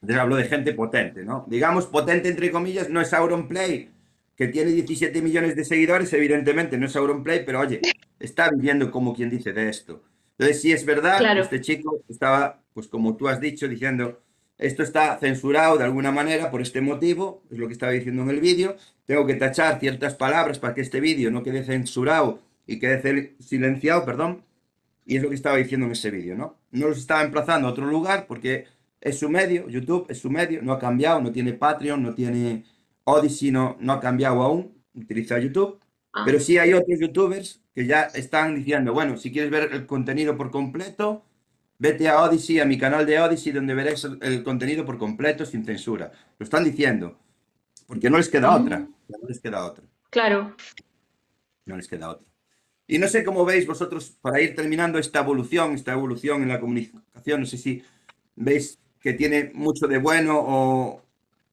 Entonces 0.00 0.22
hablo 0.22 0.36
de 0.36 0.44
gente 0.44 0.72
potente, 0.72 1.24
¿no? 1.24 1.44
Digamos 1.48 1.86
potente 1.86 2.28
entre 2.28 2.50
comillas, 2.50 2.88
no 2.88 3.00
es 3.00 3.12
Auronplay, 3.12 3.90
que 4.38 4.46
tiene 4.46 4.70
17 4.70 5.20
millones 5.20 5.56
de 5.56 5.64
seguidores, 5.64 6.12
evidentemente 6.12 6.78
no 6.78 6.86
es 6.86 6.94
Auronplay, 6.94 7.44
pero 7.44 7.58
oye, 7.58 7.80
está 8.20 8.48
viviendo 8.50 8.92
como 8.92 9.12
quien 9.12 9.30
dice 9.30 9.52
de 9.52 9.68
esto. 9.68 10.04
Entonces, 10.38 10.62
sí 10.62 10.70
es 10.70 10.86
verdad, 10.86 11.18
claro. 11.18 11.42
este 11.42 11.60
chico 11.60 12.04
estaba, 12.08 12.62
pues 12.72 12.86
como 12.86 13.16
tú 13.16 13.26
has 13.26 13.40
dicho, 13.40 13.66
diciendo, 13.66 14.22
esto 14.56 14.84
está 14.84 15.18
censurado 15.18 15.76
de 15.76 15.82
alguna 15.82 16.12
manera 16.12 16.52
por 16.52 16.62
este 16.62 16.80
motivo, 16.80 17.42
es 17.50 17.58
lo 17.58 17.66
que 17.66 17.72
estaba 17.72 17.90
diciendo 17.90 18.22
en 18.22 18.30
el 18.30 18.40
vídeo, 18.40 18.76
tengo 19.06 19.26
que 19.26 19.34
tachar 19.34 19.80
ciertas 19.80 20.14
palabras 20.14 20.60
para 20.60 20.72
que 20.72 20.82
este 20.82 21.00
vídeo 21.00 21.32
no 21.32 21.42
quede 21.42 21.64
censurado 21.64 22.40
y 22.64 22.78
quede 22.78 23.34
silenciado, 23.40 24.04
perdón, 24.04 24.44
y 25.04 25.16
es 25.16 25.22
lo 25.24 25.30
que 25.30 25.34
estaba 25.34 25.56
diciendo 25.56 25.86
en 25.86 25.92
ese 25.92 26.12
vídeo, 26.12 26.36
¿no? 26.36 26.56
No 26.70 26.86
los 26.86 26.98
estaba 26.98 27.24
emplazando 27.24 27.66
a 27.66 27.72
otro 27.72 27.86
lugar 27.86 28.28
porque 28.28 28.66
es 29.00 29.18
su 29.18 29.28
medio, 29.28 29.68
YouTube 29.68 30.06
es 30.08 30.20
su 30.20 30.30
medio, 30.30 30.62
no 30.62 30.72
ha 30.72 30.78
cambiado, 30.78 31.20
no 31.20 31.32
tiene 31.32 31.54
Patreon, 31.54 32.00
no 32.00 32.14
tiene 32.14 32.64
Odyssey, 33.08 33.50
no, 33.50 33.76
no 33.80 33.92
ha 33.92 34.00
cambiado 34.00 34.42
aún, 34.42 34.82
utiliza 34.94 35.38
YouTube, 35.38 35.80
pero 36.24 36.38
Ah, 36.38 36.40
sí 36.40 36.58
hay 36.58 36.72
otros 36.72 36.98
YouTubers 36.98 37.62
que 37.74 37.86
ya 37.86 38.02
están 38.02 38.56
diciendo, 38.56 38.92
bueno, 38.92 39.16
si 39.16 39.30
quieres 39.32 39.50
ver 39.50 39.70
el 39.72 39.86
contenido 39.86 40.36
por 40.36 40.50
completo, 40.50 41.24
vete 41.78 42.08
a 42.08 42.22
Odyssey, 42.22 42.60
a 42.60 42.64
mi 42.64 42.78
canal 42.78 43.06
de 43.06 43.20
Odyssey, 43.20 43.52
donde 43.52 43.74
verás 43.74 44.04
el, 44.04 44.18
el 44.20 44.42
contenido 44.42 44.84
por 44.84 44.98
completo 44.98 45.46
sin 45.46 45.64
censura. 45.64 46.12
Lo 46.38 46.44
están 46.44 46.64
diciendo, 46.64 47.18
porque 47.86 48.10
no 48.10 48.18
les 48.18 48.28
queda 48.28 48.54
otra, 48.54 48.80
no 48.80 49.28
les 49.28 49.40
queda 49.40 49.64
otra. 49.64 49.84
Claro. 50.10 50.56
No 51.66 51.76
les 51.76 51.88
queda 51.88 52.10
otra. 52.10 52.26
Y 52.86 52.98
no 52.98 53.06
sé 53.06 53.22
cómo 53.22 53.44
veis 53.44 53.66
vosotros, 53.66 54.16
para 54.20 54.40
ir 54.40 54.54
terminando 54.54 54.98
esta 54.98 55.20
evolución, 55.20 55.74
esta 55.74 55.92
evolución 55.92 56.42
en 56.42 56.48
la 56.48 56.58
comunicación, 56.58 57.40
no 57.40 57.46
sé 57.46 57.58
si 57.58 57.82
veis 58.34 58.78
que 58.98 59.12
tiene 59.12 59.50
mucho 59.54 59.86
de 59.86 59.98
bueno 59.98 60.38
o, 60.38 61.02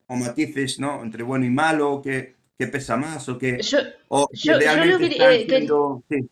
o 0.06 0.16
matices, 0.16 0.78
¿no? 0.80 1.02
Entre 1.02 1.22
bueno 1.22 1.44
y 1.46 1.50
malo, 1.50 2.00
que, 2.02 2.36
que 2.58 2.66
pesa 2.68 2.96
más 2.96 3.28
o 3.28 3.38
que... 3.38 3.68
Yo, 3.68 3.78
o 4.08 4.28
que 4.42 4.54
yo, 4.54 4.60
yo 4.62 4.84
lo 4.84 4.98
realmente 4.98 5.00
quería, 5.00 5.30
eh, 5.32 5.46
quer- 5.48 5.68
siendo- 5.68 6.04
sí, 6.08 6.28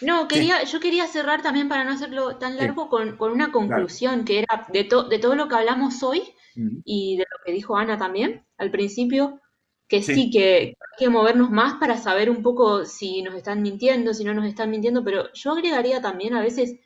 No, 0.00 0.28
sí, 0.32 0.50
quería, 0.50 0.64
yo 0.64 0.80
quería 0.80 1.06
cerrar 1.06 1.42
también 1.42 1.68
para 1.68 1.84
no 1.84 1.92
hacerlo 1.92 2.36
tan 2.38 2.56
sí, 2.58 2.66
largo 2.66 2.88
con, 2.90 3.16
con 3.16 3.32
una 3.32 3.50
claro. 3.66 3.92
conclusión 3.92 4.24
que 4.24 4.40
era 4.40 4.66
de, 4.72 4.84
to- 4.84 5.04
de 5.08 5.18
todo 5.18 5.34
lo 5.34 5.48
que 5.48 5.54
hablamos 5.54 6.02
hoy 6.02 6.22
y 6.84 7.16
de 7.16 7.24
lo 7.30 7.38
que 7.44 7.52
dijo 7.52 7.76
Ana 7.76 7.96
también 7.98 8.46
al 8.58 8.70
principio, 8.70 9.40
que 9.88 10.02
Sí, 10.06 10.12
sí, 10.12 10.30
que 10.30 10.54
hay 10.58 10.74
que 10.98 11.08
movernos 11.08 11.50
más 11.50 11.74
para 11.74 11.96
saber 11.96 12.28
un 12.30 12.42
poco 12.42 12.84
si 12.84 13.22
nos 13.22 13.34
están 13.34 13.62
mintiendo, 13.62 14.12
si 14.14 14.24
no 14.24 14.34
nos 14.34 14.44
están 14.46 14.70
mintiendo, 14.70 15.02
pero 15.04 15.32
yo 15.32 15.52
agregaría 15.52 16.00
también 16.02 16.34
a 16.34 16.42
veces, 16.42 16.78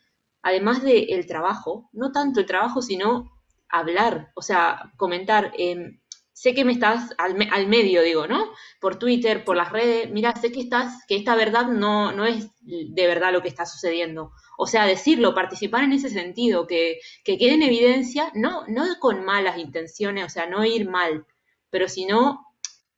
además 0.42 0.82
del 0.82 1.26
trabajo, 1.26 1.88
no 1.92 2.12
tanto 2.12 2.40
el 2.40 2.46
trabajo, 2.46 2.80
sino 2.82 3.30
hablar, 3.70 4.30
o 4.34 4.42
sea, 4.42 4.92
comentar. 4.96 5.52
em, 5.58 6.00
sé 6.32 6.54
que 6.54 6.64
me 6.64 6.72
estás 6.72 7.10
al, 7.18 7.34
me- 7.34 7.50
al 7.50 7.66
medio, 7.66 8.02
digo, 8.02 8.26
¿no? 8.26 8.52
Por 8.80 8.98
Twitter, 8.98 9.44
por 9.44 9.56
las 9.56 9.72
redes, 9.72 10.10
mira, 10.10 10.34
sé 10.36 10.50
que 10.52 10.60
estás, 10.60 11.04
que 11.06 11.16
esta 11.16 11.36
verdad 11.36 11.66
no, 11.68 12.12
no 12.12 12.24
es 12.24 12.48
de 12.60 13.06
verdad 13.06 13.32
lo 13.32 13.42
que 13.42 13.48
está 13.48 13.66
sucediendo. 13.66 14.32
O 14.58 14.66
sea, 14.66 14.86
decirlo, 14.86 15.34
participar 15.34 15.84
en 15.84 15.92
ese 15.92 16.08
sentido, 16.08 16.66
que, 16.66 16.98
que 17.24 17.36
quede 17.38 17.54
en 17.54 17.62
evidencia, 17.62 18.30
no, 18.34 18.64
no 18.68 18.84
con 19.00 19.24
malas 19.24 19.58
intenciones, 19.58 20.24
o 20.26 20.28
sea, 20.30 20.46
no 20.46 20.64
ir 20.64 20.88
mal, 20.88 21.26
pero 21.70 21.88
sino 21.88 22.46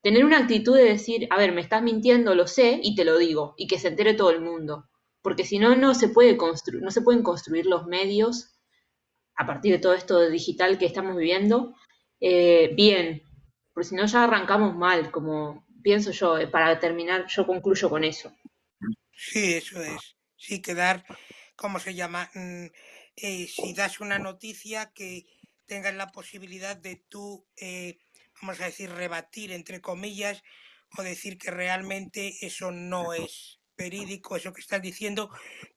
tener 0.02 0.24
una 0.24 0.38
actitud 0.38 0.76
de 0.76 0.84
decir, 0.84 1.26
a 1.30 1.36
ver, 1.38 1.52
me 1.52 1.60
estás 1.60 1.82
mintiendo, 1.82 2.34
lo 2.34 2.46
sé, 2.46 2.80
y 2.82 2.94
te 2.94 3.04
lo 3.04 3.18
digo, 3.18 3.54
y 3.56 3.66
que 3.66 3.78
se 3.78 3.88
entere 3.88 4.14
todo 4.14 4.30
el 4.30 4.40
mundo. 4.40 4.88
Porque 5.22 5.44
si 5.44 5.58
no, 5.58 5.76
no 5.76 5.94
se 5.94 6.08
puede 6.08 6.36
construir, 6.36 6.82
no 6.82 6.90
se 6.90 7.02
pueden 7.02 7.22
construir 7.22 7.66
los 7.66 7.86
medios 7.86 8.51
a 9.36 9.46
partir 9.46 9.72
de 9.72 9.78
todo 9.78 9.94
esto 9.94 10.28
digital 10.28 10.78
que 10.78 10.86
estamos 10.86 11.16
viviendo, 11.16 11.74
eh, 12.20 12.70
bien, 12.74 13.22
porque 13.72 13.88
si 13.88 13.94
no 13.94 14.06
ya 14.06 14.24
arrancamos 14.24 14.74
mal, 14.76 15.10
como 15.10 15.66
pienso 15.82 16.10
yo, 16.12 16.38
eh, 16.38 16.46
para 16.46 16.78
terminar, 16.78 17.26
yo 17.26 17.46
concluyo 17.46 17.90
con 17.90 18.04
eso. 18.04 18.32
Sí, 19.12 19.54
eso 19.54 19.82
es. 19.82 20.16
Sí, 20.36 20.60
quedar, 20.60 21.04
¿cómo 21.56 21.78
se 21.78 21.94
llama? 21.94 22.30
Mm, 22.34 22.66
eh, 23.16 23.46
si 23.46 23.74
das 23.74 24.00
una 24.00 24.18
noticia 24.18 24.92
que 24.94 25.26
tengas 25.66 25.94
la 25.94 26.08
posibilidad 26.08 26.76
de 26.76 26.96
tú, 27.08 27.46
vamos 28.40 28.60
a 28.60 28.66
decir, 28.66 28.90
rebatir, 28.90 29.52
entre 29.52 29.80
comillas, 29.80 30.42
o 30.98 31.02
decir 31.02 31.38
que 31.38 31.50
realmente 31.50 32.34
eso 32.42 32.70
no 32.70 33.14
es 33.14 33.60
verídico, 33.76 34.36
eso 34.36 34.52
que 34.52 34.60
estás 34.60 34.82
diciendo 34.82 35.30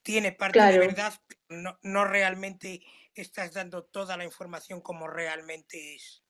tiene 0.03 0.32
parte 0.32 0.61
de 0.61 0.80
verdad, 0.80 1.14
no, 1.49 1.80
no 1.82 2.06
realmente 2.06 2.82
estás 3.22 3.54
dando 3.54 3.84
toda 3.84 4.18
la 4.18 4.24
información 4.24 4.82
como 4.82 5.08
realmente 5.08 5.96
es. 5.96 6.24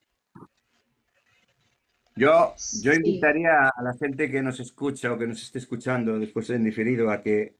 Yo, 2.16 2.54
yo 2.82 2.94
sí, 2.94 2.98
invitaría 2.98 3.70
a 3.76 3.84
la 3.84 3.94
gente 3.94 4.32
que 4.32 4.42
nos 4.42 4.60
escucha 4.60 5.12
o 5.12 5.18
que 5.18 5.28
nos 5.28 5.42
esté 5.42 5.60
escuchando 5.60 6.18
después 6.18 6.50
en 6.50 6.64
diferido 6.64 7.12
a 7.12 7.22
que 7.22 7.58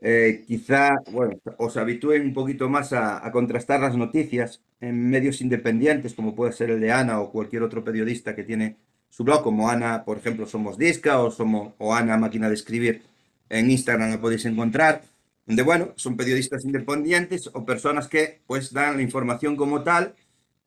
eh, 0.00 0.44
quizá, 0.46 0.90
bueno, 1.12 1.38
os 1.58 1.76
habitúen 1.76 2.22
un 2.22 2.34
poquito 2.34 2.68
más 2.68 2.92
a, 2.92 3.24
a 3.24 3.30
contrastar 3.30 3.80
las 3.80 3.96
noticias 3.96 4.62
en 4.80 5.10
medios 5.10 5.40
independientes, 5.40 6.14
como 6.14 6.34
puede 6.34 6.52
ser 6.52 6.70
el 6.70 6.80
de 6.80 6.90
Ana 6.90 7.20
o 7.20 7.30
cualquier 7.30 7.62
otro 7.62 7.84
periodista 7.84 8.34
que 8.34 8.44
tiene 8.44 8.76
su 9.10 9.24
blog, 9.24 9.42
como 9.42 9.68
Ana, 9.68 10.04
por 10.04 10.18
ejemplo, 10.18 10.46
Somos 10.46 10.78
Disca 10.78 11.20
o, 11.20 11.30
somos, 11.30 11.74
o 11.78 11.94
Ana 11.94 12.16
Máquina 12.16 12.48
de 12.48 12.54
Escribir. 12.54 13.02
En 13.48 13.70
Instagram 13.70 14.10
la 14.10 14.20
podéis 14.20 14.46
encontrar, 14.46 15.02
donde, 15.50 15.62
bueno, 15.62 15.92
son 15.96 16.16
periodistas 16.16 16.64
independientes 16.64 17.50
o 17.52 17.64
personas 17.64 18.08
que, 18.08 18.40
pues, 18.46 18.72
dan 18.72 18.96
la 18.96 19.02
información 19.02 19.56
como 19.56 19.82
tal 19.82 20.14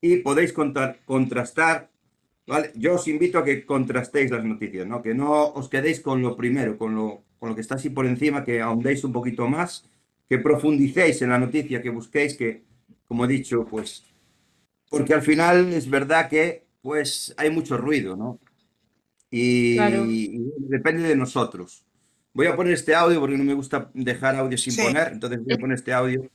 y 0.00 0.18
podéis 0.18 0.52
contar- 0.52 1.00
contrastar 1.06 1.90
¿Vale? 2.46 2.72
Yo 2.74 2.94
os 2.96 3.08
invito 3.08 3.38
a 3.38 3.44
que 3.44 3.64
contrastéis 3.64 4.30
las 4.30 4.44
noticias, 4.44 4.86
¿no? 4.86 5.02
Que 5.02 5.14
no 5.14 5.48
os 5.54 5.68
quedéis 5.68 6.00
con 6.00 6.20
lo 6.22 6.36
primero, 6.36 6.76
con 6.76 6.94
lo, 6.94 7.24
con 7.38 7.48
lo 7.48 7.54
que 7.54 7.62
está 7.62 7.76
así 7.76 7.88
por 7.90 8.06
encima, 8.06 8.44
que 8.44 8.60
ahondéis 8.60 9.02
un 9.04 9.12
poquito 9.12 9.48
más, 9.48 9.88
que 10.28 10.38
profundicéis 10.38 11.22
en 11.22 11.30
la 11.30 11.38
noticia, 11.38 11.80
que 11.80 11.88
busquéis, 11.90 12.36
que, 12.36 12.62
como 13.08 13.24
he 13.24 13.28
dicho, 13.28 13.64
pues, 13.64 14.04
porque 14.90 15.14
al 15.14 15.22
final 15.22 15.72
es 15.72 15.88
verdad 15.88 16.28
que, 16.28 16.66
pues, 16.82 17.34
hay 17.38 17.50
mucho 17.50 17.78
ruido, 17.78 18.16
¿no? 18.16 18.38
Y, 19.30 19.76
claro. 19.76 20.04
y 20.06 20.44
depende 20.68 21.08
de 21.08 21.16
nosotros. 21.16 21.83
Voy 22.34 22.48
a 22.48 22.56
poner 22.56 22.74
este 22.74 22.94
audio 22.94 23.20
porque 23.20 23.38
no 23.38 23.44
me 23.44 23.54
gusta 23.54 23.90
dejar 23.94 24.34
audio 24.34 24.58
sin 24.58 24.72
Sí, 24.72 24.82
poner, 24.82 25.12
entonces 25.12 25.42
voy 25.42 25.54
a 25.54 25.58
poner 25.58 25.76
este 25.76 25.92
audio. 25.92 26.28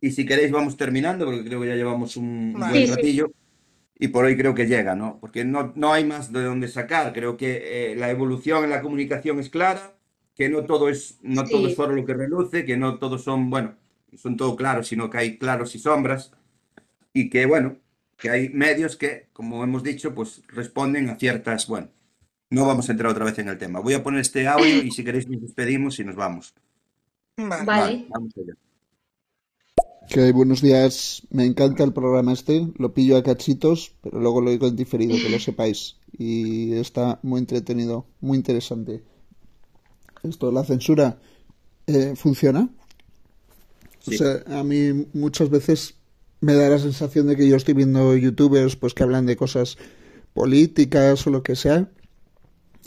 Y 0.00 0.10
si 0.10 0.24
queréis 0.24 0.50
vamos 0.50 0.76
terminando, 0.76 1.26
porque 1.26 1.44
creo 1.44 1.60
que 1.60 1.68
ya 1.68 1.76
llevamos 1.76 2.16
un, 2.16 2.54
buen 2.54 2.64
Sí, 2.64 2.70
vale. 2.70 2.86
sí, 2.86 2.92
ratillo. 2.92 3.32
Y 3.98 4.08
por 4.08 4.24
hoy 4.24 4.36
creo 4.36 4.54
que 4.54 4.66
llega, 4.66 4.94
¿no? 4.96 5.18
Porque 5.20 5.44
no, 5.44 5.72
no 5.76 5.92
hay 5.92 6.04
más 6.04 6.32
de 6.32 6.42
dónde 6.42 6.68
sacar. 6.68 7.12
Creo 7.12 7.36
que 7.36 7.92
eh, 7.92 7.96
la 7.96 8.10
evolución 8.10 8.64
en 8.64 8.70
la 8.70 8.80
comunicación 8.80 9.38
es 9.38 9.50
clara, 9.50 9.94
que 10.34 10.48
no 10.48 10.64
todo 10.64 10.88
es, 10.88 11.18
no 11.22 11.44
todo 11.44 11.68
es 11.68 11.78
oro 11.78 11.94
lo 11.94 12.04
que 12.04 12.14
reluce, 12.14 12.64
que 12.64 12.76
no 12.76 12.98
todos 12.98 13.22
son, 13.22 13.50
bueno, 13.50 13.76
son 14.16 14.36
todo 14.36 14.56
claros, 14.56 14.88
sino 14.88 15.10
que 15.10 15.18
hay 15.18 15.38
claros 15.38 15.74
y 15.74 15.78
sombras. 15.78 16.32
Y 17.12 17.28
que, 17.30 17.46
bueno, 17.46 17.76
que 18.16 18.30
hay 18.30 18.48
medios 18.48 18.96
que, 18.96 19.28
como 19.32 19.62
hemos 19.62 19.82
dicho, 19.82 20.14
pues 20.14 20.42
responden 20.48 21.10
a 21.10 21.16
ciertas, 21.16 21.66
bueno, 21.68 21.88
no 22.50 22.66
vamos 22.66 22.88
a 22.88 22.92
entrar 22.92 23.10
otra 23.10 23.24
vez 23.24 23.38
en 23.38 23.48
el 23.48 23.58
tema. 23.58 23.80
Voy 23.80 23.94
a 23.94 24.02
poner 24.02 24.20
este 24.20 24.46
audio 24.48 24.82
y 24.82 24.90
si 24.90 25.04
queréis 25.04 25.28
nos 25.28 25.40
despedimos 25.42 25.98
y 25.98 26.04
nos 26.04 26.16
vamos. 26.16 26.54
Vale. 27.36 28.06
Vamos 28.08 28.32
allá. 28.38 28.54
Que 30.08 30.32
buenos 30.32 30.60
días, 30.62 31.26
me 31.30 31.44
encanta 31.46 31.82
el 31.84 31.92
programa 31.92 32.32
este, 32.32 32.68
lo 32.76 32.92
pillo 32.94 33.16
a 33.16 33.22
cachitos, 33.22 33.94
pero 34.02 34.20
luego 34.20 34.40
lo 34.40 34.50
digo 34.50 34.66
en 34.66 34.76
diferido, 34.76 35.20
que 35.20 35.28
lo 35.30 35.38
sepáis. 35.38 35.96
Y 36.12 36.74
está 36.74 37.18
muy 37.22 37.40
entretenido, 37.40 38.06
muy 38.20 38.36
interesante. 38.38 39.02
Esto, 40.22 40.50
la 40.50 40.64
censura, 40.64 41.18
eh, 41.86 42.14
¿funciona? 42.16 42.70
O 44.06 44.10
Sí, 44.10 44.18
sea, 44.18 44.42
a 44.46 44.64
mí 44.64 45.06
muchas 45.14 45.50
veces 45.50 45.94
me 46.40 46.54
da 46.54 46.68
la 46.68 46.78
sensación 46.78 47.26
de 47.26 47.36
que 47.36 47.48
yo 47.48 47.56
estoy 47.56 47.74
viendo 47.74 48.16
youtubers 48.16 48.76
pues 48.76 48.94
que 48.94 49.02
hablan 49.02 49.26
de 49.26 49.36
cosas 49.36 49.78
políticas 50.34 51.26
o 51.26 51.30
lo 51.30 51.42
que 51.42 51.56
sea, 51.56 51.90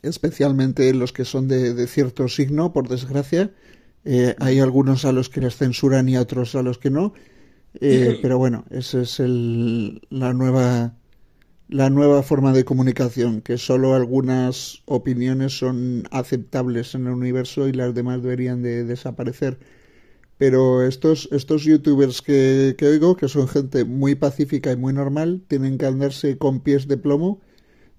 especialmente 0.03 0.93
los 0.93 1.13
que 1.13 1.25
son 1.25 1.47
de, 1.47 1.73
de 1.73 1.87
cierto 1.87 2.27
signo, 2.27 2.73
por 2.73 2.87
desgracia. 2.89 3.51
Eh, 4.05 4.35
hay 4.39 4.59
algunos 4.59 5.05
a 5.05 5.11
los 5.11 5.29
que 5.29 5.41
les 5.41 5.57
censuran 5.57 6.07
y 6.09 6.15
a 6.15 6.21
otros 6.21 6.55
a 6.55 6.63
los 6.63 6.77
que 6.77 6.89
no. 6.89 7.13
Eh, 7.79 8.19
pero 8.21 8.37
bueno, 8.37 8.65
esa 8.69 9.01
es 9.01 9.19
el, 9.19 10.01
la 10.09 10.33
nueva 10.33 10.95
la 11.69 11.89
nueva 11.89 12.23
forma 12.23 12.53
de 12.53 12.65
comunicación, 12.65 13.41
que 13.41 13.57
solo 13.57 13.93
algunas 13.93 14.81
opiniones 14.85 15.57
son 15.57 16.07
aceptables 16.11 16.95
en 16.95 17.07
el 17.07 17.13
universo 17.13 17.67
y 17.67 17.73
las 17.73 17.93
demás 17.93 18.23
deberían 18.23 18.61
de 18.61 18.83
desaparecer. 18.85 19.59
Pero 20.37 20.83
estos, 20.83 21.29
estos 21.31 21.63
youtubers 21.63 22.21
que, 22.21 22.75
que 22.77 22.87
oigo, 22.87 23.17
que 23.17 23.27
son 23.27 23.47
gente 23.47 23.85
muy 23.85 24.15
pacífica 24.15 24.71
y 24.71 24.77
muy 24.77 24.93
normal, 24.93 25.43
tienen 25.47 25.77
que 25.77 25.87
andarse 25.87 26.37
con 26.37 26.61
pies 26.61 26.87
de 26.87 26.97
plomo. 26.97 27.41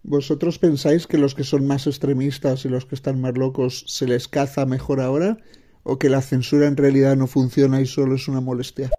¿Vosotros 0.03 0.59
pensáis 0.59 1.07
que 1.07 1.19
los 1.19 1.35
que 1.37 1.45
son 1.45 1.65
más 1.67 1.87
extremistas 1.87 2.65
y 2.65 2.69
los 2.69 2.85
que 2.87 2.97
están 2.97 3.21
más 3.21 3.39
locos 3.39 3.85
se 3.87 4.07
les 4.09 4.27
caza 4.27 4.67
mejor 4.67 5.01
ahora? 5.01 5.39
¿O 5.85 5.99
que 6.01 6.09
la 6.09 6.21
censura 6.23 6.67
en 6.67 6.77
realidad 6.77 7.17
no 7.17 7.29
funciona 7.29 7.81
y 7.81 7.87
solo 7.87 8.17
es 8.17 8.27
una 8.27 8.41
molestia? 8.41 8.91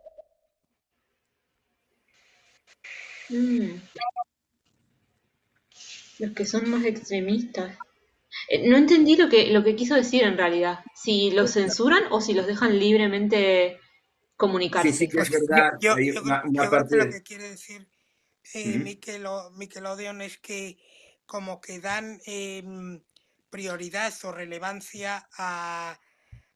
Mm, 3.32 3.80
los 6.20 6.32
que 6.34 6.46
son 6.46 6.70
más 6.70 6.86
extremistas. 6.86 7.78
Eh, 8.50 8.70
No 8.70 8.78
entendí 8.78 9.16
lo 9.18 9.30
que, 9.30 9.52
lo 9.54 9.64
que 9.64 9.76
quiso 9.76 9.96
decir 9.96 10.24
en 10.24 10.38
realidad. 10.38 10.80
Si 10.96 11.32
los 11.32 11.54
censuran 11.54 12.04
o 12.12 12.22
si 12.22 12.34
los 12.36 12.48
dejan 12.48 12.80
libremente 12.80 13.80
sí, 14.72 14.92
sí 14.94 15.08
comunicarse. 15.08 15.08
que 15.08 15.20
es 15.20 15.30
Pues 15.30 15.48
yo, 15.54 15.64
verdad 15.64 15.72
yo, 15.80 15.96
que 15.96 16.02
hay 16.02 16.12
yo, 16.14 16.22
una, 16.24 16.44
yo 16.52 16.52
una 16.54 16.70
creo 16.70 16.86
parte 16.86 16.88
que 16.88 16.98
lo 16.98 17.08
de... 17.08 17.10
que 17.10 17.22
quiere 17.24 17.50
decir 17.50 17.88
eh. 18.54 18.80
Miquelo- 18.80 19.52
Nickelodeon 19.58 20.22
es 20.22 20.38
que 20.40 20.78
como 21.26 21.62
que 21.62 21.80
dan 21.80 22.20
em, 22.26 23.04
prioridad 23.50 24.14
o 24.24 24.32
relevancia 24.32 25.28
a, 25.38 26.00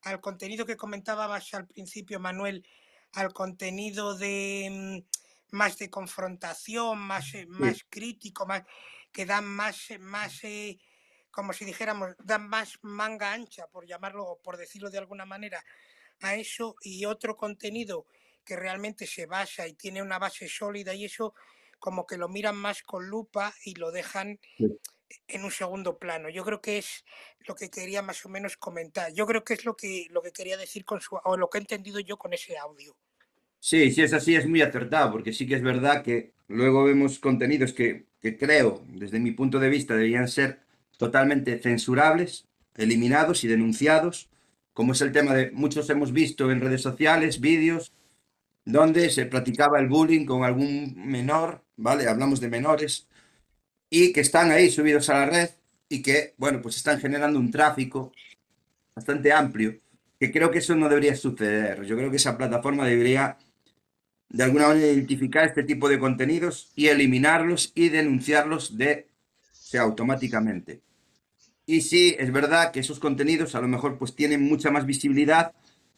al 0.02 0.20
contenido 0.22 0.66
que 0.66 0.78
comentábamos 0.78 1.54
al 1.54 1.68
principio, 1.68 2.20
Manuel, 2.20 2.68
al 3.14 3.34
contenido 3.34 4.16
de 4.18 4.66
em, 4.66 5.04
más 5.52 5.78
de 5.78 5.90
confrontación, 5.90 6.98
más, 7.00 7.34
eh, 7.36 7.46
Sí, 7.46 7.48
más 7.48 7.86
crítico, 7.90 8.46
más 8.46 8.64
que 9.12 9.26
dan 9.26 9.46
más, 9.46 9.92
eh, 9.92 10.00
más 10.00 10.44
eh, 10.44 10.80
como 11.32 11.54
si 11.54 11.66
dijéramos, 11.66 12.16
dan 12.24 12.48
más 12.48 12.80
manga 12.82 13.34
ancha, 13.34 13.68
por 13.68 13.86
llamarlo 13.88 14.26
o 14.26 14.42
por 14.42 14.58
decirlo 14.58 14.90
de 14.90 14.98
alguna 15.00 15.26
manera, 15.26 15.64
a 16.22 16.36
eso 16.36 16.76
y 16.82 17.06
otro 17.06 17.36
contenido 17.36 18.06
que 18.46 18.56
realmente 18.56 19.08
se 19.08 19.26
basa 19.26 19.68
y 19.68 19.74
tiene 19.74 20.02
una 20.02 20.20
base 20.20 20.48
sólida 20.48 20.94
y 20.94 21.06
eso 21.06 21.34
como 21.84 22.08
que 22.08 22.16
lo 22.16 22.30
miran 22.30 22.56
más 22.56 22.82
con 22.82 23.10
lupa 23.10 23.54
y 23.66 23.76
lo 23.76 23.92
dejan 23.92 24.40
sí, 24.58 24.68
en 25.28 25.44
un 25.44 25.52
segundo 25.52 25.98
plano. 25.98 26.30
Yo 26.30 26.46
creo 26.46 26.62
que 26.62 26.78
es 26.78 27.04
lo 27.46 27.56
que 27.56 27.70
quería 27.70 28.02
más 28.02 28.26
o 28.26 28.30
menos 28.30 28.56
comentar. 28.56 29.12
Yo 29.12 29.26
creo 29.26 29.44
que 29.44 29.56
es 29.56 29.66
lo 29.66 29.76
que, 29.76 30.08
lo 30.10 30.22
que 30.22 30.32
quería 30.32 30.56
decir 30.56 30.86
con 30.86 31.02
su, 31.02 31.20
o 31.22 31.36
lo 31.36 31.50
que 31.50 31.58
he 31.58 31.62
entendido 31.62 32.00
yo 32.00 32.16
con 32.16 32.32
ese 32.32 32.58
audio. 32.58 32.96
Sí, 33.60 33.92
si 33.92 34.02
es 34.02 34.14
así, 34.14 34.34
es 34.34 34.48
muy 34.48 34.62
acertado, 34.62 35.12
porque 35.12 35.34
sí 35.34 35.46
que 35.46 35.56
es 35.56 35.62
verdad 35.62 36.04
que 36.04 36.32
luego 36.48 36.86
vemos 36.86 37.20
contenidos 37.20 37.74
que, 37.74 38.06
que 38.22 38.38
creo, 38.38 38.82
desde 38.88 39.20
mi 39.20 39.32
punto 39.32 39.60
de 39.60 39.68
vista, 39.68 39.94
deberían 39.94 40.30
ser 40.30 40.62
totalmente 40.98 41.60
censurables, 41.60 42.48
eliminados 42.78 43.44
y 43.44 43.50
denunciados, 43.50 44.30
como 44.72 44.94
es 44.94 45.02
el 45.02 45.12
tema 45.12 45.34
de 45.34 45.52
muchos 45.52 45.90
hemos 45.90 46.14
visto 46.14 46.50
en 46.50 46.62
redes 46.62 46.82
sociales, 46.82 47.42
vídeos, 47.42 47.92
donde 48.64 49.10
se 49.10 49.26
practicaba 49.26 49.82
el 49.82 49.90
bullying 49.90 50.26
con 50.26 50.46
algún 50.46 50.94
menor, 50.96 51.63
¿vale? 51.78 52.08
Hablamos 52.08 52.40
de 52.40 52.50
menores, 52.50 53.08
y 53.96 54.12
que 54.12 54.22
están 54.22 54.50
ahí 54.50 54.72
subidos 54.72 55.08
a 55.12 55.20
la 55.20 55.26
red 55.28 55.50
y 55.88 56.02
que, 56.02 56.34
bueno, 56.38 56.64
pues 56.64 56.78
están 56.78 57.00
generando 57.00 57.38
un 57.38 57.52
tráfico 57.52 58.12
bastante 58.96 59.32
amplio, 59.32 59.80
que 60.20 60.32
creo 60.32 60.50
que 60.50 60.58
eso 60.58 60.76
no 60.76 60.90
debería 60.90 61.16
suceder. 61.16 61.84
Yo 61.86 61.96
creo 61.96 62.10
que 62.10 62.18
esa 62.18 62.36
plataforma 62.36 62.88
debería 62.88 63.38
de 64.30 64.44
alguna 64.44 64.70
manera 64.70 64.88
identificar 64.88 65.46
este 65.46 65.62
tipo 65.62 65.88
de 65.88 66.00
contenidos 66.00 66.72
y 66.76 66.88
eliminarlos 66.88 67.72
y 67.76 67.90
denunciarlos 67.90 68.80
de, 68.80 69.10
sea, 69.52 69.84
automáticamente. 69.84 70.82
Y 71.68 71.82
sí, 71.82 72.16
es 72.18 72.32
verdad 72.32 72.72
que 72.72 72.80
esos 72.80 73.00
contenidos 73.00 73.54
a 73.54 73.62
lo 73.62 73.68
mejor 73.68 74.00
pues 74.00 74.16
tienen 74.16 74.42
mucha 74.42 74.72
más 74.72 74.88
visibilidad 74.88 75.54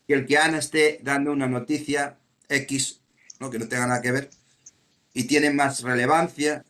que 0.06 0.16
el 0.16 0.26
que 0.26 0.38
Ana 0.38 0.58
esté 0.58 1.00
dando 1.02 1.32
una 1.32 1.48
noticia 1.48 2.18
X, 2.50 3.00
¿no? 3.40 3.50
que 3.50 3.58
no 3.58 3.70
tenga 3.70 3.88
nada 3.88 4.02
que 4.02 4.12
ver, 4.12 4.30
y 5.16 5.24
tiene 5.24 5.50
más 5.50 5.82
relevancia 5.82 6.64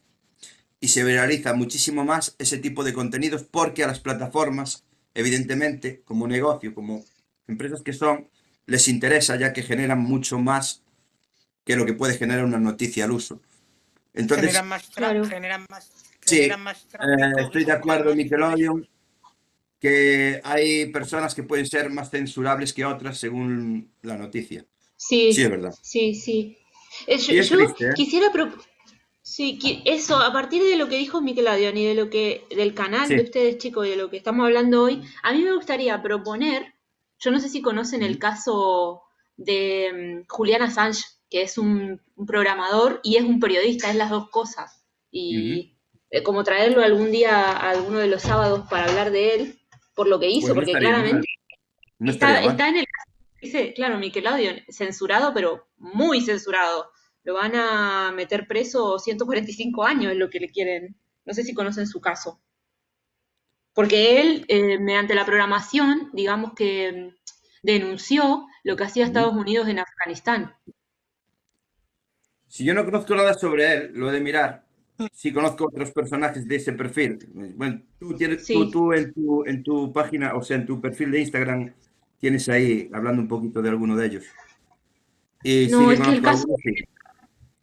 y 0.80 0.88
se 0.90 1.04
viraliza 1.04 1.54
muchísimo 1.54 2.06
más 2.06 2.36
ese 2.40 2.60
tipo 2.60 2.84
de 2.84 2.94
contenidos 2.94 3.44
porque 3.44 3.84
a 3.84 3.88
las 3.88 4.00
plataformas, 4.00 4.86
evidentemente, 5.16 6.02
como 6.06 6.28
negocio, 6.28 6.74
como 6.74 7.04
empresas 7.48 7.82
que 7.82 7.92
son, 7.92 8.30
les 8.68 8.88
interesa 8.88 9.36
ya 9.36 9.52
que 9.52 9.64
generan 9.64 10.00
mucho 10.00 10.38
más 10.40 10.84
que 11.66 11.76
lo 11.76 11.86
que 11.86 11.94
puede 11.94 12.18
generar 12.18 12.46
una 12.46 12.60
noticia 12.60 13.06
al 13.06 13.12
uso. 13.12 13.42
Entonces, 14.14 14.46
generan 14.48 14.68
más, 14.70 14.88
Claro. 14.94 15.26
generan 15.26 15.66
más, 15.70 15.92
sí, 16.22 16.48
más 16.60 16.86
eh, 16.94 17.34
estoy 17.40 17.66
de 17.66 17.72
acuerdo, 17.72 18.14
Nickelodeon, 18.14 18.88
que 19.80 20.40
hay 20.44 20.86
personas 20.92 21.34
que 21.34 21.44
pueden 21.44 21.66
ser 21.66 21.90
más 21.90 22.12
censurables 22.12 22.74
que 22.74 22.86
otras 22.86 23.18
según 23.18 23.92
la 24.04 24.18
noticia. 24.18 24.66
Sí, 24.96 25.34
Sí, 25.34 25.42
es 25.44 25.50
verdad. 25.50 25.74
sí, 25.82 26.14
sí. 26.14 26.58
Eh, 27.08 27.18
yo, 27.18 27.34
Y 27.34 27.40
es 27.40 27.50
yo 27.50 27.58
triste, 27.58 27.86
¿eh? 27.90 27.94
quisiera 27.96 28.32
sí, 29.22 29.60
eso, 29.86 30.18
a 30.18 30.32
partir 30.32 30.64
de 30.64 30.78
lo 30.78 30.88
que 30.88 30.98
dijo 30.98 31.22
Nickelodeon 31.22 31.78
y 31.78 31.86
de 31.86 31.96
lo 31.96 32.10
que, 32.10 32.46
del 32.50 32.74
canal 32.74 33.08
de 33.08 33.22
ustedes, 33.22 33.58
chicos, 33.58 33.88
y 33.88 33.92
de 33.92 33.96
lo 33.98 34.10
que 34.10 34.18
estamos 34.18 34.46
hablando 34.46 34.84
hoy, 34.84 35.02
a 35.24 35.34
mí 35.34 35.42
me 35.42 35.54
gustaría 35.54 36.02
proponer, 36.02 36.74
yo 37.20 37.32
no 37.32 37.40
sé 37.40 37.50
si 37.50 37.62
conocen 37.62 38.04
el 38.04 38.20
caso 38.20 39.02
de 39.38 40.24
mm, 40.24 40.28
Julian 40.28 40.62
Assange, 40.62 41.04
que 41.30 41.42
es 41.42 41.58
un, 41.58 42.02
un 42.16 42.26
programador 42.26 43.00
y 43.04 43.18
es 43.18 43.24
un 43.24 43.40
periodista, 43.40 43.90
es 43.90 43.96
las 43.96 44.10
dos 44.10 44.30
cosas. 44.30 44.86
Y 45.12 45.76
eh, 46.10 46.24
como 46.24 46.44
traerlo 46.44 46.82
algún 46.82 47.12
día 47.12 47.52
a 47.52 47.72
alguno 47.72 48.00
de 48.00 48.08
los 48.08 48.22
sábados 48.22 48.68
para 48.70 48.86
hablar 48.86 49.12
de 49.12 49.36
él, 49.36 49.60
por 49.96 50.08
lo 50.08 50.20
que 50.20 50.30
hizo, 50.30 50.54
Pues 50.54 50.56
no 50.56 50.56
porque 50.56 50.74
claramente 50.74 51.28
No 52.00 52.12
Está, 52.12 52.44
está 52.44 52.70
en 52.70 52.78
el 52.78 52.86
dice, 53.46 53.74
claro, 53.74 53.98
Nickelodeon, 53.98 54.62
censurado, 54.70 55.34
pero 55.34 55.68
muy 55.78 56.22
censurado. 56.22 56.92
Lo 57.24 57.34
van 57.34 57.56
a 57.56 58.12
meter 58.16 58.48
preso 58.48 59.00
145 59.00 59.84
años, 59.84 60.12
es 60.12 60.18
lo 60.18 60.30
que 60.30 60.40
le 60.40 60.50
quieren. 60.50 60.96
No 61.26 61.34
sé 61.34 61.44
si 61.44 61.54
conocen 61.54 61.88
su 61.88 62.00
caso. 62.00 62.40
Porque 63.74 64.22
él, 64.22 64.46
eh, 64.48 64.80
mediante 64.80 65.16
la 65.16 65.26
programación, 65.26 66.10
digamos 66.14 66.54
que 66.54 66.92
mm, 66.92 67.16
denunció 67.64 68.46
lo 68.64 68.76
que 68.76 68.84
hacía 68.84 69.06
Estados 69.06 69.34
Unidos 69.34 69.68
en 69.68 69.80
Afganistán. 69.80 70.54
Si 72.48 72.64
yo 72.64 72.74
no 72.74 72.86
conozco 72.86 73.16
nada 73.16 73.34
sobre 73.34 73.74
él, 73.74 73.92
lo 73.94 74.10
he 74.10 74.14
de 74.14 74.22
mirar. 74.22 74.66
Sí 75.12 75.34
conozco 75.34 75.66
otros 75.66 75.92
personajes 75.92 76.48
de 76.48 76.56
ese 76.56 76.72
perfil. 76.72 77.20
Bueno, 77.34 77.82
tú, 78.00 78.16
tienes, 78.16 78.46
tú, 78.46 78.72
tú 78.72 78.94
en, 78.94 79.14
tu, 79.14 79.44
en 79.46 79.62
tu 79.62 79.92
página, 79.92 80.36
o 80.36 80.42
sea, 80.42 80.56
en 80.56 80.66
tu 80.66 80.80
perfil 80.80 81.12
de 81.12 81.20
Instagram, 81.20 81.74
tienes 82.26 82.50
ahí 82.50 82.90
hablando 82.94 83.22
un 83.22 83.28
poquito 83.28 83.62
de 83.62 83.70
alguno 83.70 83.96
de 83.96 84.06
ellos. 84.08 84.26
Y 85.44 85.70
sí 85.70 85.70
no, 85.70 85.92
es 85.92 86.02
que 86.02 86.12
el 86.12 86.22
caso, 86.22 86.46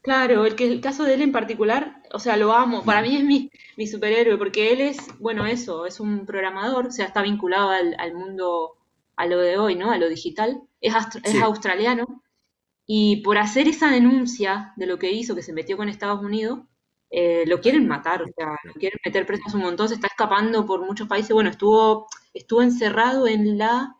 claro, 0.00 0.44
el 0.46 0.56
que 0.56 0.66
el 0.66 0.80
caso 0.80 1.04
de 1.04 1.14
él 1.14 1.22
en 1.22 1.32
particular, 1.32 2.02
o 2.12 2.18
sea, 2.18 2.36
lo 2.36 2.52
amo. 2.52 2.84
Para 2.84 3.02
mí 3.02 3.16
es 3.16 3.24
mi, 3.24 3.50
mi 3.76 3.86
superhéroe, 3.86 4.36
porque 4.38 4.72
él 4.72 4.80
es, 4.80 4.98
bueno, 5.18 5.46
eso, 5.46 5.86
es 5.86 6.00
un 6.00 6.26
programador, 6.26 6.86
o 6.88 6.90
sea, 6.90 7.06
está 7.06 7.22
vinculado 7.22 7.70
al, 7.70 7.94
al 7.98 8.14
mundo, 8.14 8.76
a 9.16 9.26
lo 9.26 9.38
de 9.38 9.58
hoy, 9.58 9.74
¿no? 9.76 9.90
A 9.92 9.98
lo 9.98 10.08
digital. 10.08 10.62
Es, 10.80 10.94
astro- 10.94 11.20
es 11.24 11.32
Sí, 11.32 11.38
australiano. 11.40 12.22
Y 12.86 13.22
por 13.22 13.38
hacer 13.38 13.68
esa 13.68 13.90
denuncia 13.90 14.72
de 14.76 14.86
lo 14.86 14.98
que 14.98 15.12
hizo, 15.12 15.34
que 15.36 15.42
se 15.42 15.52
metió 15.54 15.76
con 15.76 15.88
Estados 15.88 16.22
Unidos, 16.22 16.60
eh, 17.10 17.44
lo 17.46 17.60
quieren 17.60 17.86
matar, 17.88 18.22
o 18.22 18.26
sea, 18.36 18.56
lo 18.64 18.72
quieren 18.74 18.98
meter 19.04 19.26
preso 19.26 19.44
un 19.54 19.62
montón, 19.62 19.88
se 19.88 19.94
está 19.96 20.08
escapando 20.08 20.66
por 20.66 20.84
muchos 20.86 21.08
países. 21.08 21.32
Bueno, 21.32 21.50
estuvo, 21.50 22.08
estuvo 22.34 22.62
encerrado 22.62 23.26
en 23.28 23.58
la, 23.58 23.96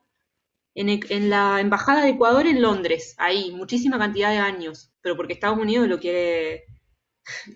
en, 0.74 0.88
e- 0.88 1.00
en 1.10 1.30
la 1.30 1.60
Embajada 1.60 2.02
de 2.04 2.10
Ecuador 2.10 2.46
en 2.46 2.62
Londres, 2.62 3.14
ahí, 3.18 3.50
muchísima 3.52 3.98
cantidad 3.98 4.30
de 4.30 4.38
años, 4.38 4.92
pero 5.00 5.16
porque 5.16 5.34
Estados 5.34 5.58
Unidos 5.58 5.88
lo 5.88 5.98
quiere, 6.00 6.64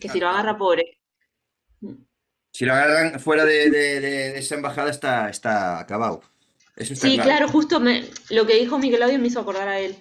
que 0.00 0.08
si 0.08 0.20
lo 0.20 0.28
agarra 0.28 0.56
pobre. 0.58 0.84
si 2.52 2.64
lo 2.64 2.72
agarran 2.72 3.20
fuera 3.20 3.44
de, 3.44 3.70
de- 3.70 4.00
de- 4.00 4.32
de 4.32 4.38
esa 4.38 4.54
embajada 4.56 4.90
está, 4.90 5.28
está 5.30 5.78
acabado. 5.78 6.22
Eso 6.76 6.92
está 6.94 7.06
Sí, 7.06 7.14
claro. 7.14 7.30
claro, 7.30 7.48
justo 7.48 7.80
me, 7.80 8.04
lo 8.30 8.46
que 8.46 8.56
dijo 8.56 8.78
Miguel 8.78 9.02
Audio 9.02 9.18
me 9.18 9.28
hizo 9.28 9.40
acordar 9.40 9.68
a 9.68 9.78
él. 9.80 9.96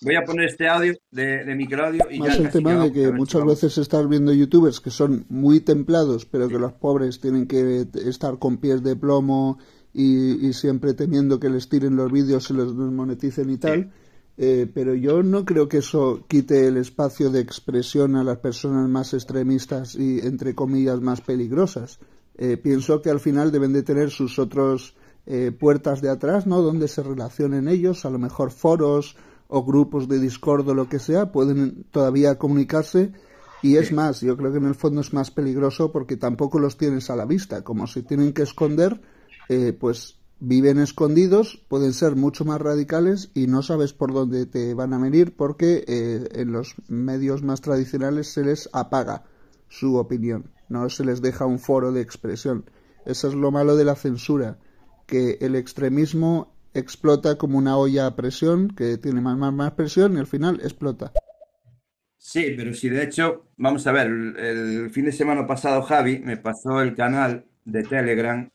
Voy 0.00 0.14
a 0.14 0.22
poner 0.24 0.48
este 0.48 0.68
audio 0.68 0.94
de, 1.10 1.44
de 1.44 1.54
Nickelodeon 1.56 2.14
y 2.14 2.20
Más 2.20 2.38
ya 2.38 2.44
el 2.44 2.50
tema 2.52 2.74
de 2.84 2.92
que 2.92 3.10
muchas 3.10 3.44
veces 3.44 3.76
estás 3.78 4.08
viendo 4.08 4.32
youtubers 4.32 4.80
que 4.80 4.90
son 4.90 5.26
muy 5.28 5.58
templados, 5.60 6.24
pero 6.24 6.48
que 6.48 6.58
los 6.58 6.72
pobres 6.74 7.20
tienen 7.20 7.48
que 7.48 7.84
estar 8.06 8.38
con 8.38 8.58
pies 8.58 8.84
de 8.84 8.94
plomo 8.94 9.58
y, 9.96 10.46
y 10.46 10.52
siempre 10.52 10.92
temiendo 10.92 11.40
que 11.40 11.48
les 11.48 11.70
tiren 11.70 11.96
los 11.96 12.12
vídeos 12.12 12.50
y 12.50 12.52
los 12.52 12.76
desmoneticen 12.76 13.48
y 13.48 13.56
tal. 13.56 13.90
Eh, 14.36 14.70
pero 14.72 14.94
yo 14.94 15.22
no 15.22 15.46
creo 15.46 15.66
que 15.66 15.78
eso 15.78 16.26
quite 16.28 16.66
el 16.66 16.76
espacio 16.76 17.30
de 17.30 17.40
expresión 17.40 18.16
a 18.16 18.22
las 18.22 18.36
personas 18.36 18.86
más 18.90 19.14
extremistas 19.14 19.94
y, 19.94 20.18
entre 20.18 20.54
comillas, 20.54 21.00
más 21.00 21.22
peligrosas. 21.22 21.98
Eh, 22.36 22.58
pienso 22.58 23.00
que 23.00 23.08
al 23.08 23.20
final 23.20 23.50
deben 23.50 23.72
de 23.72 23.82
tener 23.82 24.10
sus 24.10 24.38
otros 24.38 24.94
eh, 25.24 25.52
puertas 25.58 26.02
de 26.02 26.10
atrás, 26.10 26.46
¿no? 26.46 26.60
Donde 26.60 26.88
se 26.88 27.02
relacionen 27.02 27.66
ellos, 27.66 28.04
a 28.04 28.10
lo 28.10 28.18
mejor 28.18 28.50
foros 28.50 29.16
o 29.48 29.64
grupos 29.64 30.08
de 30.08 30.20
Discord 30.20 30.68
o 30.68 30.74
lo 30.74 30.90
que 30.90 30.98
sea, 30.98 31.32
pueden 31.32 31.86
todavía 31.90 32.36
comunicarse. 32.36 33.12
Y 33.62 33.76
es 33.76 33.90
más, 33.90 34.20
yo 34.20 34.36
creo 34.36 34.52
que 34.52 34.58
en 34.58 34.66
el 34.66 34.74
fondo 34.74 35.00
es 35.00 35.14
más 35.14 35.30
peligroso 35.30 35.90
porque 35.90 36.18
tampoco 36.18 36.58
los 36.58 36.76
tienes 36.76 37.08
a 37.08 37.16
la 37.16 37.24
vista. 37.24 37.64
Como 37.64 37.86
se 37.86 38.02
tienen 38.02 38.34
que 38.34 38.42
esconder, 38.42 39.00
eh, 39.48 39.72
pues 39.72 40.18
viven 40.38 40.78
escondidos, 40.78 41.64
pueden 41.68 41.92
ser 41.92 42.16
mucho 42.16 42.44
más 42.44 42.60
radicales 42.60 43.30
y 43.34 43.46
no 43.46 43.62
sabes 43.62 43.92
por 43.92 44.12
dónde 44.12 44.46
te 44.46 44.74
van 44.74 44.92
a 44.92 44.98
venir 44.98 45.34
porque 45.34 45.84
eh, 45.86 46.28
en 46.32 46.52
los 46.52 46.74
medios 46.88 47.42
más 47.42 47.60
tradicionales 47.60 48.28
se 48.28 48.44
les 48.44 48.68
apaga 48.72 49.24
su 49.68 49.96
opinión, 49.96 50.50
no 50.68 50.88
se 50.90 51.04
les 51.04 51.22
deja 51.22 51.46
un 51.46 51.58
foro 51.58 51.92
de 51.92 52.02
expresión. 52.02 52.70
Eso 53.06 53.28
es 53.28 53.34
lo 53.34 53.50
malo 53.50 53.76
de 53.76 53.84
la 53.84 53.94
censura, 53.94 54.58
que 55.06 55.38
el 55.40 55.54
extremismo 55.54 56.52
explota 56.74 57.38
como 57.38 57.56
una 57.56 57.76
olla 57.76 58.06
a 58.06 58.16
presión, 58.16 58.68
que 58.68 58.98
tiene 58.98 59.20
más, 59.20 59.38
más, 59.38 59.52
más 59.52 59.72
presión 59.72 60.16
y 60.16 60.18
al 60.18 60.26
final 60.26 60.60
explota. 60.62 61.12
Sí, 62.18 62.54
pero 62.56 62.74
si 62.74 62.88
de 62.88 63.04
hecho, 63.04 63.46
vamos 63.56 63.86
a 63.86 63.92
ver, 63.92 64.08
el, 64.08 64.36
el 64.36 64.90
fin 64.90 65.04
de 65.04 65.12
semana 65.12 65.46
pasado 65.46 65.82
Javi 65.82 66.18
me 66.18 66.36
pasó 66.36 66.82
el 66.82 66.94
canal 66.94 67.46
de 67.64 67.84
Telegram 67.84 68.50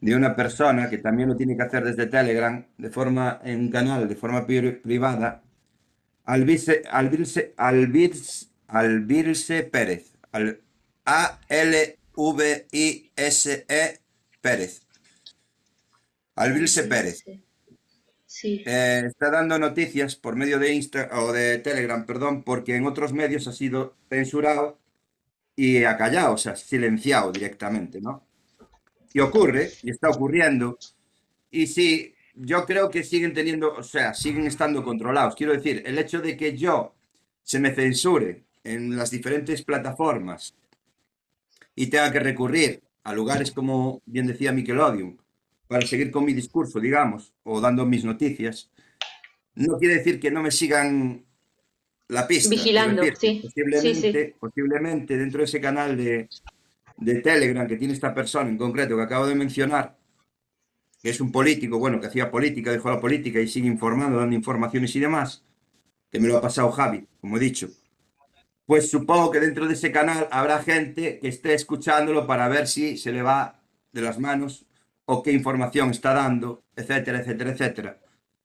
de 0.00 0.14
una 0.16 0.34
persona 0.36 0.88
que 0.90 0.98
también 0.98 1.28
lo 1.28 1.36
tiene 1.36 1.56
que 1.56 1.62
hacer 1.62 1.84
desde 1.84 2.06
Telegram, 2.06 2.64
de 2.76 2.90
forma, 2.90 3.40
en 3.44 3.60
un 3.60 3.70
canal 3.70 4.08
de 4.08 4.16
forma 4.16 4.46
pri- 4.46 4.72
privada, 4.82 5.42
Albirse 6.24 6.82
Pérez, 9.64 10.12
al, 10.32 10.60
A-L-V-I-S-E 11.04 11.98
Pérez, 14.40 14.82
Albirse 16.36 16.84
Pérez. 16.84 17.22
Sí. 17.24 17.44
Sí. 18.26 18.62
Eh, 18.66 19.04
está 19.06 19.30
dando 19.30 19.58
noticias 19.58 20.14
por 20.14 20.36
medio 20.36 20.58
de 20.58 20.72
Insta 20.74 21.08
o 21.12 21.32
de 21.32 21.58
Telegram, 21.58 22.04
perdón, 22.06 22.44
porque 22.44 22.76
en 22.76 22.86
otros 22.86 23.12
medios 23.12 23.48
ha 23.48 23.52
sido 23.52 23.96
censurado 24.10 24.78
y 25.56 25.84
acallado, 25.84 26.34
o 26.34 26.38
sea, 26.38 26.54
silenciado 26.56 27.32
directamente, 27.32 28.00
¿no? 28.00 28.27
Y 29.12 29.20
ocurre, 29.20 29.70
y 29.82 29.90
está 29.90 30.10
ocurriendo, 30.10 30.78
y 31.50 31.66
sí, 31.66 32.14
yo 32.34 32.64
creo 32.64 32.90
que 32.90 33.02
siguen 33.02 33.32
teniendo, 33.32 33.74
o 33.74 33.82
sea, 33.82 34.14
siguen 34.14 34.46
estando 34.46 34.84
controlados. 34.84 35.34
Quiero 35.34 35.52
decir, 35.52 35.82
el 35.86 35.98
hecho 35.98 36.20
de 36.20 36.36
que 36.36 36.56
yo 36.56 36.94
se 37.42 37.58
me 37.58 37.74
censure 37.74 38.44
en 38.64 38.96
las 38.96 39.10
diferentes 39.10 39.62
plataformas 39.62 40.54
y 41.74 41.86
tenga 41.86 42.12
que 42.12 42.20
recurrir 42.20 42.82
a 43.04 43.14
lugares 43.14 43.50
como 43.50 44.02
bien 44.04 44.26
decía 44.26 44.52
Nickelodeon 44.52 45.18
para 45.66 45.86
seguir 45.86 46.10
con 46.10 46.24
mi 46.24 46.32
discurso, 46.32 46.78
digamos, 46.80 47.32
o 47.44 47.60
dando 47.60 47.86
mis 47.86 48.04
noticias, 48.04 48.70
no 49.54 49.78
quiere 49.78 49.96
decir 49.96 50.20
que 50.20 50.30
no 50.30 50.42
me 50.42 50.50
sigan 50.50 51.24
la 52.08 52.26
pista. 52.26 52.50
Vigilando, 52.50 53.02
sí. 53.18 53.40
Posiblemente, 53.42 53.94
Sí, 53.94 54.12
sí. 54.12 54.34
posiblemente 54.38 55.16
dentro 55.16 55.38
de 55.38 55.44
ese 55.44 55.60
canal 55.60 55.96
de, 55.96 56.28
de 56.98 57.20
Telegram 57.20 57.66
que 57.66 57.76
tiene 57.76 57.94
esta 57.94 58.12
persona 58.14 58.50
en 58.50 58.58
concreto 58.58 58.96
que 58.96 59.02
acabo 59.02 59.26
de 59.26 59.34
mencionar, 59.34 59.96
que 61.00 61.10
es 61.10 61.20
un 61.20 61.30
político, 61.30 61.78
bueno, 61.78 62.00
que 62.00 62.08
hacía 62.08 62.30
política, 62.30 62.72
dejó 62.72 62.90
la 62.90 63.00
política 63.00 63.40
y 63.40 63.48
sigue 63.48 63.68
informando, 63.68 64.18
dando 64.18 64.34
informaciones 64.34 64.94
y 64.96 65.00
demás, 65.00 65.44
que 66.10 66.18
me 66.18 66.28
lo 66.28 66.36
ha 66.36 66.40
pasado 66.40 66.70
Javi, 66.72 67.06
como 67.20 67.36
he 67.36 67.40
dicho. 67.40 67.68
Pues 68.66 68.90
supongo 68.90 69.30
que 69.30 69.40
dentro 69.40 69.66
de 69.66 69.74
ese 69.74 69.92
canal 69.92 70.28
habrá 70.30 70.62
gente 70.62 71.20
que 71.20 71.28
esté 71.28 71.54
escuchándolo 71.54 72.26
para 72.26 72.48
ver 72.48 72.66
si 72.66 72.98
se 72.98 73.12
le 73.12 73.22
va 73.22 73.62
de 73.92 74.02
las 74.02 74.18
manos 74.18 74.66
o 75.06 75.22
qué 75.22 75.32
información 75.32 75.90
está 75.90 76.12
dando, 76.12 76.64
etcétera, 76.76 77.20
etcétera, 77.20 77.50
etcétera. 77.52 78.00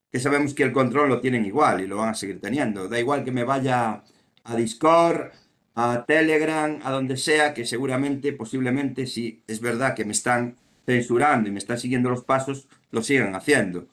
Que 0.09 0.19
sabemos 0.19 0.53
que 0.53 0.63
el 0.63 0.71
control 0.71 1.09
lo 1.09 1.19
tienen 1.19 1.45
igual 1.45 1.81
y 1.81 1.87
lo 1.87 1.97
van 1.97 2.09
a 2.09 2.13
seguir 2.13 2.39
teniendo. 2.39 2.87
Da 2.87 2.99
igual 2.99 3.25
que 3.25 3.31
me 3.31 3.43
vaya 3.43 4.03
a 4.43 4.55
Discord, 4.55 5.31
a 5.75 6.05
Telegram, 6.07 6.79
a 6.83 6.91
donde 6.91 7.17
sea, 7.17 7.53
que 7.53 7.65
seguramente, 7.65 8.33
posiblemente, 8.33 9.07
si 9.07 9.43
es 9.47 9.59
verdad 9.61 9.95
que 9.95 10.05
me 10.05 10.11
están 10.13 10.57
censurando 10.85 11.49
y 11.49 11.51
me 11.51 11.59
están 11.59 11.79
siguiendo 11.79 12.09
los 12.09 12.23
pasos, 12.23 12.67
lo 12.91 13.01
sigan 13.03 13.35
haciendo. 13.35 13.87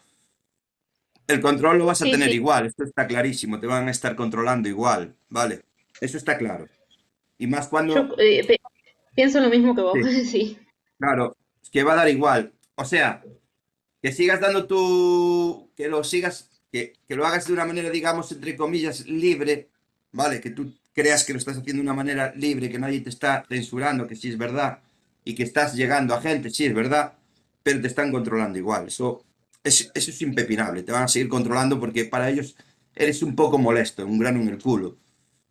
El 1.26 1.40
control 1.40 1.78
lo 1.78 1.86
vas 1.86 2.02
a 2.02 2.06
Sí, 2.06 2.10
tener 2.10 2.28
sí. 2.30 2.34
igual, 2.36 2.66
esto 2.66 2.84
está 2.84 3.06
clarísimo, 3.06 3.60
te 3.60 3.66
van 3.66 3.86
a 3.88 3.90
estar 3.90 4.16
controlando 4.16 4.68
igual, 4.68 5.14
¿vale? 5.28 5.62
Eso 6.00 6.16
está 6.16 6.36
claro. 6.36 6.66
Y 7.38 7.46
más 7.46 7.68
cuando... 7.68 7.94
Yo 7.94 8.14
eh, 8.18 8.58
pienso 9.14 9.40
lo 9.40 9.48
mismo 9.48 9.74
que 9.74 9.82
vos, 9.82 9.98
Sí. 10.02 10.24
sí. 10.26 10.58
Claro, 10.98 11.36
es 11.62 11.70
que 11.70 11.82
va 11.82 11.92
a 11.94 11.96
dar 11.96 12.08
igual. 12.08 12.52
O 12.74 12.84
sea, 12.84 13.22
que 14.02 14.12
sigas 14.12 14.40
dando 14.40 14.66
tu. 14.66 15.70
que 15.76 15.88
lo 15.88 16.04
sigas, 16.04 16.50
que, 16.72 16.94
que 17.06 17.16
lo 17.16 17.26
hagas 17.26 17.46
de 17.46 17.52
una 17.54 17.64
manera, 17.64 17.90
digamos, 17.90 18.32
entre 18.32 18.56
comillas, 18.56 19.06
libre, 19.06 19.70
¿vale? 20.12 20.40
Que 20.40 20.50
tú 20.50 20.74
creas 21.00 21.24
que 21.24 21.32
lo 21.32 21.38
estás 21.38 21.56
haciendo 21.56 21.80
de 21.82 21.88
una 21.88 21.94
manera 21.94 22.32
libre, 22.36 22.68
que 22.70 22.78
nadie 22.78 23.00
te 23.00 23.08
está 23.08 23.44
censurando, 23.48 24.06
que 24.06 24.16
sí 24.16 24.28
es 24.28 24.36
verdad, 24.36 24.80
y 25.24 25.34
que 25.34 25.42
estás 25.42 25.74
llegando 25.74 26.14
a 26.14 26.20
gente, 26.20 26.50
sí 26.50 26.66
es 26.66 26.74
verdad, 26.74 27.14
pero 27.62 27.80
te 27.80 27.88
están 27.88 28.12
controlando 28.12 28.58
igual. 28.58 28.88
Eso, 28.88 29.24
es, 29.64 29.90
eso 29.94 30.10
es 30.10 30.22
impepinable, 30.22 30.82
te 30.82 30.92
van 30.92 31.04
a 31.04 31.08
seguir 31.08 31.28
controlando 31.28 31.80
porque 31.80 32.04
para 32.04 32.28
ellos 32.28 32.54
eres 32.94 33.22
un 33.22 33.34
poco 33.34 33.58
molesto, 33.58 34.06
un 34.06 34.18
grano 34.18 34.40
en 34.40 34.48
el 34.48 34.58
culo. 34.58 34.98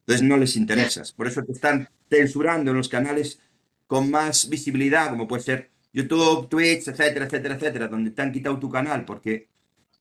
Entonces 0.02 0.28
no 0.28 0.38
les 0.38 0.56
interesas. 0.56 1.12
Por 1.12 1.28
eso 1.28 1.44
te 1.44 1.52
están 1.52 1.90
censurando 2.10 2.72
en 2.72 2.78
los 2.78 2.90
canales 2.90 3.40
con 3.88 4.12
más 4.12 4.50
visibilidad, 4.50 5.10
como 5.10 5.28
puede 5.28 5.44
ser 5.44 5.72
YouTube, 5.94 6.48
Twitch, 6.48 6.88
etcétera, 6.88 7.26
etcétera, 7.26 7.56
etcétera, 7.56 7.88
donde 7.88 8.12
te 8.12 8.22
han 8.22 8.32
quitado 8.32 8.60
tu 8.60 8.70
canal 8.70 9.06
porque 9.06 9.48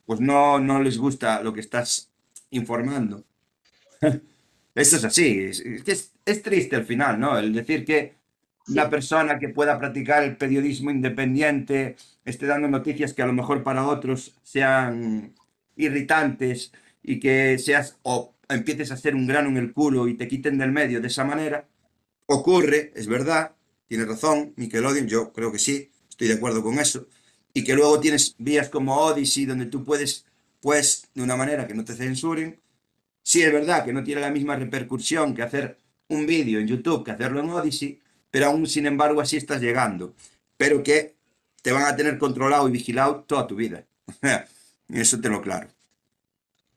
pues 0.04 0.20
no, 0.20 0.58
no 0.58 0.82
les 0.82 0.98
gusta 0.98 1.42
lo 1.42 1.52
que 1.52 1.60
estás 1.60 2.10
informando. 2.50 3.24
Esto 4.78 4.96
es 4.96 5.04
así, 5.04 5.40
es, 5.40 6.12
es 6.24 6.42
triste 6.42 6.76
al 6.76 6.84
final, 6.84 7.18
¿no? 7.18 7.38
El 7.38 7.52
decir 7.52 7.84
que 7.84 8.14
una 8.68 8.84
Sí. 8.84 8.90
persona 8.90 9.38
que 9.38 9.48
pueda 9.48 9.78
practicar 9.78 10.22
el 10.24 10.36
periodismo 10.36 10.90
independiente 10.90 11.96
esté 12.24 12.46
dando 12.46 12.68
noticias 12.68 13.14
que 13.14 13.22
a 13.22 13.26
lo 13.26 13.32
mejor 13.32 13.62
para 13.64 13.86
otros 13.86 14.34
sean 14.42 15.34
irritantes 15.76 16.72
y 17.02 17.18
que 17.18 17.58
seas 17.58 17.98
o 18.02 18.34
empieces 18.48 18.90
a 18.92 18.96
ser 18.96 19.14
un 19.14 19.26
grano 19.26 19.48
en 19.48 19.56
el 19.56 19.72
culo 19.72 20.06
y 20.08 20.14
te 20.14 20.28
quiten 20.28 20.58
del 20.58 20.72
medio 20.72 21.00
de 21.00 21.08
esa 21.08 21.24
manera, 21.24 21.66
ocurre, 22.26 22.92
es 22.94 23.06
verdad, 23.06 23.52
tiene 23.88 24.04
razón, 24.04 24.52
Nickelodeon, 24.56 25.06
yo 25.08 25.32
creo 25.32 25.52
que 25.52 25.58
sí, 25.58 25.90
estoy 26.08 26.28
de 26.28 26.34
acuerdo 26.34 26.62
con 26.62 26.78
eso, 26.78 27.06
y 27.54 27.64
que 27.64 27.74
luego 27.74 28.00
tienes 28.00 28.34
vías 28.38 28.68
como 28.68 28.96
Odyssey 28.98 29.46
donde 29.46 29.66
tú 29.66 29.84
puedes, 29.84 30.26
pues, 30.60 31.08
de 31.14 31.22
una 31.22 31.36
manera 31.36 31.66
que 31.66 31.74
no 31.74 31.84
te 31.84 31.94
censuren. 31.94 32.60
Sí, 33.28 33.42
es 33.42 33.52
verdad 33.52 33.84
que 33.84 33.92
no 33.92 34.02
tiene 34.02 34.22
la 34.22 34.30
misma 34.30 34.56
repercusión 34.56 35.34
que 35.34 35.42
hacer 35.42 35.78
un 36.08 36.24
vídeo 36.24 36.60
en 36.60 36.66
YouTube 36.66 37.04
que 37.04 37.10
hacerlo 37.10 37.40
en 37.40 37.50
Odyssey, 37.50 38.00
pero 38.30 38.46
aún 38.46 38.66
sin 38.66 38.86
embargo 38.86 39.20
así 39.20 39.36
estás 39.36 39.60
llegando, 39.60 40.14
pero 40.56 40.82
que 40.82 41.14
te 41.60 41.70
van 41.70 41.84
a 41.84 41.94
tener 41.94 42.16
controlado 42.16 42.66
y 42.66 42.72
vigilado 42.72 43.24
toda 43.24 43.46
tu 43.46 43.54
vida. 43.54 43.84
Eso 44.88 45.20
te 45.20 45.28
lo 45.28 45.42
claro. 45.42 45.68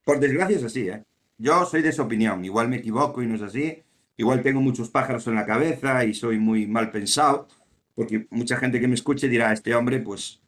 Por 0.04 0.20
desgracia 0.20 0.58
es 0.58 0.64
así, 0.66 0.90
¿eh? 0.90 1.06
Yo 1.38 1.66
soy 1.66 1.84
de 1.84 1.88
esa 1.88 2.04
opinión, 2.04 2.44
igual 2.44 2.68
me 2.68 2.80
equivoco 2.80 3.24
y 3.24 3.28
no 3.28 3.36
es 3.36 3.44
así, 3.44 3.82
igual 4.18 4.42
tengo 4.42 4.60
muchos 4.60 4.90
pájaros 4.90 5.26
en 5.28 5.36
la 5.36 5.46
cabeza 5.46 6.04
y 6.04 6.14
soy 6.14 6.38
muy 6.38 6.68
mal 6.68 6.92
pensado, 6.92 7.48
porque 7.96 8.28
mucha 8.30 8.58
gente 8.58 8.82
que 8.82 8.90
me 8.90 8.96
escuche 8.96 9.30
dirá, 9.30 9.54
este 9.54 9.74
hombre, 9.74 10.02
pues... 10.02 10.42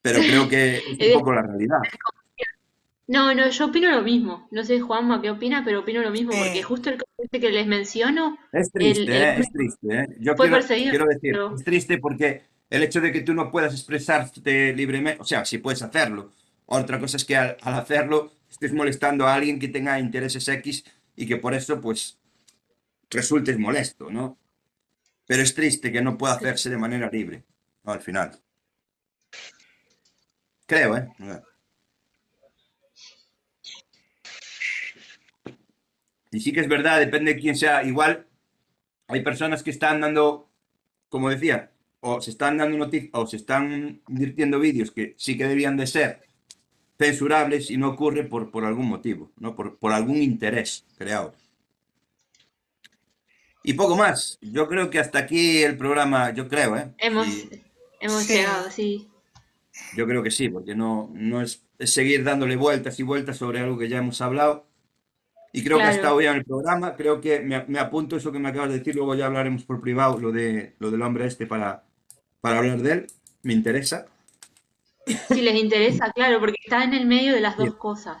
Pero 0.00 0.20
creo 0.20 0.48
que 0.48 0.76
es 0.76 0.84
un 0.86 0.96
Eh, 1.00 1.14
poco 1.14 1.32
la 1.32 1.42
realidad. 1.42 1.78
No, 3.08 3.34
no, 3.34 3.48
yo 3.48 3.66
opino 3.66 3.90
lo 3.90 4.02
mismo. 4.02 4.48
No 4.50 4.64
sé, 4.64 4.80
Juanma, 4.80 5.20
qué 5.20 5.30
opina, 5.30 5.62
pero 5.64 5.80
opino 5.80 6.02
lo 6.02 6.10
mismo, 6.10 6.30
porque 6.30 6.60
Eh, 6.60 6.62
justo 6.62 6.90
el 6.90 6.96
caso 6.96 7.10
este 7.18 7.40
que 7.40 7.50
les 7.50 7.66
menciono, 7.66 8.38
Es 8.52 8.70
triste, 8.70 9.02
el 9.02 9.12
¿eh? 9.12 9.36
Es 9.38 9.52
triste, 9.52 9.88
¿eh? 9.90 10.06
Yo 10.20 10.34
quiero, 10.34 10.56
decir, 10.56 10.92
pero 11.20 11.54
es 11.54 11.64
triste 11.64 11.98
porque 11.98 12.42
el 12.70 12.82
hecho 12.82 13.00
de 13.00 13.12
que 13.12 13.20
tú 13.20 13.34
no 13.34 13.50
puedas 13.50 13.72
expresarte 13.74 14.72
libremente, 14.74 15.20
o 15.20 15.24
sea, 15.24 15.44
sí 15.44 15.58
puedes 15.58 15.82
hacerlo. 15.82 16.30
Otra 16.66 16.98
cosa 16.98 17.16
es 17.16 17.24
que 17.24 17.36
al, 17.36 17.56
al 17.62 17.74
hacerlo 17.74 18.32
estés 18.48 18.72
molestando 18.72 19.26
a 19.26 19.34
alguien 19.34 19.58
que 19.58 19.68
tenga 19.68 19.98
intereses 19.98 20.46
X 20.48 20.84
y 21.16 21.26
que 21.26 21.36
por 21.36 21.54
eso, 21.54 21.80
pues, 21.80 22.18
resultes 23.10 23.58
molesto, 23.58 24.10
¿no? 24.10 24.38
Pero 25.26 25.42
es 25.42 25.54
triste 25.54 25.92
que 25.92 26.02
no 26.02 26.16
pueda 26.16 26.34
hacerse 26.34 26.70
de 26.70 26.78
manera 26.78 27.10
libre, 27.10 27.44
¿no? 27.84 27.92
Al 27.92 28.00
final. 28.00 28.38
Creo, 30.66 30.96
¿eh? 30.96 31.08
Y 36.32 36.40
sí 36.40 36.52
que 36.52 36.60
es 36.60 36.68
verdad, 36.68 36.98
depende 36.98 37.34
de 37.34 37.40
quién 37.40 37.54
sea. 37.56 37.84
Igual 37.84 38.26
hay 39.06 39.22
personas 39.22 39.62
que 39.62 39.70
están 39.70 40.00
dando, 40.00 40.48
como 41.08 41.28
decía, 41.28 41.70
o 42.00 42.20
se 42.20 42.30
están 42.30 42.56
dando 42.56 42.78
noticias, 42.78 43.10
o 43.12 43.26
se 43.26 43.36
están 43.36 44.02
invirtiendo 44.08 44.58
vídeos 44.58 44.90
que 44.90 45.14
sí 45.18 45.36
que 45.36 45.46
debían 45.46 45.76
de 45.76 45.86
ser 45.86 46.22
censurables 46.98 47.70
y 47.70 47.76
no 47.76 47.90
ocurre 47.90 48.24
por, 48.24 48.50
por 48.50 48.64
algún 48.64 48.86
motivo, 48.88 49.30
¿no? 49.38 49.54
Por, 49.54 49.78
por 49.78 49.92
algún 49.92 50.16
interés 50.22 50.86
creado. 50.96 51.34
Y 53.62 53.74
poco 53.74 53.96
más. 53.96 54.38
Yo 54.40 54.68
creo 54.68 54.90
que 54.90 54.98
hasta 54.98 55.18
aquí 55.20 55.62
el 55.62 55.76
programa, 55.76 56.32
yo 56.32 56.48
creo, 56.48 56.76
¿eh? 56.76 56.92
hemos, 56.98 57.28
Y 57.28 57.62
hemos 58.00 58.22
sí, 58.24 58.34
llegado, 58.34 58.70
sí. 58.70 59.08
yo 59.96 60.06
creo 60.06 60.22
que 60.22 60.30
sí, 60.30 60.48
porque 60.48 60.74
no, 60.74 61.10
no 61.14 61.42
es, 61.42 61.64
es 61.78 61.92
seguir 61.92 62.24
dándole 62.24 62.56
vueltas 62.56 62.98
y 62.98 63.02
vueltas 63.02 63.36
sobre 63.36 63.60
algo 63.60 63.78
que 63.78 63.88
ya 63.88 63.98
hemos 63.98 64.20
hablado. 64.20 64.66
Y 65.52 65.62
creo 65.64 65.78
que 65.78 65.84
ha 65.84 65.90
estado 65.92 66.16
bien 66.16 66.34
el 66.34 66.44
programa. 66.44 66.96
Creo 66.96 67.20
que 67.20 67.40
me, 67.40 67.64
me 67.66 67.78
apunto 67.78 68.16
eso 68.16 68.32
que 68.32 68.38
me 68.38 68.48
acabas 68.48 68.70
de 68.70 68.78
decir. 68.78 68.94
Luego 68.96 69.14
ya 69.14 69.26
hablaremos 69.26 69.64
por 69.64 69.80
privado 69.80 70.18
lo, 70.18 70.32
de, 70.32 70.74
lo 70.78 70.90
del 70.90 71.02
hombre 71.02 71.26
este 71.26 71.46
para, 71.46 71.84
para 72.40 72.58
hablar 72.58 72.78
de 72.80 72.92
él. 72.92 73.06
Me 73.42 73.52
interesa. 73.52 74.06
Si 75.28 75.40
les 75.42 75.54
interesa, 75.56 76.10
claro, 76.12 76.40
porque 76.40 76.56
está 76.64 76.84
en 76.84 76.94
el 76.94 77.06
medio 77.06 77.34
de 77.34 77.40
las 77.40 77.56
Sí. 77.56 77.62
dos 77.64 77.76
cosas. 77.76 78.18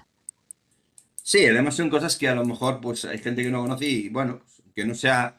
Sí, 1.22 1.46
además 1.46 1.76
son 1.76 1.90
cosas 1.90 2.16
que 2.16 2.28
a 2.28 2.34
lo 2.34 2.44
mejor 2.44 2.80
pues 2.80 3.04
hay 3.04 3.18
gente 3.18 3.42
que 3.42 3.50
no 3.50 3.60
conoce 3.62 3.86
y 3.86 4.08
bueno, 4.08 4.40
que 4.74 4.84
no 4.84 4.94
sea... 4.94 5.38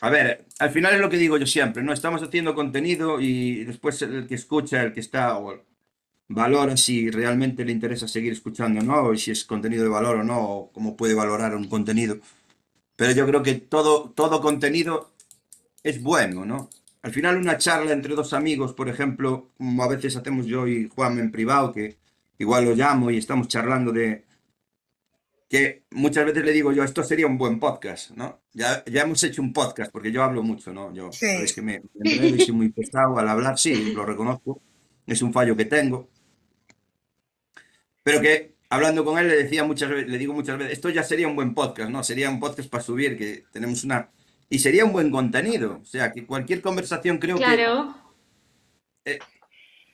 A 0.00 0.10
ver, 0.10 0.46
al 0.58 0.70
final 0.70 0.94
es 0.94 1.00
lo 1.00 1.08
que 1.10 1.16
digo 1.16 1.38
yo 1.38 1.46
siempre, 1.46 1.82
¿no? 1.82 1.92
Estamos 1.92 2.22
haciendo 2.22 2.54
contenido 2.54 3.20
y 3.20 3.64
después 3.64 4.00
el 4.02 4.26
que 4.28 4.34
escucha, 4.34 4.82
el 4.82 4.92
que 4.92 5.00
está, 5.00 5.38
o 5.38 5.64
valora 6.28 6.76
si 6.76 7.10
realmente 7.10 7.64
le 7.64 7.72
interesa 7.72 8.06
seguir 8.06 8.32
escuchando, 8.32 8.82
¿no? 8.82 9.12
Y 9.12 9.18
si 9.18 9.30
es 9.30 9.44
contenido 9.44 9.82
de 9.82 9.88
valor 9.88 10.16
o 10.16 10.24
no, 10.24 10.40
o 10.40 10.72
cómo 10.72 10.96
puede 10.96 11.14
valorar 11.14 11.54
un 11.54 11.68
contenido. 11.68 12.18
Pero 12.96 13.12
yo 13.12 13.26
creo 13.26 13.42
que 13.42 13.54
todo, 13.54 14.10
todo 14.10 14.40
contenido 14.40 15.12
es 15.82 16.02
bueno, 16.02 16.44
¿no? 16.44 16.70
Al 17.02 17.12
final 17.12 17.38
una 17.38 17.58
charla 17.58 17.92
entre 17.92 18.14
dos 18.14 18.32
amigos, 18.32 18.74
por 18.74 18.88
ejemplo, 18.88 19.50
como 19.56 19.82
a 19.82 19.88
veces 19.88 20.16
hacemos 20.16 20.46
yo 20.46 20.66
y 20.66 20.88
Juan 20.88 21.18
en 21.18 21.30
privado, 21.30 21.72
que 21.72 21.96
igual 22.38 22.64
lo 22.64 22.74
llamo 22.74 23.10
y 23.10 23.18
estamos 23.18 23.48
charlando 23.48 23.92
de 23.92 24.24
que 25.48 25.84
muchas 25.92 26.26
veces 26.26 26.44
le 26.44 26.52
digo 26.52 26.72
yo, 26.72 26.84
esto 26.84 27.02
sería 27.02 27.26
un 27.26 27.38
buen 27.38 27.58
podcast, 27.58 28.10
¿no? 28.10 28.42
Ya, 28.52 28.84
ya 28.84 29.02
hemos 29.02 29.22
hecho 29.24 29.40
un 29.40 29.52
podcast, 29.52 29.90
porque 29.90 30.12
yo 30.12 30.22
hablo 30.22 30.42
mucho, 30.42 30.74
¿no? 30.74 30.92
Yo, 30.92 31.10
sabéis 31.10 31.50
sí, 31.50 31.54
que 31.54 31.62
me, 31.62 31.80
me 31.94 32.38
soy 32.38 32.52
muy 32.52 32.68
pesado 32.68 33.18
al 33.18 33.28
hablar, 33.28 33.58
sí, 33.58 33.92
lo 33.94 34.04
reconozco, 34.04 34.60
es 35.06 35.22
un 35.22 35.32
fallo 35.32 35.56
que 35.56 35.64
tengo, 35.64 36.10
pero 38.08 38.22
que 38.22 38.54
hablando 38.70 39.04
con 39.04 39.18
él 39.18 39.28
le 39.28 39.36
decía 39.36 39.64
muchas 39.64 39.90
veces, 39.90 40.08
le 40.08 40.16
digo 40.16 40.32
muchas 40.32 40.56
veces, 40.56 40.72
esto 40.72 40.88
ya 40.88 41.02
sería 41.02 41.28
un 41.28 41.36
buen 41.36 41.52
podcast, 41.52 41.90
¿no? 41.90 42.02
Sería 42.02 42.30
un 42.30 42.40
podcast 42.40 42.70
para 42.70 42.82
subir, 42.82 43.18
que 43.18 43.44
tenemos 43.52 43.84
una... 43.84 44.10
Y 44.48 44.60
sería 44.60 44.86
un 44.86 44.92
buen 44.92 45.10
contenido, 45.10 45.80
o 45.82 45.84
sea, 45.84 46.10
que 46.10 46.24
cualquier 46.24 46.62
conversación 46.62 47.18
creo 47.18 47.36
que... 47.36 47.44
Claro, 47.44 47.94
eh, 49.04 49.18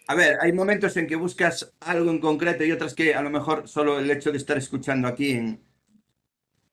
a 0.07 0.15
ver, 0.15 0.37
hay 0.41 0.53
momentos 0.53 0.97
en 0.97 1.09
que 1.09 1.17
buscas 1.17 1.73
algo 1.81 2.09
en 2.11 2.21
concreto 2.21 2.63
y 2.63 2.71
otras 2.71 2.95
que 2.95 3.17
a 3.17 3.23
lo 3.23 3.31
mejor 3.31 3.67
solo 3.67 3.99
el 3.99 4.09
hecho 4.11 4.31
de 4.31 4.39
estar 4.39 4.57
escuchando 4.57 5.09
aquí 5.09 5.33
en, 5.33 5.61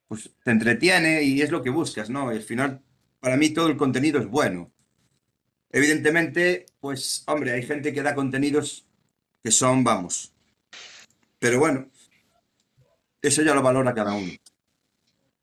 pues 0.06 0.30
te 0.44 0.50
entretiene 0.52 1.24
y 1.24 1.42
es 1.42 1.50
lo 1.50 1.62
que 1.62 1.70
buscas, 1.70 2.08
¿no? 2.08 2.32
Y 2.32 2.36
al 2.36 2.42
final 2.42 2.82
para 3.18 3.36
mí 3.36 3.50
todo 3.50 3.66
el 3.66 3.76
contenido 3.76 4.20
es 4.20 4.26
bueno. 4.26 4.70
Evidentemente, 5.70 6.66
pues, 6.78 7.24
hombre, 7.26 7.52
hay 7.52 7.62
gente 7.62 7.92
que 7.92 8.02
da 8.02 8.14
contenidos 8.14 8.86
que 9.42 9.50
son, 9.50 9.82
vamos. 9.82 10.31
Pero 11.42 11.58
bueno, 11.58 11.88
eso 13.20 13.42
ya 13.42 13.52
lo 13.52 13.62
valora 13.62 13.92
cada 13.92 14.14
uno. 14.14 14.30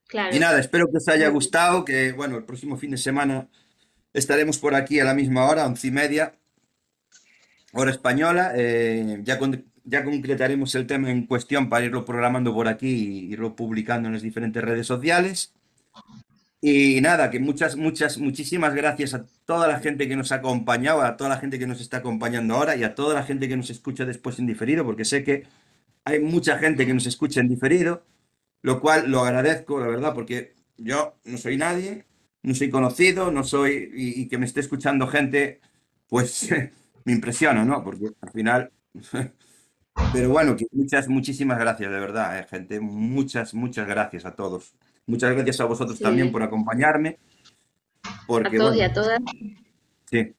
Claro. 0.07 0.34
Y 0.34 0.39
nada, 0.39 0.57
espero 0.57 0.89
que 0.89 0.95
os 0.95 1.07
haya 1.09 1.27
gustado, 1.27 1.84
que 1.84 2.13
bueno, 2.13 2.38
el 2.38 2.45
próximo 2.45 2.77
fin 2.77 2.91
de 2.91 2.97
semana 2.97 3.49
estaremos 4.13 4.57
por 4.59 4.76
aquí 4.76 5.01
a 5.01 5.03
la 5.03 5.13
misma 5.13 5.45
hora, 5.49 5.65
once 5.65 5.88
y 5.88 5.91
media, 5.91 6.34
hora 7.73 7.91
española. 7.91 8.53
eh, 8.55 9.19
ya, 9.23 9.38
con- 9.38 9.65
ya 9.84 10.05
concretaremos 10.05 10.73
el 10.76 10.88
tema 10.88 11.11
en 11.11 11.26
cuestión 11.26 11.67
para 11.69 11.84
irlo 11.85 12.05
programando 12.05 12.53
por 12.53 12.69
aquí 12.69 12.88
y 12.88 13.34
irlo 13.34 13.53
publicando 13.53 14.07
en 14.07 14.13
las 14.13 14.23
diferentes 14.23 14.63
redes 14.63 14.88
sociales. 14.88 15.53
Y 16.61 17.01
nada, 17.01 17.30
que 17.30 17.39
muchas, 17.41 17.76
muchas, 17.76 18.17
muchísimas 18.17 18.73
gracias 18.73 19.13
a 19.13 19.26
toda 19.45 19.67
la 19.67 19.80
gente 19.80 20.07
que 20.07 20.15
nos 20.15 20.31
ha 20.31 20.35
acompañado, 20.35 21.01
a 21.01 21.17
toda 21.17 21.30
la 21.30 21.38
gente 21.38 21.59
que 21.59 21.67
nos 21.67 21.81
está 21.81 21.97
acompañando 21.97 22.55
ahora 22.55 22.77
y 22.77 22.85
a 22.85 22.95
toda 22.95 23.15
la 23.15 23.23
gente 23.23 23.49
que 23.49 23.57
nos 23.57 23.69
escucha 23.69 24.05
después 24.05 24.39
en 24.39 24.47
diferido, 24.47 24.85
porque 24.85 25.03
sé 25.03 25.26
que 25.26 25.43
hay 26.05 26.19
mucha 26.19 26.57
gente 26.59 26.85
que 26.85 26.93
nos 26.93 27.05
escucha 27.07 27.41
en 27.41 27.49
diferido, 27.49 28.05
lo 28.61 28.81
cual 28.81 29.09
lo 29.11 29.21
agradezco, 29.21 29.80
la 29.80 29.88
verdad, 29.88 30.13
porque 30.13 30.55
yo 30.77 31.15
no 31.26 31.38
soy 31.38 31.57
nadie, 31.57 32.05
no 32.43 32.55
soy 32.55 32.69
conocido, 32.69 33.31
no 33.31 33.43
soy, 33.43 33.91
y, 33.95 34.21
y 34.23 34.27
que 34.30 34.38
me 34.38 34.45
esté 34.45 34.61
escuchando 34.61 35.07
gente, 35.07 35.61
pues 36.07 36.49
me 37.05 37.13
impresiona, 37.13 37.65
¿no? 37.65 37.84
Porque 37.84 38.11
al 38.21 38.31
final, 38.31 38.71
pero 40.13 40.30
bueno, 40.30 40.55
muchas, 40.71 41.07
muchísimas 41.07 41.59
gracias, 41.59 41.91
de 41.91 41.99
verdad, 41.99 42.39
eh, 42.39 42.47
gente, 42.49 42.80
muchas, 42.80 43.53
muchas 43.53 43.88
gracias 43.88 44.26
a 44.26 44.35
todos. 44.35 44.73
Muchas 45.07 45.34
gracias 45.34 45.59
a 45.61 45.65
vosotros 45.65 45.97
Sí. 45.97 46.03
también 46.03 46.31
por 46.31 46.43
acompañarme, 46.43 47.19
A 48.03 48.26
porque 48.27 48.57
todos 48.57 48.76
y 48.76 48.81
a 48.81 48.93
todas. 48.93 49.19
sí. 50.11 50.35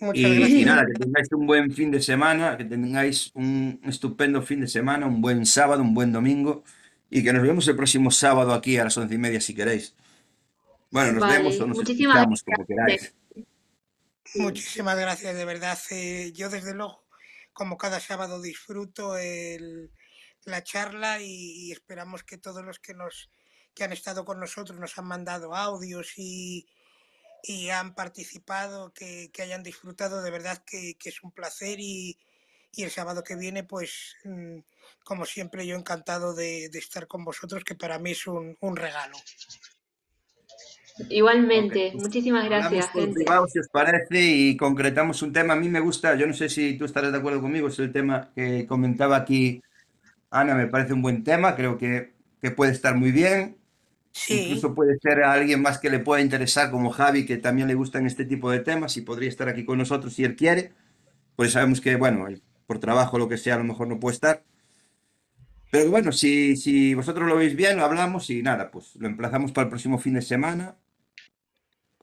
Muchas, 0.00 0.22
Y, 0.22 0.26
y 0.32 0.38
gracias. 0.38 0.64
nada, 0.64 0.86
que 0.86 0.94
tengáis 0.98 1.28
un 1.32 1.46
buen 1.46 1.70
fin 1.72 1.90
de 1.90 2.00
semana, 2.00 2.56
que 2.56 2.64
tengáis 2.64 3.30
un 3.34 3.80
estupendo 3.84 4.42
fin 4.42 4.60
de 4.60 4.68
semana, 4.68 5.06
un 5.06 5.20
buen 5.20 5.44
sábado, 5.46 5.82
un 5.82 5.94
buen 5.94 6.12
domingo 6.12 6.64
y 7.10 7.22
que 7.22 7.32
nos 7.32 7.42
vemos 7.42 7.66
el 7.68 7.76
próximo 7.76 8.10
sábado 8.10 8.54
aquí 8.54 8.76
a 8.78 8.84
las 8.84 8.96
once 8.96 9.14
y 9.14 9.18
media 9.18 9.40
si 9.40 9.54
queréis. 9.54 9.94
Bueno, 10.90 11.12
nos 11.12 11.20
Vale, 11.22 11.38
vemos 11.38 11.60
o 11.60 11.66
nos 11.66 11.76
muchísimas 11.78 12.16
escuchamos 12.16 12.42
como 12.42 12.66
queráis. 12.66 13.14
Muchísimas 14.34 14.98
gracias, 14.98 15.34
de 15.36 15.44
verdad. 15.44 15.78
Eh, 15.90 16.32
yo 16.34 16.48
desde 16.50 16.74
luego, 16.74 17.04
como 17.52 17.76
cada 17.76 18.00
sábado, 18.00 18.40
disfruto 18.40 19.16
el- 19.16 19.90
la 20.44 20.62
charla 20.62 21.20
y, 21.20 21.68
y 21.68 21.72
esperamos 21.72 22.22
que 22.24 22.38
todos 22.38 22.64
los 22.64 22.78
que 22.78 22.94
nos 22.94 23.30
que 23.74 23.84
han 23.84 23.92
estado 23.92 24.24
con 24.24 24.40
nosotros 24.40 24.78
nos 24.80 24.98
han 24.98 25.06
mandado 25.06 25.54
audios 25.54 26.14
y, 26.16 26.66
y 27.42 27.70
han 27.70 27.94
participado, 27.94 28.92
que, 28.92 29.30
que 29.32 29.42
hayan 29.42 29.62
disfrutado. 29.62 30.22
De 30.22 30.30
verdad 30.30 30.62
que, 30.64 30.94
que 30.98 31.08
es 31.08 31.22
un 31.22 31.32
placer 31.32 31.78
y, 31.80 32.18
y 32.72 32.82
el 32.82 32.90
sábado 32.90 33.22
que 33.22 33.36
viene, 33.36 33.64
pues, 33.64 34.16
mm, 34.24 34.58
como 35.04 35.26
siempre, 35.26 35.66
yo 35.66 35.76
encantado 35.76 36.34
de, 36.34 36.68
de 36.68 36.78
estar 36.78 37.06
con 37.06 37.24
vosotros, 37.24 37.64
que 37.64 37.74
para 37.74 37.98
mí 37.98 38.12
es 38.12 38.26
un, 38.26 38.56
un 38.60 38.76
regalo. 38.76 39.16
Igualmente, 41.08 41.92
muchísimas 41.94 42.44
gracias, 42.44 42.90
gente. 42.90 43.14
privado, 43.14 43.46
si 43.46 43.58
os 43.58 43.68
parece, 43.68 44.20
y 44.20 44.56
concretamos 44.56 45.22
un 45.22 45.32
tema. 45.32 45.54
A 45.54 45.56
mí 45.56 45.68
me 45.68 45.80
gusta, 45.80 46.14
yo 46.14 46.26
no 46.26 46.34
sé 46.34 46.48
si 46.48 46.76
tú 46.76 46.84
estarás 46.84 47.12
de 47.12 47.18
acuerdo 47.18 47.40
conmigo, 47.40 47.68
es 47.68 47.78
el 47.78 47.92
tema 47.92 48.30
que 48.34 48.66
comentaba 48.66 49.16
aquí 49.16 49.62
Ana, 50.30 50.54
me 50.54 50.68
parece 50.68 50.92
un 50.92 51.02
buen 51.02 51.24
tema, 51.24 51.56
creo 51.56 51.76
que, 51.76 52.14
que 52.40 52.50
puede 52.52 52.72
estar 52.72 52.94
muy 52.94 53.10
bien. 53.10 53.56
Sí, 54.12 54.34
Incluso 54.44 54.74
puede 54.74 54.98
ser 54.98 55.22
a 55.22 55.32
alguien 55.32 55.62
más 55.62 55.78
que 55.78 55.90
le 55.90 56.00
pueda 56.00 56.20
interesar, 56.22 56.70
como 56.70 56.90
Javi, 56.90 57.26
que 57.26 57.36
también 57.38 57.68
le 57.68 57.74
gustan 57.74 58.06
este 58.06 58.24
tipo 58.24 58.50
de 58.50 58.60
temas 58.60 58.96
y 58.96 59.02
podría 59.02 59.28
estar 59.28 59.48
aquí 59.48 59.64
con 59.64 59.78
nosotros 59.78 60.14
si 60.14 60.24
él 60.24 60.36
quiere. 60.36 60.72
Pues 61.36 61.52
sabemos 61.52 61.80
que, 61.80 61.96
bueno, 61.96 62.26
por 62.66 62.80
trabajo 62.80 63.16
o 63.16 63.20
lo 63.20 63.28
que 63.28 63.38
sea, 63.38 63.56
a 63.56 63.58
lo 63.58 63.64
mejor 63.64 63.88
no 63.88 64.00
puede 64.00 64.14
estar. 64.14 64.44
Pero 65.70 65.90
bueno, 65.90 66.12
si, 66.12 66.56
si 66.56 66.94
vosotros 66.94 67.28
lo 67.28 67.36
veis 67.36 67.54
bien, 67.56 67.76
lo 67.76 67.84
hablamos 67.84 68.28
y 68.30 68.42
nada, 68.42 68.70
pues 68.70 68.96
lo 68.96 69.06
emplazamos 69.06 69.52
para 69.52 69.64
el 69.64 69.70
próximo 69.70 69.98
fin 69.98 70.14
de 70.14 70.22
semana 70.22 70.76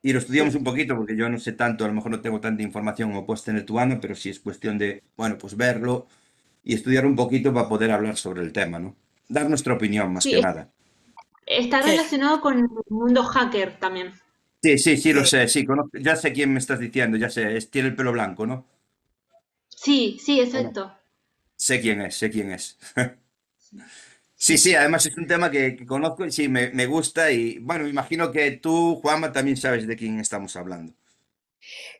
y 0.01 0.13
lo 0.13 0.19
estudiamos 0.19 0.55
un 0.55 0.63
poquito, 0.63 0.95
porque 0.95 1.15
yo 1.17 1.29
no 1.29 1.37
sé 1.39 1.53
tanto, 1.53 1.83
a 1.83 1.87
lo 1.87 1.93
mejor 1.93 2.11
no 2.11 2.21
tengo 2.21 2.39
tanta 2.39 2.63
información 2.63 3.09
como 3.09 3.25
puedes 3.25 3.43
tener 3.43 3.65
tú, 3.65 3.79
Ana, 3.79 3.99
pero 3.99 4.15
sí 4.15 4.29
es 4.29 4.39
cuestión 4.39 4.77
de, 4.77 5.03
bueno, 5.17 5.37
pues 5.37 5.57
verlo 5.57 6.07
y 6.63 6.75
estudiar 6.75 7.05
un 7.05 7.15
poquito 7.15 7.53
para 7.53 7.69
poder 7.69 7.91
hablar 7.91 8.17
sobre 8.17 8.41
el 8.43 8.53
tema, 8.53 8.79
¿no? 8.79 8.95
Dar 9.29 9.49
nuestra 9.49 9.73
opinión 9.73 10.13
más 10.13 10.23
Sí, 10.23 10.31
que 10.31 10.41
nada. 10.41 10.71
Está 11.47 11.81
Sí. 11.81 11.91
relacionado 11.91 12.41
con 12.41 12.59
el 12.59 12.67
mundo 12.89 13.23
hacker 13.23 13.79
también. 13.79 14.13
Sí, 14.61 14.77
sí, 14.77 14.97
sí, 14.97 15.13
lo 15.13 15.25
sé, 15.25 15.47
sí, 15.47 15.65
conozco- 15.65 15.97
ya 15.99 16.15
sé 16.15 16.31
quién 16.33 16.51
me 16.53 16.59
estás 16.59 16.79
diciendo, 16.79 17.17
ya 17.17 17.29
sé, 17.29 17.57
es, 17.57 17.69
tiene 17.71 17.89
el 17.89 17.95
pelo 17.95 18.11
blanco, 18.11 18.45
¿no? 18.45 18.67
Sí, 19.83 20.19
sí, 20.19 20.41
exacto. 20.41 20.91
Sé 21.65 21.75
quién 21.81 22.01
es, 22.01 22.15
sé 22.17 22.29
quién 22.31 22.51
es. 22.51 22.77
Sí, 24.35 24.57
sí, 24.57 24.75
además 24.75 25.05
es 25.05 25.17
un 25.17 25.27
tema 25.27 25.49
que, 25.51 25.75
que 25.75 25.85
conozco 25.85 26.23
y 26.25 26.31
sí, 26.31 26.47
me, 26.47 26.69
me 26.71 26.85
gusta 26.85 27.31
y 27.31 27.57
bueno, 27.59 27.83
me 27.85 27.89
imagino 27.89 28.31
que 28.31 28.51
tú, 28.51 28.95
Juanma, 29.01 29.31
también 29.31 29.57
sabes 29.57 29.87
de 29.87 29.95
quién 29.95 30.19
estamos 30.19 30.55
hablando. 30.55 30.93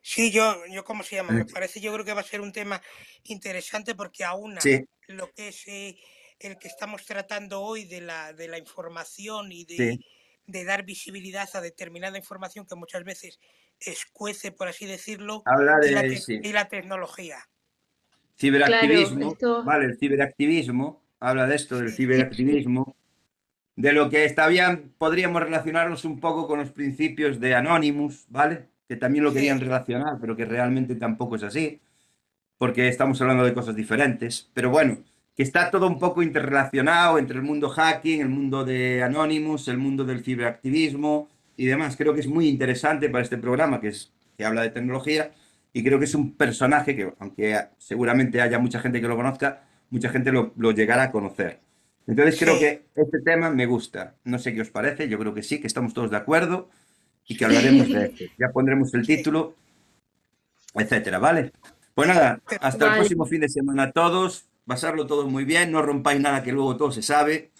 Sí, 0.02 0.30
yo, 0.32 0.64
yo, 0.66 0.84
¿cómo 0.84 1.02
se 1.02 1.16
llama? 1.16 1.34
Me 1.34 1.44
Eh, 1.44 1.44
parece, 1.44 1.80
yo 1.80 1.92
creo 1.92 2.04
que 2.04 2.14
va 2.14 2.20
a 2.20 2.24
ser 2.24 2.40
un 2.40 2.52
tema 2.52 2.82
interesante 3.24 3.94
porque 3.94 4.24
aúna 4.24 4.64
Sí, 4.64 4.84
lo 5.06 5.32
que 5.32 5.48
es 5.48 5.66
eh, 5.68 5.96
el 6.40 6.58
que 6.58 6.68
estamos 6.68 7.04
tratando 7.04 7.60
hoy 7.60 7.84
de 7.84 8.00
la, 8.00 8.32
de 8.32 8.48
la 8.48 8.58
información 8.58 9.50
y 9.52 9.64
de, 9.64 9.76
sí, 9.76 10.04
de 10.46 10.64
dar 10.64 10.84
visibilidad 10.84 11.48
a 11.54 11.60
determinada 11.60 12.16
información 12.18 12.66
que 12.66 12.74
muchas 12.74 13.04
veces 13.04 13.38
escuece, 13.80 14.52
por 14.52 14.68
así 14.68 14.86
decirlo, 14.86 15.42
habla 15.44 15.78
y 15.84 15.90
la, 15.90 16.02
de, 16.02 16.08
te- 16.10 16.16
sí, 16.16 16.40
y 16.42 16.52
la 16.52 16.68
tecnología. 16.68 17.36
Claro, 17.36 17.58
ciberactivismo, 18.36 19.32
esto, 19.32 19.64
¿vale? 19.64 19.86
El 19.86 19.98
ciberactivismo, 19.98 21.02
habla 21.20 21.46
de 21.46 21.56
esto, 21.56 21.78
del 21.78 21.92
ciberactivismo, 21.92 22.96
de 23.74 23.92
lo 23.92 24.08
que 24.10 24.24
está 24.24 24.46
bien, 24.48 24.94
podríamos 24.96 25.42
relacionarlos 25.42 26.04
un 26.04 26.20
poco 26.20 26.46
con 26.46 26.60
los 26.60 26.70
principios 26.70 27.40
de 27.40 27.54
Anonymous, 27.54 28.26
¿vale? 28.28 28.68
Que 28.88 28.96
también 28.96 29.24
lo 29.24 29.32
querían 29.32 29.58
sí, 29.58 29.64
relacionar, 29.64 30.18
pero 30.20 30.36
que 30.36 30.44
realmente 30.44 30.94
tampoco 30.94 31.36
es 31.36 31.42
así. 31.42 31.80
porque 32.58 32.88
estamos 32.88 33.20
hablando 33.20 33.44
de 33.44 33.54
cosas 33.54 33.76
diferentes, 33.76 34.50
pero 34.52 34.70
bueno, 34.70 34.98
que 35.38 35.44
está 35.44 35.70
todo 35.70 35.86
un 35.86 36.00
poco 36.00 36.20
interrelacionado 36.20 37.16
entre 37.16 37.36
el 37.36 37.44
mundo 37.44 37.68
hacking, 37.68 38.22
el 38.22 38.28
mundo 38.28 38.64
de 38.64 39.04
Anonymous, 39.04 39.68
el 39.68 39.78
mundo 39.78 40.04
del 40.04 40.24
ciberactivismo 40.24 41.28
y 41.56 41.66
demás. 41.66 41.96
Creo 41.96 42.12
que 42.12 42.18
es 42.18 42.26
muy 42.26 42.48
interesante 42.48 43.08
para 43.08 43.22
este 43.22 43.38
programa 43.38 43.80
que, 43.80 43.86
es, 43.86 44.12
que 44.36 44.44
habla 44.44 44.62
de 44.62 44.70
tecnología 44.70 45.30
y 45.72 45.84
creo 45.84 46.00
que 46.00 46.06
es 46.06 46.14
un 46.16 46.34
personaje 46.36 46.96
que, 46.96 47.14
aunque 47.20 47.56
seguramente 47.78 48.40
haya 48.40 48.58
mucha 48.58 48.80
gente 48.80 49.00
que 49.00 49.06
lo 49.06 49.14
conozca, 49.14 49.62
mucha 49.90 50.08
gente 50.08 50.32
lo, 50.32 50.54
lo 50.56 50.72
llegará 50.72 51.04
a 51.04 51.12
conocer. 51.12 51.60
Entonces 52.08 52.36
creo 52.36 52.54
sí. 52.54 52.60
que 52.60 52.86
este 52.96 53.20
tema 53.20 53.48
me 53.48 53.66
gusta. 53.66 54.16
No 54.24 54.40
sé 54.40 54.52
qué 54.52 54.62
os 54.62 54.70
parece, 54.70 55.08
yo 55.08 55.20
creo 55.20 55.34
que 55.34 55.44
sí, 55.44 55.60
que 55.60 55.68
estamos 55.68 55.94
todos 55.94 56.10
de 56.10 56.16
acuerdo 56.16 56.68
y 57.28 57.36
que 57.36 57.44
hablaremos 57.44 57.88
de 57.88 58.06
esto. 58.06 58.24
Ya 58.40 58.48
pondremos 58.48 58.92
el 58.92 59.06
título, 59.06 59.54
etcétera, 60.74 61.20
¿vale? 61.20 61.52
Pues 61.94 62.08
nada, 62.08 62.40
hasta 62.60 62.86
el 62.86 62.94
próximo 62.94 63.24
fin 63.24 63.42
de 63.42 63.48
semana 63.48 63.84
a 63.84 63.92
todos. 63.92 64.47
Pasarlo 64.68 65.06
todo 65.06 65.26
muy 65.26 65.46
bien, 65.46 65.72
no 65.72 65.80
rompáis 65.80 66.20
nada 66.20 66.42
que 66.42 66.52
luego 66.52 66.76
todo 66.76 66.92
se 66.92 67.00
sabe. 67.00 67.52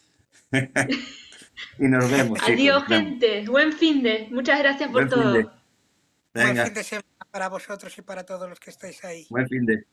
y 1.79 1.89
nos 1.89 2.11
vemos. 2.11 2.39
Adiós, 2.47 2.85
gente. 2.85 3.47
Buen 3.49 3.73
fin 3.73 4.03
de. 4.03 4.29
Muchas 4.31 4.59
gracias 4.59 4.91
por 4.91 5.09
Buen 5.09 5.11
fin 5.11 5.33
de. 5.33 5.43
todo. 5.45 5.53
Buen 6.35 6.57
fin 6.67 6.75
de 6.75 6.85
semana 6.85 7.09
para 7.31 7.49
vosotros 7.49 7.97
y 7.97 8.03
para 8.03 8.25
todos 8.25 8.47
los 8.47 8.61
que 8.61 8.69
estáis 8.69 9.03
ahí. 9.07 9.27
buen 9.31 9.49
fin 9.49 9.65
de. 9.65 9.87